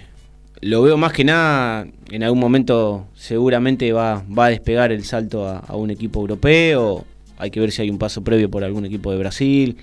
lo 0.62 0.82
veo 0.82 0.96
más 0.96 1.12
que 1.12 1.24
nada, 1.24 1.86
en 2.10 2.22
algún 2.22 2.40
momento 2.40 3.06
seguramente 3.14 3.92
va, 3.92 4.24
va 4.36 4.46
a 4.46 4.48
despegar 4.48 4.90
el 4.92 5.04
salto 5.04 5.46
a, 5.46 5.58
a 5.58 5.76
un 5.76 5.90
equipo 5.90 6.20
europeo, 6.20 7.04
hay 7.42 7.50
que 7.50 7.58
ver 7.58 7.72
si 7.72 7.82
hay 7.82 7.90
un 7.90 7.98
paso 7.98 8.22
previo 8.22 8.48
por 8.48 8.62
algún 8.62 8.84
equipo 8.86 9.10
de 9.10 9.18
Brasil, 9.18 9.76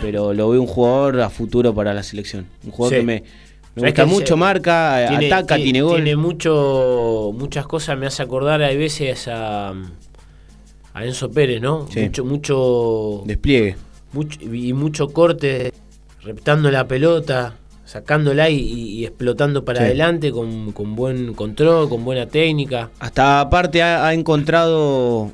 pero 0.00 0.32
lo 0.32 0.48
veo 0.48 0.60
un 0.62 0.66
jugador 0.66 1.20
a 1.20 1.28
futuro 1.28 1.74
para 1.74 1.92
la 1.92 2.02
selección, 2.02 2.46
un 2.64 2.70
jugador 2.70 2.94
Sí. 2.94 3.00
que 3.00 3.06
me, 3.06 3.12
me 3.74 3.80
¿Sabés 3.80 3.92
gusta 3.92 4.04
que 4.04 4.10
mucho, 4.10 4.36
marca, 4.38 5.06
ataca, 5.18 5.56
ti- 5.56 5.64
tiene 5.64 5.82
gol. 5.82 5.96
Tiene 5.96 6.16
mucho, 6.16 7.30
muchas 7.38 7.66
cosas, 7.66 7.98
me 7.98 8.06
hace 8.06 8.22
acordar 8.22 8.62
a 8.62 8.68
veces 8.68 9.28
a, 9.28 9.74
a 10.94 11.04
Enzo 11.04 11.30
Pérez, 11.30 11.60
¿no? 11.60 11.86
Sí. 11.90 12.00
Mucho, 12.00 12.24
mucho, 12.24 13.22
Despliegue. 13.26 13.76
mucho- 14.14 14.40
y 14.42 14.72
mucho 14.72 15.08
corte, 15.08 15.74
reptando 16.22 16.70
la 16.70 16.88
pelota, 16.88 17.54
sacándola 17.84 18.48
y, 18.48 18.56
y- 18.58 18.88
y 19.00 19.04
explotando 19.04 19.62
para 19.64 19.80
Sí. 19.80 19.84
adelante 19.84 20.32
con, 20.32 20.72
con 20.72 20.96
buen 20.96 21.34
control, 21.34 21.88
con 21.90 22.02
buena 22.04 22.26
técnica. 22.26 22.90
Hasta 22.98 23.40
aparte 23.40 23.82
ha, 23.82 24.06
ha 24.06 24.14
encontrado 24.14 25.30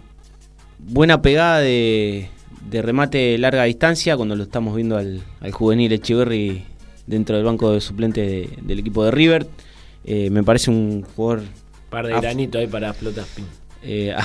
buena 0.88 1.22
pegada 1.22 1.58
de, 1.60 2.28
de 2.70 2.82
remate 2.82 3.18
de 3.18 3.38
larga 3.38 3.64
distancia 3.64 4.16
cuando 4.16 4.36
lo 4.36 4.42
estamos 4.44 4.74
viendo 4.76 4.96
al, 4.96 5.22
al 5.40 5.52
juvenil 5.52 5.92
Echeverry 5.92 6.64
dentro 7.06 7.36
del 7.36 7.44
banco 7.44 7.70
de 7.72 7.80
suplentes 7.80 8.26
de- 8.26 8.50
del 8.62 8.78
equipo 8.78 9.04
de 9.04 9.10
River. 9.10 9.46
Eh, 10.04 10.30
me 10.30 10.42
parece 10.42 10.70
un 10.70 11.02
jugador 11.16 11.42
par 11.90 12.06
de 12.06 12.12
granito 12.14 12.58
ahí 12.58 12.66
para 12.66 12.90
explotar. 12.90 13.24
pin. 13.34 13.44
eh, 13.82 14.12
a, 14.12 14.18
a 14.18 14.22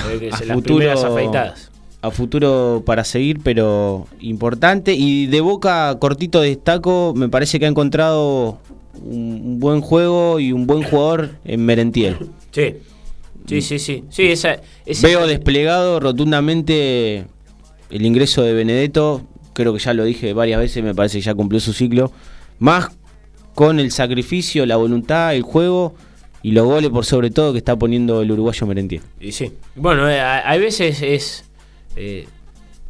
afeitadas. 1.04 1.70
a 2.02 2.10
futuro 2.10 2.82
para 2.84 3.04
seguir, 3.04 3.40
pero 3.42 4.06
importante. 4.20 4.94
Y 4.94 5.26
de 5.26 5.40
boca 5.40 5.96
cortito 5.98 6.40
destaco, 6.40 7.12
me 7.16 7.28
parece 7.28 7.58
que 7.58 7.66
ha 7.66 7.68
encontrado 7.68 8.58
un, 9.02 9.40
un 9.44 9.60
buen 9.60 9.80
juego 9.80 10.40
y 10.40 10.52
un 10.52 10.66
buen 10.66 10.82
jugador 10.82 11.30
en 11.44 11.64
Merentiel. 11.64 12.16
Sí, 12.50 12.74
sí, 13.50 13.62
sí, 13.62 13.78
sí. 13.78 14.04
sí 14.10 14.26
esa, 14.28 14.60
esa- 14.86 15.06
Veo 15.06 15.26
desplegado 15.26 16.00
rotundamente 16.00 17.26
el 17.90 18.06
ingreso 18.06 18.42
de 18.42 18.52
Benedetto. 18.52 19.22
Creo 19.52 19.72
que 19.72 19.78
ya 19.80 19.92
lo 19.94 20.04
dije 20.04 20.32
varias 20.32 20.60
veces, 20.60 20.82
me 20.82 20.94
parece 20.94 21.18
que 21.18 21.22
ya 21.24 21.34
cumplió 21.34 21.60
su 21.60 21.72
ciclo. 21.72 22.12
Más 22.58 22.88
con 23.54 23.80
el 23.80 23.90
sacrificio, 23.90 24.64
la 24.66 24.76
voluntad, 24.76 25.34
el 25.34 25.42
juego 25.42 25.94
y 26.42 26.52
los 26.52 26.64
goles 26.64 26.90
por 26.90 27.04
sobre 27.04 27.30
todo 27.30 27.52
que 27.52 27.58
está 27.58 27.76
poniendo 27.76 28.22
el 28.22 28.30
uruguayo 28.32 28.66
Merentiel. 28.66 29.02
Y 29.20 29.32
sí. 29.32 29.52
Bueno, 29.74 30.08
eh, 30.08 30.20
a, 30.20 30.38
a 30.38 30.56
veces 30.56 31.02
es 31.02 31.44
eh, 31.96 32.26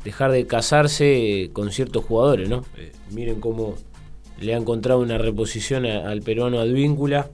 dejar 0.05 0.31
de 0.33 0.47
casarse 0.47 1.43
eh, 1.45 1.51
con 1.53 1.73
ciertos 1.73 2.05
jugadores, 2.05 2.49
¿no? 2.49 2.65
Eh, 2.77 2.93
miren 3.11 3.41
cómo 3.41 3.75
le 4.41 4.55
ha 4.55 4.57
encontrado 4.59 5.01
una 5.01 5.19
reposición 5.19 5.87
a- 5.87 6.09
al 6.11 6.23
peruano 6.23 6.61
Advíncula 6.61 7.29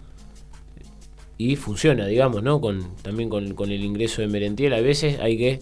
y 1.38 1.56
funciona, 1.56 2.06
digamos, 2.06 2.42
¿no? 2.42 2.60
Con, 2.60 2.96
también 3.02 3.28
con, 3.28 3.54
con 3.54 3.70
el 3.70 3.84
ingreso 3.84 4.22
de 4.22 4.28
Merentiel. 4.28 4.72
A 4.72 4.80
veces 4.80 5.20
hay 5.20 5.36
que 5.36 5.60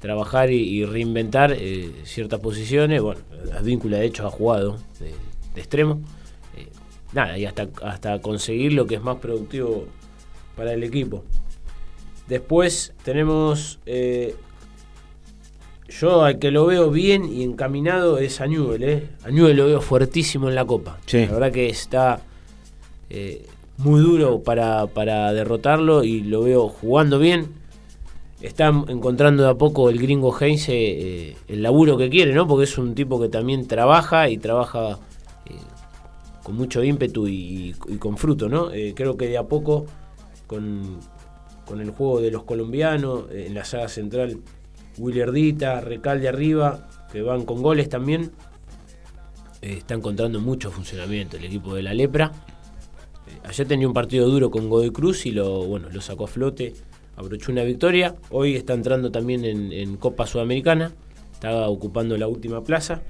trabajar 0.00 0.50
y, 0.50 0.56
y 0.56 0.84
reinventar 0.84 1.52
eh, 1.52 1.90
ciertas 2.04 2.40
posiciones. 2.40 3.02
Bueno, 3.02 3.20
Advíncula 3.54 3.98
de 3.98 4.06
hecho 4.06 4.26
ha 4.26 4.30
jugado 4.30 4.78
de, 4.98 5.12
de 5.54 5.60
extremo. 5.60 6.00
Eh, 6.56 6.68
nada, 7.12 7.36
y 7.36 7.44
hasta, 7.44 7.68
hasta 7.82 8.20
conseguir 8.20 8.72
lo 8.72 8.86
que 8.86 8.94
es 8.94 9.02
más 9.02 9.16
productivo 9.18 9.86
para 10.56 10.72
el 10.72 10.82
equipo. 10.82 11.24
Después 12.28 12.94
tenemos. 13.02 13.78
eh, 13.86 14.34
yo 15.88 16.22
al 16.22 16.38
que 16.38 16.52
lo 16.52 16.66
veo 16.66 16.90
bien 16.90 17.24
y 17.24 17.42
encaminado 17.42 18.18
es 18.18 18.40
a 18.40 18.46
Newell, 18.46 18.82
¿eh? 18.84 19.08
A 19.24 19.30
Newell 19.30 19.56
lo 19.56 19.66
veo 19.66 19.80
fuertísimo 19.80 20.48
en 20.48 20.54
la 20.54 20.64
Copa. 20.64 21.00
Sí. 21.04 21.26
La 21.26 21.32
verdad 21.32 21.50
que 21.50 21.68
está 21.68 22.20
eh, 23.10 23.44
muy 23.80 24.00
duro 24.00 24.42
para, 24.42 24.86
para 24.86 25.32
derrotarlo 25.32 26.04
y 26.04 26.22
lo 26.22 26.42
veo 26.42 26.68
jugando 26.68 27.18
bien. 27.18 27.48
Está 28.40 28.68
encontrando 28.68 29.42
de 29.42 29.50
a 29.50 29.54
poco 29.54 29.90
el 29.90 29.98
gringo 29.98 30.34
Heinze 30.38 30.72
eh, 30.72 31.36
el 31.48 31.62
laburo 31.62 31.98
que 31.98 32.08
quiere, 32.08 32.32
¿no? 32.32 32.46
Porque 32.46 32.64
es 32.64 32.78
un 32.78 32.94
tipo 32.94 33.20
que 33.20 33.28
también 33.28 33.66
trabaja 33.66 34.30
y 34.30 34.38
trabaja 34.38 34.98
eh, 35.46 35.54
con 36.42 36.56
mucho 36.56 36.82
ímpetu 36.82 37.28
y, 37.28 37.74
con 37.98 38.16
fruto, 38.16 38.48
¿no? 38.48 38.72
Eh, 38.72 38.94
creo 38.96 39.16
que 39.16 39.28
de 39.28 39.36
a 39.36 39.44
poco, 39.44 39.84
con, 40.46 41.00
con 41.70 41.80
el 41.80 41.90
juego 41.90 42.20
de 42.20 42.32
los 42.32 42.42
colombianos, 42.42 43.30
eh, 43.30 43.44
en 43.46 43.54
la 43.54 43.64
saga 43.64 43.88
central, 43.88 44.40
Willardita, 44.98 45.80
Recalde 45.80 46.28
arriba, 46.28 46.88
que 47.12 47.22
van 47.22 47.44
con 47.44 47.62
goles 47.62 47.88
también, 47.88 48.32
eh, 49.62 49.74
está 49.78 49.94
encontrando 49.94 50.40
mucho 50.40 50.72
funcionamiento 50.72 51.36
el 51.36 51.44
equipo 51.44 51.74
de 51.74 51.82
la 51.82 51.94
Lepra. 51.94 52.32
Eh, 53.30 53.38
ayer 53.48 53.66
tenía 53.66 53.86
un 53.88 53.94
partido 53.94 54.28
duro 54.28 54.50
con 54.50 54.68
Godoy 54.68 54.90
Cruz 54.90 55.26
y 55.26 55.32
lo, 55.32 55.64
bueno, 55.64 55.88
lo 55.90 56.00
sacó 56.00 56.24
a 56.24 56.28
flote, 56.28 56.74
abrochó 57.16 57.52
una 57.52 57.62
victoria. 57.64 58.14
Hoy 58.30 58.56
está 58.56 58.74
entrando 58.74 59.10
también 59.10 59.44
en, 59.44 59.72
en 59.72 59.96
Copa 59.96 60.26
Sudamericana, 60.26 60.92
está 61.32 61.68
ocupando 61.68 62.16
la 62.16 62.26
última 62.28 62.62
plaza. 62.64 63.02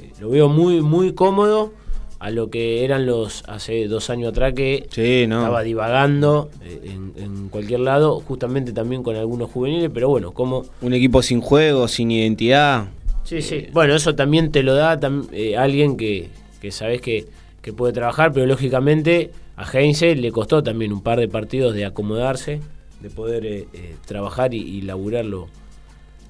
Eh, 0.00 0.10
lo 0.20 0.30
veo 0.30 0.48
muy, 0.48 0.80
muy 0.80 1.12
cómodo 1.14 1.72
a 2.20 2.30
lo 2.30 2.50
que 2.50 2.84
eran 2.84 3.06
los 3.06 3.44
hace 3.46 3.86
dos 3.86 4.10
años 4.10 4.30
atrás 4.30 4.52
que 4.52 4.88
Sí, 4.90 5.26
no. 5.28 5.38
estaba 5.38 5.62
divagando 5.62 6.50
eh, 6.64 6.80
en, 6.84 7.12
en 7.22 7.48
cualquier 7.48 7.78
lado, 7.80 8.18
justamente 8.20 8.72
también 8.72 9.04
con 9.04 9.14
algunos 9.14 9.50
juveniles, 9.50 9.88
pero 9.94 10.08
bueno, 10.08 10.32
como 10.32 10.64
Un 10.82 10.94
equipo 10.94 11.22
sin 11.22 11.40
juego, 11.40 11.86
sin 11.86 12.10
identidad. 12.10 12.88
Sí, 13.22 13.40
sí. 13.40 13.66
Bueno, 13.72 13.94
eso 13.94 14.16
también 14.16 14.50
te 14.50 14.64
lo 14.64 14.74
da 14.74 14.98
tam- 14.98 15.28
eh, 15.32 15.56
alguien 15.56 15.96
que, 15.96 16.28
que 16.60 16.72
sabes 16.72 17.00
que, 17.00 17.26
que 17.62 17.72
puede 17.72 17.92
trabajar, 17.92 18.32
pero 18.32 18.46
lógicamente 18.46 19.32
a 19.56 19.64
Heinze 19.70 20.14
le 20.14 20.30
costó 20.32 20.62
también 20.62 20.92
un 20.92 21.02
par 21.02 21.18
de 21.18 21.28
partidos 21.28 21.74
de 21.74 21.84
acomodarse, 21.84 22.60
de 23.00 23.10
poder 23.10 23.46
eh, 23.46 23.68
eh, 23.72 23.96
trabajar 24.06 24.54
y, 24.54 24.80
laburar 24.82 25.24
lo, 25.24 25.48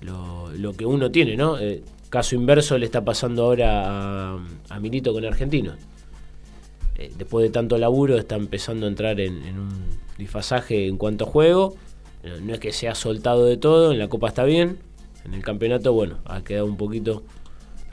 lo, 0.02 0.72
que 0.76 0.86
uno 0.86 1.10
tiene, 1.10 1.36
¿no? 1.36 1.58
Eh, 1.58 1.82
caso 2.08 2.34
inverso 2.34 2.78
le 2.78 2.86
está 2.86 3.04
pasando 3.04 3.44
ahora 3.44 4.38
a, 4.68 4.80
Milito 4.80 5.12
con 5.12 5.24
Argentinos. 5.24 5.76
Eh, 6.96 7.12
después 7.16 7.44
de 7.44 7.50
tanto 7.50 7.78
laburo 7.78 8.16
está 8.16 8.36
empezando 8.36 8.86
a 8.86 8.88
entrar 8.88 9.20
en, 9.20 9.34
un 9.58 9.70
disfasaje 10.16 10.86
en 10.86 10.96
cuanto 10.96 11.24
a 11.24 11.28
juego. 11.28 11.76
Eh, 12.22 12.40
No 12.42 12.54
es 12.54 12.60
que 12.60 12.72
se 12.72 12.88
ha 12.88 12.94
soltado 12.94 13.46
de 13.46 13.56
todo, 13.56 13.92
en 13.92 13.98
la 13.98 14.08
Copa 14.08 14.28
está 14.28 14.44
bien. 14.44 14.78
En 15.24 15.34
el 15.34 15.42
campeonato, 15.42 15.92
bueno, 15.92 16.18
ha 16.24 16.42
quedado 16.42 16.66
un 16.66 16.76
poquito 16.76 17.22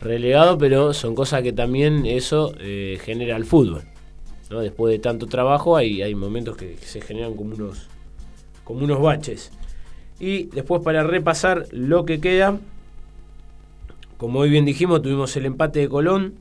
relegado, 0.01 0.57
pero 0.57 0.93
son 0.93 1.15
cosas 1.15 1.41
que 1.41 1.53
también 1.53 2.05
eso 2.05 2.53
eh, 2.59 2.99
genera 3.03 3.35
el 3.35 3.45
fútbol. 3.45 3.83
¿no? 4.49 4.59
Después 4.59 4.91
de 4.91 4.99
tanto 4.99 5.27
trabajo 5.27 5.75
hay, 5.75 6.01
hay 6.01 6.15
momentos 6.15 6.57
que, 6.57 6.77
se 6.77 7.01
generan 7.01 7.35
como 7.35 7.55
unos, 7.55 7.87
como 8.63 8.83
unos 8.83 9.01
baches. 9.01 9.51
Y 10.19 10.43
después 10.45 10.81
para 10.81 11.03
repasar 11.03 11.67
lo 11.71 12.05
que 12.05 12.19
queda, 12.19 12.59
como 14.17 14.39
hoy 14.39 14.49
bien 14.49 14.65
dijimos, 14.65 15.01
tuvimos 15.01 15.35
el 15.35 15.45
empate 15.45 15.79
de 15.79 15.89
Colón, 15.89 16.35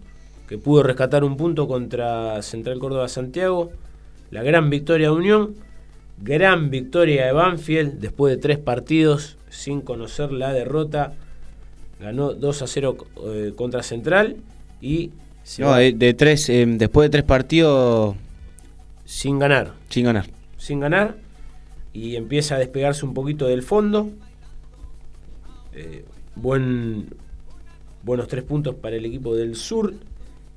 que 0.49 0.59
pudo 0.59 0.83
rescatar 0.83 1.25
un 1.25 1.37
punto 1.37 1.67
contra 1.67 2.43
Central 2.43 2.79
Córdoba 2.79 3.09
Santiago. 3.09 3.73
La 4.31 4.43
gran 4.43 4.71
victoria 4.71 5.09
de 5.09 5.15
Unión. 5.15 5.55
Gran 6.23 6.71
victoria 6.71 7.27
de 7.27 7.33
Banfield 7.33 7.95
después 7.99 8.35
de 8.35 8.41
tres 8.41 8.59
partidos 8.59 9.37
sin 9.49 9.81
conocer 9.81 10.33
la 10.33 10.53
derrota. 10.53 11.15
Ganó 12.05 12.35
2 12.35 12.63
a 12.63 12.67
0 12.67 12.97
eh, 13.25 13.53
contra 13.57 13.83
Central 13.83 14.37
y 14.83 15.11
se 15.43 15.63
No, 15.63 15.69
va 15.69 15.79
de, 15.79 15.93
de 15.93 16.13
tres, 16.13 16.51
eh, 16.51 16.67
después 16.67 17.07
de 17.07 17.11
tres 17.11 17.25
partidos 17.25 18.15
sin 19.07 19.39
ganar. 19.39 19.73
sin 19.89 20.05
ganar. 20.05 20.27
Sin 20.59 20.81
ganar 20.81 21.17
y 21.95 22.17
empieza 22.17 22.57
a 22.57 22.59
despegarse 22.59 23.07
un 23.07 23.15
poquito 23.15 23.47
del 23.47 23.63
fondo. 23.63 24.11
Eh, 25.73 26.05
buen, 26.35 27.07
buenos 28.03 28.29
tres 28.29 28.45
puntos 28.45 28.75
para 28.75 28.97
el 28.97 29.07
equipo 29.07 29.35
del 29.35 29.57
sur. 29.57 29.95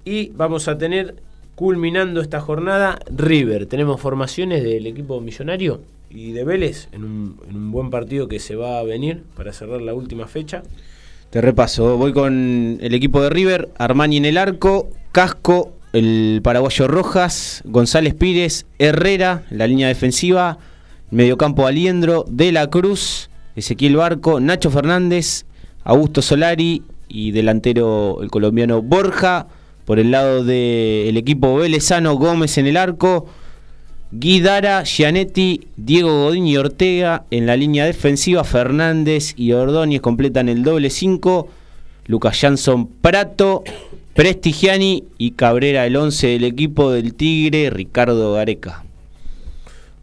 Y 0.03 0.30
vamos 0.30 0.68
a 0.68 0.78
tener, 0.78 1.15
culminando 1.56 2.19
esta 2.19 2.41
jornada, 2.41 2.99
River. 3.10 3.68
Tenemos 3.68 4.02
formaciones 4.02 4.64
del 4.64 4.86
equipo 4.86 5.22
millonario 5.22 5.80
y 6.10 6.32
de 6.32 6.44
Vélez 6.44 6.90
en 6.91 7.03
un, 7.06 7.40
en 7.49 7.56
un 7.56 7.72
buen 7.72 7.90
partido 7.90 8.28
que 8.28 8.40
se 8.40 8.56
va 8.56 8.80
a 8.80 8.84
venir 8.84 9.24
para 9.36 9.53
cerrar 9.53 9.82
la 9.82 9.94
última 9.94 10.28
fecha. 10.28 10.64
Te 11.30 11.41
repaso, 11.41 11.98
voy 11.98 12.14
con 12.14 12.78
el 12.80 12.94
equipo 12.94 13.22
de 13.22 13.30
River, 13.30 13.68
Armani 13.78 14.16
en 14.16 14.24
el 14.24 14.38
arco, 14.38 14.88
Casco, 15.12 15.74
el 15.91 16.40
paraguayo 16.41 16.88
Rojas, 16.88 17.64
González 17.66 18.14
Pires, 18.14 18.66
Herrera, 18.80 19.44
la 19.49 19.68
línea 19.68 19.90
defensiva, 19.90 20.58
mediocampo 21.12 21.68
Aliendro, 21.68 22.24
De 22.30 22.54
la 22.54 22.68
Cruz, 22.68 23.30
Ezequiel 23.58 23.98
Barco, 23.98 24.40
Nacho 24.40 24.72
Fernández, 24.72 25.45
Augusto 25.84 26.22
Solari 26.22 26.84
y 27.10 27.32
delantero 27.32 28.20
el 28.22 28.32
colombiano 28.32 28.82
Borja. 28.82 29.48
Por 29.84 29.99
el 29.99 30.12
lado 30.12 30.45
del 30.45 31.18
equipo 31.18 31.58
Velezano, 31.58 32.16
Gómez 32.16 32.58
en 32.58 32.68
el 32.68 32.78
arco, 32.78 33.28
Guidara, 34.12 34.84
Gianetti, 34.84 35.68
Diego 35.76 36.24
Godín 36.24 36.48
y 36.48 36.58
Ortega 36.58 37.26
en 37.30 37.46
la 37.46 37.58
línea 37.58 37.86
defensiva, 37.86 38.44
Fernández 38.44 39.34
y 39.36 39.52
Ordóñez 39.52 40.02
completan 40.02 40.48
el 40.48 40.64
doble 40.64 40.90
5, 40.90 41.48
Lucas 42.06 42.40
Jansson 42.40 42.88
Prato, 42.88 43.64
Prestigiani 44.14 45.04
y 45.18 45.32
Cabrera 45.32 45.86
el 45.86 45.96
11 45.98 46.28
del 46.28 46.44
equipo 46.46 46.92
del 46.92 47.14
Tigre, 47.16 47.70
Ricardo 47.70 48.34
Gareca. 48.34 48.84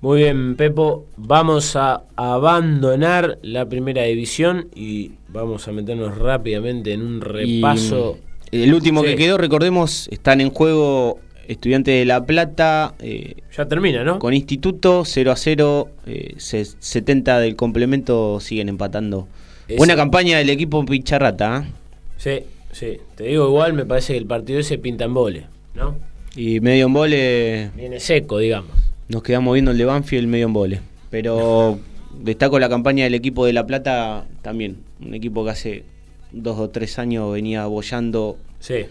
Muy 0.02 0.18
bien, 0.18 0.54
Pepo. 0.56 1.06
Vamos 1.16 1.74
a 1.76 2.02
abandonar 2.14 3.38
la 3.40 3.66
primera 3.66 4.02
división 4.02 4.68
y 4.74 5.12
vamos 5.28 5.66
a 5.66 5.72
meternos 5.72 6.18
rápidamente 6.18 6.92
en 6.92 7.00
un 7.00 7.22
repaso. 7.22 8.18
Y, 8.50 8.64
el 8.64 8.74
último 8.74 9.00
Sí. 9.00 9.06
que 9.08 9.16
quedó, 9.16 9.38
recordemos, 9.38 10.08
están 10.12 10.42
en 10.42 10.50
juego 10.50 11.20
Estudiantes 11.48 11.94
de 11.98 12.04
La 12.04 12.24
Plata, 12.24 12.94
eh, 13.00 13.34
Ya 13.56 13.66
termina, 13.66 14.04
¿no? 14.04 14.18
con 14.18 14.32
Instituto 14.34 15.04
0 15.04 15.32
a 15.32 15.36
0, 15.36 15.88
eh, 16.06 16.34
se- 16.38 16.64
70 16.64 17.38
del 17.40 17.56
complemento 17.56 18.40
siguen 18.40 18.68
empatando. 18.68 19.28
Buena 19.76 19.96
campaña 19.96 20.38
del 20.38 20.50
equipo 20.50 20.84
Picharrata, 20.84 21.64
¿eh? 21.66 21.72
Sí, 22.18 22.46
sí. 22.72 22.98
Te 23.16 23.24
digo 23.24 23.46
igual, 23.48 23.72
me 23.72 23.84
parece 23.86 24.12
que 24.12 24.18
el 24.18 24.26
partido 24.26 24.60
ese 24.60 24.78
pinta 24.78 25.04
en 25.04 25.14
vole, 25.14 25.46
¿no? 25.74 25.96
Y 26.36 26.60
medio 26.60 26.86
en 26.86 26.92
vole, 26.92 27.70
Viene 27.76 28.00
seco, 28.00 28.38
digamos. 28.38 28.70
nos 29.08 29.22
quedamos 29.22 29.54
viendo 29.54 29.70
el 29.70 29.78
de 29.78 29.84
Banfield 29.84 30.26
medio 30.28 30.46
en 30.46 30.52
vole. 30.52 30.80
Pero 31.10 31.78
destaco 32.20 32.58
la 32.58 32.68
campaña 32.68 33.04
del 33.04 33.14
equipo 33.14 33.46
de 33.46 33.52
La 33.52 33.66
Plata 33.66 34.26
también. 34.42 34.76
Un 35.04 35.14
equipo 35.14 35.44
que 35.44 35.50
hace 35.50 35.84
dos 36.32 36.58
o 36.58 36.68
tres 36.70 36.98
años 36.98 37.32
venía 37.32 37.66
bollando. 37.66 38.36
Sí. 38.60 38.86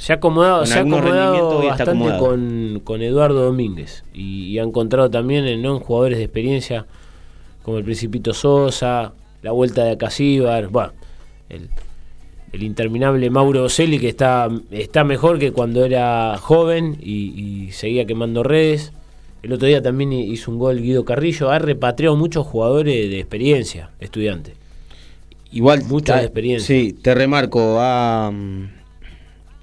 Se 0.00 0.14
ha 0.14 0.16
acomodado, 0.16 0.64
se 0.64 0.78
ha 0.78 0.80
acomodado 0.80 1.58
bastante 1.58 1.82
acomodado. 1.92 2.26
con, 2.26 2.80
con 2.84 3.02
Eduardo 3.02 3.44
Domínguez. 3.44 4.02
Y, 4.14 4.46
y 4.46 4.58
ha 4.58 4.62
encontrado 4.62 5.10
también 5.10 5.46
en, 5.46 5.60
¿no? 5.60 5.76
en 5.76 5.80
jugadores 5.80 6.16
de 6.18 6.24
experiencia 6.24 6.86
como 7.62 7.76
el 7.76 7.84
Principito 7.84 8.32
Sosa, 8.32 9.12
la 9.42 9.52
vuelta 9.52 9.84
de 9.84 9.90
Acasíbar, 9.92 10.68
bueno, 10.68 10.92
el, 11.50 11.68
el 12.52 12.62
interminable 12.62 13.28
Mauro 13.28 13.60
Boselli 13.62 13.98
que 13.98 14.08
está, 14.08 14.48
está 14.70 15.04
mejor 15.04 15.38
que 15.38 15.52
cuando 15.52 15.84
era 15.84 16.38
joven 16.40 16.96
y, 17.00 17.66
y 17.66 17.72
seguía 17.72 18.06
quemando 18.06 18.42
redes. 18.42 18.92
El 19.42 19.52
otro 19.52 19.68
día 19.68 19.82
también 19.82 20.12
hi- 20.14 20.30
hizo 20.32 20.50
un 20.50 20.58
gol 20.58 20.80
Guido 20.80 21.04
Carrillo. 21.04 21.50
Ha 21.50 21.58
repatriado 21.58 22.16
muchos 22.16 22.46
jugadores 22.46 23.10
de 23.10 23.20
experiencia, 23.20 23.90
estudiante. 24.00 24.54
Igual 25.52 25.84
Mucha 25.84 26.22
experiencia. 26.22 26.66
Sí, 26.66 26.92
te 26.94 27.14
remarco, 27.14 27.76
ha, 27.80 28.30
mm, 28.32 28.79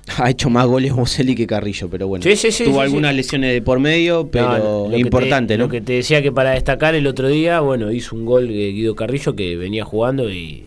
ha 0.17 0.29
hecho 0.29 0.49
más 0.49 0.65
goles 0.67 0.93
Boselli 0.93 1.35
que 1.35 1.45
Carrillo, 1.47 1.89
pero 1.89 2.07
bueno. 2.07 2.23
Sí, 2.23 2.35
sí, 2.35 2.51
sí, 2.51 2.63
Tuvo 2.63 2.81
algunas 2.81 3.13
lesiones 3.15 3.53
de 3.53 3.61
por 3.61 3.79
medio, 3.79 4.29
pero 4.31 4.85
No, 4.85 4.91
te- 4.91 4.99
importante, 4.99 5.57
¿no? 5.57 5.65
Lo 5.65 5.69
que 5.69 5.81
te 5.81 5.93
decía 5.93 6.21
que 6.21 6.31
para 6.31 6.51
destacar 6.51 6.95
el 6.95 7.07
otro 7.07 7.27
día, 7.27 7.59
bueno, 7.59 7.91
hizo 7.91 8.15
un 8.15 8.25
gol 8.25 8.49
eh, 8.49 8.71
Guido 8.71 8.95
Carrillo 8.95 9.35
que 9.35 9.55
venía 9.57 9.83
jugando 9.85 10.29
y 10.31 10.65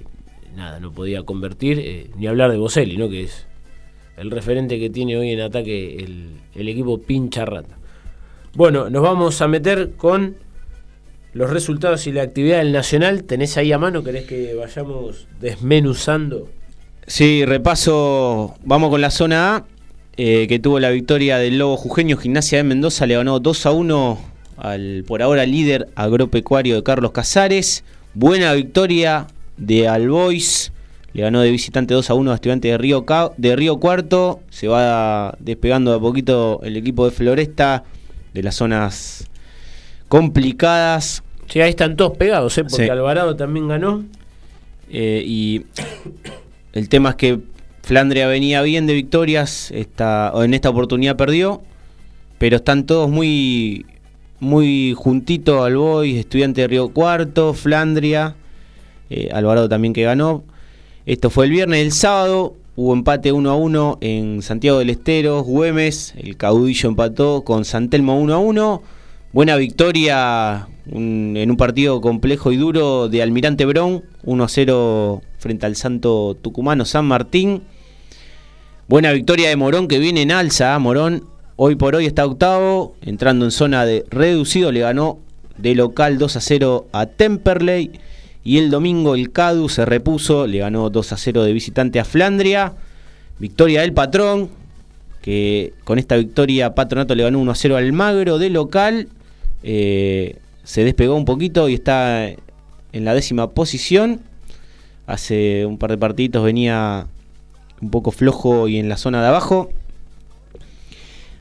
nada, 0.57 0.81
no 0.81 0.93
podía 0.93 1.23
convertir, 1.23 1.79
eh, 1.79 2.11
ni 2.17 2.27
hablar 2.27 2.51
de 2.51 2.59
Boselli, 2.59 2.97
¿no? 2.97 3.09
Que 3.09 3.23
es 3.25 3.47
el 4.17 4.31
referente 4.31 4.79
que 4.79 4.91
tiene 4.91 5.17
hoy 5.17 5.31
en 5.31 5.41
ataque 5.41 5.97
el, 5.97 6.27
el 6.55 6.69
equipo 6.69 6.99
pincha 6.99 7.45
rata. 7.47 7.79
Bueno, 8.55 8.91
nos 8.91 9.03
vamos 9.03 9.41
a 9.41 9.49
meter 9.49 9.93
con 9.97 10.37
los 11.33 11.49
resultados 11.49 12.07
y 12.09 12.13
la 12.13 12.23
actividad 12.23 12.59
del 12.59 12.73
Nacional. 12.73 13.23
¿Tenés 13.25 13.57
ahí 13.57 13.73
a 13.73 13.79
mano? 13.79 14.03
¿Querés 14.03 14.25
que 14.27 14.55
vayamos 14.55 15.29
desmenuzando? 15.41 16.49
Sí, 17.11 17.45
repaso. 17.45 18.55
Vamos 18.63 18.89
con 18.89 19.01
la 19.01 19.11
zona 19.11 19.57
A, 19.57 19.65
eh, 20.17 20.47
que 20.47 20.61
tuvo 20.61 20.79
la 20.79 20.91
victoria 20.91 21.39
del 21.39 21.59
Lobo 21.59 21.77
Jujeño. 21.77 22.17
Gimnasia 22.17 22.59
de 22.59 22.63
Mendoza 22.63 23.05
le 23.05 23.17
ganó 23.17 23.41
2 23.41 23.67
a 23.67 23.73
1 23.73 24.19
al 24.59 25.03
por 25.09 25.21
ahora 25.21 25.45
líder 25.45 25.89
agropecuario 25.97 26.77
de 26.77 26.85
Carlos 26.85 27.11
Casares. 27.11 27.83
Buena 28.15 28.53
victoria 28.53 29.27
de 29.57 29.89
Albois. 29.89 30.73
Le 31.13 31.23
ganó 31.23 31.41
de 31.41 31.51
visitante 31.51 31.95
2 31.95 32.11
a 32.11 32.15
1 32.15 32.31
a 32.31 32.35
Estudiantes 32.37 32.71
de 32.71 32.79
Río, 32.79 33.05
de 33.37 33.57
Río 33.57 33.81
Cuarto. 33.81 34.39
Se 34.49 34.69
va 34.69 35.35
despegando 35.41 35.91
de 35.91 35.97
a 35.97 36.01
poquito 36.01 36.61
el 36.63 36.77
equipo 36.77 37.07
de 37.07 37.11
Floresta 37.11 37.83
de 38.35 38.43
las 38.45 38.55
zonas 38.55 39.29
complicadas. 40.07 41.25
Sí, 41.49 41.61
ahí 41.61 41.71
están 41.71 41.97
todos 41.97 42.17
pegados, 42.17 42.57
¿eh? 42.57 42.63
porque 42.63 42.85
Sí. 42.85 42.89
Alvarado 42.89 43.35
también 43.35 43.67
ganó. 43.67 44.05
Eh, 44.89 45.25
y 45.27 45.65
el 46.73 46.89
tema 46.89 47.11
es 47.11 47.17
que 47.17 47.41
Flandria 47.83 48.27
venía 48.27 48.63
bien 48.63 48.87
de 48.87 48.95
victorias, 48.95 49.71
esta, 49.73 50.33
en 50.37 50.55
esta 50.55 50.71
oportunidad 50.71 51.17
perdió, 51.17 51.63
pero 52.39 52.57
están 52.57 52.87
todos 52.87 53.11
muy, 53.11 53.87
muy 54.39 54.95
juntitos 54.97 55.65
al 55.65 55.77
Boys, 55.77 56.17
estudiante 56.17 56.61
de 56.63 56.69
Río 56.69 56.91
Cuarto, 56.91 57.55
Flandria, 57.55 58.37
eh, 59.09 59.29
Alvarado 59.33 59.69
también 59.69 59.93
que 59.93 60.03
ganó. 60.03 60.45
Esto 61.07 61.31
fue 61.31 61.47
el 61.47 61.51
viernes, 61.51 61.81
el 61.81 61.93
sábado 61.93 62.55
hubo 62.77 62.93
empate 62.93 63.33
1 63.33 63.51
a 63.51 63.57
1 63.57 63.99
en 64.01 64.43
Santiago 64.43 64.79
del 64.79 64.91
Estero, 64.91 65.43
Güemes, 65.43 66.15
el 66.17 66.37
caudillo 66.37 66.89
empató 66.89 67.43
con 67.43 67.65
Santelmo 67.65 68.19
1 68.21 68.35
a 68.35 68.39
1. 68.39 68.83
Buena 69.33 69.57
victoria 69.57 70.69
en 70.87 71.51
un 71.51 71.57
partido 71.57 72.01
complejo 72.01 72.53
y 72.53 72.57
duro 72.57 73.09
de 73.09 73.23
Almirante 73.23 73.65
Brown, 73.65 74.03
1 74.25 74.45
a 74.45 74.49
0 74.49 75.23
frente 75.41 75.67
al 75.67 75.75
Santo 75.75 76.37
Tucumano 76.41 76.85
San 76.85 77.07
Martín. 77.07 77.63
Buena 78.87 79.11
victoria 79.13 79.49
de 79.49 79.57
Morón 79.57 79.89
que 79.89 79.99
viene 79.99 80.23
en 80.23 80.31
alza. 80.31 80.75
¿ah? 80.75 80.79
Morón 80.79 81.25
hoy 81.57 81.77
por 81.77 81.97
hoy 81.97 82.07
está 82.07 82.27
octavo, 82.27 82.95
entrando 83.03 83.47
en 83.47 83.51
zona 83.51 83.85
de 83.85 84.05
reducido, 84.11 84.71
le 84.71 84.81
ganó 84.81 85.19
de 85.57 85.75
local 85.75 86.19
2 86.19 86.37
a 86.37 86.41
0 86.41 86.87
a 86.93 87.07
Temperley. 87.07 87.91
Y 88.45 88.59
el 88.59 88.71
domingo 88.71 89.15
el 89.15 89.33
Cadu 89.33 89.69
se 89.69 89.85
repuso, 89.85 90.47
le 90.47 90.59
ganó 90.59 90.89
2 90.91 91.13
a 91.13 91.17
0 91.17 91.43
de 91.43 91.53
visitante 91.53 92.01
a 92.01 92.05
Flandria. 92.05 92.75
Victoria 93.39 93.81
del 93.81 93.93
patrón, 93.93 94.51
que 95.23 95.73
con 95.85 95.99
esta 95.99 96.17
victoria 96.17 96.75
Patronato 96.75 97.15
le 97.15 97.23
ganó 97.23 97.39
1 97.39 97.51
a 97.51 97.55
0 97.55 97.77
al 97.77 97.93
Magro 97.93 98.39
de 98.39 98.51
local. 98.51 99.09
Eh, 99.63 100.37
se 100.65 100.85
despegó 100.85 101.15
un 101.15 101.25
poquito 101.25 101.69
y 101.69 101.75
está 101.75 102.27
en 102.29 103.05
la 103.05 103.15
décima 103.15 103.51
posición. 103.51 104.21
Hace 105.11 105.67
un 105.67 105.77
par 105.77 105.91
de 105.91 105.99
partidos 105.99 106.45
venía 106.45 107.09
un 107.83 107.91
poco 107.91 108.13
flojo 108.13 108.69
y 108.69 108.79
en 108.79 108.89
la 108.89 108.97
zona 108.97 109.21
de 109.21 109.27
abajo. 109.27 109.69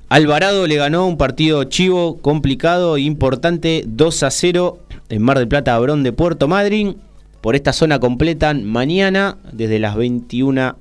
Alvarado 0.08 0.66
le 0.66 0.76
ganó 0.76 1.06
un 1.06 1.18
partido 1.18 1.64
chivo, 1.66 2.18
complicado 2.18 2.98
e 2.98 3.02
importante, 3.02 3.84
2 3.86 4.24
a 4.24 4.32
0 4.32 4.80
en 5.10 5.22
Mar 5.22 5.38
del 5.38 5.48
Plata, 5.48 5.76
Abrón 5.76 6.02
de 6.02 6.12
Puerto 6.12 6.48
Madryn. 6.48 6.98
Por 7.42 7.56
esta 7.56 7.72
zona 7.72 8.00
completan 8.00 8.66
mañana, 8.66 9.38
desde 9.52 9.78
las 9.78 9.96
21 9.96 10.76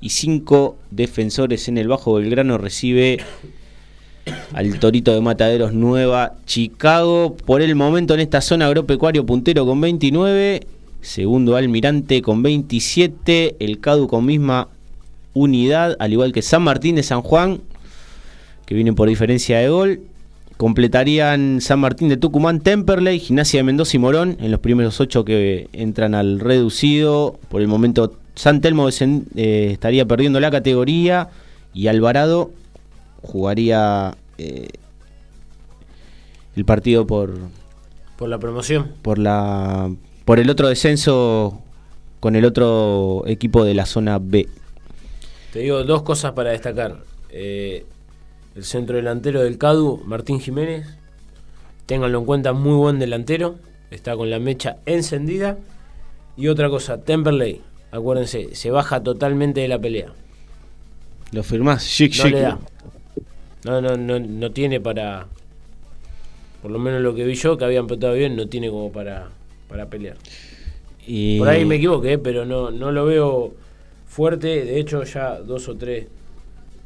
y 0.00 0.10
5 0.10 0.76
defensores 0.92 1.66
en 1.66 1.76
el 1.76 1.88
Bajo 1.88 2.14
Belgrano 2.14 2.56
recibe 2.56 3.18
al 4.52 4.78
Torito 4.78 5.12
de 5.12 5.20
Mataderos 5.20 5.72
Nueva 5.72 6.34
Chicago. 6.46 7.36
Por 7.44 7.62
el 7.62 7.74
momento 7.74 8.14
en 8.14 8.20
esta 8.20 8.40
zona 8.40 8.66
agropecuario 8.66 9.26
puntero 9.26 9.66
con 9.66 9.80
29, 9.80 10.68
segundo 11.02 11.56
Almirante 11.56 12.22
con 12.22 12.42
27, 12.42 13.56
el 13.58 13.80
Cadu 13.80 14.08
con 14.08 14.24
misma 14.24 14.68
unidad, 15.34 15.96
al 15.98 16.12
igual 16.12 16.32
que 16.32 16.40
San 16.40 16.62
Martín 16.62 16.94
de 16.94 17.02
San 17.02 17.20
Juan, 17.22 17.60
que 18.64 18.74
vienen 18.74 18.94
por 18.94 19.08
diferencia 19.08 19.58
de 19.58 19.68
gol. 19.68 20.00
Completarían 20.56 21.60
San 21.60 21.80
Martín 21.80 22.08
de 22.08 22.16
Tucumán, 22.16 22.60
Temperley, 22.60 23.18
Gimnasia 23.18 23.58
de 23.60 23.64
Mendoza 23.64 23.96
y 23.96 24.00
Morón 24.00 24.36
en 24.40 24.52
los 24.52 24.60
primeros 24.60 25.00
ocho 25.00 25.24
que 25.24 25.68
entran 25.72 26.14
al 26.14 26.38
reducido. 26.38 27.38
Por 27.48 27.62
el 27.62 27.68
momento 27.68 28.12
San 28.36 28.60
Telmo 28.60 28.88
eh, 28.88 29.70
estaría 29.72 30.06
perdiendo 30.06 30.38
la 30.38 30.50
categoría 30.52 31.30
y 31.74 31.88
Alvarado 31.88 32.52
jugaría 33.22 34.14
eh, 34.38 34.68
el 36.54 36.64
partido 36.64 37.06
por, 37.06 37.38
Por 38.16 38.28
la 38.28 38.38
promoción. 38.38 38.92
por 39.02 39.18
la 39.18 39.90
por 40.24 40.38
el 40.38 40.50
otro 40.50 40.68
descenso 40.68 41.60
con 42.20 42.36
el 42.36 42.44
otro 42.44 43.24
equipo 43.26 43.64
de 43.64 43.74
la 43.74 43.86
zona 43.86 44.18
B. 44.20 44.48
Te 45.52 45.60
digo 45.60 45.82
dos 45.84 46.02
cosas 46.02 46.32
para 46.32 46.50
destacar. 46.50 46.98
Eh, 47.30 47.84
el 48.54 48.64
centro 48.64 48.96
delantero 48.96 49.42
del 49.42 49.58
CADU, 49.58 50.02
Martín 50.04 50.40
Jiménez. 50.40 50.86
Ténganlo 51.86 52.20
en 52.20 52.24
cuenta, 52.24 52.52
muy 52.52 52.74
buen 52.76 52.98
delantero. 52.98 53.56
Está 53.90 54.16
con 54.16 54.30
la 54.30 54.38
mecha 54.38 54.76
encendida. 54.86 55.58
Y 56.36 56.48
otra 56.48 56.70
cosa, 56.70 57.02
Temperley, 57.02 57.60
acuérdense, 57.90 58.54
se 58.54 58.70
baja 58.70 59.02
totalmente 59.02 59.60
de 59.60 59.68
la 59.68 59.78
pelea. 59.78 60.12
Lo 61.32 61.42
firmás, 61.42 61.86
chic, 61.86 62.16
No 62.16 62.22
chic. 62.24 62.32
le 62.32 62.40
da. 62.40 62.58
No, 63.64 63.80
no, 63.80 63.96
no, 63.96 64.18
no 64.18 64.50
tiene 64.52 64.80
para. 64.80 65.26
Por 66.62 66.70
lo 66.70 66.78
menos 66.78 67.02
lo 67.02 67.14
que 67.14 67.24
vi 67.24 67.34
yo, 67.34 67.58
que 67.58 67.64
habían 67.64 67.82
empatado 67.82 68.14
bien, 68.14 68.36
no 68.36 68.46
tiene 68.48 68.70
como 68.70 68.92
para, 68.92 69.28
para 69.72 69.86
pelear. 69.86 70.16
Y- 71.06 71.38
Por 71.38 71.48
ahí 71.48 71.64
me 71.64 71.76
equivoqué, 71.76 72.18
pero 72.18 72.44
no, 72.44 72.70
no 72.70 72.92
lo 72.92 73.06
veo 73.06 73.54
fuerte. 74.06 74.64
De 74.66 74.78
hecho, 74.78 75.02
ya 75.04 75.38
dos 75.40 75.66
o 75.68 75.76
tres, 75.76 76.06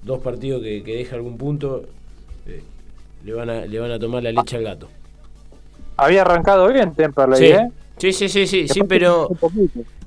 dos 0.05 0.21
partidos 0.21 0.63
que, 0.63 0.85
que 0.85 0.97
deje 0.99 1.15
algún 1.17 1.37
punto, 1.37 1.83
eh, 2.47 2.63
le, 3.25 3.33
van 3.35 3.51
a, 3.51 3.67
le 3.67 3.79
van 3.81 3.91
a 3.91 3.99
tomar 3.99 4.23
la 4.23 4.31
leche 4.31 4.57
al 4.57 4.63
gato. 4.63 4.89
Había 5.97 6.23
arrancado 6.23 6.73
bien 6.73 6.95
Temperley, 6.95 7.39
Sí, 7.39 7.45
¿eh? 7.47 7.69
sí, 7.99 8.13
sí, 8.13 8.29
sí, 8.29 8.47
sí, 8.47 8.69
sí, 8.69 8.81
pero 8.85 9.29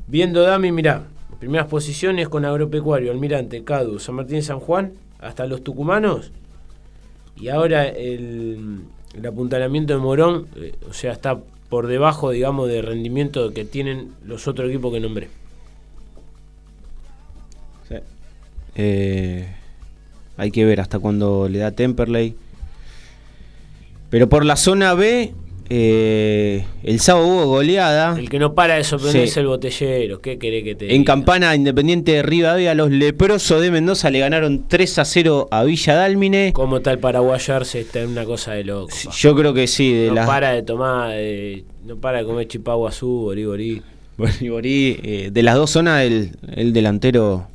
viendo 0.07 0.41
Dami, 0.41 0.71
mirá, 0.71 1.03
primeras 1.39 1.67
posiciones 1.67 2.29
con 2.29 2.45
Agropecuario, 2.45 3.11
Almirante, 3.11 3.63
Cadu, 3.65 3.99
San 3.99 4.15
Martín, 4.15 4.41
San 4.41 4.59
Juan, 4.61 4.93
hasta 5.19 5.45
los 5.47 5.63
tucumanos. 5.63 6.31
Y 7.35 7.49
ahora 7.49 7.87
el, 7.87 8.81
el 9.15 9.25
apuntalamiento 9.25 9.93
de 9.93 9.99
Morón, 9.99 10.47
eh, 10.55 10.73
o 10.89 10.93
sea, 10.93 11.11
está 11.11 11.39
por 11.69 11.87
debajo, 11.87 12.31
digamos, 12.31 12.67
de 12.67 12.81
rendimiento 12.81 13.53
que 13.53 13.63
tienen 13.63 14.13
los 14.25 14.47
otros 14.47 14.69
equipos 14.69 14.91
que 14.91 14.99
nombré. 14.99 15.29
Sí. 17.87 17.95
Eh, 18.75 19.47
hay 20.37 20.51
que 20.51 20.65
ver 20.65 20.81
hasta 20.81 20.99
cuándo 20.99 21.47
le 21.47 21.59
da 21.59 21.71
Temperley. 21.71 22.35
Pero 24.09 24.27
por 24.27 24.45
la 24.45 24.55
zona 24.55 24.95
B, 24.95 25.33
eh, 25.69 26.65
el 26.83 26.99
sábado 26.99 27.27
hubo 27.27 27.45
goleada. 27.45 28.17
El 28.19 28.29
que 28.29 28.39
no 28.39 28.53
para 28.55 28.75
de 28.75 28.83
sorprender 28.83 29.23
Sí. 29.23 29.29
es 29.29 29.37
el 29.37 29.47
botellero. 29.47 30.19
¿Qué 30.21 30.37
querés 30.39 30.63
que 30.63 30.75
te 30.75 30.85
En 30.85 30.91
diga? 31.01 31.05
campana 31.05 31.55
Independiente 31.55 32.13
de 32.13 32.23
Rivadavia, 32.23 32.73
los 32.73 32.89
leprosos 32.91 33.61
de 33.61 33.69
Mendoza 33.71 34.09
le 34.09 34.19
ganaron 34.19 34.67
3 34.67 34.99
a 34.99 35.05
0 35.05 35.47
a 35.51 35.63
Villa 35.63 35.95
Dálmine. 35.95 36.51
¿Cómo 36.53 36.77
el 36.77 36.99
paraguayarse? 36.99 37.81
Está 37.81 38.01
en 38.01 38.09
una 38.09 38.25
cosa 38.25 38.53
de 38.53 38.63
loco. 38.63 38.89
Yo 39.17 39.35
creo 39.35 39.53
que 39.53 39.67
sí, 39.67 39.93
de 39.93 40.07
no 40.09 40.15
las 40.15 40.27
para 40.27 40.51
de 40.53 40.63
tomar, 40.63 41.13
no 41.85 41.97
para 41.97 42.19
de 42.19 42.25
comer 42.25 42.47
chipaguazú, 42.47 43.07
borí, 43.07 43.45
borí. 43.45 43.81
Bolivarí, 44.17 44.99
eh, 45.01 45.29
de 45.31 45.43
las 45.43 45.55
dos 45.55 45.69
zonas, 45.71 46.03
el, 46.03 46.31
el 46.53 46.73
delantero 46.73 47.47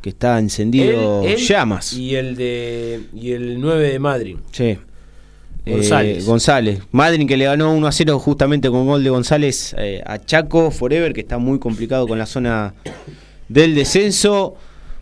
que 0.00 0.10
está 0.10 0.38
encendido 0.38 1.24
Él- 1.24 1.32
él 1.32 1.36
llamas. 1.38 1.92
Y 1.92 2.14
el 2.14 2.36
de 2.36 3.00
y 3.16 3.32
el 3.32 3.60
9 3.60 3.90
de 3.90 3.98
Madrid. 3.98 4.36
Sí. 4.52 4.78
González. 5.72 6.22
Eh, 6.24 6.26
González. 6.26 6.80
Madrid 6.92 7.26
que 7.26 7.36
le 7.36 7.44
ganó 7.44 7.72
1 7.74 7.86
a 7.86 7.92
0 7.92 8.18
justamente 8.18 8.70
con 8.70 8.86
gol 8.86 9.02
de 9.04 9.10
González 9.10 9.74
eh, 9.78 10.02
a 10.06 10.18
Chaco 10.18 10.70
Forever, 10.70 11.12
que 11.12 11.20
está 11.20 11.38
muy 11.38 11.58
complicado 11.58 12.06
con 12.06 12.18
la 12.18 12.26
zona 12.26 12.74
del 13.48 13.74
descenso. 13.74 14.54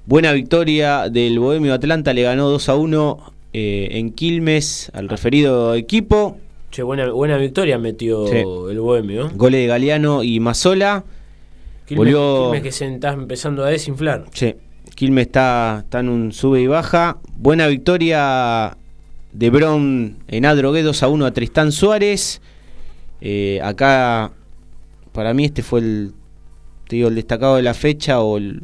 Buena 0.07 0.33
victoria 0.33 1.09
del 1.09 1.39
Bohemio 1.39 1.75
Atlanta, 1.75 2.13
le 2.13 2.23
ganó 2.23 2.49
2 2.49 2.69
a 2.69 2.75
1 2.77 3.33
eh, 3.53 3.89
en 3.93 4.13
Quilmes 4.13 4.91
al 4.95 5.09
referido 5.09 5.75
equipo. 5.75 6.39
Che, 6.71 6.83
buena, 6.83 7.11
buena 7.11 7.37
victoria 7.39 7.79
metió 7.79 8.27
Sí. 8.29 8.37
el 8.71 8.81
Bohemio. 8.81 9.31
Goles 9.35 9.61
de 9.63 9.67
Galeano 9.67 10.23
y 10.23 10.39
Mazola. 10.41 11.05
Quilmes, 11.87 11.99
Volvió- 12.13 12.43
Quilmes 12.45 12.63
que 12.63 12.73
se 12.73 12.93
está 12.95 13.13
empezando 13.13 13.65
a 13.65 13.69
desinflar. 13.71 14.25
Sí, 14.33 14.55
Quilmes 14.95 15.27
está, 15.27 15.81
está 15.85 16.01
en 16.01 16.09
un 16.09 16.33
sube 16.33 16.61
y 16.61 16.67
baja. 16.67 17.19
Buena 17.37 17.67
victoria 17.69 18.77
de 19.37 19.51
Bron 19.51 20.17
en 20.29 20.47
Adrogué 20.47 20.83
2 20.83 21.03
a 21.03 21.09
1 21.09 21.27
a 21.27 21.33
Tristán 21.33 21.71
Suárez. 21.73 22.41
Eh, 23.21 23.61
acá, 23.63 24.33
para 25.13 25.35
mí, 25.35 25.45
este 25.45 25.63
fue 25.63 25.81
el, 25.81 26.13
te 26.89 26.97
digo, 26.97 27.09
el 27.09 27.15
destacado 27.17 27.57
de 27.57 27.63
la 27.63 27.75
fecha, 27.75 28.21
o 28.21 28.39
el- 28.39 28.63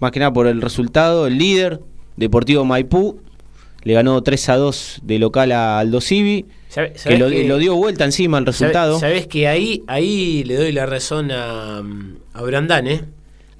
más 0.00 0.10
que 0.12 0.18
nada 0.20 0.32
por 0.32 0.46
el 0.46 0.60
resultado, 0.62 1.26
el 1.26 1.38
líder, 1.38 1.80
Deportivo 2.16 2.64
Maipú. 2.64 3.20
le 3.82 3.94
ganó 3.94 4.22
3 4.22 4.48
a 4.50 4.56
2 4.56 5.00
de 5.04 5.18
local 5.18 5.52
a 5.52 5.78
Aldo 5.78 6.02
Civi, 6.02 6.44
¿Sabe- 6.68 6.92
que 6.92 6.98
sabés 6.98 7.18
lo, 7.18 7.30
que- 7.30 7.48
lo 7.48 7.56
dio 7.56 7.74
vuelta 7.76 8.04
encima 8.04 8.36
el 8.36 8.44
resultado. 8.44 8.98
Sabes 8.98 9.26
que 9.26 9.48
ahí, 9.48 9.82
ahí 9.86 10.44
le 10.44 10.56
doy 10.56 10.70
la 10.72 10.84
razón 10.84 11.30
a, 11.30 11.78
a 12.34 12.42
Brandán, 12.42 12.86
¿eh? 12.88 13.04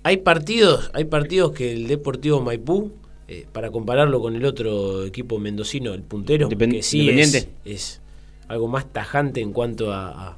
Hay 0.02 0.18
partidos, 0.18 0.90
hay 0.92 1.04
partidos 1.06 1.52
que 1.52 1.72
el 1.72 1.86
Deportivo 1.88 2.42
Maipú, 2.42 2.92
eh, 3.32 3.46
para 3.52 3.70
compararlo 3.70 4.20
con 4.20 4.34
el 4.34 4.44
otro 4.44 5.04
equipo 5.04 5.38
mendocino, 5.38 5.94
el 5.94 6.02
puntero, 6.02 6.48
que 6.72 6.82
sí 6.82 7.06
es, 7.64 8.00
algo 8.48 8.66
más 8.66 8.92
tajante 8.92 9.40
en 9.40 9.52
cuanto 9.52 9.92
a, 9.92 10.08
a- 10.30 10.36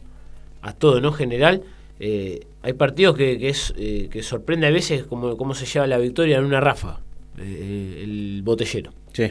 a 0.61 0.73
todo, 0.75 1.01
¿no? 1.01 1.11
General, 1.13 1.63
eh, 1.99 2.47
hay 2.63 2.75
partidos 2.75 3.17
que, 3.17 3.39
que 3.39 3.49
es, 3.49 3.73
eh, 3.79 4.09
que 4.13 4.23
sorprende 4.23 4.67
a 4.67 4.71
veces 4.71 5.05
cómo, 5.05 5.37
cómo 5.39 5.55
se 5.55 5.65
lleva 5.67 5.87
la 5.87 5.99
victoria 5.99 6.37
en 6.39 6.45
una 6.45 6.61
rafa, 6.61 7.01
el 7.39 8.43
botellero. 8.45 8.93
Sí. 9.13 9.25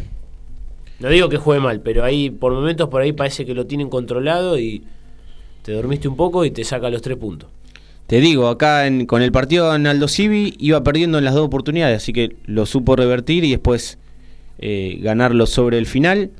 No 0.99 1.09
digo 1.09 1.29
que 1.29 1.37
juegue 1.37 1.61
mal, 1.61 1.81
pero 1.81 2.03
ahí 2.03 2.29
por 2.29 2.53
momentos 2.53 2.89
por 2.89 3.01
ahí 3.01 3.13
parece 3.13 3.45
que 3.45 3.53
lo 3.53 3.65
tienen 3.65 3.89
controlado 3.89 4.59
y 4.59 4.83
te 5.63 5.71
dormiste 5.73 6.07
un 6.07 6.15
poco 6.15 6.43
y 6.45 6.51
te 6.51 6.63
saca 6.63 6.89
los 6.89 7.01
tres 7.01 7.17
puntos. 7.17 7.49
Te 8.11 8.19
digo, 8.19 8.49
acá 8.49 8.87
en- 8.87 9.05
con 9.05 9.21
el 9.21 9.31
partido 9.31 9.73
en 9.73 9.87
Aldo 9.87 10.09
Civi 10.09 10.53
iba 10.59 10.83
perdiendo 10.83 11.17
en 11.17 11.23
las 11.23 11.33
dos 11.33 11.45
oportunidades, 11.45 11.95
así 11.95 12.11
que 12.11 12.35
lo 12.45 12.65
supo 12.65 12.97
revertir 12.97 13.45
y 13.45 13.51
después 13.51 13.99
eh, 14.59 14.99
ganarlo 15.01 15.45
sobre 15.45 15.77
el 15.77 15.85
final. 15.85 16.31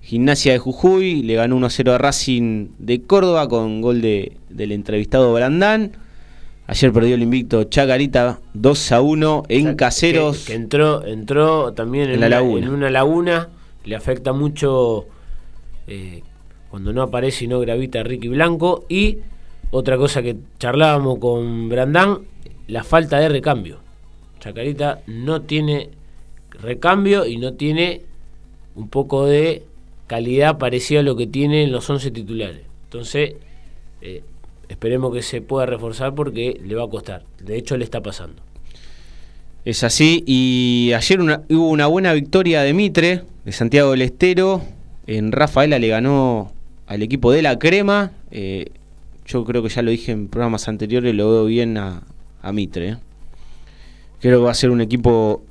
Gimnasia 0.00 0.52
de 0.52 0.58
Jujuy 0.58 1.22
le 1.22 1.34
ganó 1.34 1.56
1-0 1.58 1.92
a 1.92 1.98
Racing 1.98 2.68
de 2.78 3.02
Córdoba 3.02 3.46
con 3.46 3.82
gol 3.82 4.00
de, 4.00 4.32
del 4.48 4.72
entrevistado 4.72 5.34
Brandán. 5.34 5.92
Ayer 6.66 6.90
perdió 6.94 7.14
el 7.14 7.22
invicto 7.22 7.64
Chacarita 7.64 8.40
2 8.54 8.92
a 8.92 9.02
1 9.02 9.42
en 9.50 9.60
O 9.60 9.64
sea, 9.64 9.76
Caseros. 9.76 10.38
Que, 10.38 10.44
que 10.46 10.54
entró, 10.54 11.04
entró 11.04 11.74
también 11.74 12.06
en, 12.08 12.14
En 12.14 12.20
la 12.20 12.26
una, 12.28 12.36
laguna. 12.36 12.66
en 12.66 12.72
una 12.72 12.90
laguna. 12.90 13.48
Le 13.84 13.96
afecta 13.96 14.32
mucho 14.32 15.06
eh, 15.88 16.22
cuando 16.70 16.94
no 16.94 17.02
aparece 17.02 17.44
y 17.44 17.48
no 17.48 17.60
gravita 17.60 18.02
Ricky 18.02 18.28
Blanco. 18.28 18.86
Y 18.88 19.18
otra 19.72 19.96
cosa 19.96 20.22
que 20.22 20.36
charlábamos 20.58 21.18
con 21.18 21.68
Brandán, 21.68 22.18
la 22.68 22.84
falta 22.84 23.18
de 23.18 23.30
recambio. 23.30 23.78
Chacarita 24.38 25.00
no 25.06 25.42
tiene 25.42 25.88
recambio 26.50 27.26
y 27.26 27.38
no 27.38 27.54
tiene 27.54 28.02
un 28.74 28.88
poco 28.88 29.26
de 29.26 29.64
calidad 30.06 30.58
parecida 30.58 31.00
a 31.00 31.02
lo 31.02 31.16
que 31.16 31.26
tiene 31.26 31.64
en 31.64 31.72
los 31.72 31.88
11 31.88 32.10
titulares. 32.10 32.60
Entonces, 32.84 33.34
eh, 34.02 34.22
esperemos 34.68 35.12
que 35.14 35.22
se 35.22 35.40
pueda 35.40 35.64
reforzar 35.64 36.14
porque 36.14 36.60
le 36.62 36.74
va 36.74 36.84
a 36.84 36.88
costar. 36.88 37.24
De 37.40 37.56
hecho, 37.56 37.78
le 37.78 37.84
está 37.84 38.02
pasando. 38.02 38.42
Es 39.64 39.84
así, 39.84 40.22
y 40.26 40.92
ayer 40.94 41.18
hubo 41.20 41.68
una 41.68 41.86
buena 41.86 42.12
victoria 42.12 42.62
de 42.62 42.74
Mitre, 42.74 43.22
de 43.44 43.52
Santiago 43.52 43.92
del 43.92 44.02
Estero. 44.02 44.60
En 45.06 45.32
Rafaela 45.32 45.78
le 45.78 45.88
ganó 45.88 46.52
al 46.86 47.02
equipo 47.02 47.32
de 47.32 47.40
la 47.40 47.58
Crema. 47.58 48.12
Eh, 48.30 48.66
yo 49.26 49.44
creo 49.44 49.62
que 49.62 49.68
ya 49.68 49.82
lo 49.82 49.90
dije 49.90 50.12
en 50.12 50.28
programas 50.28 50.68
anteriores, 50.68 51.14
lo 51.14 51.30
veo 51.30 51.44
bien 51.46 51.76
a, 51.78 52.02
a 52.42 52.52
Mitre. 52.52 52.88
eh. 52.88 52.96
Creo 54.20 54.38
que 54.40 54.44
va 54.44 54.50
a 54.52 54.54
ser 54.54 54.70
un 54.70 54.80
equipo 54.80 55.42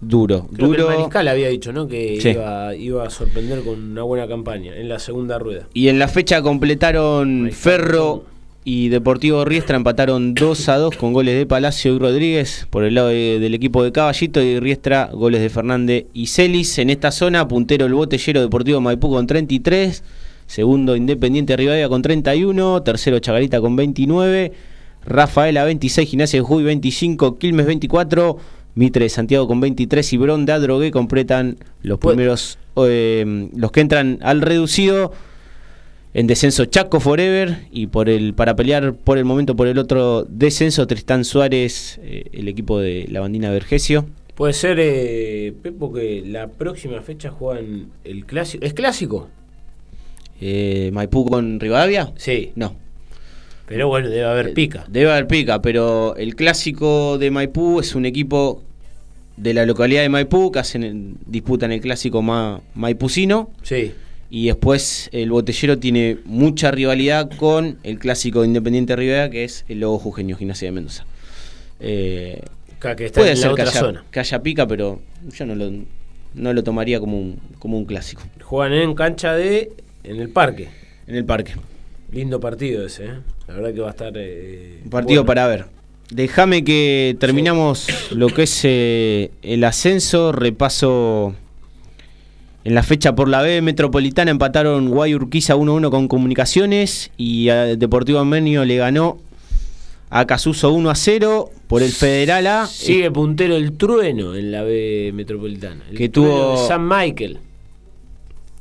duro. 0.00 0.48
Creo 0.54 0.70
que 0.70 0.76
el 0.76 0.82
duro 0.82 0.96
Mariscal 0.96 1.28
había 1.28 1.48
dicho, 1.48 1.72
¿no? 1.72 1.86
Que 1.86 2.20
Sí. 2.20 2.30
iba, 2.30 2.74
iba 2.74 3.06
a 3.06 3.10
sorprender 3.10 3.62
con 3.62 3.92
una 3.92 4.02
buena 4.02 4.26
campaña 4.26 4.76
en 4.76 4.88
la 4.88 4.98
segunda 4.98 5.38
rueda. 5.38 5.68
Y 5.74 5.88
en 5.88 5.98
la 5.98 6.08
fecha 6.08 6.42
completaron. 6.42 7.50
Ferro 7.52 8.24
y 8.64 8.88
Deportivo 8.88 9.44
Riestra 9.44 9.76
empataron 9.76 10.34
2 10.34 10.68
a 10.68 10.76
2 10.78 10.96
con 10.96 11.12
goles 11.12 11.38
de 11.38 11.46
Palacio 11.46 11.94
y 11.94 11.98
Rodríguez 12.00 12.66
por 12.68 12.82
el 12.82 12.96
lado 12.96 13.08
de- 13.08 13.38
del 13.38 13.54
equipo 13.54 13.84
de 13.84 13.92
Caballito 13.92 14.42
y 14.42 14.58
Riestra 14.58 15.08
goles 15.12 15.40
de 15.40 15.48
Fernández 15.48 16.06
y 16.12 16.26
Celis. 16.26 16.78
En 16.80 16.90
esta 16.90 17.12
zona, 17.12 17.46
puntero 17.46 17.86
el 17.86 17.94
botellero 17.94 18.40
Deportivo 18.40 18.80
Maipú 18.80 19.08
con 19.08 19.26
33, 19.28 20.02
segundo 20.46 20.96
Independiente 20.96 21.56
Rivadavia 21.56 21.88
con 21.88 22.02
31, 22.02 22.82
tercero 22.82 23.18
Chagarita 23.18 23.60
con 23.60 23.76
29, 23.76 24.52
Rafaela 25.04 25.64
26, 25.64 26.08
Gimnasia 26.08 26.38
de 26.38 26.42
Jujuy 26.42 26.64
25, 26.64 27.38
Quilmes 27.38 27.66
24, 27.66 28.38
Mitre 28.74 29.04
de 29.04 29.08
Santiago 29.08 29.48
con 29.48 29.60
23 29.60 30.12
y 30.12 30.16
Bron 30.16 30.44
de 30.46 30.52
Adrogué 30.52 30.90
completan 30.90 31.56
los 31.82 31.98
primeros, 31.98 32.58
eh, 32.76 33.48
los 33.56 33.72
que 33.72 33.80
entran 33.80 34.18
al 34.22 34.42
reducido. 34.42 35.12
En 36.12 36.26
descenso 36.26 36.64
Chaco 36.64 36.98
Forever 36.98 37.66
y 37.70 37.88
por 37.88 38.08
el 38.08 38.32
para 38.32 38.56
pelear 38.56 38.94
por 38.94 39.18
el 39.18 39.26
momento 39.26 39.54
por 39.54 39.66
el 39.66 39.76
otro 39.76 40.24
descenso 40.24 40.86
Tristán 40.86 41.26
Suárez, 41.26 42.00
eh, 42.02 42.30
el 42.32 42.48
equipo 42.48 42.78
de 42.78 43.06
la 43.10 43.20
bandina 43.20 43.50
Vergesio. 43.50 44.06
Puede 44.34 44.52
ser, 44.54 44.78
eh, 44.80 45.54
Pepo, 45.62 45.92
que 45.92 46.22
la 46.24 46.48
próxima 46.48 47.00
fecha 47.02 47.30
juegan 47.30 47.88
el 48.04 48.24
clásico. 48.24 48.64
¿Es 48.64 48.74
clásico? 48.74 49.28
Eh, 50.40 50.90
Maipú 50.92 51.24
con 51.28 51.58
Rivadavia. 51.60 52.12
Sí. 52.16 52.52
No, 52.56 52.76
Pero 53.66 53.88
bueno, 53.88 54.08
debe 54.08 54.24
haber 54.24 54.52
pica. 54.54 54.84
debe 54.88 55.10
haber 55.10 55.26
pica, 55.26 55.60
pero 55.62 56.14
el 56.16 56.36
clásico 56.36 57.18
de 57.18 57.30
Maipú 57.30 57.80
es 57.80 57.94
un 57.94 58.04
equipo 58.06 58.62
de 59.36 59.52
la 59.54 59.66
localidad 59.66 60.02
de 60.02 60.08
Maipú 60.08 60.50
que 60.52 60.58
hacen 60.60 61.16
disputan 61.26 61.72
el 61.72 61.80
clásico 61.80 62.22
ma, 62.22 62.60
maipucino 62.74 63.50
Sí. 63.62 63.92
y 64.30 64.46
después 64.46 65.08
el 65.12 65.30
botellero 65.30 65.78
tiene 65.78 66.18
mucha 66.24 66.70
rivalidad 66.70 67.30
con 67.36 67.78
el 67.82 67.98
clásico 67.98 68.40
de 68.42 68.46
Independiente 68.48 68.96
Rivadavia 68.96 69.30
que 69.30 69.44
es 69.44 69.64
el 69.68 69.80
Lobo 69.80 69.98
Jujeño 69.98 70.36
Gimnasia 70.36 70.68
de 70.68 70.72
Mendoza. 70.72 71.04
Eh, 71.80 72.40
Acá 72.78 72.94
que 72.96 73.06
está 73.06 73.20
Puede 73.20 73.32
en 73.32 73.40
la 73.40 73.46
ser 73.46 73.54
que 73.56 73.62
haya, 73.62 73.72
zona. 73.72 74.04
que 74.10 74.20
haya 74.20 74.42
pica, 74.42 74.66
pero 74.66 75.00
yo 75.32 75.46
no 75.46 75.54
lo, 75.54 75.70
no 76.34 76.52
lo 76.52 76.62
tomaría 76.62 77.00
como 77.00 77.18
un, 77.18 77.38
como 77.58 77.78
un 77.78 77.84
clásico. 77.86 78.22
Juegan 78.42 78.74
en 78.78 78.94
cancha 78.94 79.32
de. 79.34 79.72
En 80.06 80.20
el 80.20 80.28
parque. 80.30 80.68
En 81.06 81.14
el 81.16 81.24
parque. 81.24 81.52
Lindo 82.12 82.38
partido 82.40 82.86
ese, 82.86 83.04
¿eh? 83.06 83.10
La 83.48 83.54
verdad 83.54 83.74
que 83.74 83.80
va 83.80 83.88
a 83.88 83.90
estar. 83.90 84.12
eh, 84.16 84.80
Un 84.84 84.90
partido 84.90 85.22
bueno. 85.22 85.26
para 85.26 85.46
ver. 85.48 85.66
Déjame 86.10 86.62
que 86.64 87.16
terminamos 87.18 87.88
lo 88.12 88.28
que 88.28 88.44
es 88.44 88.60
eh, 88.64 89.30
el 89.42 89.64
ascenso. 89.64 90.32
Repaso. 90.32 91.34
En 92.64 92.74
la 92.74 92.82
fecha 92.82 93.14
por 93.14 93.28
la 93.28 93.42
B 93.42 93.62
Metropolitana 93.62 94.30
empataron 94.32 94.88
Guay 94.88 95.14
Urquiza 95.14 95.54
1-1 95.54 95.88
con 95.90 96.08
Comunicaciones 96.08 97.10
y 97.16 97.48
a 97.48 97.76
Deportivo 97.76 98.18
Armenio 98.18 98.64
le 98.64 98.76
ganó 98.76 99.18
a 100.10 100.26
Casuso 100.26 100.72
1-0 100.72 101.48
por 101.68 101.82
el 101.84 101.90
Federal 101.92 102.46
A. 102.48 102.66
Sigue 102.66 103.10
puntero 103.12 103.54
el 103.56 103.76
trueno 103.76 104.34
en 104.34 104.50
la 104.50 104.62
B 104.62 105.12
metropolitana. 105.14 105.84
El 105.90 105.96
Que 105.96 106.08
tuvo- 106.08 106.66
San 106.66 106.88
Michael. 106.88 107.38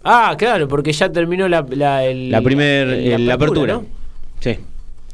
Ah, 0.08 0.36
claro, 0.38 0.68
porque 0.68 0.94
ya 0.94 1.12
terminó 1.12 1.48
la, 1.50 1.66
la, 1.72 2.06
el- 2.06 2.30
la 2.30 2.38
el- 2.38 3.26
la 3.28 3.34
apertura. 3.34 3.74
¿no? 3.74 3.86
Sí. 4.40 4.56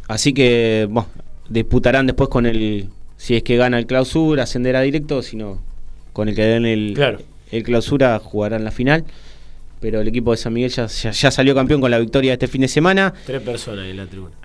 Así 0.08 0.34
que 0.34 0.86
bueno, 0.90 1.08
disputarán 1.50 2.06
después 2.08 2.30
con 2.30 2.46
el 2.46 2.90
si 3.16 3.36
es 3.36 3.44
que 3.44 3.56
gana 3.56 3.80
el 3.80 3.86
clausura, 3.86 4.44
ascenderá 4.44 4.82
directo, 4.82 5.22
si 5.22 5.38
no 5.38 5.60
con 6.12 6.28
el 6.28 6.36
que 6.36 6.52
gane 6.52 6.74
el, 6.74 6.92
Claro. 6.94 7.20
el 7.52 7.64
clausura 7.64 8.20
jugarán 8.20 8.64
la 8.66 8.72
final. 8.72 9.06
Pero 9.80 10.02
el 10.02 10.08
equipo 10.10 10.32
de 10.32 10.38
San 10.38 10.54
Miguel 10.54 10.70
ya, 10.72 10.88
ya- 10.88 11.12
ya 11.12 11.32
salió 11.32 11.56
campeón 11.56 11.80
con 11.82 11.90
la 11.90 11.98
victoria 12.00 12.34
este 12.34 12.48
fin 12.48 12.62
de 12.62 12.68
semana. 12.68 13.14
Tres 13.26 13.42
personas 13.42 13.86
en 13.86 13.98
la 13.98 14.06
tribuna. 14.08 14.36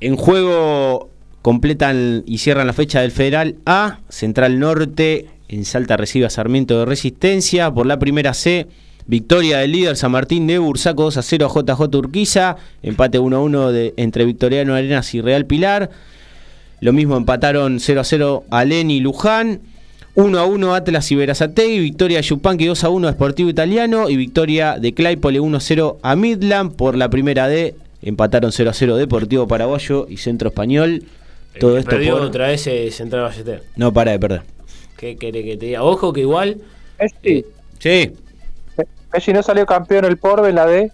En 0.00 0.16
juego 0.16 1.10
completan 1.42 2.22
y 2.26 2.38
cierran 2.38 2.66
la 2.66 2.72
fecha 2.72 3.00
del 3.02 3.10
Federal 3.10 3.56
A, 3.66 3.98
Central 4.08 4.58
Norte, 4.58 5.26
en 5.48 5.64
Salta 5.64 5.96
recibe 5.96 6.26
a 6.26 6.30
Sarmiento 6.30 6.78
de 6.78 6.86
Resistencia, 6.86 7.70
por 7.70 7.84
la 7.86 7.98
primera 7.98 8.32
C, 8.34 8.66
victoria 9.06 9.58
del 9.58 9.72
líder 9.72 9.96
San 9.96 10.12
Martín 10.12 10.46
de 10.46 10.58
Bursaco 10.58 11.04
2 11.04 11.16
a 11.16 11.22
0 11.22 11.46
a 11.46 11.62
JJ 11.62 11.96
Urquiza, 11.96 12.56
empate 12.82 13.18
1 13.18 13.36
a 13.36 13.40
1 13.40 13.72
de, 13.72 13.94
entre 13.96 14.24
Victoriano 14.24 14.74
Arenas 14.74 15.14
y 15.14 15.20
Real 15.20 15.46
Pilar, 15.46 15.90
lo 16.80 16.92
mismo 16.92 17.16
empataron 17.16 17.80
0 17.80 18.00
a 18.00 18.04
0 18.04 18.44
Alén 18.50 18.90
y 18.90 19.00
Luján, 19.00 19.60
1 20.14 20.38
a 20.38 20.44
1 20.44 20.74
Atlas 20.74 21.10
y 21.12 21.14
Verazategui, 21.14 21.78
victoria 21.78 22.18
de 22.18 22.22
Yupanqui 22.22 22.66
2 22.66 22.84
a 22.84 22.88
1 22.88 23.08
a 23.08 23.12
Sportivo 23.12 23.48
Italiano 23.50 24.08
y 24.08 24.16
victoria 24.16 24.78
de 24.78 24.92
Claypole 24.92 25.40
1 25.40 25.56
a 25.56 25.60
0 25.60 25.98
a 26.02 26.16
Midland 26.16 26.74
por 26.74 26.96
la 26.96 27.08
primera 27.08 27.48
D. 27.48 27.74
Empataron 28.02 28.50
0 28.50 28.70
a 28.70 28.72
0 28.72 28.96
Deportivo 28.96 29.46
Paraguayo 29.46 30.06
y 30.08 30.16
Centro 30.16 30.48
Español. 30.48 31.04
Todo 31.58 31.70
El 31.70 31.76
que 31.76 31.80
esto 31.80 31.90
perdió 31.90 32.12
por... 32.14 32.22
otra 32.22 32.48
vez 32.48 32.66
es 32.66 32.94
Central 32.94 33.22
Ballester. 33.22 33.62
No 33.76 33.92
para 33.92 34.12
de 34.12 34.18
perder. 34.18 34.42
¿Qué 34.96 35.16
quiere 35.16 35.44
que 35.44 35.56
te 35.56 35.66
diga? 35.66 35.82
Ojo 35.82 36.12
que 36.12 36.20
igual. 36.20 36.58
Messi, 36.98 37.44
Sí, 37.78 38.12
Messi 39.12 39.32
no 39.32 39.42
salió 39.42 39.66
campeón 39.66 40.04
el 40.04 40.16
Porbe 40.18 40.48
en 40.50 40.54
la 40.56 40.66
D. 40.66 40.92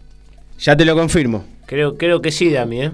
ya 0.58 0.76
te 0.76 0.84
lo 0.84 0.94
confirmo. 0.94 1.44
Creo, 1.66 1.96
creo 1.96 2.20
que 2.22 2.30
sí, 2.30 2.50
Dami, 2.52 2.82
¿eh? 2.84 2.92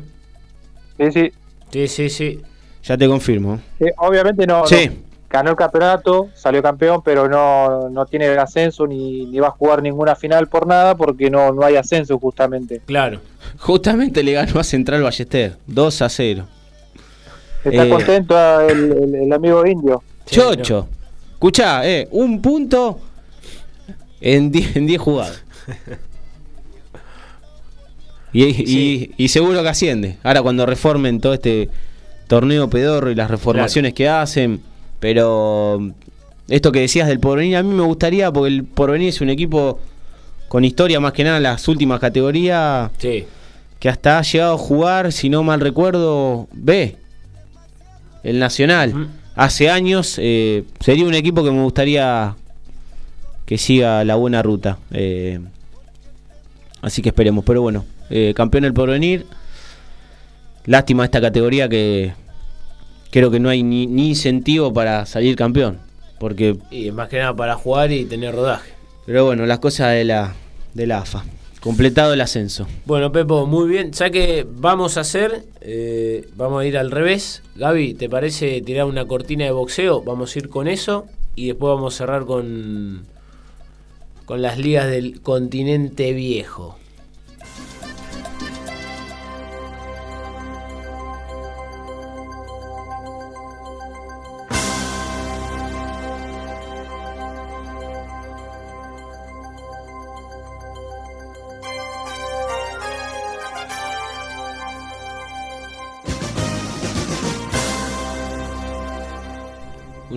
Sí, 0.98 1.12
sí. 1.12 1.32
Sí, 1.70 1.88
sí, 1.88 2.10
sí. 2.10 2.40
Ya 2.84 2.96
te 2.98 3.06
confirmo. 3.06 3.60
Sí, 3.78 3.86
obviamente 3.98 4.46
no, 4.46 4.66
Sí. 4.66 4.86
no 4.88 4.92
ganó 5.30 5.50
el 5.50 5.56
campeonato, 5.56 6.28
salió 6.34 6.62
campeón, 6.62 7.00
pero 7.04 7.28
no, 7.28 7.88
no 7.88 8.04
tiene 8.06 8.26
el 8.26 8.38
ascenso 8.38 8.86
ni, 8.86 9.24
ni 9.26 9.38
va 9.38 9.48
a 9.48 9.52
jugar 9.52 9.82
ninguna 9.82 10.14
final 10.16 10.46
por 10.48 10.66
nada 10.66 10.94
porque 10.96 11.30
no, 11.30 11.52
no 11.52 11.64
hay 11.64 11.76
ascenso 11.76 12.18
justamente. 12.18 12.80
Claro. 12.84 13.20
Justamente 13.58 14.22
le 14.22 14.32
ganó 14.32 14.60
a 14.60 14.64
Central 14.64 15.02
Ballester. 15.02 15.56
2 15.66 16.02
a 16.02 16.08
0. 16.08 16.44
Está 17.64 17.86
Eh. 17.86 17.88
contento 17.88 18.60
el, 18.60 18.92
el- 18.92 19.14
el 19.14 19.32
amigo 19.32 19.64
indio. 19.66 20.02
Chocho. 20.26 20.88
Escuchá, 21.34 21.86
eh, 21.88 22.08
un 22.10 22.42
punto 22.42 22.98
en 24.22 24.50
10 24.52 24.76
en 24.76 24.86
10 24.86 25.00
jugadas. 25.00 25.42
Y, 28.32 28.44
y- 28.44 28.54
Sí. 28.66 29.10
y 29.16 29.28
seguro 29.28 29.62
que 29.62 29.68
asciende. 29.68 30.16
Ahora 30.22 30.40
cuando 30.42 30.64
reformen 30.64 31.20
todo 31.20 31.34
este 31.34 31.68
torneo 32.28 32.70
pedorro 32.70 33.10
y 33.10 33.14
las 33.14 33.30
reformaciones 33.30 33.92
que 33.92 34.08
hacen. 34.08 34.60
Pero 35.00 35.90
esto 36.48 36.72
que 36.72 36.80
decías 36.80 37.08
del 37.08 37.20
porvenir, 37.20 37.56
a 37.56 37.62
mí 37.62 37.74
me 37.74 37.82
gustaría 37.82 38.32
porque 38.32 38.48
el 38.54 38.64
porvenir 38.64 39.08
es 39.08 39.20
un 39.20 39.28
equipo 39.30 39.80
con 40.48 40.64
historia 40.64 41.00
más 41.00 41.12
que 41.12 41.24
nada 41.24 41.38
en 41.38 41.42
las 41.42 41.66
últimas 41.68 41.98
categorías 42.00 42.90
Sí. 42.98 43.24
que 43.80 43.88
hasta 43.88 44.18
ha 44.18 44.22
llegado 44.22 44.54
a 44.54 44.58
jugar, 44.58 45.12
si 45.12 45.28
no 45.28 45.42
mal 45.42 45.60
recuerdo, 45.60 46.46
B. 46.52 46.96
El 48.22 48.38
Nacional. 48.38 49.08
Hace 49.34 49.68
años 49.70 50.16
eh, 50.18 50.64
sería 50.80 51.04
un 51.06 51.14
equipo 51.14 51.42
que 51.42 51.50
me 51.50 51.62
gustaría 51.62 52.36
que 53.52 53.58
siga 53.58 54.02
la 54.02 54.14
buena 54.14 54.42
ruta. 54.42 54.78
Eh, 54.92 55.38
así 56.80 57.02
que 57.02 57.10
esperemos. 57.10 57.44
Pero 57.44 57.60
bueno, 57.60 57.84
eh, 58.08 58.32
campeón 58.34 58.64
el 58.64 58.72
porvenir. 58.72 59.26
Lástima 60.64 61.04
esta 61.04 61.20
categoría 61.20 61.68
que 61.68 62.14
creo 63.10 63.30
que 63.30 63.40
no 63.40 63.50
hay 63.50 63.62
ni, 63.62 63.86
ni 63.86 64.08
incentivo 64.08 64.72
para 64.72 65.04
salir 65.04 65.36
campeón. 65.36 65.80
Porque, 66.18 66.56
Y 66.70 66.92
más 66.92 67.10
que 67.10 67.18
nada 67.18 67.36
para 67.36 67.54
jugar 67.56 67.92
y 67.92 68.06
tener 68.06 68.34
rodaje. 68.34 68.72
pero 69.04 69.26
bueno, 69.26 69.44
las 69.44 69.58
cosas 69.58 69.92
de 69.92 70.06
la, 70.06 70.32
de 70.72 70.86
la 70.86 71.00
AFA. 71.00 71.22
Completado 71.60 72.14
el 72.14 72.22
ascenso. 72.22 72.66
Bueno, 72.86 73.12
Pepo, 73.12 73.46
muy 73.46 73.68
bien. 73.68 73.92
Ya 73.92 74.08
que 74.08 74.46
vamos 74.50 74.96
a 74.96 75.02
hacer, 75.02 75.44
eh, 75.60 76.26
vamos 76.36 76.62
a 76.62 76.64
ir 76.64 76.78
al 76.78 76.90
revés. 76.90 77.42
Gaby, 77.56 77.92
¿te 77.92 78.08
parece 78.08 78.62
tirar 78.62 78.86
una 78.86 79.04
cortina 79.04 79.44
de 79.44 79.50
boxeo? 79.50 80.00
Vamos 80.00 80.34
a 80.34 80.38
ir 80.38 80.48
con 80.48 80.68
eso 80.68 81.04
y 81.36 81.48
después 81.48 81.74
vamos 81.74 81.94
a 81.94 81.98
cerrar 81.98 82.24
con, 82.24 83.11
con 84.24 84.42
las 84.42 84.58
ligas 84.58 84.88
del 84.88 85.20
continente 85.20 86.12
viejo. 86.12 86.78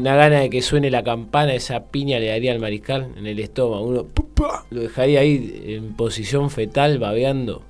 Una 0.05 0.17
gana 0.17 0.41
de 0.41 0.51
que 0.51 0.61
suene 0.61 0.91
la 0.91 1.03
campana, 1.03 1.55
esa 1.55 1.85
piña 1.85 2.19
le 2.19 2.27
daría 2.27 2.51
al 2.51 2.59
mariscal 2.59 3.07
en 3.17 3.25
el 3.25 3.39
estómago. 3.39 3.87
Uno 3.87 4.05
lo 4.69 4.81
dejaría 4.81 5.21
ahí 5.21 5.63
en 5.65 5.95
posición 5.95 6.51
fetal, 6.51 6.99
babeando. 6.99 7.63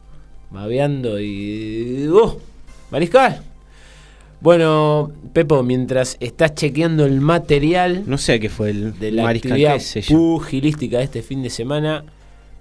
Babeando 0.51 1.17
y. 1.17 2.09
¡Oh! 2.11 2.37
¡Mariscal! 2.91 3.41
Bueno, 4.41 5.13
Pepo, 5.31 5.63
mientras 5.63 6.17
estás 6.19 6.55
chequeando 6.55 7.05
el 7.05 7.21
material 7.21 8.03
No 8.05 8.17
sé 8.17 8.37
qué 8.41 8.49
fue 8.49 8.71
el 8.71 8.99
de 8.99 9.13
la 9.13 9.23
mariscal, 9.23 9.53
actividad 9.53 9.81
pugilística 10.09 10.97
de 10.97 11.05
este 11.05 11.21
fin 11.21 11.41
de 11.41 11.49
semana, 11.49 12.03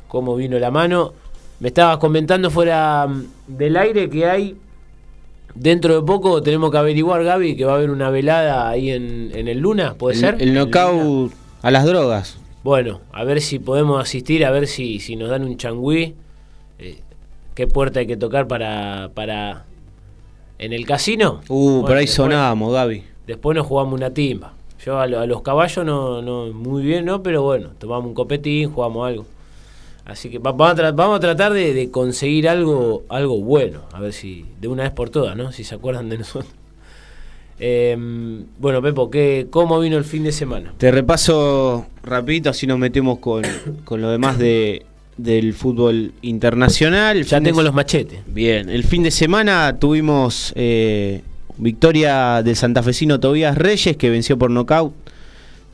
cómo 0.07 0.37
vino 0.37 0.57
la 0.61 0.71
mano. 0.71 1.15
Me 1.59 1.69
estabas 1.71 1.97
comentando 1.97 2.49
fuera 2.49 3.09
mm, 3.09 3.25
del 3.49 3.77
aire 3.77 4.09
que 4.09 4.25
hay, 4.25 4.57
dentro 5.55 5.95
de 5.95 6.03
poco 6.07 6.43
tenemos 6.43 6.71
que 6.71 6.79
averiguar, 6.79 7.23
Gaby, 7.25 7.57
que 7.57 7.65
va 7.65 7.73
a 7.73 7.77
haber 7.77 7.91
una 7.91 8.11
velada 8.11 8.69
ahí 8.69 8.91
en, 8.91 9.31
en 9.35 9.49
el 9.49 9.59
Luna, 9.59 9.95
¿puede 9.95 10.15
el, 10.15 10.21
ser? 10.21 10.35
El 10.41 10.49
¿En 10.49 10.55
knockout 10.55 11.33
a 11.63 11.71
las 11.71 11.85
drogas. 11.85 12.39
Bueno, 12.63 13.01
a 13.13 13.25
ver 13.25 13.41
si 13.41 13.59
podemos 13.59 14.01
asistir, 14.03 14.45
a 14.45 14.51
ver 14.51 14.67
si, 14.67 14.99
si 15.01 15.17
nos 15.17 15.29
dan 15.31 15.45
un 15.45 15.57
changüí. 15.57 16.15
Eh, 16.79 17.01
¿Qué 17.55 17.67
puerta 17.67 18.01
hay 18.01 18.07
que 18.07 18.17
tocar 18.17 18.49
para... 18.49 19.11
para 19.15 19.65
¿En 20.59 20.73
el 20.73 20.87
casino? 20.87 21.41
Uh, 21.49 21.65
Bueno, 21.65 21.81
por 21.87 21.91
ahí 21.97 22.07
después- 22.07 22.11
sonábamos, 22.15 22.73
Gaby. 22.73 23.03
Después 23.27 23.57
nos 23.57 23.67
jugamos 23.67 23.95
una 23.95 24.11
timba. 24.15 24.53
Yo 24.85 24.99
a, 25.01 25.07
lo- 25.07 25.21
a 25.21 25.27
los 25.27 25.43
caballos 25.43 25.85
no, 25.85 26.23
no 26.23 26.47
muy 26.53 26.83
bien, 26.83 27.05
¿no? 27.05 27.23
Pero 27.23 27.43
bueno, 27.43 27.71
tomamos 27.79 28.07
un 28.07 28.15
copetín, 28.15 28.71
jugamos 28.71 29.07
algo. 29.09 29.27
Así 30.07 30.29
que 30.29 30.39
va- 30.39 30.53
vamos, 30.53 30.79
a 30.79 30.83
tra- 30.83 30.95
vamos 30.95 31.17
a 31.17 31.21
tratar 31.21 31.53
de, 31.55 31.73
de 31.73 31.91
conseguir 31.91 32.49
algo, 32.49 33.05
algo 33.09 33.41
bueno. 33.41 33.81
A 33.93 34.01
ver 34.01 34.13
si 34.13 34.45
de 34.61 34.69
una 34.69 34.83
vez 34.83 34.93
por 34.93 35.09
todas, 35.11 35.35
¿no? 35.37 35.51
Si 35.53 35.65
se 35.65 35.75
acuerdan 35.75 36.09
de 36.09 36.19
nosotros. 36.19 36.53
Em, 37.61 38.45
bueno, 38.59 38.83
Pepo, 38.83 39.11
¿qué, 39.11 39.47
¿cómo 39.49 39.79
vino 39.79 39.97
el 39.97 40.05
fin 40.05 40.25
de 40.25 40.33
semana? 40.33 40.75
Te 40.77 40.91
repaso 40.91 41.87
rapidito, 42.03 42.51
así 42.51 42.67
nos 42.67 42.79
metemos 42.81 43.21
con, 43.21 43.43
con 43.85 44.03
lo 44.03 44.11
demás 44.11 44.39
de, 44.39 44.85
del 45.17 45.55
fútbol 45.55 46.13
internacional. 46.23 47.17
El 47.19 47.25
Ya 47.25 47.39
de 47.39 47.45
tengo 47.47 47.63
los 47.63 47.73
machetes. 47.73 48.21
Bien, 48.27 48.69
el 48.69 48.83
fin 48.83 49.05
de 49.05 49.13
semana 49.13 49.77
tuvimos 49.79 50.53
eh, 50.57 51.23
victoria 51.57 52.43
del 52.43 52.57
santafesino 52.57 53.21
Tobías 53.21 53.57
Reyes, 53.57 53.97
que 53.97 54.11
venció 54.11 54.37
por 54.37 54.51
nocaut 54.51 54.93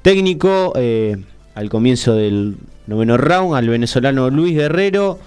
técnico 0.03 0.75
eh, 0.77 1.17
al 1.55 1.71
comienzo 1.71 2.15
del 2.15 2.57
noveno 2.87 3.17
round 3.17 3.55
al 3.55 3.69
venezolano 3.69 4.31
Luis 4.31 4.55
Guerrero. 4.55 5.19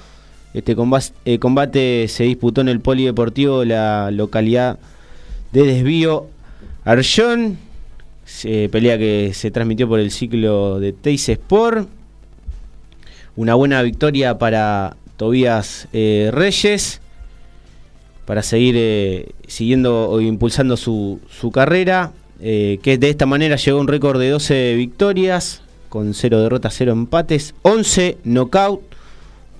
Este 0.53 0.75
combate, 0.75 1.13
eh, 1.25 1.39
combate 1.39 2.05
se 2.07 2.25
disputó 2.25 2.61
en 2.61 2.69
el 2.69 2.79
polideportivo 2.79 3.61
de 3.61 3.65
la 3.67 4.11
localidad 4.11 4.77
de 5.51 5.63
Desvío 5.65 6.27
Arjón. 6.85 7.57
Se- 8.25 8.69
pelea 8.69 8.97
que 8.97 9.31
se 9.33 9.49
transmitió 9.51 9.87
por 9.87 9.99
el 9.99 10.11
ciclo 10.11 10.79
de 10.79 10.93
Teis 10.93 11.27
Sport. 11.29 11.87
Una 13.35 13.55
buena 13.55 13.81
victoria 13.81 14.37
para 14.37 14.95
Tobías 15.17 15.87
eh, 15.91 16.29
Reyes. 16.31 17.01
Para 18.25 18.43
seguir 18.43 18.75
eh, 18.77 19.31
siguiendo 19.47 20.09
o 20.09 20.21
impulsando 20.21 20.77
su, 20.77 21.19
su 21.29 21.51
carrera. 21.51 22.11
eh, 22.39 22.79
que 22.83 22.97
de 22.97 23.09
esta 23.09 23.25
manera 23.25 23.55
llegó 23.55 23.77
a 23.79 23.81
un 23.81 23.87
récord 23.87 24.19
de 24.19 24.29
12 24.29 24.75
victorias. 24.75 25.62
Con 25.93 26.15
0 26.15 26.41
derrotas, 26.41 26.73
0 26.75 26.91
empates. 26.91 27.53
11 27.61 28.17
knockout. 28.23 28.81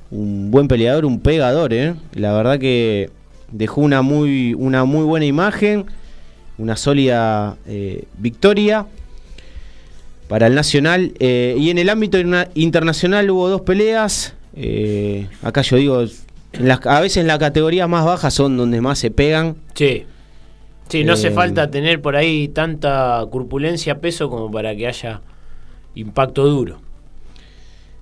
Un 0.10 0.50
buen 0.50 0.68
peleador, 0.68 1.06
un 1.06 1.20
pegador. 1.20 1.74
eh. 1.76 1.94
La 2.16 2.34
verdad 2.34 2.58
que 2.58 3.12
dejó 3.52 3.82
una 3.82 4.02
muy, 4.02 4.56
una 4.56 4.84
muy 4.84 5.04
buena 5.04 5.28
imagen. 5.28 5.86
Una 6.58 6.76
sólida 6.76 7.56
eh, 7.68 8.06
victoria 8.18 8.88
para 10.28 10.48
el 10.48 10.56
Nacional. 10.56 11.14
eh, 11.20 11.56
y 11.60 11.70
en 11.70 11.78
el 11.78 11.88
ámbito 11.90 12.18
interna- 12.18 12.48
internacional 12.56 13.30
hubo 13.30 13.48
dos 13.50 13.62
peleas. 13.62 14.34
eh, 14.56 15.28
acá 15.44 15.62
yo 15.62 15.78
digo, 15.78 16.02
en 16.02 16.68
las- 16.68 16.84
a 16.88 17.00
veces 17.00 17.18
en 17.18 17.28
las 17.28 17.38
categorías 17.38 17.88
más 17.88 18.06
bajas 18.06 18.34
son 18.34 18.58
donde 18.58 18.82
más 18.82 18.98
se 18.98 19.12
pegan. 19.12 19.56
Sí. 19.76 20.06
Sí, 20.90 21.04
no 21.04 21.14
hace 21.14 21.30
falta 21.30 21.70
tener 21.70 22.02
por 22.02 22.16
ahí 22.16 22.48
tanta 22.48 23.24
corpulencia, 23.32 24.00
peso, 24.02 24.30
como 24.32 24.52
para 24.52 24.76
que 24.76 24.88
haya 24.88 25.22
impacto 25.96 26.46
duro. 26.48 26.78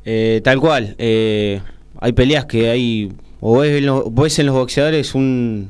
Eh, 0.06 0.42
tal 0.44 0.60
cual. 0.60 0.96
eh, 0.98 1.62
hay 2.00 2.12
peleas 2.14 2.46
que 2.46 2.70
hay. 2.70 3.12
O 3.40 3.60
ves 3.60 3.78
en 3.78 3.86
los, 3.88 4.14
ves 4.14 4.40
en 4.40 4.46
los 4.48 4.56
boxeadores 4.56 5.14
un- 5.16 5.70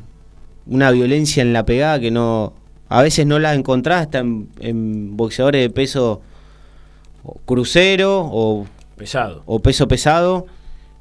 una 0.68 0.92
violencia 0.92 1.42
en 1.42 1.54
la 1.54 1.66
pegada 1.66 2.00
que 2.00 2.12
no. 2.12 2.54
A 2.90 3.02
veces 3.02 3.26
no 3.26 3.40
la 3.40 3.54
encontrás 3.54 4.02
hasta 4.02 4.20
en, 4.20 4.50
en 4.60 5.16
boxeadores 5.18 5.62
de 5.62 5.70
peso 5.70 6.22
crucero 7.46 8.22
o 8.32 8.66
Pesado. 8.98 9.44
o 9.46 9.60
peso 9.60 9.88
pesado. 9.88 10.46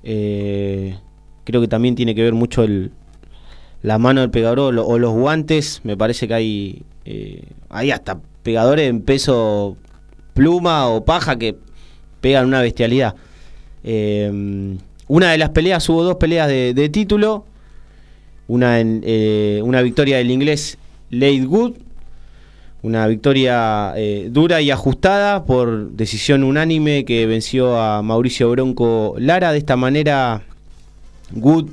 eh, 0.02 0.97
creo 1.44 1.60
que 1.60 1.68
también 1.68 1.94
tiene 1.97 2.14
que 2.14 2.22
ver 2.22 2.32
mucho 2.32 2.62
el, 2.62 2.92
la 3.82 3.98
mano 3.98 4.20
del 4.20 4.30
pegador 4.30 4.59
o, 4.60 4.72
lo- 4.72 4.86
o 4.86 4.98
los 4.98 5.12
guantes. 5.12 5.80
Me 5.84 5.97
parece 5.97 6.26
que 6.28 6.34
hay, 6.34 6.82
eh, 7.05 7.42
hay 7.68 7.90
hasta 7.90 8.20
pegadores 8.42 8.88
en 8.88 9.02
peso 9.02 9.76
pluma 10.40 10.88
o 10.88 11.04
paja 11.04 11.36
que 11.36 11.54
pegan 12.22 12.46
una 12.46 12.62
bestialidad. 12.62 13.14
Eh, 13.84 14.78
una 15.06 15.32
de 15.32 15.36
las 15.36 15.50
peleas, 15.50 15.86
hubo 15.90 16.02
dos 16.02 16.16
peleas 16.16 16.48
de, 16.48 16.88
título. 16.90 17.44
Una, 18.48 18.80
eh, 18.80 19.60
una 19.62 19.82
victoria 19.82 20.16
del 20.16 20.30
inglés 20.30 20.78
Late 21.10 21.44
Good. 21.44 21.72
Una 22.82 23.06
victoria 23.06 23.92
eh, 23.96 24.28
dura 24.30 24.62
y 24.62 24.70
ajustada 24.70 25.44
por 25.44 25.90
decisión 25.90 26.42
unánime 26.42 27.04
que 27.04 27.26
venció 27.26 27.78
a 27.78 28.00
Mauricio 28.00 28.50
Bronco 28.50 29.16
Lara. 29.18 29.52
De 29.52 29.58
esta 29.58 29.76
manera, 29.76 30.42
Good 31.32 31.68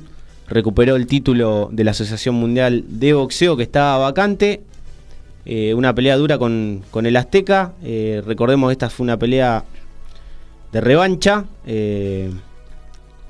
recuperó 0.46 0.96
el 0.96 1.06
título 1.06 1.70
de 1.72 1.84
la 1.84 1.92
Asociación 1.92 2.34
Mundial 2.34 2.84
de 2.86 3.14
Boxeo 3.14 3.56
que 3.56 3.62
estaba 3.62 3.96
vacante. 3.96 4.60
Eh, 5.50 5.72
una 5.72 5.94
pelea 5.94 6.14
dura 6.18 6.36
con, 6.36 6.82
con 6.90 7.06
el 7.06 7.16
Azteca. 7.16 7.72
Eh, 7.82 8.22
recordemos 8.26 8.70
esta 8.70 8.90
fue 8.90 9.04
una 9.04 9.16
pelea 9.18 9.64
de 10.72 10.80
revancha, 10.82 11.46
eh, 11.66 12.30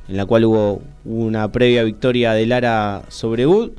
en 0.08 0.16
la 0.16 0.26
cual 0.26 0.44
hubo 0.46 0.82
una 1.04 1.50
previa 1.52 1.84
victoria 1.84 2.32
de 2.32 2.44
Lara 2.44 3.02
sobre 3.08 3.46
Wood. 3.46 3.70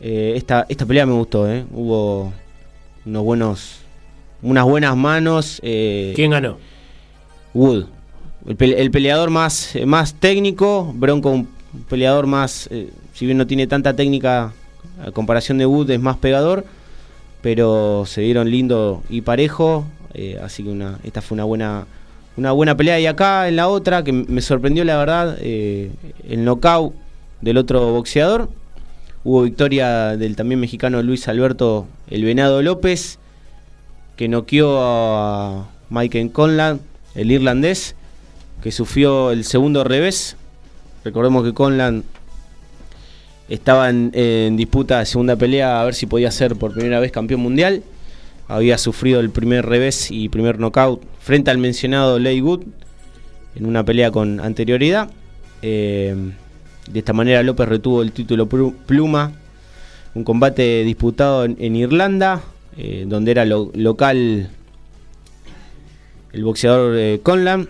Esta, 0.00 0.64
esta 0.68 0.86
pelea 0.86 1.04
me 1.04 1.12
gustó, 1.12 1.50
eh. 1.50 1.64
hubo 1.72 2.32
unos 3.04 3.22
buenos, 3.24 3.80
unas 4.40 4.64
buenas 4.64 4.96
manos. 4.96 5.58
¿Quién 5.60 6.30
ganó? 6.30 6.56
Wood. 7.52 7.84
el, 8.46 8.56
pe- 8.56 8.80
el 8.80 8.90
peleador 8.90 9.28
más, 9.28 9.74
más 9.84 10.14
técnico, 10.14 10.90
Bronco 10.96 11.30
un 11.30 11.48
peleador 11.90 12.26
más, 12.26 12.70
si 13.12 13.26
bien 13.26 13.36
no 13.36 13.46
tiene 13.46 13.66
tanta 13.66 13.94
técnica 13.94 14.54
a 15.04 15.10
comparación 15.10 15.58
de 15.58 15.66
Wood, 15.66 15.90
es 15.90 16.00
más 16.00 16.16
pegador, 16.16 16.64
pero 17.42 18.04
se 18.06 18.20
dieron 18.22 18.50
lindo 18.50 19.02
y 19.08 19.20
parejo, 19.22 19.84
eh, 20.14 20.40
así 20.42 20.62
que 20.62 20.70
una, 20.70 20.98
esta 21.04 21.22
fue 21.22 21.36
una 21.36 21.44
buena, 21.44 21.86
una 22.36 22.52
buena 22.52 22.76
pelea. 22.76 22.98
Y 23.00 23.06
acá 23.06 23.48
en 23.48 23.56
la 23.56 23.68
otra, 23.68 24.02
que 24.04 24.12
me 24.12 24.40
sorprendió 24.40 24.84
la 24.84 24.96
verdad, 24.96 25.36
eh, 25.40 25.90
el 26.28 26.44
knockout 26.44 26.94
del 27.40 27.58
otro 27.58 27.92
boxeador, 27.92 28.48
hubo 29.24 29.42
victoria 29.42 30.16
del 30.16 30.36
también 30.36 30.60
mexicano 30.60 31.02
Luis 31.02 31.28
Alberto 31.28 31.86
El 32.10 32.24
Venado 32.24 32.62
López, 32.62 33.18
que 34.16 34.28
noqueó 34.28 34.78
a 34.80 35.68
Michael 35.90 36.32
Conlan, 36.32 36.80
el 37.14 37.30
irlandés, 37.30 37.94
que 38.62 38.72
sufrió 38.72 39.30
el 39.30 39.44
segundo 39.44 39.84
revés. 39.84 40.36
Recordemos 41.04 41.44
que 41.44 41.54
Conlan 41.54 42.02
estaba 43.48 43.88
en, 43.90 44.56
disputa 44.56 44.98
de 45.00 45.06
segunda 45.06 45.36
pelea 45.36 45.80
a 45.80 45.84
ver 45.84 45.94
si 45.94 46.06
podía 46.06 46.30
ser 46.30 46.56
por 46.56 46.72
primera 46.74 47.00
vez 47.00 47.12
campeón 47.12 47.40
mundial. 47.40 47.82
Había 48.46 48.78
sufrido 48.78 49.20
el 49.20 49.30
primer 49.30 49.66
revés 49.66 50.10
y 50.10 50.28
primer 50.28 50.58
knockout 50.58 51.02
frente 51.20 51.50
al 51.50 51.58
mencionado 51.58 52.18
Ley 52.18 52.40
Good 52.40 52.62
en 53.56 53.66
una 53.66 53.84
pelea 53.84 54.10
con 54.10 54.40
anterioridad. 54.40 55.10
Eh, 55.62 56.14
de 56.90 56.98
esta 56.98 57.12
manera 57.12 57.42
López 57.42 57.68
retuvo 57.68 58.02
el 58.02 58.12
título 58.12 58.48
pluma. 58.48 59.32
Un 60.14 60.24
combate 60.24 60.84
disputado 60.84 61.44
en, 61.44 61.76
Irlanda, 61.76 62.42
eh, 62.76 63.04
donde 63.06 63.30
era 63.30 63.44
lo- 63.44 63.70
local 63.74 64.48
el 66.32 66.44
boxeador 66.44 66.96
eh, 66.96 67.20
Conlan. 67.22 67.68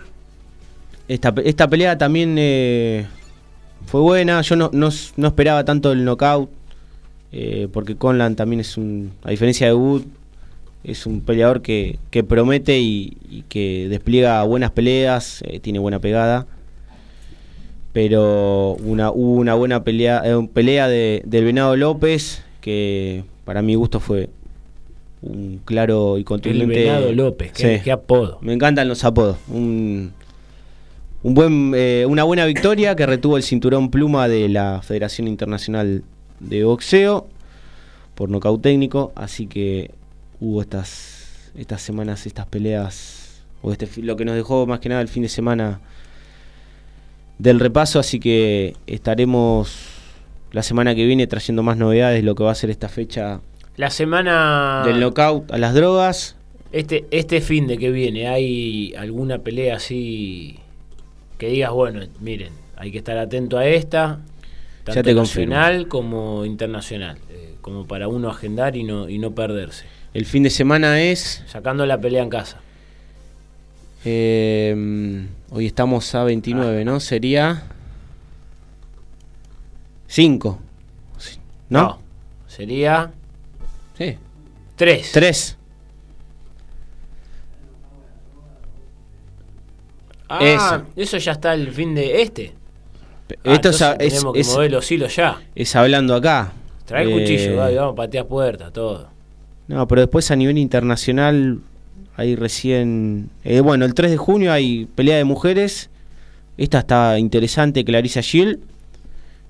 Esta, 1.09 1.35
esta 1.45 1.69
pelea 1.69 1.97
también 1.99 2.37
eh, 2.39 3.07
fue 3.87 4.01
buena. 4.01 4.41
Yo 4.43 4.57
no, 4.57 4.71
no 4.73 4.89
no 5.17 5.27
esperaba 5.29 5.65
tanto 5.65 5.93
el 5.93 6.05
knockout. 6.05 6.51
eh, 7.33 7.69
porque 7.73 7.97
Conlan 7.97 8.37
también 8.37 8.61
es 8.61 8.77
un. 8.77 9.13
A 9.25 9.31
diferencia 9.31 9.67
de 9.67 9.75
Wood, 9.75 10.03
es 10.85 11.05
un 11.07 11.21
peleador 11.21 11.61
que, 11.63 11.99
que 12.11 12.23
promete 12.25 12.79
y, 12.79 13.17
y 13.31 13.43
que 13.49 13.87
despliega 13.89 14.43
buenas 14.45 14.71
peleas. 14.71 15.43
eh, 15.47 15.61
tiene 15.61 15.79
buena 15.79 15.99
pegada. 16.01 16.47
Pero 17.93 18.75
una, 18.85 19.11
hubo 19.11 19.33
una 19.35 19.55
buena 19.55 19.83
pelea, 19.83 20.23
eh, 20.25 20.49
pelea 20.53 20.89
de, 20.89 21.23
del 21.25 21.45
Venado 21.45 21.77
López. 21.77 22.43
Que 22.61 23.25
para 23.45 23.63
mi 23.63 23.75
gusto 23.75 23.99
fue 24.01 24.29
un 25.23 25.61
claro 25.65 26.17
y 26.17 26.21
El 26.21 26.25
contundente. 26.25 26.85
Venado 26.85 27.13
López, 27.13 27.53
qué, 27.53 27.77
Sí. 27.79 27.85
qué 27.85 27.93
apodo. 27.93 28.39
Me 28.43 28.53
encantan 28.53 28.89
los 28.89 29.05
apodos. 29.05 29.37
Un, 29.49 30.13
un 31.23 31.35
buen, 31.35 31.73
eh, 31.75 32.07
una 32.09 32.25
buena 32.25 32.45
victoria 32.47 32.95
que 32.95 33.07
retuvo 33.07 33.37
el 33.37 33.43
cinturón 33.43 33.91
pluma 33.91 34.29
de 34.29 34.49
la 34.49 34.81
Federación 34.83 35.27
Internacional 35.27 36.05
de 36.41 36.65
Boxeo 36.65 37.27
por 38.15 38.31
nocaut 38.31 38.63
técnico. 38.63 39.13
Así 39.17 39.47
que 39.47 39.91
hubo 40.41 40.63
estas, 40.63 41.51
estas 41.57 41.83
semanas, 41.83 42.27
estas 42.27 42.47
peleas, 42.47 43.43
o 43.63 43.73
este, 43.73 43.89
lo 44.03 44.17
que 44.17 44.25
nos 44.25 44.37
dejó 44.37 44.67
más 44.67 44.79
que 44.81 44.89
nada 44.89 45.01
el 45.01 45.09
fin 45.09 45.25
de 45.25 45.29
semana 45.29 45.81
del 47.39 47.59
repaso. 47.59 47.99
Así 47.99 48.21
que 48.21 48.77
estaremos 48.87 49.77
la 50.53 50.63
semana 50.63 50.95
que 50.95 51.05
viene 51.05 51.27
trayendo 51.27 51.63
más 51.63 51.77
novedades, 51.77 52.23
lo 52.23 52.35
que 52.37 52.45
va 52.45 52.53
a 52.53 52.55
ser 52.55 52.71
esta 52.71 52.89
fecha 52.89 53.41
La 53.77 53.91
semana. 53.91 54.83
del 54.87 55.01
knockout 55.01 55.51
a 55.51 55.59
las 55.59 55.75
drogas. 55.75 56.37
Este, 56.71 57.07
este 57.11 57.41
fin 57.41 57.67
de 57.67 57.79
que 57.79 57.91
viene, 57.91 58.29
¿hay 58.29 58.95
alguna 58.95 59.39
pelea 59.39 59.77
así 59.77 60.59
que 61.39 61.49
digas, 61.49 61.71
bueno, 61.73 62.01
miren, 62.21 62.53
hay 62.77 62.91
que 62.93 62.99
estar 62.99 63.17
atento 63.19 63.59
a 63.59 63.67
esta, 63.67 64.21
Ya 64.87 64.95
tanto 64.95 65.15
confirmo. 65.15 65.55
nacional 65.55 65.89
como 65.89 66.45
internacional, 66.45 67.19
eh, 67.31 67.55
como 67.61 67.87
para 67.87 68.09
uno 68.09 68.29
agendar 68.31 68.77
y 68.77 68.83
no, 68.85 69.09
y 69.09 69.19
no 69.19 69.35
perderse, 69.35 69.85
El 70.15 70.25
fin 70.27 70.43
de 70.43 70.51
semana 70.51 71.01
es 71.01 71.43
sacando 71.47 71.87
la 71.87 71.99
pelea 72.01 72.23
en 72.23 72.31
casa. 72.31 72.61
Eh, 74.05 75.27
hoy 75.51 75.67
estamos 75.67 76.15
a 76.15 76.25
29, 76.25 76.85
¿no? 76.85 77.01
Sería 77.01 77.63
5. 80.07 80.59
¿No? 81.71 81.99
sería 82.47 83.13
Sí. 83.99 84.17
3. 84.77 85.11
3. 85.13 85.58
Ah, 90.29 90.83
eso 90.97 91.17
ya 91.19 91.33
está 91.33 91.55
el 91.55 91.71
fin 91.73 91.95
de 91.95 92.23
este. 92.23 92.53
Ah, 93.45 93.55
Esto 93.55 93.71
es, 93.71 93.79
tenemos 93.99 94.33
que 94.35 94.45
mover 94.45 94.73
los 94.73 94.91
hilos 94.91 95.15
ya. 95.17 95.41
es 95.55 95.77
hablando 95.77 96.15
acá. 96.15 96.53
Trae 96.87 97.05
el 97.05 97.11
Eh, 97.11 97.13
cuchillo, 97.21 97.57
Gaby, 97.57 97.75
vamos, 97.77 97.95
pateas 97.97 98.25
puertas, 98.27 98.73
todo. 98.73 99.09
No, 99.69 99.87
pero 99.87 100.01
después 100.03 100.31
a 100.31 100.37
nivel 100.37 100.57
internacional, 100.59 101.59
ahí 102.17 102.37
recién. 102.37 103.29
eh, 103.45 103.61
bueno, 103.61 103.85
el 103.85 103.93
3 103.95 104.11
de 104.13 104.17
junio 104.17 104.53
hay 104.53 104.87
pelea 104.95 105.17
de 105.19 105.25
mujeres. 105.25 105.91
Esta 106.57 106.79
está 106.81 107.19
interesante, 107.19 107.85
Clarissa 107.85 108.21
Shield, 108.23 108.59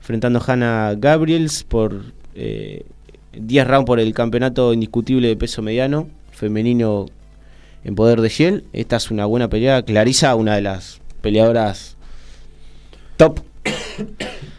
enfrentando 0.00 0.40
a 0.40 0.42
Hannah 0.52 0.94
Gabriels 0.96 1.62
por 1.64 2.02
eh, 2.34 2.84
10 3.32 3.66
rounds 3.66 3.86
por 3.86 4.00
el 4.00 4.12
campeonato 4.12 4.72
indiscutible 4.74 5.28
de 5.28 5.36
peso 5.36 5.62
mediano, 5.62 6.09
femenino 6.32 7.06
en 7.84 7.94
poder 7.94 8.20
de 8.20 8.28
Shield. 8.28 8.64
Esta 8.72 8.96
es 8.96 9.10
una 9.10 9.26
buena 9.26 9.48
pelea. 9.48 9.82
Clarissa, 9.82 10.34
una 10.34 10.56
de 10.56 10.62
las 10.62 11.00
peleadoras 11.20 11.96
top 13.16 13.40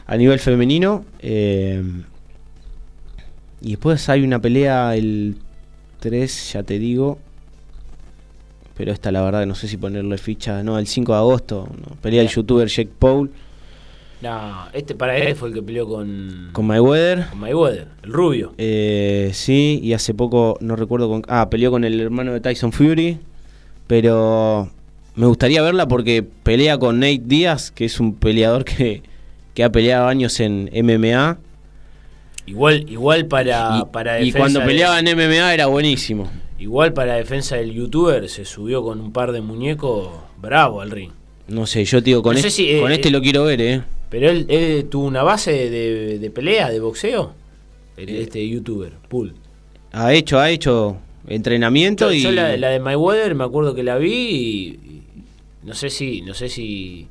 a 0.06 0.18
nivel 0.18 0.40
femenino. 0.40 1.06
eh, 1.20 1.84
y 3.62 3.72
después 3.72 4.08
hay 4.08 4.24
una 4.24 4.40
pelea 4.40 4.96
el 4.96 5.36
3, 6.00 6.54
ya 6.54 6.64
te 6.64 6.80
digo. 6.80 7.20
Pero 8.76 8.94
esta 8.94 9.12
la 9.12 9.22
verdad 9.22 9.46
no 9.46 9.56
sé 9.56 9.68
si 9.68 9.76
ponerle 9.76 10.18
ficha. 10.18 10.64
No, 10.64 10.80
el 10.80 10.88
5 10.88 11.12
de 11.12 11.18
agosto. 11.18 11.68
¿no? 11.78 11.96
Pelea 11.98 12.22
el 12.22 12.30
youtuber 12.30 12.68
Jake 12.70 12.92
Paul 12.98 13.30
No, 14.22 14.68
este 14.74 14.96
para 14.96 15.18
él 15.18 15.36
fue 15.36 15.48
el 15.50 15.54
que 15.56 15.62
peleó 15.62 15.88
con, 15.88 16.50
con 16.52 16.66
Mayweather. 16.68 17.28
con 17.30 17.40
Mayweather, 17.40 17.88
el 18.04 18.12
rubio. 18.12 18.54
Eh, 18.58 19.32
sí, 19.34 19.80
y 19.82 19.94
hace 19.94 20.14
poco, 20.14 20.58
no 20.60 20.76
recuerdo 20.76 21.08
con... 21.10 21.24
Ah, 21.30 21.50
peleó 21.50 21.72
con 21.72 21.86
el 21.86 22.00
hermano 22.02 22.34
de 22.34 22.42
Tyson 22.42 22.72
Fury. 22.74 23.18
Pero 23.88 24.70
me 25.16 25.26
gustaría 25.26 25.62
verla 25.62 25.88
porque 25.88 26.22
pelea 26.22 26.78
con 26.78 27.00
Nate 27.00 27.22
Díaz, 27.26 27.72
que 27.72 27.86
es 27.86 28.00
un 28.00 28.14
peleador 28.14 28.66
que, 28.66 29.02
que 29.54 29.64
ha 29.64 29.72
peleado 29.72 30.08
años 30.08 30.40
en 30.40 30.70
MMA. 30.74 31.38
Igual, 32.46 32.90
igual 32.90 33.26
para, 33.28 33.80
y, 33.82 33.86
para 33.92 34.20
y 34.20 34.26
defensa 34.26 34.40
cuando 34.40 34.60
de- 34.60 34.66
peleaba 34.66 35.00
en 35.00 35.06
MMA 35.16 35.54
era 35.54 35.68
buenísimo. 35.68 36.30
Igual 36.60 36.94
para 36.94 37.16
defensa 37.16 37.56
del 37.56 37.72
youtuber 37.72 38.28
se 38.28 38.44
subió 38.44 38.84
con 38.84 39.00
un 39.00 39.14
par 39.14 39.32
de 39.32 39.40
muñecos 39.42 40.10
bravo 40.42 40.82
al 40.82 40.92
ring. 40.92 41.12
No 41.48 41.66
sé, 41.66 41.86
yo 41.86 42.00
te 42.04 42.06
digo, 42.12 42.22
con, 42.22 42.36
No 42.36 42.42
sé 42.42 42.48
este, 42.50 42.64
si, 42.64 42.70
eh, 42.70 42.82
con 42.82 42.92
este 42.92 43.08
eh, 43.08 43.12
lo 43.12 43.22
quiero 43.22 43.46
ver, 43.46 43.62
¿eh? 43.62 43.82
Pero 44.10 44.30
él, 44.30 44.46
él 44.50 44.88
tuvo 44.90 45.06
una 45.06 45.24
base 45.24 45.70
de, 45.70 46.20
de 46.20 46.32
pelea, 46.32 46.70
de 46.70 46.80
boxeo. 46.80 47.34
Eh, 47.98 48.22
este 48.22 48.48
youtuber, 48.48 48.94
Pool. 49.08 49.34
Ha 49.92 50.14
hecho, 50.14 50.40
ha 50.40 50.50
hecho 50.50 50.98
entrenamiento 51.28 52.08
Yo, 52.08 52.14
y... 52.14 52.22
yo 52.22 52.32
la, 52.32 52.56
la 52.58 52.70
de 52.70 52.80
Mayweather 52.80 53.36
me 53.36 53.44
acuerdo 53.44 53.76
que 53.76 53.84
la 53.84 53.98
vi 53.98 54.12
y, 54.12 54.68
y 54.68 55.04
no 55.64 55.74
sé 55.74 55.90
si, 55.90 56.22
no 56.22 56.34
sé 56.34 56.50
si 56.50 57.08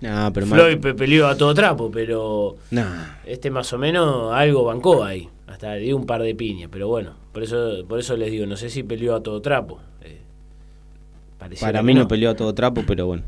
Nah, 0.00 0.30
pero 0.30 0.46
Floyd 0.46 0.78
mal- 0.78 0.94
peleó 0.94 1.26
a 1.26 1.36
todo 1.36 1.52
trapo, 1.54 1.90
pero 1.90 2.56
Nah. 2.70 3.16
este 3.26 3.50
más 3.50 3.72
o 3.72 3.78
menos 3.78 4.32
algo 4.32 4.64
bancó 4.64 5.02
ahí. 5.04 5.28
Hasta 5.48 5.74
le 5.74 5.80
dio 5.80 5.96
un 5.96 6.06
par 6.06 6.22
de 6.22 6.34
piñas, 6.36 6.68
pero 6.72 6.86
bueno, 6.88 7.14
por 7.32 7.42
eso, 7.42 7.84
por 7.88 7.98
eso 7.98 8.16
les 8.16 8.30
digo, 8.30 8.46
no 8.46 8.56
sé 8.56 8.70
si 8.70 8.84
peleó 8.84 9.16
a 9.16 9.22
todo 9.22 9.40
trapo. 9.42 9.80
Eh, 10.02 10.18
Para 11.60 11.82
mí 11.82 11.94
no. 11.94 12.06
peleó 12.06 12.30
a 12.30 12.36
todo 12.36 12.54
trapo, 12.54 12.84
pero 12.86 13.06
bueno. 13.06 13.22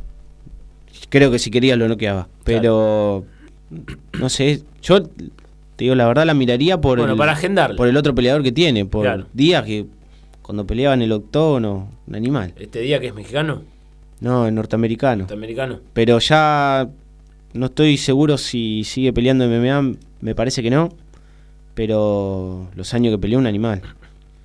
Creo 1.10 1.30
que 1.30 1.38
si 1.38 1.50
quería 1.50 1.76
lo 1.76 1.86
noqueaba. 1.88 2.26
Pero... 2.44 3.24
No 4.18 4.28
sé, 4.28 4.62
yo 4.82 5.02
te 5.04 5.14
digo 5.78 5.94
la 5.94 6.06
verdad 6.06 6.24
la 6.26 6.34
miraría 6.34 6.80
por, 6.80 6.98
Bueno, 6.98 7.12
el, 7.12 7.18
para 7.18 7.32
agendarla. 7.32 7.76
por 7.76 7.86
el 7.86 7.96
otro 7.96 8.14
peleador 8.14 8.42
que 8.42 8.50
tiene, 8.52 8.84
por 8.84 9.02
Claro. 9.04 9.26
Díaz, 9.32 9.64
que 9.64 9.86
cuando 10.42 10.66
peleaba 10.66 10.94
en 10.94 11.02
el 11.02 11.12
octógono, 11.12 11.88
un 12.08 12.14
animal. 12.16 12.52
Este 12.58 12.80
día 12.80 12.98
que 12.98 13.06
es 13.08 13.14
mexicano, 13.14 13.62
No, 14.20 14.46
el 14.48 14.54
norteamericano. 14.56 15.20
norteamericano. 15.20 15.78
Pero 15.92 16.18
ya 16.18 16.88
no 17.52 17.66
estoy 17.66 17.96
seguro 17.96 18.36
si 18.38 18.82
sigue 18.84 19.12
peleando 19.12 19.44
en 19.44 19.50
MMA, 19.62 19.96
me 20.20 20.34
parece 20.34 20.62
que 20.64 20.70
no. 20.70 20.88
Pero 21.74 22.68
los 22.74 22.92
años 22.94 23.12
que 23.14 23.18
peleó, 23.18 23.38
un 23.38 23.46
animal. 23.46 23.82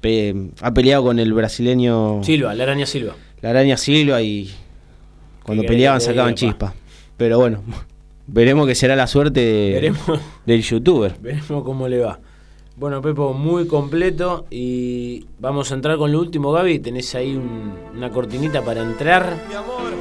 Pe- 0.02 0.50
ha 0.62 0.72
peleado 0.74 1.04
con 1.04 1.18
el 1.20 1.34
brasileño 1.34 2.24
Silva, 2.24 2.54
la 2.54 2.64
araña 2.64 2.86
Silva. 2.86 3.16
la 3.42 3.50
araña 3.50 3.76
Silva 3.78 4.22
y 4.22 4.52
cuando 5.46 5.62
¿Qué 5.62 5.68
querés 5.68 5.78
peleaban 5.78 6.00
que 6.00 6.06
sacaban 6.06 6.36
chispas. 6.36 6.74
Pero 7.18 7.38
bueno, 7.40 7.62
veremos 8.28 8.68
que 8.68 8.76
será 8.76 8.96
la 8.96 9.08
suerte 9.08 9.40
de- 9.40 9.72
Veremos. 9.74 10.20
del 10.46 10.62
youtuber. 10.64 11.16
Veremos 11.22 11.64
cómo 11.64 11.88
le 11.88 12.00
va. 12.00 12.20
Bueno, 12.78 13.02
Pepo, 13.02 13.34
muy 13.34 13.68
completo 13.68 14.48
y 14.50 15.28
vamos 15.40 15.72
a 15.72 15.76
entrar 15.76 15.98
con 15.98 16.12
lo 16.12 16.20
último, 16.20 16.52
Gaby. 16.52 16.80
¿Tenés 16.80 17.16
ahí 17.16 17.36
un- 17.36 17.74
una 17.96 18.10
cortinita 18.10 18.62
para 18.64 18.82
entrar? 18.82 19.34
Mi 19.48 19.56
amor, 19.56 19.92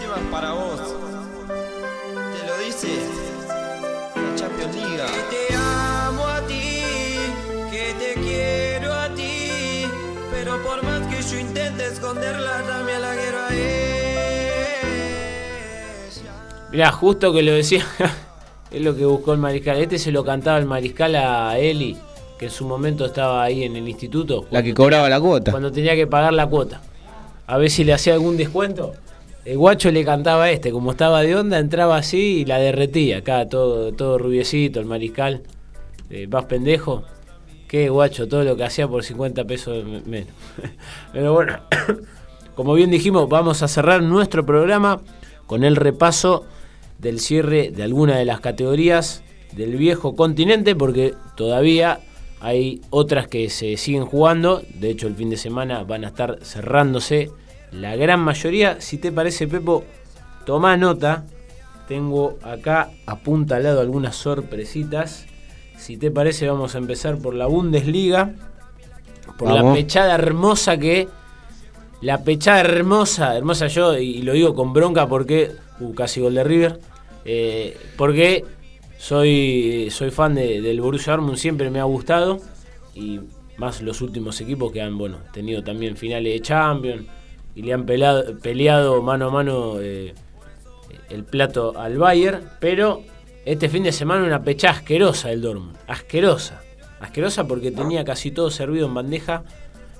tema 0.00 0.30
para 0.30 0.52
vos. 0.52 0.80
Te 1.48 2.46
lo 2.46 2.58
dice 2.64 2.88
la 4.14 4.36
Champions 4.36 4.76
League. 4.76 4.96
Que 4.96 5.36
te 5.48 5.54
amo 5.56 6.26
a 6.26 6.40
ti, 6.42 6.82
que 7.70 7.94
te 7.98 8.20
quiero 8.20 8.92
a 8.94 9.08
ti. 9.14 9.84
Pero 10.30 10.62
por 10.62 10.82
más 10.84 11.06
que 11.08 11.22
yo 11.22 11.40
intente 11.40 11.86
esconderla, 11.86 12.62
Mirá, 16.76 16.92
justo 16.92 17.32
que 17.32 17.42
lo 17.42 17.52
decía, 17.52 17.86
es 18.70 18.82
lo 18.82 18.94
que 18.94 19.06
buscó 19.06 19.32
el 19.32 19.38
mariscal. 19.38 19.78
Este 19.78 19.98
se 19.98 20.12
lo 20.12 20.22
cantaba 20.26 20.58
el 20.58 20.66
mariscal 20.66 21.14
a 21.14 21.58
Eli, 21.58 21.96
que 22.38 22.44
en 22.44 22.50
su 22.50 22.66
momento 22.66 23.06
estaba 23.06 23.42
ahí 23.42 23.64
en 23.64 23.76
el 23.76 23.88
instituto. 23.88 24.44
La 24.50 24.62
que 24.62 24.74
cobraba 24.74 25.08
la 25.08 25.18
cuota. 25.18 25.52
Cuando 25.52 25.72
tenía 25.72 25.94
que 25.94 26.06
pagar 26.06 26.34
la 26.34 26.46
cuota. 26.46 26.82
A 27.46 27.56
ver 27.56 27.70
si 27.70 27.82
le 27.82 27.94
hacía 27.94 28.12
algún 28.12 28.36
descuento. 28.36 28.92
El 29.46 29.56
guacho 29.56 29.90
le 29.90 30.04
cantaba 30.04 30.44
a 30.44 30.50
este, 30.50 30.70
como 30.70 30.90
estaba 30.90 31.22
de 31.22 31.34
onda, 31.34 31.58
entraba 31.58 31.96
así 31.96 32.40
y 32.40 32.44
la 32.44 32.58
derretía. 32.58 33.18
Acá 33.20 33.48
todo, 33.48 33.92
todo 33.92 34.18
rubiecito, 34.18 34.78
el 34.78 34.84
mariscal. 34.84 35.44
Eh, 36.10 36.26
¿Vas 36.28 36.44
pendejo? 36.44 37.04
Qué 37.68 37.88
guacho, 37.88 38.28
todo 38.28 38.44
lo 38.44 38.54
que 38.54 38.64
hacía 38.64 38.86
por 38.86 39.02
50 39.02 39.44
pesos 39.44 39.82
me- 39.82 40.02
menos. 40.02 40.28
Pero 41.14 41.32
bueno, 41.32 41.58
como 42.54 42.74
bien 42.74 42.90
dijimos, 42.90 43.30
vamos 43.30 43.62
a 43.62 43.68
cerrar 43.68 44.02
nuestro 44.02 44.44
programa 44.44 45.00
con 45.46 45.64
el 45.64 45.74
repaso 45.76 46.44
del 46.98 47.20
cierre 47.20 47.70
de 47.70 47.82
alguna 47.82 48.16
de 48.16 48.24
las 48.24 48.40
categorías 48.40 49.22
del 49.52 49.76
viejo 49.76 50.14
continente, 50.16 50.74
porque 50.74 51.14
todavía 51.36 52.00
hay 52.40 52.80
otras 52.90 53.28
que 53.28 53.48
se 53.50 53.76
siguen 53.76 54.04
jugando. 54.04 54.62
De 54.74 54.90
hecho, 54.90 55.08
el 55.08 55.14
fin 55.14 55.30
de 55.30 55.36
semana 55.36 55.82
van 55.84 56.04
a 56.04 56.08
estar 56.08 56.38
cerrándose 56.42 57.30
la 57.72 57.96
gran 57.96 58.20
mayoría. 58.20 58.80
Si 58.80 58.98
te 58.98 59.12
parece, 59.12 59.48
Pepo, 59.48 59.84
toma 60.44 60.76
nota. 60.76 61.24
Tengo 61.88 62.38
acá 62.42 62.90
apuntalado 63.06 63.80
algunas 63.80 64.16
sorpresitas. 64.16 65.26
Si 65.78 65.96
te 65.96 66.10
parece, 66.10 66.48
vamos 66.48 66.74
a 66.74 66.78
empezar 66.78 67.18
por 67.18 67.34
la 67.34 67.46
Bundesliga. 67.46 68.34
Por 69.38 69.52
la 69.52 69.72
pechada 69.72 70.14
hermosa 70.14 70.78
que. 70.78 71.08
La 72.02 72.22
pechada 72.22 72.60
hermosa, 72.60 73.36
hermosa 73.36 73.68
yo, 73.68 73.96
y 73.96 74.20
lo 74.22 74.32
digo 74.32 74.54
con 74.54 74.72
bronca 74.72 75.08
porque. 75.08 75.52
Uh, 75.80 75.94
casi 75.94 76.20
gol 76.20 76.34
de 76.34 76.44
River. 76.44 76.80
eh, 77.24 77.76
porque 77.96 78.44
soy, 78.98 79.88
soy 79.90 80.10
fan 80.10 80.34
de- 80.34 80.60
del 80.60 80.80
Borussia 80.80 81.12
Dortmund, 81.12 81.36
siempre 81.38 81.70
me 81.70 81.80
ha 81.80 81.84
gustado. 81.84 82.38
Y 82.94 83.20
más 83.58 83.82
los 83.82 84.00
últimos 84.00 84.40
equipos 84.40 84.72
que 84.72 84.80
han 84.80 84.96
bueno, 84.96 85.18
tenido 85.32 85.62
también 85.62 85.96
finales 85.96 86.32
de 86.32 86.40
Champions. 86.40 87.06
Y 87.54 87.62
le 87.62 87.72
han 87.72 87.84
pelado- 87.86 88.38
peleado 88.38 89.02
mano 89.02 89.26
a 89.26 89.30
mano 89.30 89.80
eh, 89.80 90.14
el 91.10 91.24
plato 91.24 91.74
al 91.78 91.98
Bayern. 91.98 92.42
Pero 92.60 93.02
este 93.44 93.68
fin 93.68 93.82
de 93.82 93.92
semana 93.92 94.24
una 94.24 94.42
pechada 94.42 94.74
asquerosa 94.74 95.28
del 95.28 95.42
Dortmund. 95.42 95.76
Asquerosa. 95.86 96.62
Asquerosa 97.00 97.46
porque 97.46 97.70
tenía 97.70 98.04
casi 98.04 98.30
todo 98.30 98.50
servido 98.50 98.86
en 98.86 98.94
bandeja 98.94 99.44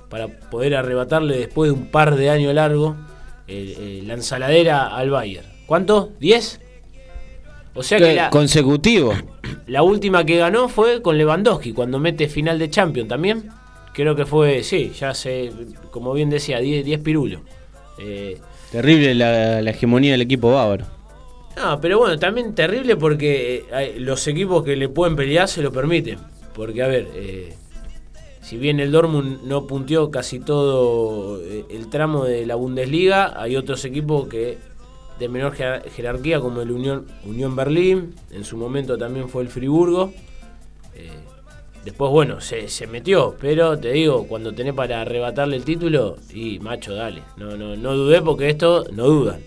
para 0.09 0.27
poder 0.27 0.75
arrebatarle 0.75 1.37
después 1.37 1.69
de 1.71 1.77
un 1.77 1.87
par 1.87 2.15
de 2.15 2.29
años 2.29 2.53
largo 2.53 2.95
eh, 3.47 3.75
eh, 3.77 4.03
la 4.05 4.13
ensaladera 4.15 4.87
al 4.95 5.09
Bayern. 5.09 5.47
¿Cuánto? 5.67 6.13
¿10? 6.19 6.59
O 7.75 7.83
sea 7.83 7.99
que 7.99 8.05
Que 8.05 8.15
la, 8.15 8.29
Consecutivo. 8.31 9.13
la 9.67 9.83
última 9.83 10.25
que 10.25 10.37
ganó 10.37 10.67
fue 10.69 11.03
con 11.03 11.17
Lewandowski, 11.17 11.73
cuando 11.73 11.99
mete 11.99 12.27
final 12.27 12.57
de 12.57 12.69
Champions 12.71 13.07
también. 13.09 13.49
Creo 13.93 14.15
que 14.15 14.25
fue, 14.25 14.63
sí, 14.63 14.91
ya 14.97 15.13
sé, 15.13 15.51
como 15.91 16.13
bien 16.13 16.29
decía, 16.29 16.59
10, 16.59 16.85
10 16.85 16.99
pirulos. 17.01 17.41
Eh, 17.99 18.39
Terrible 18.71 19.13
la, 19.15 19.61
la 19.61 19.69
hegemonía 19.71 20.11
del 20.13 20.21
equipo 20.21 20.51
bávaro. 20.51 20.85
no, 21.55 21.79
pero 21.81 21.97
bueno, 21.99 22.17
también 22.19 22.53
terrible 22.55 22.95
porque 22.95 23.65
eh, 23.71 23.95
los 23.99 24.27
equipos 24.27 24.63
que 24.63 24.75
le 24.75 24.89
pueden 24.89 25.15
pelear 25.15 25.47
se 25.47 25.61
lo 25.61 25.71
permiten. 25.71 26.19
Porque, 26.53 26.81
a 26.83 26.87
ver, 26.87 27.07
eh, 27.15 27.53
si 28.41 28.57
bien 28.57 28.79
el 28.79 28.91
Dortmund 28.91 29.43
no 29.43 29.67
punteó 29.67 30.09
casi 30.11 30.39
todo 30.39 31.41
eh, 31.43 31.65
el 31.69 31.89
tramo 31.89 32.25
de 32.25 32.45
la 32.45 32.55
Bundesliga, 32.55 33.39
hay 33.41 33.55
otros 33.55 33.83
equipos 33.85 34.27
que 34.27 34.57
de 35.19 35.29
menor 35.29 35.55
jer- 35.55 35.83
jerarquía 35.89 36.39
como 36.39 36.61
el 36.61 36.71
Unión, 36.71 37.05
Berlín, 37.55 38.13
en 38.31 38.43
su 38.43 38.57
momento 38.57 38.97
también 38.97 39.29
fue 39.29 39.43
el 39.43 39.49
Friburgo. 39.49 40.13
Eh, 40.95 41.09
después, 41.85 42.11
bueno, 42.11 42.39
se, 42.41 42.67
metió, 42.87 43.35
pero 43.39 43.77
te 43.77 43.91
digo, 43.91 44.27
cuando 44.27 44.53
tenés 44.53 44.73
para 44.73 45.01
arrebatarle 45.01 45.55
el 45.57 45.63
título, 45.63 46.17
y 46.33 46.59
macho, 46.59 46.93
dale. 46.93 47.23
No, 47.37 47.55
no, 47.57 47.75
no 47.75 47.93
dudé 47.95 48.21
porque 48.21 48.49
esto 48.49 48.85
no 48.93 49.05
dudan. 49.07 49.39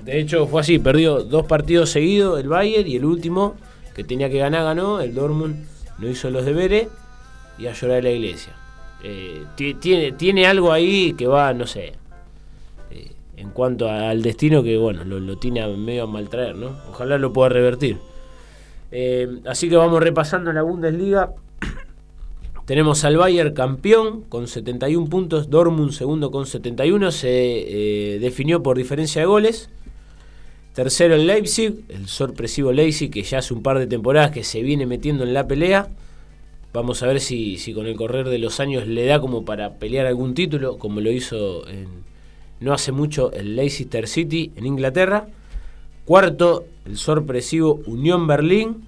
De 0.00 0.20
hecho, 0.20 0.46
fue 0.46 0.60
así, 0.60 0.78
perdió 0.78 1.24
dos 1.24 1.46
partidos 1.46 1.90
seguidos 1.90 2.38
el 2.38 2.48
Bayern 2.48 2.86
y 2.86 2.94
el 2.96 3.04
último 3.04 3.56
que 3.94 4.04
tenía 4.04 4.30
que 4.30 4.38
ganar 4.38 4.62
ganó, 4.62 5.00
el 5.00 5.14
Dortmund 5.14 5.66
no 5.98 6.08
hizo 6.08 6.30
los 6.30 6.44
deberes 6.44 6.86
y 7.58 7.66
a 7.66 7.72
llorar 7.72 7.98
a 7.98 8.02
la 8.02 8.10
iglesia. 8.10 8.52
Eh, 9.02 9.42
ti- 9.56 9.74
tiene, 9.74 10.12
tiene 10.12 10.46
algo 10.46 10.72
ahí 10.72 11.14
que 11.14 11.26
va, 11.26 11.52
no 11.54 11.66
sé, 11.66 11.94
en 13.36 13.50
cuanto 13.50 13.90
al 13.90 14.22
destino 14.22 14.62
que, 14.62 14.78
bueno, 14.78 15.04
lo, 15.04 15.36
tiene 15.36 15.66
medio 15.76 16.04
a 16.04 16.06
maltraer, 16.06 16.56
¿no? 16.56 16.70
Ojalá 16.90 17.18
lo 17.18 17.32
pueda 17.32 17.50
revertir. 17.50 17.98
Eh, 18.90 19.40
así 19.46 19.68
que 19.68 19.76
vamos 19.76 20.02
repasando 20.02 20.52
la 20.52 20.62
Bundesliga. 20.62 21.34
Tenemos 22.64 23.04
al 23.04 23.18
Bayern 23.18 23.52
campeón 23.52 24.22
con 24.22 24.48
71 24.48 25.08
puntos, 25.08 25.50
Dortmund 25.50 25.92
segundo 25.92 26.30
con 26.30 26.46
71, 26.46 27.10
se 27.12 27.28
eh, 27.28 28.18
definió 28.18 28.62
por 28.62 28.78
diferencia 28.78 29.20
de 29.20 29.26
goles. 29.26 29.68
Tercero 30.72 31.14
el 31.14 31.26
Leipzig, 31.26 31.84
el 31.88 32.06
sorpresivo 32.06 32.72
Leipzig 32.72 33.10
que 33.10 33.22
ya 33.22 33.38
hace 33.38 33.54
un 33.54 33.62
par 33.62 33.78
de 33.78 33.86
temporadas 33.86 34.30
que 34.30 34.44
se 34.44 34.62
viene 34.62 34.86
metiendo 34.86 35.24
en 35.24 35.34
la 35.34 35.46
pelea. 35.46 35.88
Vamos 36.72 37.02
a 37.02 37.06
ver 37.06 37.20
si, 37.20 37.56
si 37.56 37.72
con 37.72 37.86
el 37.86 37.96
correr 37.96 38.28
de 38.28 38.38
los 38.38 38.60
años 38.60 38.86
le 38.86 39.06
da 39.06 39.18
como 39.20 39.46
para 39.46 39.74
pelear 39.74 40.06
algún 40.06 40.34
título, 40.34 40.76
como 40.76 41.00
lo 41.00 41.10
hizo 41.10 41.66
en, 41.68 41.88
no 42.60 42.72
hace 42.72 42.92
mucho 42.92 43.32
el 43.32 43.56
Leicester 43.56 44.08
City 44.08 44.52
en 44.56 44.66
Inglaterra. 44.66 45.26
Cuarto, 46.04 46.64
el 46.84 46.96
sorpresivo 46.96 47.80
Unión 47.86 48.26
Berlín, 48.26 48.84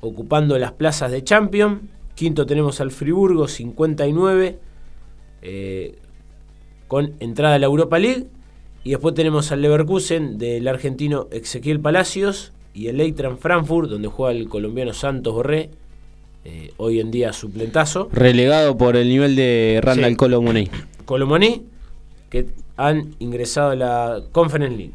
ocupando 0.00 0.58
las 0.58 0.72
plazas 0.72 1.10
de 1.10 1.22
Champions. 1.22 1.80
Quinto 2.14 2.46
tenemos 2.46 2.80
al 2.80 2.90
Friburgo, 2.90 3.46
59, 3.46 4.58
eh, 5.42 5.94
con 6.88 7.12
entrada 7.20 7.54
a 7.54 7.58
la 7.58 7.66
Europa 7.66 7.98
League. 7.98 8.26
Y 8.84 8.90
después 8.90 9.14
tenemos 9.14 9.52
al 9.52 9.62
Leverkusen 9.62 10.38
del 10.38 10.66
argentino 10.66 11.28
Ezequiel 11.30 11.80
Palacios 11.80 12.52
y 12.74 12.88
el 12.88 13.00
Eintracht 13.00 13.38
Frankfurt, 13.40 13.90
donde 13.90 14.08
juega 14.08 14.32
el 14.36 14.48
colombiano 14.48 14.92
Santos 14.92 15.34
Borré, 15.34 15.70
eh, 16.44 16.72
hoy 16.76 17.00
en 17.00 17.10
día 17.10 17.32
suplentazo. 17.32 18.08
Relegado 18.12 18.76
por 18.78 18.96
el 18.96 19.08
nivel 19.08 19.36
de 19.36 19.80
Randall 19.82 20.12
Sí. 20.12 20.16
Colomoni. 20.16 20.70
Colomoní, 21.04 21.64
que 22.30 22.46
han 22.78 23.14
ingresado 23.18 23.70
a 23.72 23.76
la 23.76 24.22
Conference 24.32 24.74
League. 24.76 24.94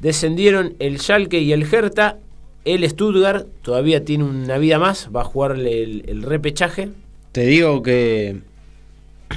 Descendieron 0.00 0.74
el 0.78 0.98
Schalke 0.98 1.40
y 1.40 1.52
el 1.52 1.62
Hertha. 1.70 2.16
El 2.64 2.88
Stuttgart 2.88 3.46
todavía 3.62 4.04
tiene 4.04 4.24
una 4.24 4.56
vida 4.58 4.78
más, 4.78 5.08
va 5.14 5.20
a 5.22 5.24
jugarle 5.24 5.82
el, 5.82 6.04
el 6.06 6.22
repechaje. 6.22 6.88
Te 7.32 7.46
digo 7.46 7.82
que 7.82 8.38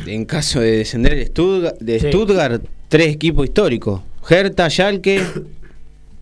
en 0.08 0.26
caso 0.26 0.60
de 0.62 0.78
descender 0.78 1.14
el 1.14 1.28
Stuttgart, 1.28 1.78
de 1.80 2.00
Sí. 2.00 2.08
Stuttgart 2.08 2.64
tres 2.90 3.08
equipos 3.14 3.46
históricos. 3.46 4.02
Hertha, 4.30 4.70
Schalke, 4.70 5.22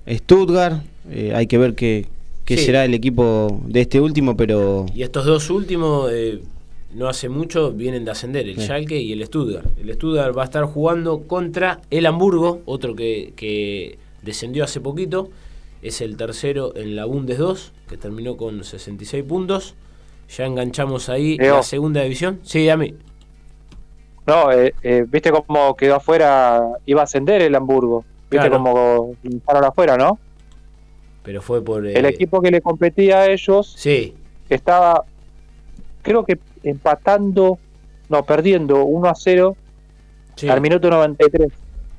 Stuttgart. 0.07 0.83
eh, 1.09 1.33
hay 1.35 1.47
que 1.47 1.57
ver 1.57 1.75
qué, 1.75 2.05
qué 2.45 2.57
Sí. 2.57 2.65
será 2.65 2.85
el 2.85 2.93
equipo 2.93 3.61
de 3.67 3.81
este 3.81 3.99
último, 3.99 4.35
pero 4.37 4.85
Y 4.93 5.03
estos 5.03 5.25
dos 5.25 5.49
últimos, 5.49 6.09
eh, 6.13 6.41
no 6.95 7.07
hace 7.07 7.29
mucho, 7.29 7.71
vienen 7.71 8.05
de 8.05 8.11
ascender, 8.11 8.47
el 8.47 8.55
Sí. 8.55 8.63
Schalke 8.65 8.99
y 8.99 9.13
el 9.13 9.25
Stuttgart. 9.25 9.65
El 9.79 9.93
Stuttgart 9.93 10.37
va 10.37 10.41
a 10.43 10.45
estar 10.45 10.65
jugando 10.65 11.21
contra 11.27 11.81
el 11.89 12.05
Hamburgo, 12.05 12.61
otro 12.65 12.95
que, 12.95 13.33
que 13.35 13.97
descendió 14.21 14.63
hace 14.63 14.81
poquito. 14.81 15.29
Es 15.81 16.01
el 16.01 16.15
tercero 16.17 16.75
en 16.75 16.95
la 16.95 17.05
Bundes 17.05 17.37
2, 17.39 17.73
que 17.89 17.97
terminó 17.97 18.37
con 18.37 18.63
66 18.63 19.23
puntos. 19.23 19.75
Ya 20.37 20.45
enganchamos 20.45 21.09
ahí 21.09 21.37
Leo. 21.37 21.57
la 21.57 21.63
segunda 21.63 22.01
división. 22.03 22.39
Sí, 22.43 22.69
a 22.69 22.77
mí. 22.77 22.93
No, 24.27 24.51
eh, 24.51 24.73
eh, 24.83 25.05
viste 25.09 25.31
cómo 25.31 25.75
quedó 25.75 25.95
afuera, 25.95 26.61
iba 26.85 27.01
a 27.01 27.03
ascender 27.05 27.41
el 27.41 27.55
Hamburgo. 27.55 28.05
Viste 28.29 28.47
Claro. 28.47 28.63
cómo 28.63 29.15
dejaron 29.23 29.63
afuera, 29.65 29.97
¿no? 29.97 30.19
Pero 31.23 31.41
fue 31.41 31.63
por. 31.63 31.85
El 31.85 32.05
eh, 32.05 32.09
equipo 32.09 32.41
que 32.41 32.49
le 32.51 32.61
competía 32.61 33.19
a 33.21 33.27
ellos 33.31 33.73
Sí, 33.77 34.13
estaba, 34.49 35.03
creo 36.01 36.23
que 36.23 36.39
empatando, 36.63 37.57
no, 38.09 38.23
perdiendo 38.23 38.83
1 38.85 39.09
a 39.09 39.15
0 39.15 39.55
sí. 40.35 40.49
al 40.49 40.61
minuto 40.61 40.89
93. 40.89 41.47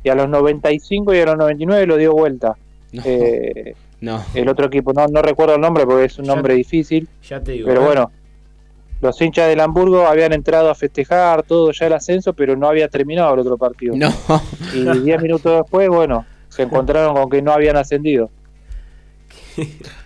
Y 0.05 0.09
a 0.09 0.15
los 0.15 0.29
95 0.29 1.15
y 1.15 1.21
a 1.21 1.27
los 1.27 1.37
99 1.37 1.87
lo 1.87 1.97
dio 1.97 2.13
vuelta. 2.13 2.57
no. 2.93 3.03
Eh, 3.05 3.75
no. 4.01 4.25
el 4.35 4.49
otro 4.49 4.67
equipo, 4.67 4.93
no, 4.93 5.07
no 5.07 5.23
recuerdo 5.23 5.55
el 5.55 5.61
nombre 5.61 5.85
porque 5.87 6.07
es 6.07 6.19
un 6.19 6.25
Ya- 6.25 6.35
nombre 6.35 6.55
difícil. 6.55 7.09
Ya 7.29 7.41
te 7.41 7.53
digo. 7.53 7.69
Pero 7.69 7.83
¿eh? 7.83 7.85
bueno, 7.85 8.11
los 9.01 9.21
hinchas 9.21 9.49
del 9.49 9.61
Hamburgo 9.61 10.07
habían 10.07 10.33
entrado 10.33 10.71
a 10.71 10.75
festejar 10.75 11.43
todo 11.45 11.71
ya 11.73 11.87
el 11.87 11.93
ascenso, 11.93 12.33
pero 12.33 12.57
no 12.57 12.69
había 12.69 12.89
terminado 12.89 13.33
el 13.35 13.41
otro 13.41 13.57
partido. 13.59 13.95
No. 13.97 14.11
Y 14.75 14.85
10 15.01 15.23
minutos 15.23 15.57
después, 15.63 15.89
bueno, 15.89 16.25
se 16.49 16.63
encontraron 16.63 17.15
con 17.15 17.31
que 17.31 17.43
no 17.43 17.53
habían 17.53 17.77
ascendido. 17.77 18.31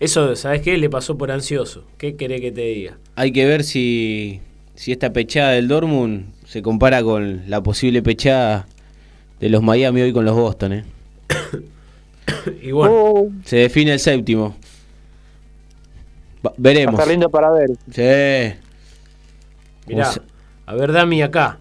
Eso, 0.00 0.36
¿sabes 0.36 0.62
qué? 0.62 0.76
Le 0.78 0.88
pasó 0.88 1.18
por 1.18 1.30
ansioso. 1.30 1.84
¿Qué 1.98 2.14
querés 2.16 2.40
que 2.40 2.52
te 2.52 2.60
diga? 2.62 2.98
Hay 3.16 3.32
que 3.32 3.44
ver 3.46 3.64
si, 3.64 4.40
si 4.74 4.92
esta 4.92 5.12
pechada 5.12 5.50
del 5.50 5.66
Dortmund 5.68 6.26
se 6.46 6.62
compara 6.62 7.02
con 7.02 7.42
la 7.50 7.62
posible 7.62 8.00
pechada 8.02 8.66
de 9.40 9.48
los 9.48 9.62
Miami 9.62 10.02
hoy 10.02 10.12
con 10.12 10.24
los 10.24 10.34
Boston. 10.36 10.72
¿eh? 10.72 10.84
Y 12.62 12.72
bueno, 12.72 13.26
Se 13.44 13.56
define 13.56 13.92
el 13.94 13.98
séptimo. 14.00 14.54
Va- 16.46 16.50
va 16.50 16.52
a 16.52 16.54
veremos. 16.58 16.94
estar 16.94 17.08
lindo 17.08 17.28
para 17.30 17.50
ver. 17.50 17.70
Sí. 17.90 18.58
mirá, 19.86 20.04
¿Cómo 20.04 20.12
se- 20.12 20.20
a 20.66 20.74
ver, 20.74 20.92
Dami 20.92 21.22
acá. 21.22 21.58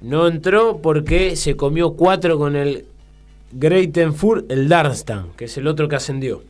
No 0.00 0.26
entró 0.28 0.78
porque 0.82 1.36
se 1.36 1.56
comió 1.56 1.92
cuatro 1.94 2.36
con 2.38 2.56
el 2.56 2.84
Greitenfurt, 3.58 4.50
el 4.50 4.68
Darmstadt, 4.68 5.34
que 5.36 5.46
es 5.46 5.56
el 5.56 5.66
otro 5.66 5.88
que 5.88 5.96
ascendió. 5.96 6.42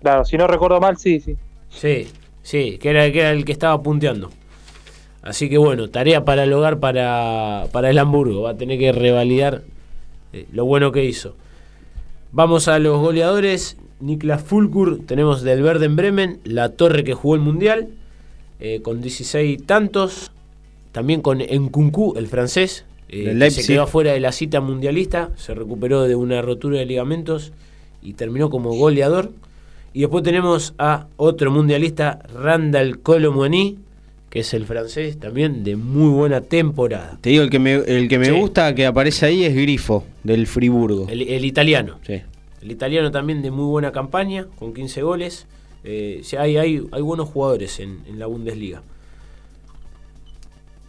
Claro, 0.00 0.24
si 0.24 0.38
no 0.38 0.46
recuerdo 0.46 0.80
mal, 0.80 0.96
sí, 0.96 1.20
sí. 1.20 1.36
Sí, 1.68 2.08
sí, 2.42 2.78
que 2.78 2.90
era, 2.90 3.12
que 3.12 3.20
era 3.20 3.32
el 3.32 3.44
que 3.44 3.52
estaba 3.52 3.82
punteando. 3.82 4.30
Así 5.22 5.50
que 5.50 5.58
bueno, 5.58 5.90
tarea 5.90 6.24
para 6.24 6.44
el 6.44 6.52
hogar 6.54 6.80
para, 6.80 7.66
para 7.72 7.90
el 7.90 7.98
Hamburgo. 7.98 8.42
Va 8.42 8.50
a 8.50 8.56
tener 8.56 8.78
que 8.78 8.92
revalidar 8.92 9.62
eh, 10.32 10.46
lo 10.52 10.64
bueno 10.64 10.90
que 10.90 11.04
hizo. 11.04 11.36
Vamos 12.32 12.68
a 12.68 12.78
los 12.78 12.98
goleadores. 12.98 13.76
Niklas 14.00 14.42
Fulkur, 14.42 15.04
tenemos 15.04 15.42
del 15.42 15.60
Verde 15.62 15.84
en 15.84 15.96
Bremen, 15.96 16.40
la 16.44 16.70
torre 16.70 17.04
que 17.04 17.12
jugó 17.12 17.34
el 17.34 17.42
Mundial, 17.42 17.88
eh, 18.58 18.80
con 18.80 19.02
16 19.02 19.66
tantos. 19.66 20.32
También 20.92 21.20
con 21.20 21.38
Nkunku, 21.38 22.14
el 22.16 22.26
francés, 22.26 22.86
eh, 23.10 23.36
que 23.38 23.50
se 23.50 23.66
quedó 23.66 23.82
afuera 23.82 24.12
de 24.12 24.20
la 24.20 24.32
cita 24.32 24.60
mundialista, 24.60 25.30
se 25.36 25.54
recuperó 25.54 26.02
de 26.04 26.14
una 26.14 26.40
rotura 26.42 26.78
de 26.78 26.86
ligamentos 26.86 27.52
y 28.02 28.14
terminó 28.14 28.50
como 28.50 28.72
goleador. 28.74 29.30
Y 29.92 30.00
después 30.00 30.22
tenemos 30.22 30.74
a 30.78 31.06
otro 31.16 31.50
mundialista, 31.50 32.20
Randall 32.34 33.00
Colomwani, 33.00 33.78
que 34.30 34.40
es 34.40 34.54
el 34.54 34.64
francés 34.64 35.18
también 35.18 35.64
de 35.64 35.74
muy 35.74 36.10
buena 36.10 36.40
temporada. 36.40 37.18
Te 37.20 37.30
digo, 37.30 37.42
el 37.42 37.50
que 37.50 37.58
me, 37.58 37.74
el 37.74 38.06
que 38.08 38.18
me 38.20 38.26
Sí. 38.26 38.30
gusta 38.30 38.72
que 38.76 38.86
aparece 38.86 39.26
ahí 39.26 39.44
es 39.44 39.52
Grifo, 39.54 40.04
del 40.22 40.46
Friburgo. 40.46 41.08
El, 41.08 41.22
el 41.22 41.44
italiano. 41.44 41.98
Sí. 42.06 42.22
El 42.62 42.70
italiano 42.70 43.10
también 43.10 43.42
de 43.42 43.50
muy 43.50 43.64
buena 43.64 43.90
campaña, 43.90 44.46
con 44.58 44.72
15 44.72 45.02
goles. 45.02 45.46
Eh, 45.82 46.22
hay, 46.38 46.56
hay, 46.58 46.82
hay 46.92 47.02
buenos 47.02 47.28
jugadores 47.28 47.80
en, 47.80 48.00
en 48.06 48.18
la 48.20 48.26
Bundesliga. 48.26 48.82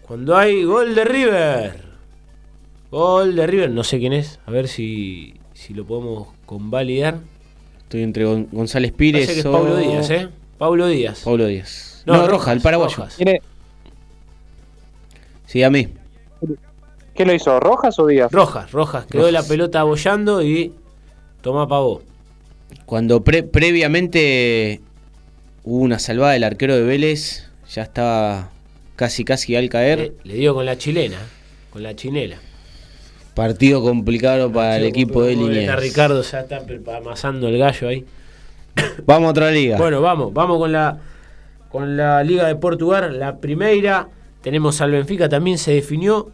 Cuando 0.03 0.35
hay 0.37 0.63
gol 0.63 0.93
de 0.93 1.05
River. 1.05 1.90
Gol 2.91 3.35
de 3.35 3.47
River, 3.47 3.71
no 3.71 3.83
sé 3.83 3.99
quién 3.99 4.13
es. 4.13 4.39
A 4.45 4.51
ver 4.51 4.67
si, 4.67 5.33
si 5.53 5.73
lo 5.73 5.85
podemos 5.85 6.27
convalidar. 6.45 7.19
Estoy 7.83 8.03
entre 8.03 8.25
Gon- 8.25 8.47
González 8.51 8.91
Pires 8.91 9.25
Parece 9.25 9.33
que 9.33 9.39
es 9.39 9.45
o- 9.45 9.51
Pablo 9.51 9.77
Díaz, 9.77 10.09
¿eh? 10.09 10.29
Pablo 10.57 10.87
Díaz. 10.87 11.21
Pablo 11.23 11.45
Díaz. 11.47 12.03
No, 12.05 12.27
Roja, 12.27 12.51
el 12.51 12.61
paraguayo. 12.61 12.95
Rojas. 12.97 13.15
¿Tiene, 13.15 13.41
Sí, 15.45 15.63
a 15.63 15.69
mí. 15.69 15.87
¿Qué 17.13 17.25
lo 17.25 17.33
hizo? 17.33 17.59
¿Rojas 17.59 17.99
o 17.99 18.07
Díaz? 18.07 18.31
Rojas, 18.31 18.71
Rojas. 18.71 19.05
Quedó 19.05 19.23
Rojas. 19.27 19.33
la 19.33 19.43
pelota 19.43 19.81
abollando 19.81 20.41
y 20.41 20.73
toma 21.41 21.67
pavó. 21.67 22.01
Cuando 22.85 23.21
pre- 23.23 23.43
previamente 23.43 24.81
hubo 25.63 25.81
una 25.83 25.99
salvada 25.99 26.33
del 26.33 26.43
arquero 26.45 26.75
de 26.75 26.83
Vélez, 26.83 27.47
ya 27.69 27.83
estaba 27.83 28.49
casi 28.95 29.25
casi 29.25 29.55
al 29.55 29.69
caer. 29.69 29.99
Eh, 29.99 30.13
le 30.23 30.35
dio 30.35 30.53
con 30.53 30.65
la 30.65 30.77
chilena, 30.77 31.17
con 31.71 31.83
la 31.83 31.95
chinela. 31.95 32.37
Partido 33.33 33.81
complicado 33.81 34.51
para 34.51 34.77
el 34.77 34.83
equipo 34.85 35.23
de 35.23 35.33
Está 35.33 35.45
Liniers. 35.45 35.79
Ricardo 35.81 36.21
ya 36.21 36.41
está 36.41 36.61
amasando 36.97 37.47
el 37.47 37.57
gallo 37.57 37.87
ahí. 37.87 38.05
Vamos 39.05 39.27
a 39.27 39.31
otra 39.31 39.51
liga. 39.51 39.77
Bueno, 39.77 40.01
vamos, 40.01 40.33
vamos 40.33 40.57
con 40.57 40.71
la 40.71 40.99
con 41.69 41.95
la 41.95 42.21
Liga 42.23 42.47
de 42.47 42.55
Portugal, 42.55 43.17
la 43.17 43.37
primera. 43.37 44.09
Tenemos 44.41 44.81
al 44.81 44.91
Benfica, 44.91 45.29
también 45.29 45.57
se 45.57 45.73
definió 45.73 46.29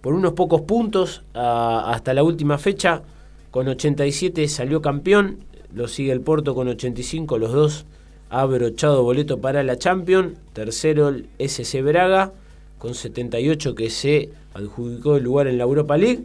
por 0.00 0.14
unos 0.14 0.32
pocos 0.32 0.62
puntos 0.62 1.22
a- 1.34 1.90
hasta 1.92 2.14
la 2.14 2.22
última 2.22 2.56
fecha. 2.56 3.02
Con 3.50 3.68
87 3.68 4.48
salió 4.48 4.80
campeón, 4.80 5.38
lo 5.74 5.88
sigue 5.88 6.12
el 6.12 6.20
Porto 6.22 6.54
con 6.54 6.68
85, 6.68 7.36
los 7.36 7.52
dos 7.52 7.84
ha 8.30 8.40
abrochado 8.42 9.02
boleto 9.02 9.40
para 9.40 9.62
la 9.62 9.76
Champions. 9.76 10.38
Tercero 10.54 11.08
el 11.10 11.28
SC 11.38 11.82
Braga 11.82 12.32
con 12.78 12.94
78 12.94 13.74
que 13.74 13.90
se 13.90 14.30
adjudicó 14.54 15.16
el 15.16 15.24
lugar 15.24 15.46
en 15.46 15.58
la 15.58 15.64
Europa 15.64 15.96
League. 15.96 16.22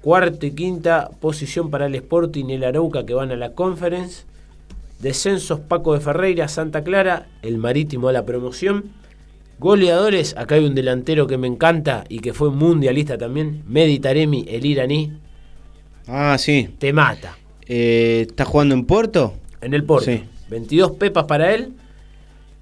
Cuarta 0.00 0.46
y 0.46 0.50
quinta 0.52 1.10
posición 1.20 1.70
para 1.70 1.86
el 1.86 1.94
Sporting 1.94 2.46
y 2.46 2.54
el 2.54 2.64
Arauca 2.64 3.06
que 3.06 3.14
van 3.14 3.30
a 3.30 3.36
la 3.36 3.52
Conference. 3.52 4.24
Descensos 5.00 5.60
Paco 5.60 5.94
de 5.94 6.00
Ferreira, 6.00 6.48
Santa 6.48 6.82
Clara, 6.84 7.26
el 7.42 7.58
Marítimo 7.58 8.08
a 8.08 8.12
la 8.12 8.24
promoción. 8.24 8.84
Goleadores, 9.58 10.36
acá 10.36 10.56
hay 10.56 10.64
un 10.64 10.74
delantero 10.74 11.26
que 11.26 11.38
me 11.38 11.46
encanta 11.46 12.04
y 12.08 12.18
que 12.18 12.32
fue 12.32 12.50
mundialista 12.50 13.16
también, 13.16 13.62
Meditaremi, 13.68 14.44
el 14.48 14.66
iraní, 14.66 15.12
Ah, 16.08 16.36
sí. 16.38 16.68
te 16.78 16.92
mata. 16.92 17.36
Eh, 17.68 18.26
¿Está 18.28 18.44
jugando 18.44 18.74
en 18.74 18.84
Puerto? 18.86 19.34
En 19.60 19.72
el 19.72 19.84
Porto. 19.84 20.06
Sí. 20.06 20.24
22 20.50 20.92
pepas 20.92 21.24
para 21.26 21.54
él. 21.54 21.74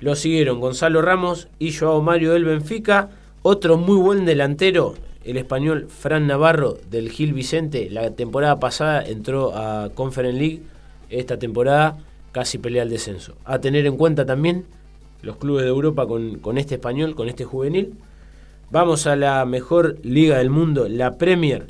Lo 0.01 0.15
siguieron 0.15 0.61
Gonzalo 0.61 1.01
Ramos 1.01 1.49
y 1.59 1.73
Joao 1.73 2.03
Mario 2.03 2.32
del 2.35 2.45
Benfica. 2.45 3.09
Otro 3.43 3.79
muy 3.79 3.97
buen 3.97 4.27
delantero, 4.27 4.97
el 5.25 5.39
español 5.39 5.87
Fran 5.89 6.27
Navarro 6.27 6.77
del 6.91 7.11
Gil 7.11 7.33
Vicente. 7.33 7.89
La 7.89 8.11
temporada 8.11 8.61
pasada 8.61 9.03
entró 9.03 9.57
a 9.57 9.89
Conference 9.95 10.39
League. 10.39 10.61
Esta 11.09 11.39
temporada 11.39 11.97
casi 12.33 12.59
pelea 12.59 12.83
el 12.83 12.91
descenso. 12.91 13.37
A 13.47 13.59
tener 13.59 13.87
en 13.87 13.97
cuenta 13.97 14.27
también 14.27 14.67
los 15.23 15.39
clubes 15.39 15.65
de 15.65 15.71
Europa 15.71 16.07
con, 16.07 16.39
con 16.39 16.59
este 16.59 16.75
español, 16.75 17.15
con 17.15 17.31
este 17.31 17.47
juvenil. 17.47 17.95
Vamos 18.71 19.07
a 19.07 19.17
la 19.17 19.47
mejor 19.47 19.97
liga 20.03 20.37
del 20.37 20.51
mundo, 20.51 20.87
la 20.91 21.17
Premier 21.17 21.67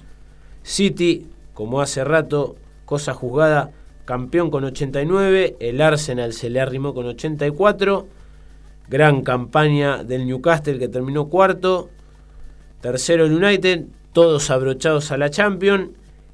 City, 0.65 1.29
como 1.55 1.81
hace 1.81 2.03
rato, 2.03 2.57
cosa 2.85 3.15
juzgada, 3.15 3.71
campeón 4.07 4.51
con 4.51 4.65
89, 4.65 5.57
el 5.61 5.81
Arsenal 5.81 6.33
se 6.33 6.51
le 6.51 6.61
arrimó 6.61 6.95
con 6.95 7.07
84, 7.07 8.09
gran 8.91 9.23
campaña 9.23 10.03
del 10.03 10.27
Newcastle 10.27 10.79
que 10.79 10.89
terminó 10.89 11.29
cuarto, 11.29 11.89
tercero 12.81 13.25
el 13.25 13.33
United, 13.33 13.85
todos 14.13 14.51
abrochados 14.51 15.13
a 15.13 15.17
la 15.17 15.31
Champions, 15.31 15.91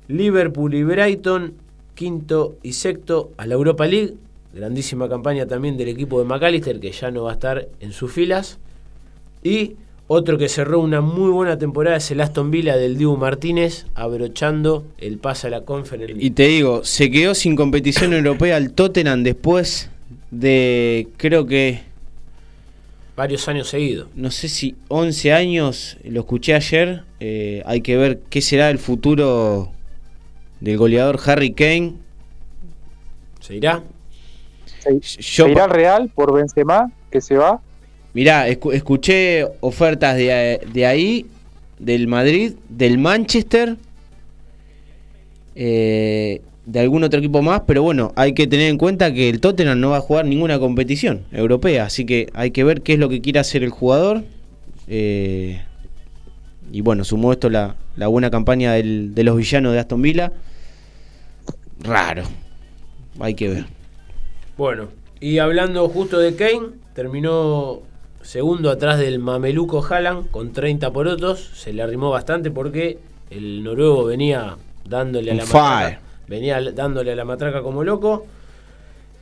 Liverpool 0.08 0.74
y 0.74 0.82
Brighton, 0.82 1.52
quinto 1.94 2.56
y 2.62 2.72
sexto 2.72 3.32
a 3.36 3.46
la 3.46 3.54
Europa 3.54 3.86
League, 3.86 4.14
grandísima 4.54 5.08
campaña 5.08 5.46
también 5.46 5.76
del 5.76 5.88
equipo 5.88 6.18
de 6.18 6.24
McAllister 6.24 6.80
que 6.80 6.92
ya 6.92 7.10
no 7.10 7.24
va 7.24 7.32
a 7.32 7.34
estar 7.34 7.68
en 7.80 7.92
sus 7.92 8.10
filas, 8.10 8.58
y 9.42 9.76
otro 10.08 10.38
que 10.38 10.48
cerró 10.48 10.80
una 10.80 11.00
muy 11.00 11.30
buena 11.30 11.58
temporada 11.58 11.96
es 11.96 12.10
el 12.10 12.20
Aston 12.20 12.50
Villa 12.50 12.76
del 12.76 12.96
Dibu 12.96 13.16
Martínez, 13.16 13.86
abrochando 13.94 14.86
el 14.98 15.18
pase 15.18 15.48
a 15.48 15.50
la 15.50 15.62
Conference. 15.62 16.14
Y 16.18 16.30
te 16.30 16.44
digo, 16.46 16.84
se 16.84 17.10
quedó 17.10 17.34
sin 17.34 17.56
competición 17.56 18.14
europea 18.14 18.56
el 18.56 18.72
Tottenham 18.72 19.24
después 19.24 19.90
de, 20.30 21.08
creo 21.16 21.46
que, 21.46 21.80
Varios 23.16 23.48
años 23.48 23.68
seguidos. 23.68 24.08
no 24.14 24.30
sé 24.30 24.48
si 24.48 24.76
11 24.88 25.32
años, 25.32 25.96
lo 26.04 26.20
escuché 26.20 26.54
ayer. 26.54 27.04
eh, 27.20 27.62
hay 27.64 27.80
que 27.80 27.96
ver 27.96 28.20
qué 28.28 28.42
será 28.42 28.68
el 28.70 28.78
futuro 28.78 29.72
del 30.60 30.76
goleador 30.76 31.18
Harry 31.24 31.52
Kane. 31.52 31.94
¿Se 33.40 33.56
irá? 33.56 33.82
Se, 34.80 35.00
Yo, 35.00 35.44
se 35.46 35.50
irá 35.50 35.64
al 35.64 35.70
Real 35.70 36.10
por 36.14 36.34
Benzema, 36.34 36.92
que 37.10 37.20
se 37.22 37.36
va. 37.36 37.60
mirá, 38.12 38.48
escu- 38.48 38.74
escuché 38.74 39.46
ofertas 39.60 40.16
de, 40.16 40.60
de 40.72 40.86
ahí, 40.86 41.26
del 41.78 42.06
Madrid, 42.08 42.54
del 42.68 42.98
Manchester, 42.98 43.76
eh, 45.54 46.42
de 46.66 46.80
algún 46.80 47.04
otro 47.04 47.18
equipo 47.20 47.40
más, 47.42 47.62
pero 47.66 47.82
bueno, 47.82 48.12
hay 48.16 48.32
que 48.34 48.46
tener 48.46 48.68
en 48.68 48.76
cuenta 48.76 49.14
que 49.14 49.28
el 49.30 49.40
Tottenham 49.40 49.78
no 49.80 49.90
va 49.90 49.98
a 49.98 50.00
jugar 50.00 50.24
ninguna 50.26 50.58
competición 50.58 51.22
europea, 51.32 51.84
así 51.86 52.04
que 52.04 52.28
hay 52.34 52.50
que 52.50 52.64
ver 52.64 52.82
qué 52.82 52.94
es 52.94 52.98
lo 52.98 53.08
que 53.08 53.20
quiere 53.20 53.38
hacer 53.38 53.62
el 53.62 53.70
jugador. 53.70 54.24
eh, 54.88 55.62
y 56.72 56.80
bueno, 56.80 57.04
sumó 57.04 57.32
esto 57.32 57.48
la, 57.48 57.76
la 57.96 58.08
buena 58.08 58.28
campaña 58.30 58.72
del- 58.72 59.14
de 59.14 59.22
los 59.24 59.36
villanos 59.36 59.72
de 59.72 59.78
Aston 59.78 60.02
Villa. 60.02 60.32
Raro, 61.80 62.24
hay 63.20 63.34
que 63.34 63.48
ver. 63.48 63.64
Bueno, 64.56 64.88
y 65.20 65.38
hablando 65.38 65.88
justo 65.88 66.18
de 66.18 66.34
Kane, 66.34 66.70
terminó 66.94 67.80
segundo 68.22 68.70
atrás 68.70 68.98
del 68.98 69.18
mameluco 69.18 69.84
Haaland 69.84 70.30
con 70.30 70.52
30 70.52 70.92
porotos. 70.92 71.50
Se 71.54 71.72
le 71.72 71.82
arrimó 71.82 72.10
bastante 72.10 72.50
porque 72.50 72.98
el 73.30 73.62
noruego 73.62 74.04
venía 74.04 74.56
dándole 74.88 75.30
a 75.30 75.34
la. 75.34 75.46
Venía 76.28 76.60
dándole 76.72 77.12
a 77.12 77.16
la 77.16 77.24
matraca 77.24 77.62
como 77.62 77.84
loco. 77.84 78.26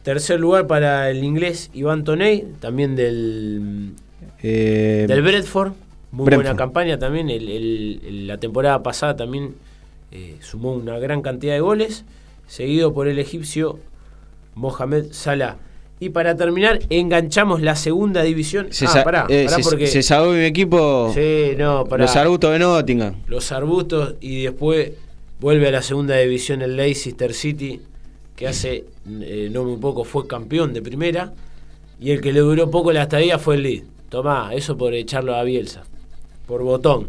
Tercer 0.03 0.39
lugar 0.41 0.67
para 0.67 1.11
el 1.11 1.25
inglés 1.25 1.71
Iván 1.75 2.05
Toney, 2.05 2.45
también 2.61 2.95
del, 2.97 3.93
Eh, 4.43 5.07
del 5.09 5.23
Bradford. 5.23 5.73
Muy 6.13 6.27
Brentford. 6.27 6.45
buena 6.47 6.57
campaña 6.57 6.99
también. 6.99 7.29
el- 7.31 7.49
el- 7.49 8.01
el- 8.07 8.27
la 8.27 8.39
temporada 8.39 8.83
pasada 8.83 9.17
también 9.17 9.55
eh, 10.13 10.37
sumó 10.41 10.73
una 10.75 10.99
gran 10.99 11.23
cantidad 11.23 11.55
de 11.55 11.61
goles, 11.61 12.05
seguido 12.47 12.93
por 12.95 13.09
el 13.09 13.19
egipcio 13.19 13.79
Mohamed 14.55 15.07
Salah. 15.11 15.57
Y 15.99 16.11
para 16.11 16.37
terminar, 16.37 16.81
enganchamos 16.91 17.63
la 17.63 17.75
segunda 17.75 18.23
división. 18.23 18.69
Se, 18.71 18.87
ah, 18.87 19.03
pará, 19.03 19.27
eh, 19.29 19.47
pará 19.47 19.57
se- 19.57 19.63
porque 19.69 19.87
se 19.89 20.03
salvó 20.03 20.33
mi 20.33 20.45
equipo. 20.45 21.11
Sí, 21.15 21.55
no, 21.57 21.85
pará. 21.87 22.05
Los 22.05 22.15
arbustos 22.15 22.53
de 22.53 22.59
Nottingham. 22.61 23.15
los 23.27 23.51
arbustos 23.53 24.15
y 24.21 24.45
después 24.45 24.93
vuelve 25.45 25.69
a 25.69 25.71
la 25.71 25.83
segunda 25.83 26.17
división 26.17 26.63
el 26.63 26.75
Leicester 26.75 27.35
City, 27.35 27.79
que 28.35 28.49
hace 28.49 28.87
eh, 29.21 29.51
no 29.53 29.65
muy 29.65 29.77
poco 29.77 30.03
fue 30.05 30.27
campeón 30.27 30.73
de 30.73 30.81
primera. 30.81 31.35
Y 32.01 32.13
el 32.13 32.23
que 32.23 32.33
le 32.33 32.41
duró 32.41 32.71
poco 32.71 32.93
la 32.93 33.03
estadía 33.03 33.39
fue 33.39 33.57
el 33.57 33.63
Leeds. 33.65 33.87
Tomá, 34.09 34.55
eso 34.55 34.79
por 34.79 34.95
echarlo 34.95 35.35
a 35.35 35.43
Bielsa. 35.43 35.83
Por 36.47 36.63
botón. 36.63 37.09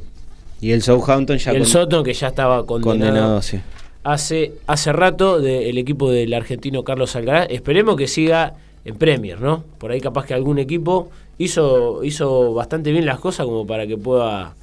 Y 0.59 0.71
el 0.73 0.81
Southampton 0.81 1.37
ya 1.37 1.53
Y 1.53 1.55
el 1.55 1.65
Soto 1.65 2.03
que 2.03 2.13
ya 2.13 2.27
estaba 2.27 2.65
condenado, 2.65 3.05
condenado, 3.05 3.41
sí. 3.41 3.61
hace, 4.03 4.51
hace 4.67 4.91
rato 4.91 5.39
del 5.39 5.77
equipo 5.77 6.11
del 6.11 6.33
argentino 6.33 6.83
Carlos 6.83 7.15
Alcaraz. 7.15 7.47
Esperemos 7.49 7.95
que 7.95 8.09
siga 8.09 8.55
en 8.83 8.97
Premier, 8.97 9.39
¿no? 9.39 9.63
Por 9.77 9.91
ahí 9.91 10.01
capaz 10.01 10.25
que 10.25 10.33
algún 10.33 10.59
equipo 10.59 11.09
hizo, 11.37 12.03
hizo 12.03 12.53
bastante 12.53 12.91
bien 12.91 13.05
las 13.05 13.19
cosas 13.19 13.45
como 13.45 13.65
para 13.65 13.87
que 13.87 13.95
pueda 13.95 14.55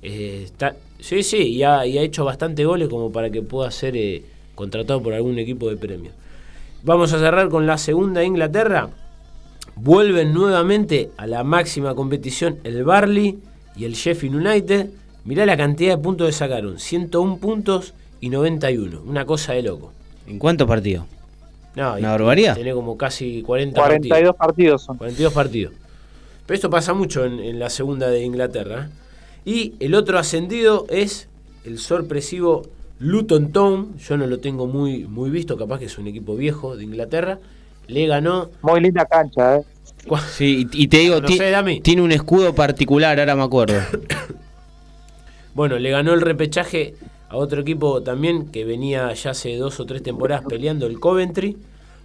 eh, 0.00 0.42
estar... 0.44 0.76
Sí, 1.00 1.22
sí, 1.22 1.38
y 1.54 1.62
ha, 1.62 1.86
y 1.86 1.98
ha 1.98 2.02
hecho 2.02 2.24
bastante 2.24 2.64
goles 2.64 2.88
como 2.88 3.12
para 3.12 3.30
que 3.30 3.42
pueda 3.42 3.70
ser 3.70 3.96
eh, 3.96 4.22
contratado 4.54 5.02
por 5.02 5.14
algún 5.14 5.38
equipo 5.38 5.68
de 5.68 5.76
Premier. 5.76 6.12
Vamos 6.82 7.12
a 7.12 7.18
cerrar 7.18 7.48
con 7.48 7.66
la 7.66 7.78
segunda 7.78 8.20
de 8.20 8.26
Inglaterra. 8.26 8.90
Vuelven 9.76 10.32
nuevamente 10.32 11.10
a 11.16 11.26
la 11.26 11.44
máxima 11.44 11.94
competición 11.94 12.58
el 12.64 12.84
Barley 12.84 13.38
y 13.76 13.84
el 13.84 13.94
Sheffield 13.94 14.36
United. 14.36 14.88
Mirá 15.24 15.44
la 15.44 15.56
cantidad 15.56 15.96
de 15.96 16.02
puntos 16.02 16.28
que 16.28 16.32
sacaron. 16.32 16.78
101 16.78 17.38
puntos 17.38 17.92
y 18.20 18.30
91. 18.30 19.02
Una 19.04 19.24
cosa 19.26 19.52
de 19.52 19.62
loco. 19.62 19.92
¿En 20.26 20.38
cuántos 20.38 20.66
partidos? 20.66 21.04
No, 21.74 21.94
Una 21.96 22.12
barbaridad. 22.12 22.54
Tiene 22.54 22.72
como 22.72 22.96
casi 22.96 23.42
40 23.42 23.78
42 23.80 24.34
partidos. 24.34 24.36
partidos 24.36 24.82
son. 24.82 24.96
42 24.96 25.32
partidos. 25.32 25.74
Pero 26.46 26.54
esto 26.54 26.70
pasa 26.70 26.94
mucho 26.94 27.24
en, 27.26 27.40
en 27.40 27.58
la 27.58 27.68
segunda 27.68 28.08
de 28.08 28.22
Inglaterra. 28.22 28.88
¿eh? 28.88 29.05
Y 29.46 29.74
el 29.78 29.94
otro 29.94 30.18
ascendido 30.18 30.86
es 30.90 31.28
el 31.64 31.78
sorpresivo 31.78 32.66
Luton 32.98 33.52
Town. 33.52 33.96
Yo 33.96 34.16
no 34.16 34.26
lo 34.26 34.40
tengo 34.40 34.66
muy, 34.66 35.04
muy 35.04 35.30
visto, 35.30 35.56
capaz 35.56 35.78
que 35.78 35.84
es 35.84 35.96
un 35.98 36.08
equipo 36.08 36.34
viejo 36.34 36.76
de 36.76 36.82
Inglaterra. 36.82 37.38
Le 37.86 38.08
ganó. 38.08 38.50
Muy 38.60 38.80
linda 38.80 39.06
cancha, 39.06 39.58
¿eh? 39.58 39.64
Sí, 40.32 40.66
y, 40.72 40.88
te 40.88 40.98
digo, 40.98 41.20
No 41.20 41.28
sé, 41.28 41.80
tiene 41.82 42.02
un 42.02 42.10
escudo 42.10 42.54
particular, 42.56 43.18
ahora 43.20 43.36
me 43.36 43.44
acuerdo. 43.44 43.80
Bueno, 45.54 45.78
le 45.78 45.88
ganó 45.88 46.12
el 46.12 46.20
repechaje 46.20 46.96
a 47.30 47.38
otro 47.38 47.62
equipo 47.62 48.02
también 48.02 48.48
que 48.48 48.66
venía 48.66 49.10
ya 49.14 49.30
hace 49.30 49.56
dos 49.56 49.80
o 49.80 49.86
tres 49.86 50.02
temporadas 50.02 50.44
peleando 50.46 50.86
el 50.86 51.00
Coventry 51.00 51.56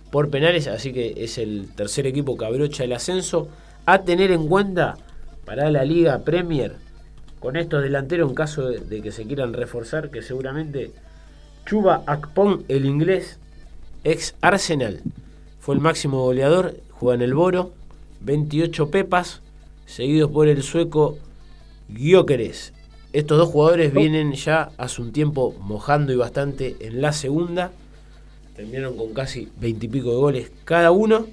por 0.10 0.30
penales, 0.30 0.68
así 0.68 0.94
que 0.94 1.16
es 1.18 1.38
el 1.38 1.68
tercer 1.76 2.08
equipo 2.08 2.38
que 2.38 2.46
abrocha 2.46 2.86
el 2.86 2.94
ascenso. 2.94 3.50
A 3.86 4.04
tener 4.04 4.32
en 4.32 4.48
cuenta 4.48 4.96
para 5.44 5.70
la 5.70 5.84
Liga 5.84 6.20
Premier 6.20 6.78
con 7.42 7.58
estos 7.58 7.84
delanteros 7.84 8.30
en 8.30 8.36
caso 8.36 8.70
de, 8.70 8.80
de 8.80 9.02
que 9.02 9.12
se 9.12 9.26
quieran 9.26 9.52
reforzar, 9.52 10.12
que 10.12 10.22
seguramente 10.22 10.94
Chuba 11.66 12.04
Akpon, 12.06 12.64
el 12.70 12.86
inglés, 12.86 13.38
ex 14.06 14.36
Arsenal, 14.40 15.02
fue 15.60 15.76
el 15.76 15.82
máximo 15.82 16.24
goleador, 16.24 16.78
juega 16.92 17.16
en 17.16 17.22
el 17.24 17.34
Boro, 17.34 17.72
28 18.22 18.90
pepas, 18.90 19.42
seguidos 19.86 20.32
por 20.32 20.48
el 20.48 20.64
sueco 20.64 21.18
Gyökeres. 21.90 22.74
Estos 23.14 23.38
dos 23.38 23.50
jugadores 23.50 23.94
vienen 23.94 24.34
ya 24.34 24.72
hace 24.78 25.02
un 25.02 25.12
tiempo 25.12 25.54
mojando 25.60 26.14
y 26.14 26.16
bastante 26.16 26.78
en 26.80 27.02
la 27.02 27.12
segunda. 27.12 27.72
Terminaron 28.56 28.96
con 28.96 29.14
casi 29.14 29.50
20 29.60 29.86
y 29.86 29.90
pico 29.90 30.12
de 30.12 30.16
goles 30.16 30.52
cada 30.64 30.92
uno. 30.92 31.28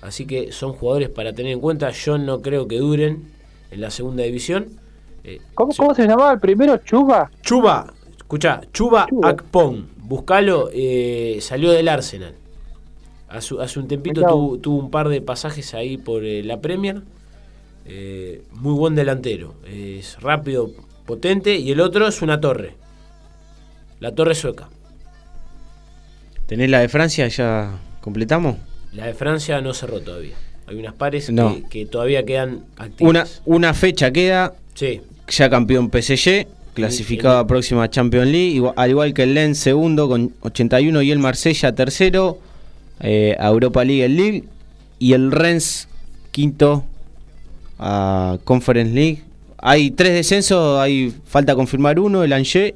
Así 0.00 0.26
que 0.26 0.50
son 0.50 0.72
jugadores 0.72 1.10
para 1.10 1.32
tener 1.32 1.52
en 1.52 1.60
cuenta. 1.60 1.90
Yo 1.90 2.18
no 2.18 2.42
creo 2.42 2.66
que 2.66 2.78
duren 2.78 3.30
en 3.70 3.80
la 3.80 3.90
segunda 3.90 4.24
división. 4.24 4.81
Eh, 5.24 5.40
¿Cómo, 5.54 5.72
cómo 5.76 5.94
se 5.94 6.02
llamaba 6.06 6.32
el 6.32 6.40
primero? 6.40 6.76
¿Chuba? 6.78 7.30
Chuba, 7.42 7.92
escucha, 8.16 8.60
Chuba, 8.72 9.06
Chuba. 9.08 9.28
Akpon, 9.30 9.88
buscalo, 9.98 10.68
eh, 10.72 11.38
salió 11.40 11.70
del 11.70 11.88
Arsenal. 11.88 12.34
Hace, 13.28 13.54
hace 13.60 13.78
un 13.78 13.88
tempito 13.88 14.20
tuvo, 14.22 14.58
tuvo 14.58 14.78
un 14.78 14.90
par 14.90 15.08
de 15.08 15.20
pasajes 15.22 15.72
ahí 15.74 15.96
por 15.96 16.24
eh, 16.24 16.42
la 16.42 16.60
Premier. 16.60 17.02
Eh, 17.86 18.42
muy 18.52 18.74
buen 18.74 18.94
delantero. 18.94 19.54
Es 19.66 20.20
rápido, 20.20 20.70
potente. 21.06 21.56
Y 21.56 21.70
el 21.72 21.80
otro 21.80 22.06
es 22.08 22.20
una 22.20 22.40
torre. 22.40 22.74
La 24.00 24.12
torre 24.14 24.34
sueca. 24.34 24.68
¿Tenés 26.46 26.68
la 26.70 26.80
de 26.80 26.88
Francia? 26.88 27.28
¿Ya 27.28 27.78
completamos? 28.00 28.56
La 28.92 29.06
de 29.06 29.14
Francia 29.14 29.60
no 29.60 29.72
cerró 29.72 30.00
todavía. 30.00 30.34
Hay 30.66 30.76
unas 30.76 30.92
pares 30.94 31.30
No. 31.30 31.54
que, 31.54 31.62
que 31.68 31.86
todavía 31.86 32.24
quedan 32.24 32.64
Una, 33.00 33.20
activas. 33.22 33.42
una 33.46 33.74
fecha 33.74 34.10
queda, 34.12 34.54
Sí, 34.74 35.00
ya 35.28 35.48
campeón 35.50 35.90
PSG, 35.90 36.46
clasificado 36.74 37.38
a 37.38 37.46
próxima 37.46 37.88
Champions 37.90 38.26
League, 38.28 38.48
igual- 38.54 38.74
al 38.76 38.90
igual 38.90 39.14
que 39.14 39.22
el 39.24 39.34
Lens 39.34 39.58
segundo 39.58 40.08
con 40.08 40.32
81 40.40 41.02
y 41.02 41.10
el 41.10 41.18
Marsella 41.18 41.74
tercero, 41.74 42.38
eh, 43.00 43.36
a 43.38 43.48
Europa 43.48 43.84
League 43.84 44.04
el 44.04 44.16
Lille 44.16 44.44
y 44.98 45.12
el 45.14 45.32
Rennes 45.32 45.88
quinto 46.30 46.84
a 47.78 48.38
Conference 48.44 48.92
League. 48.94 49.22
Hay 49.58 49.90
tres 49.90 50.12
descensos, 50.14 50.80
hay 50.80 51.12
falta 51.26 51.54
confirmar 51.54 51.98
uno, 52.00 52.22
el 52.24 52.32
Angers, 52.32 52.74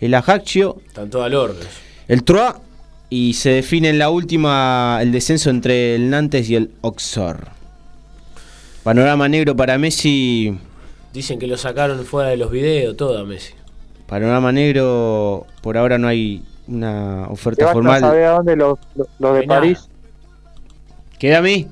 el 0.00 0.14
Ajaccio, 0.14 0.80
están 0.86 1.10
todos 1.10 1.26
al 1.26 1.34
orden. 1.34 1.66
el 2.08 2.22
Troyes 2.24 2.54
y 3.10 3.34
se 3.34 3.50
define 3.50 3.88
en 3.90 3.98
la 3.98 4.10
última 4.10 4.98
el 5.00 5.12
descenso 5.12 5.50
entre 5.50 5.94
el 5.94 6.10
Nantes 6.10 6.48
y 6.50 6.54
el 6.56 6.70
Oxford. 6.82 7.40
Panorama 8.82 9.28
negro 9.28 9.54
para 9.56 9.76
Messi. 9.78 10.56
Dicen 11.18 11.40
que 11.40 11.48
lo 11.48 11.56
sacaron 11.56 12.04
fuera 12.04 12.28
de 12.28 12.36
los 12.36 12.48
videos, 12.48 12.96
todo 12.96 13.18
a 13.18 13.24
Messi. 13.24 13.52
Panorama 14.06 14.52
negro, 14.52 15.46
por 15.62 15.76
ahora 15.76 15.98
no 15.98 16.06
hay 16.06 16.44
una 16.68 17.26
oferta 17.28 17.70
a 17.70 17.72
formal. 17.72 17.98
saber 17.98 18.22
a 18.22 18.30
dónde 18.34 18.54
los 18.54 18.78
los- 18.94 19.08
los 19.18 19.34
de. 19.36 19.42
París. 19.42 19.88
¿Queda 21.18 21.38
a 21.38 21.42
mí? 21.42 21.66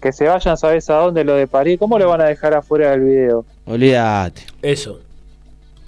Que 0.00 0.12
se 0.12 0.28
vayan, 0.28 0.56
¿sabes 0.56 0.88
a 0.90 0.94
dónde 0.94 1.24
los 1.24 1.36
de 1.36 1.48
París? 1.48 1.76
¿Cómo 1.76 1.98
le 1.98 2.04
van 2.04 2.20
a 2.20 2.26
dejar 2.26 2.54
afuera 2.54 2.92
del 2.92 3.00
video? 3.00 3.44
Olvídate. 3.64 4.42
Eso. 4.62 5.00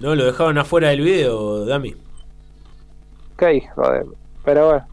No, 0.00 0.16
lo 0.16 0.24
dejaron 0.24 0.58
afuera 0.58 0.88
del 0.88 1.02
video, 1.02 1.64
Dami. 1.64 1.94
Qué 3.38 3.54
hijo 3.54 3.88
de... 3.88 4.04
Pero 4.44 4.66
bueno, 4.66 4.86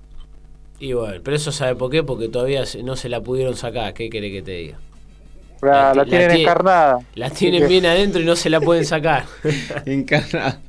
Y 0.77 0.93
bueno, 0.93 1.19
pero 1.23 1.35
eso 1.35 1.51
sabe 1.51 1.73
por 1.73 1.89
qué, 1.89 2.03
porque 2.03 2.29
todavía 2.29 2.63
se- 2.67 2.83
no 2.83 2.95
se 2.95 3.09
la 3.09 3.21
pudieron 3.21 3.55
sacar. 3.55 3.95
¿Qué 3.95 4.07
quiere 4.11 4.31
que 4.31 4.43
te 4.43 4.51
diga? 4.51 4.77
La, 5.65 5.71
La 5.73 5.93
la 5.93 5.93
ti- 5.93 5.97
la 5.97 6.05
tienen 6.05 6.27
tiene- 6.29 6.41
encarnada. 6.43 6.99
La 7.15 7.29
tienen 7.29 7.61
que- 7.61 7.67
bien 7.67 7.85
adentro 7.85 8.21
y 8.21 8.25
no 8.25 8.35
se 8.35 8.49
la 8.49 8.61
pueden 8.61 8.85
sacar. 8.85 9.25
Encarnada. 9.85 10.59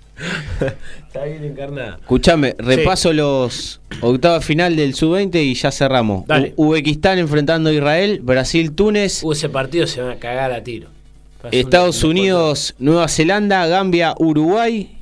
Está 1.06 1.24
bien 1.24 1.44
encarnada. 1.44 1.98
Escuchame, 2.00 2.54
repaso 2.58 3.12
los 3.12 3.80
octavos 4.00 4.44
final 4.44 4.74
del 4.74 4.94
sub-20 4.94 5.42
y 5.44 5.54
ya 5.54 5.70
cerramos. 5.70 6.26
Dale. 6.26 6.54
U- 6.56 6.68
Uzbekistán 6.68 7.18
enfrentando 7.18 7.68
a 7.68 7.72
Israel, 7.74 8.20
Brasil, 8.22 8.72
Túnez, 8.72 9.22
Uh, 9.22 9.32
ese 9.32 9.48
partido 9.50 9.86
se 9.86 10.00
van 10.00 10.12
a 10.12 10.16
cagar 10.16 10.52
a 10.52 10.64
tiro. 10.64 10.88
Va 11.44 11.50
Estados 11.52 12.02
un- 12.02 12.10
Unidos, 12.12 12.74
Nueva 12.78 13.08
Zelanda, 13.08 13.66
Gambia, 13.66 14.14
Uruguay, 14.18 14.96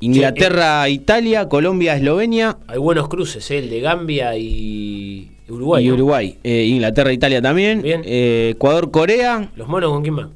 Inglaterra, 0.00 0.88
Italia, 0.88 1.48
Colombia, 1.48 1.96
Eslovenia 1.96 2.58
Hay 2.68 2.78
buenos 2.78 3.08
cruces, 3.08 3.50
¿eh? 3.50 3.58
el 3.58 3.70
de 3.70 3.80
Gambia 3.80 4.36
y 4.36 5.30
Uruguay. 5.48 5.84
y 5.84 5.88
¿no? 5.88 5.94
Uruguay. 5.94 6.38
Eh, 6.42 6.64
Inglaterra, 6.66 7.12
Italia 7.12 7.40
también. 7.42 7.82
Bien. 7.82 8.02
Eh, 8.04 8.50
Ecuador, 8.54 8.90
Corea, 8.90 9.50
¿Los 9.56 9.68
monos 9.68 9.90
con 9.92 10.02
quién 10.02 10.14
más? 10.14 10.28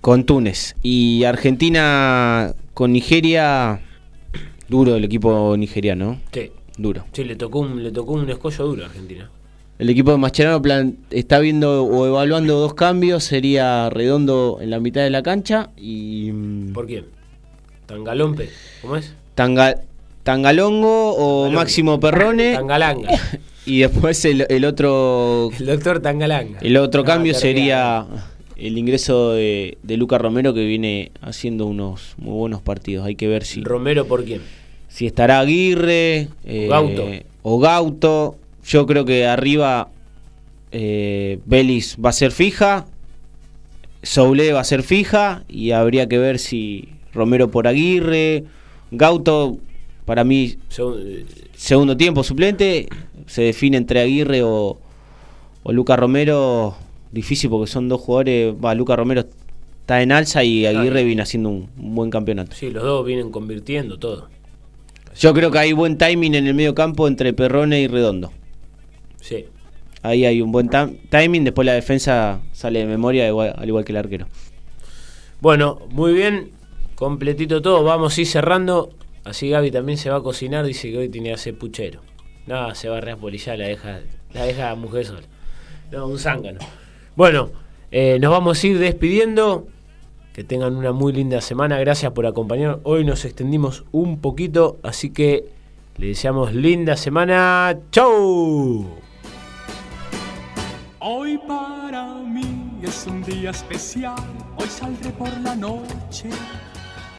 con 0.00 0.24
Túnez. 0.24 0.74
Y 0.82 1.24
Argentina 1.24 2.52
con 2.74 2.92
Nigeria. 2.92 3.80
Duro 4.68 4.96
el 4.96 5.04
equipo 5.04 5.54
nigeriano, 5.56 6.20
Sí. 6.32 6.50
duro. 6.76 7.04
Sí, 7.12 7.22
le 7.24 7.36
tocó 7.36 7.60
un, 7.60 7.82
le 7.82 7.92
tocó 7.92 8.12
un 8.14 8.28
escollo 8.28 8.66
duro 8.66 8.82
a 8.82 8.86
Argentina. 8.86 9.30
El 9.78 9.90
equipo 9.90 10.10
de 10.10 10.16
Mascherano 10.18 10.60
plan- 10.62 10.96
está 11.10 11.38
viendo 11.38 11.84
o 11.84 12.06
evaluando 12.06 12.58
dos 12.58 12.74
cambios. 12.74 13.22
Sería 13.24 13.90
Redondo 13.90 14.58
en 14.60 14.70
la 14.70 14.80
mitad 14.80 15.02
de 15.02 15.10
la 15.10 15.22
cancha 15.22 15.70
y 15.76 16.30
mm, 16.32 16.72
¿Por 16.72 16.86
quién? 16.86 17.04
Tangalompe, 17.86 18.48
¿cómo 18.82 18.96
es? 18.96 19.14
Tanga- 19.34 19.80
Tangalongo 20.26 21.14
o 21.14 21.44
Tangalongo. 21.44 21.50
Máximo 21.60 22.00
Perrone. 22.00 22.52
Tangalanga. 22.54 23.08
Y 23.68 23.80
después 23.80 24.24
el, 24.24 24.46
el 24.48 24.64
otro 24.64 25.50
El 25.58 25.66
doctor 25.66 25.98
Tangalanga. 26.00 26.60
el 26.60 26.76
otro 26.76 27.02
No, 27.02 27.06
cambio 27.06 27.34
sería 27.34 28.06
el 28.56 28.78
ingreso 28.78 29.32
de, 29.32 29.76
de 29.82 29.96
Luca 29.96 30.18
Romero 30.18 30.54
que 30.54 30.64
viene 30.64 31.10
haciendo 31.20 31.66
unos 31.66 32.14
muy 32.16 32.34
buenos 32.34 32.62
partidos. 32.62 33.04
Hay 33.06 33.16
que 33.16 33.26
ver 33.26 33.42
si, 33.44 33.64
Romero, 33.64 34.06
¿por 34.06 34.24
quién? 34.24 34.40
si 34.88 35.06
estará 35.06 35.40
Aguirre 35.40 36.28
eh, 36.44 36.68
Gauto. 36.70 37.06
o 37.42 37.58
Gauto. 37.58 38.36
Yo 38.64 38.86
creo 38.86 39.04
que 39.04 39.26
arriba 39.26 39.88
eh, 40.70 41.40
Belis 41.44 41.96
va 42.04 42.10
a 42.10 42.12
ser 42.12 42.30
fija. 42.30 42.86
Soule 44.04 44.52
va 44.52 44.60
a 44.60 44.64
ser 44.64 44.84
fija 44.84 45.42
y 45.48 45.72
habría 45.72 46.08
que 46.08 46.18
ver 46.18 46.38
si 46.38 46.88
Romero 47.12 47.50
por 47.50 47.66
Aguirre, 47.66 48.44
Gauto, 48.92 49.58
para 50.06 50.24
mí, 50.24 50.56
Segu- 50.70 51.24
segundo 51.54 51.96
tiempo 51.96 52.22
suplente, 52.24 52.88
se 53.26 53.42
define 53.42 53.76
entre 53.76 54.00
Aguirre 54.00 54.42
o, 54.42 54.78
o 55.62 55.72
Lucas 55.72 55.98
Romero, 55.98 56.74
difícil 57.12 57.50
porque 57.50 57.70
son 57.70 57.88
dos 57.90 58.00
jugadores, 58.00 58.54
va, 58.54 58.74
Lucas 58.74 58.96
Romero 58.96 59.26
está 59.80 60.00
en 60.00 60.12
alza 60.12 60.42
y 60.44 60.64
Aguirre 60.64 60.90
Claro. 60.90 61.06
viene 61.06 61.22
haciendo 61.22 61.48
un, 61.50 61.68
un 61.78 61.94
buen 61.94 62.08
campeonato. 62.10 62.54
sí, 62.56 62.70
los 62.70 62.82
dos 62.82 63.04
vienen 63.04 63.30
convirtiendo 63.30 63.98
todo. 63.98 64.28
Yo 65.18 65.32
creo 65.34 65.50
que 65.50 65.58
hay 65.58 65.72
buen 65.72 65.98
timing 65.98 66.34
en 66.34 66.46
el 66.46 66.54
medio 66.54 66.74
campo 66.74 67.08
entre 67.08 67.32
Perrone 67.32 67.80
y 67.80 67.86
Redondo. 67.88 68.32
Sí. 69.20 69.46
Ahí 70.02 70.24
hay 70.24 70.40
un 70.40 70.52
buen 70.52 70.70
timing, 71.10 71.42
después 71.42 71.66
la 71.66 71.72
defensa 71.72 72.40
sale 72.52 72.78
de 72.80 72.86
memoria 72.86 73.26
igual- 73.26 73.54
al 73.56 73.66
igual 73.68 73.84
que 73.84 73.92
el 73.92 73.96
arquero. 73.96 74.26
Bueno, 75.40 75.80
muy 75.90 76.12
bien, 76.12 76.50
completito 76.94 77.60
todo. 77.62 77.82
Vamos 77.82 78.16
a 78.16 78.20
ir 78.20 78.26
cerrando. 78.26 78.90
Así 79.26 79.48
Gaby 79.50 79.72
también 79.72 79.98
se 79.98 80.08
va 80.08 80.18
a 80.18 80.22
cocinar. 80.22 80.64
Dice 80.64 80.88
que 80.88 80.98
hoy 80.98 81.08
tiene 81.08 81.30
que 81.30 81.34
hacer 81.34 81.58
puchero. 81.58 82.00
Nada, 82.46 82.76
se 82.76 82.88
va 82.88 82.98
a 82.98 83.00
reapolillar, 83.00 83.58
la 83.58 83.66
deja, 83.66 84.00
la 84.32 84.44
deja 84.44 84.74
mujer 84.76 85.04
sola. 85.04 85.26
No, 85.90 86.06
un 86.06 86.18
zángano. 86.18 86.60
Bueno, 87.16 87.50
eh, 87.90 88.18
nos 88.20 88.30
vamos 88.30 88.62
a 88.62 88.66
ir 88.66 88.78
despidiendo. 88.78 89.66
Que 90.32 90.44
tengan 90.44 90.76
una 90.76 90.92
muy 90.92 91.12
linda 91.12 91.40
semana. 91.40 91.76
Gracias 91.80 92.12
por 92.12 92.24
acompañarnos. 92.24 92.80
Hoy 92.84 93.04
nos 93.04 93.24
extendimos 93.24 93.84
un 93.90 94.20
poquito, 94.20 94.78
así 94.84 95.10
que 95.10 95.46
le 95.96 96.08
deseamos 96.08 96.54
linda 96.54 96.96
semana. 96.96 97.76
¡Chau! 97.90 98.86
Hoy 101.00 101.38
para 101.48 102.14
mí 102.22 102.78
es 102.80 103.06
un 103.08 103.24
día 103.24 103.50
especial, 103.50 104.14
hoy 104.56 104.68
saldré 104.68 105.10
por 105.10 105.30
la 105.40 105.56
noche 105.56 106.28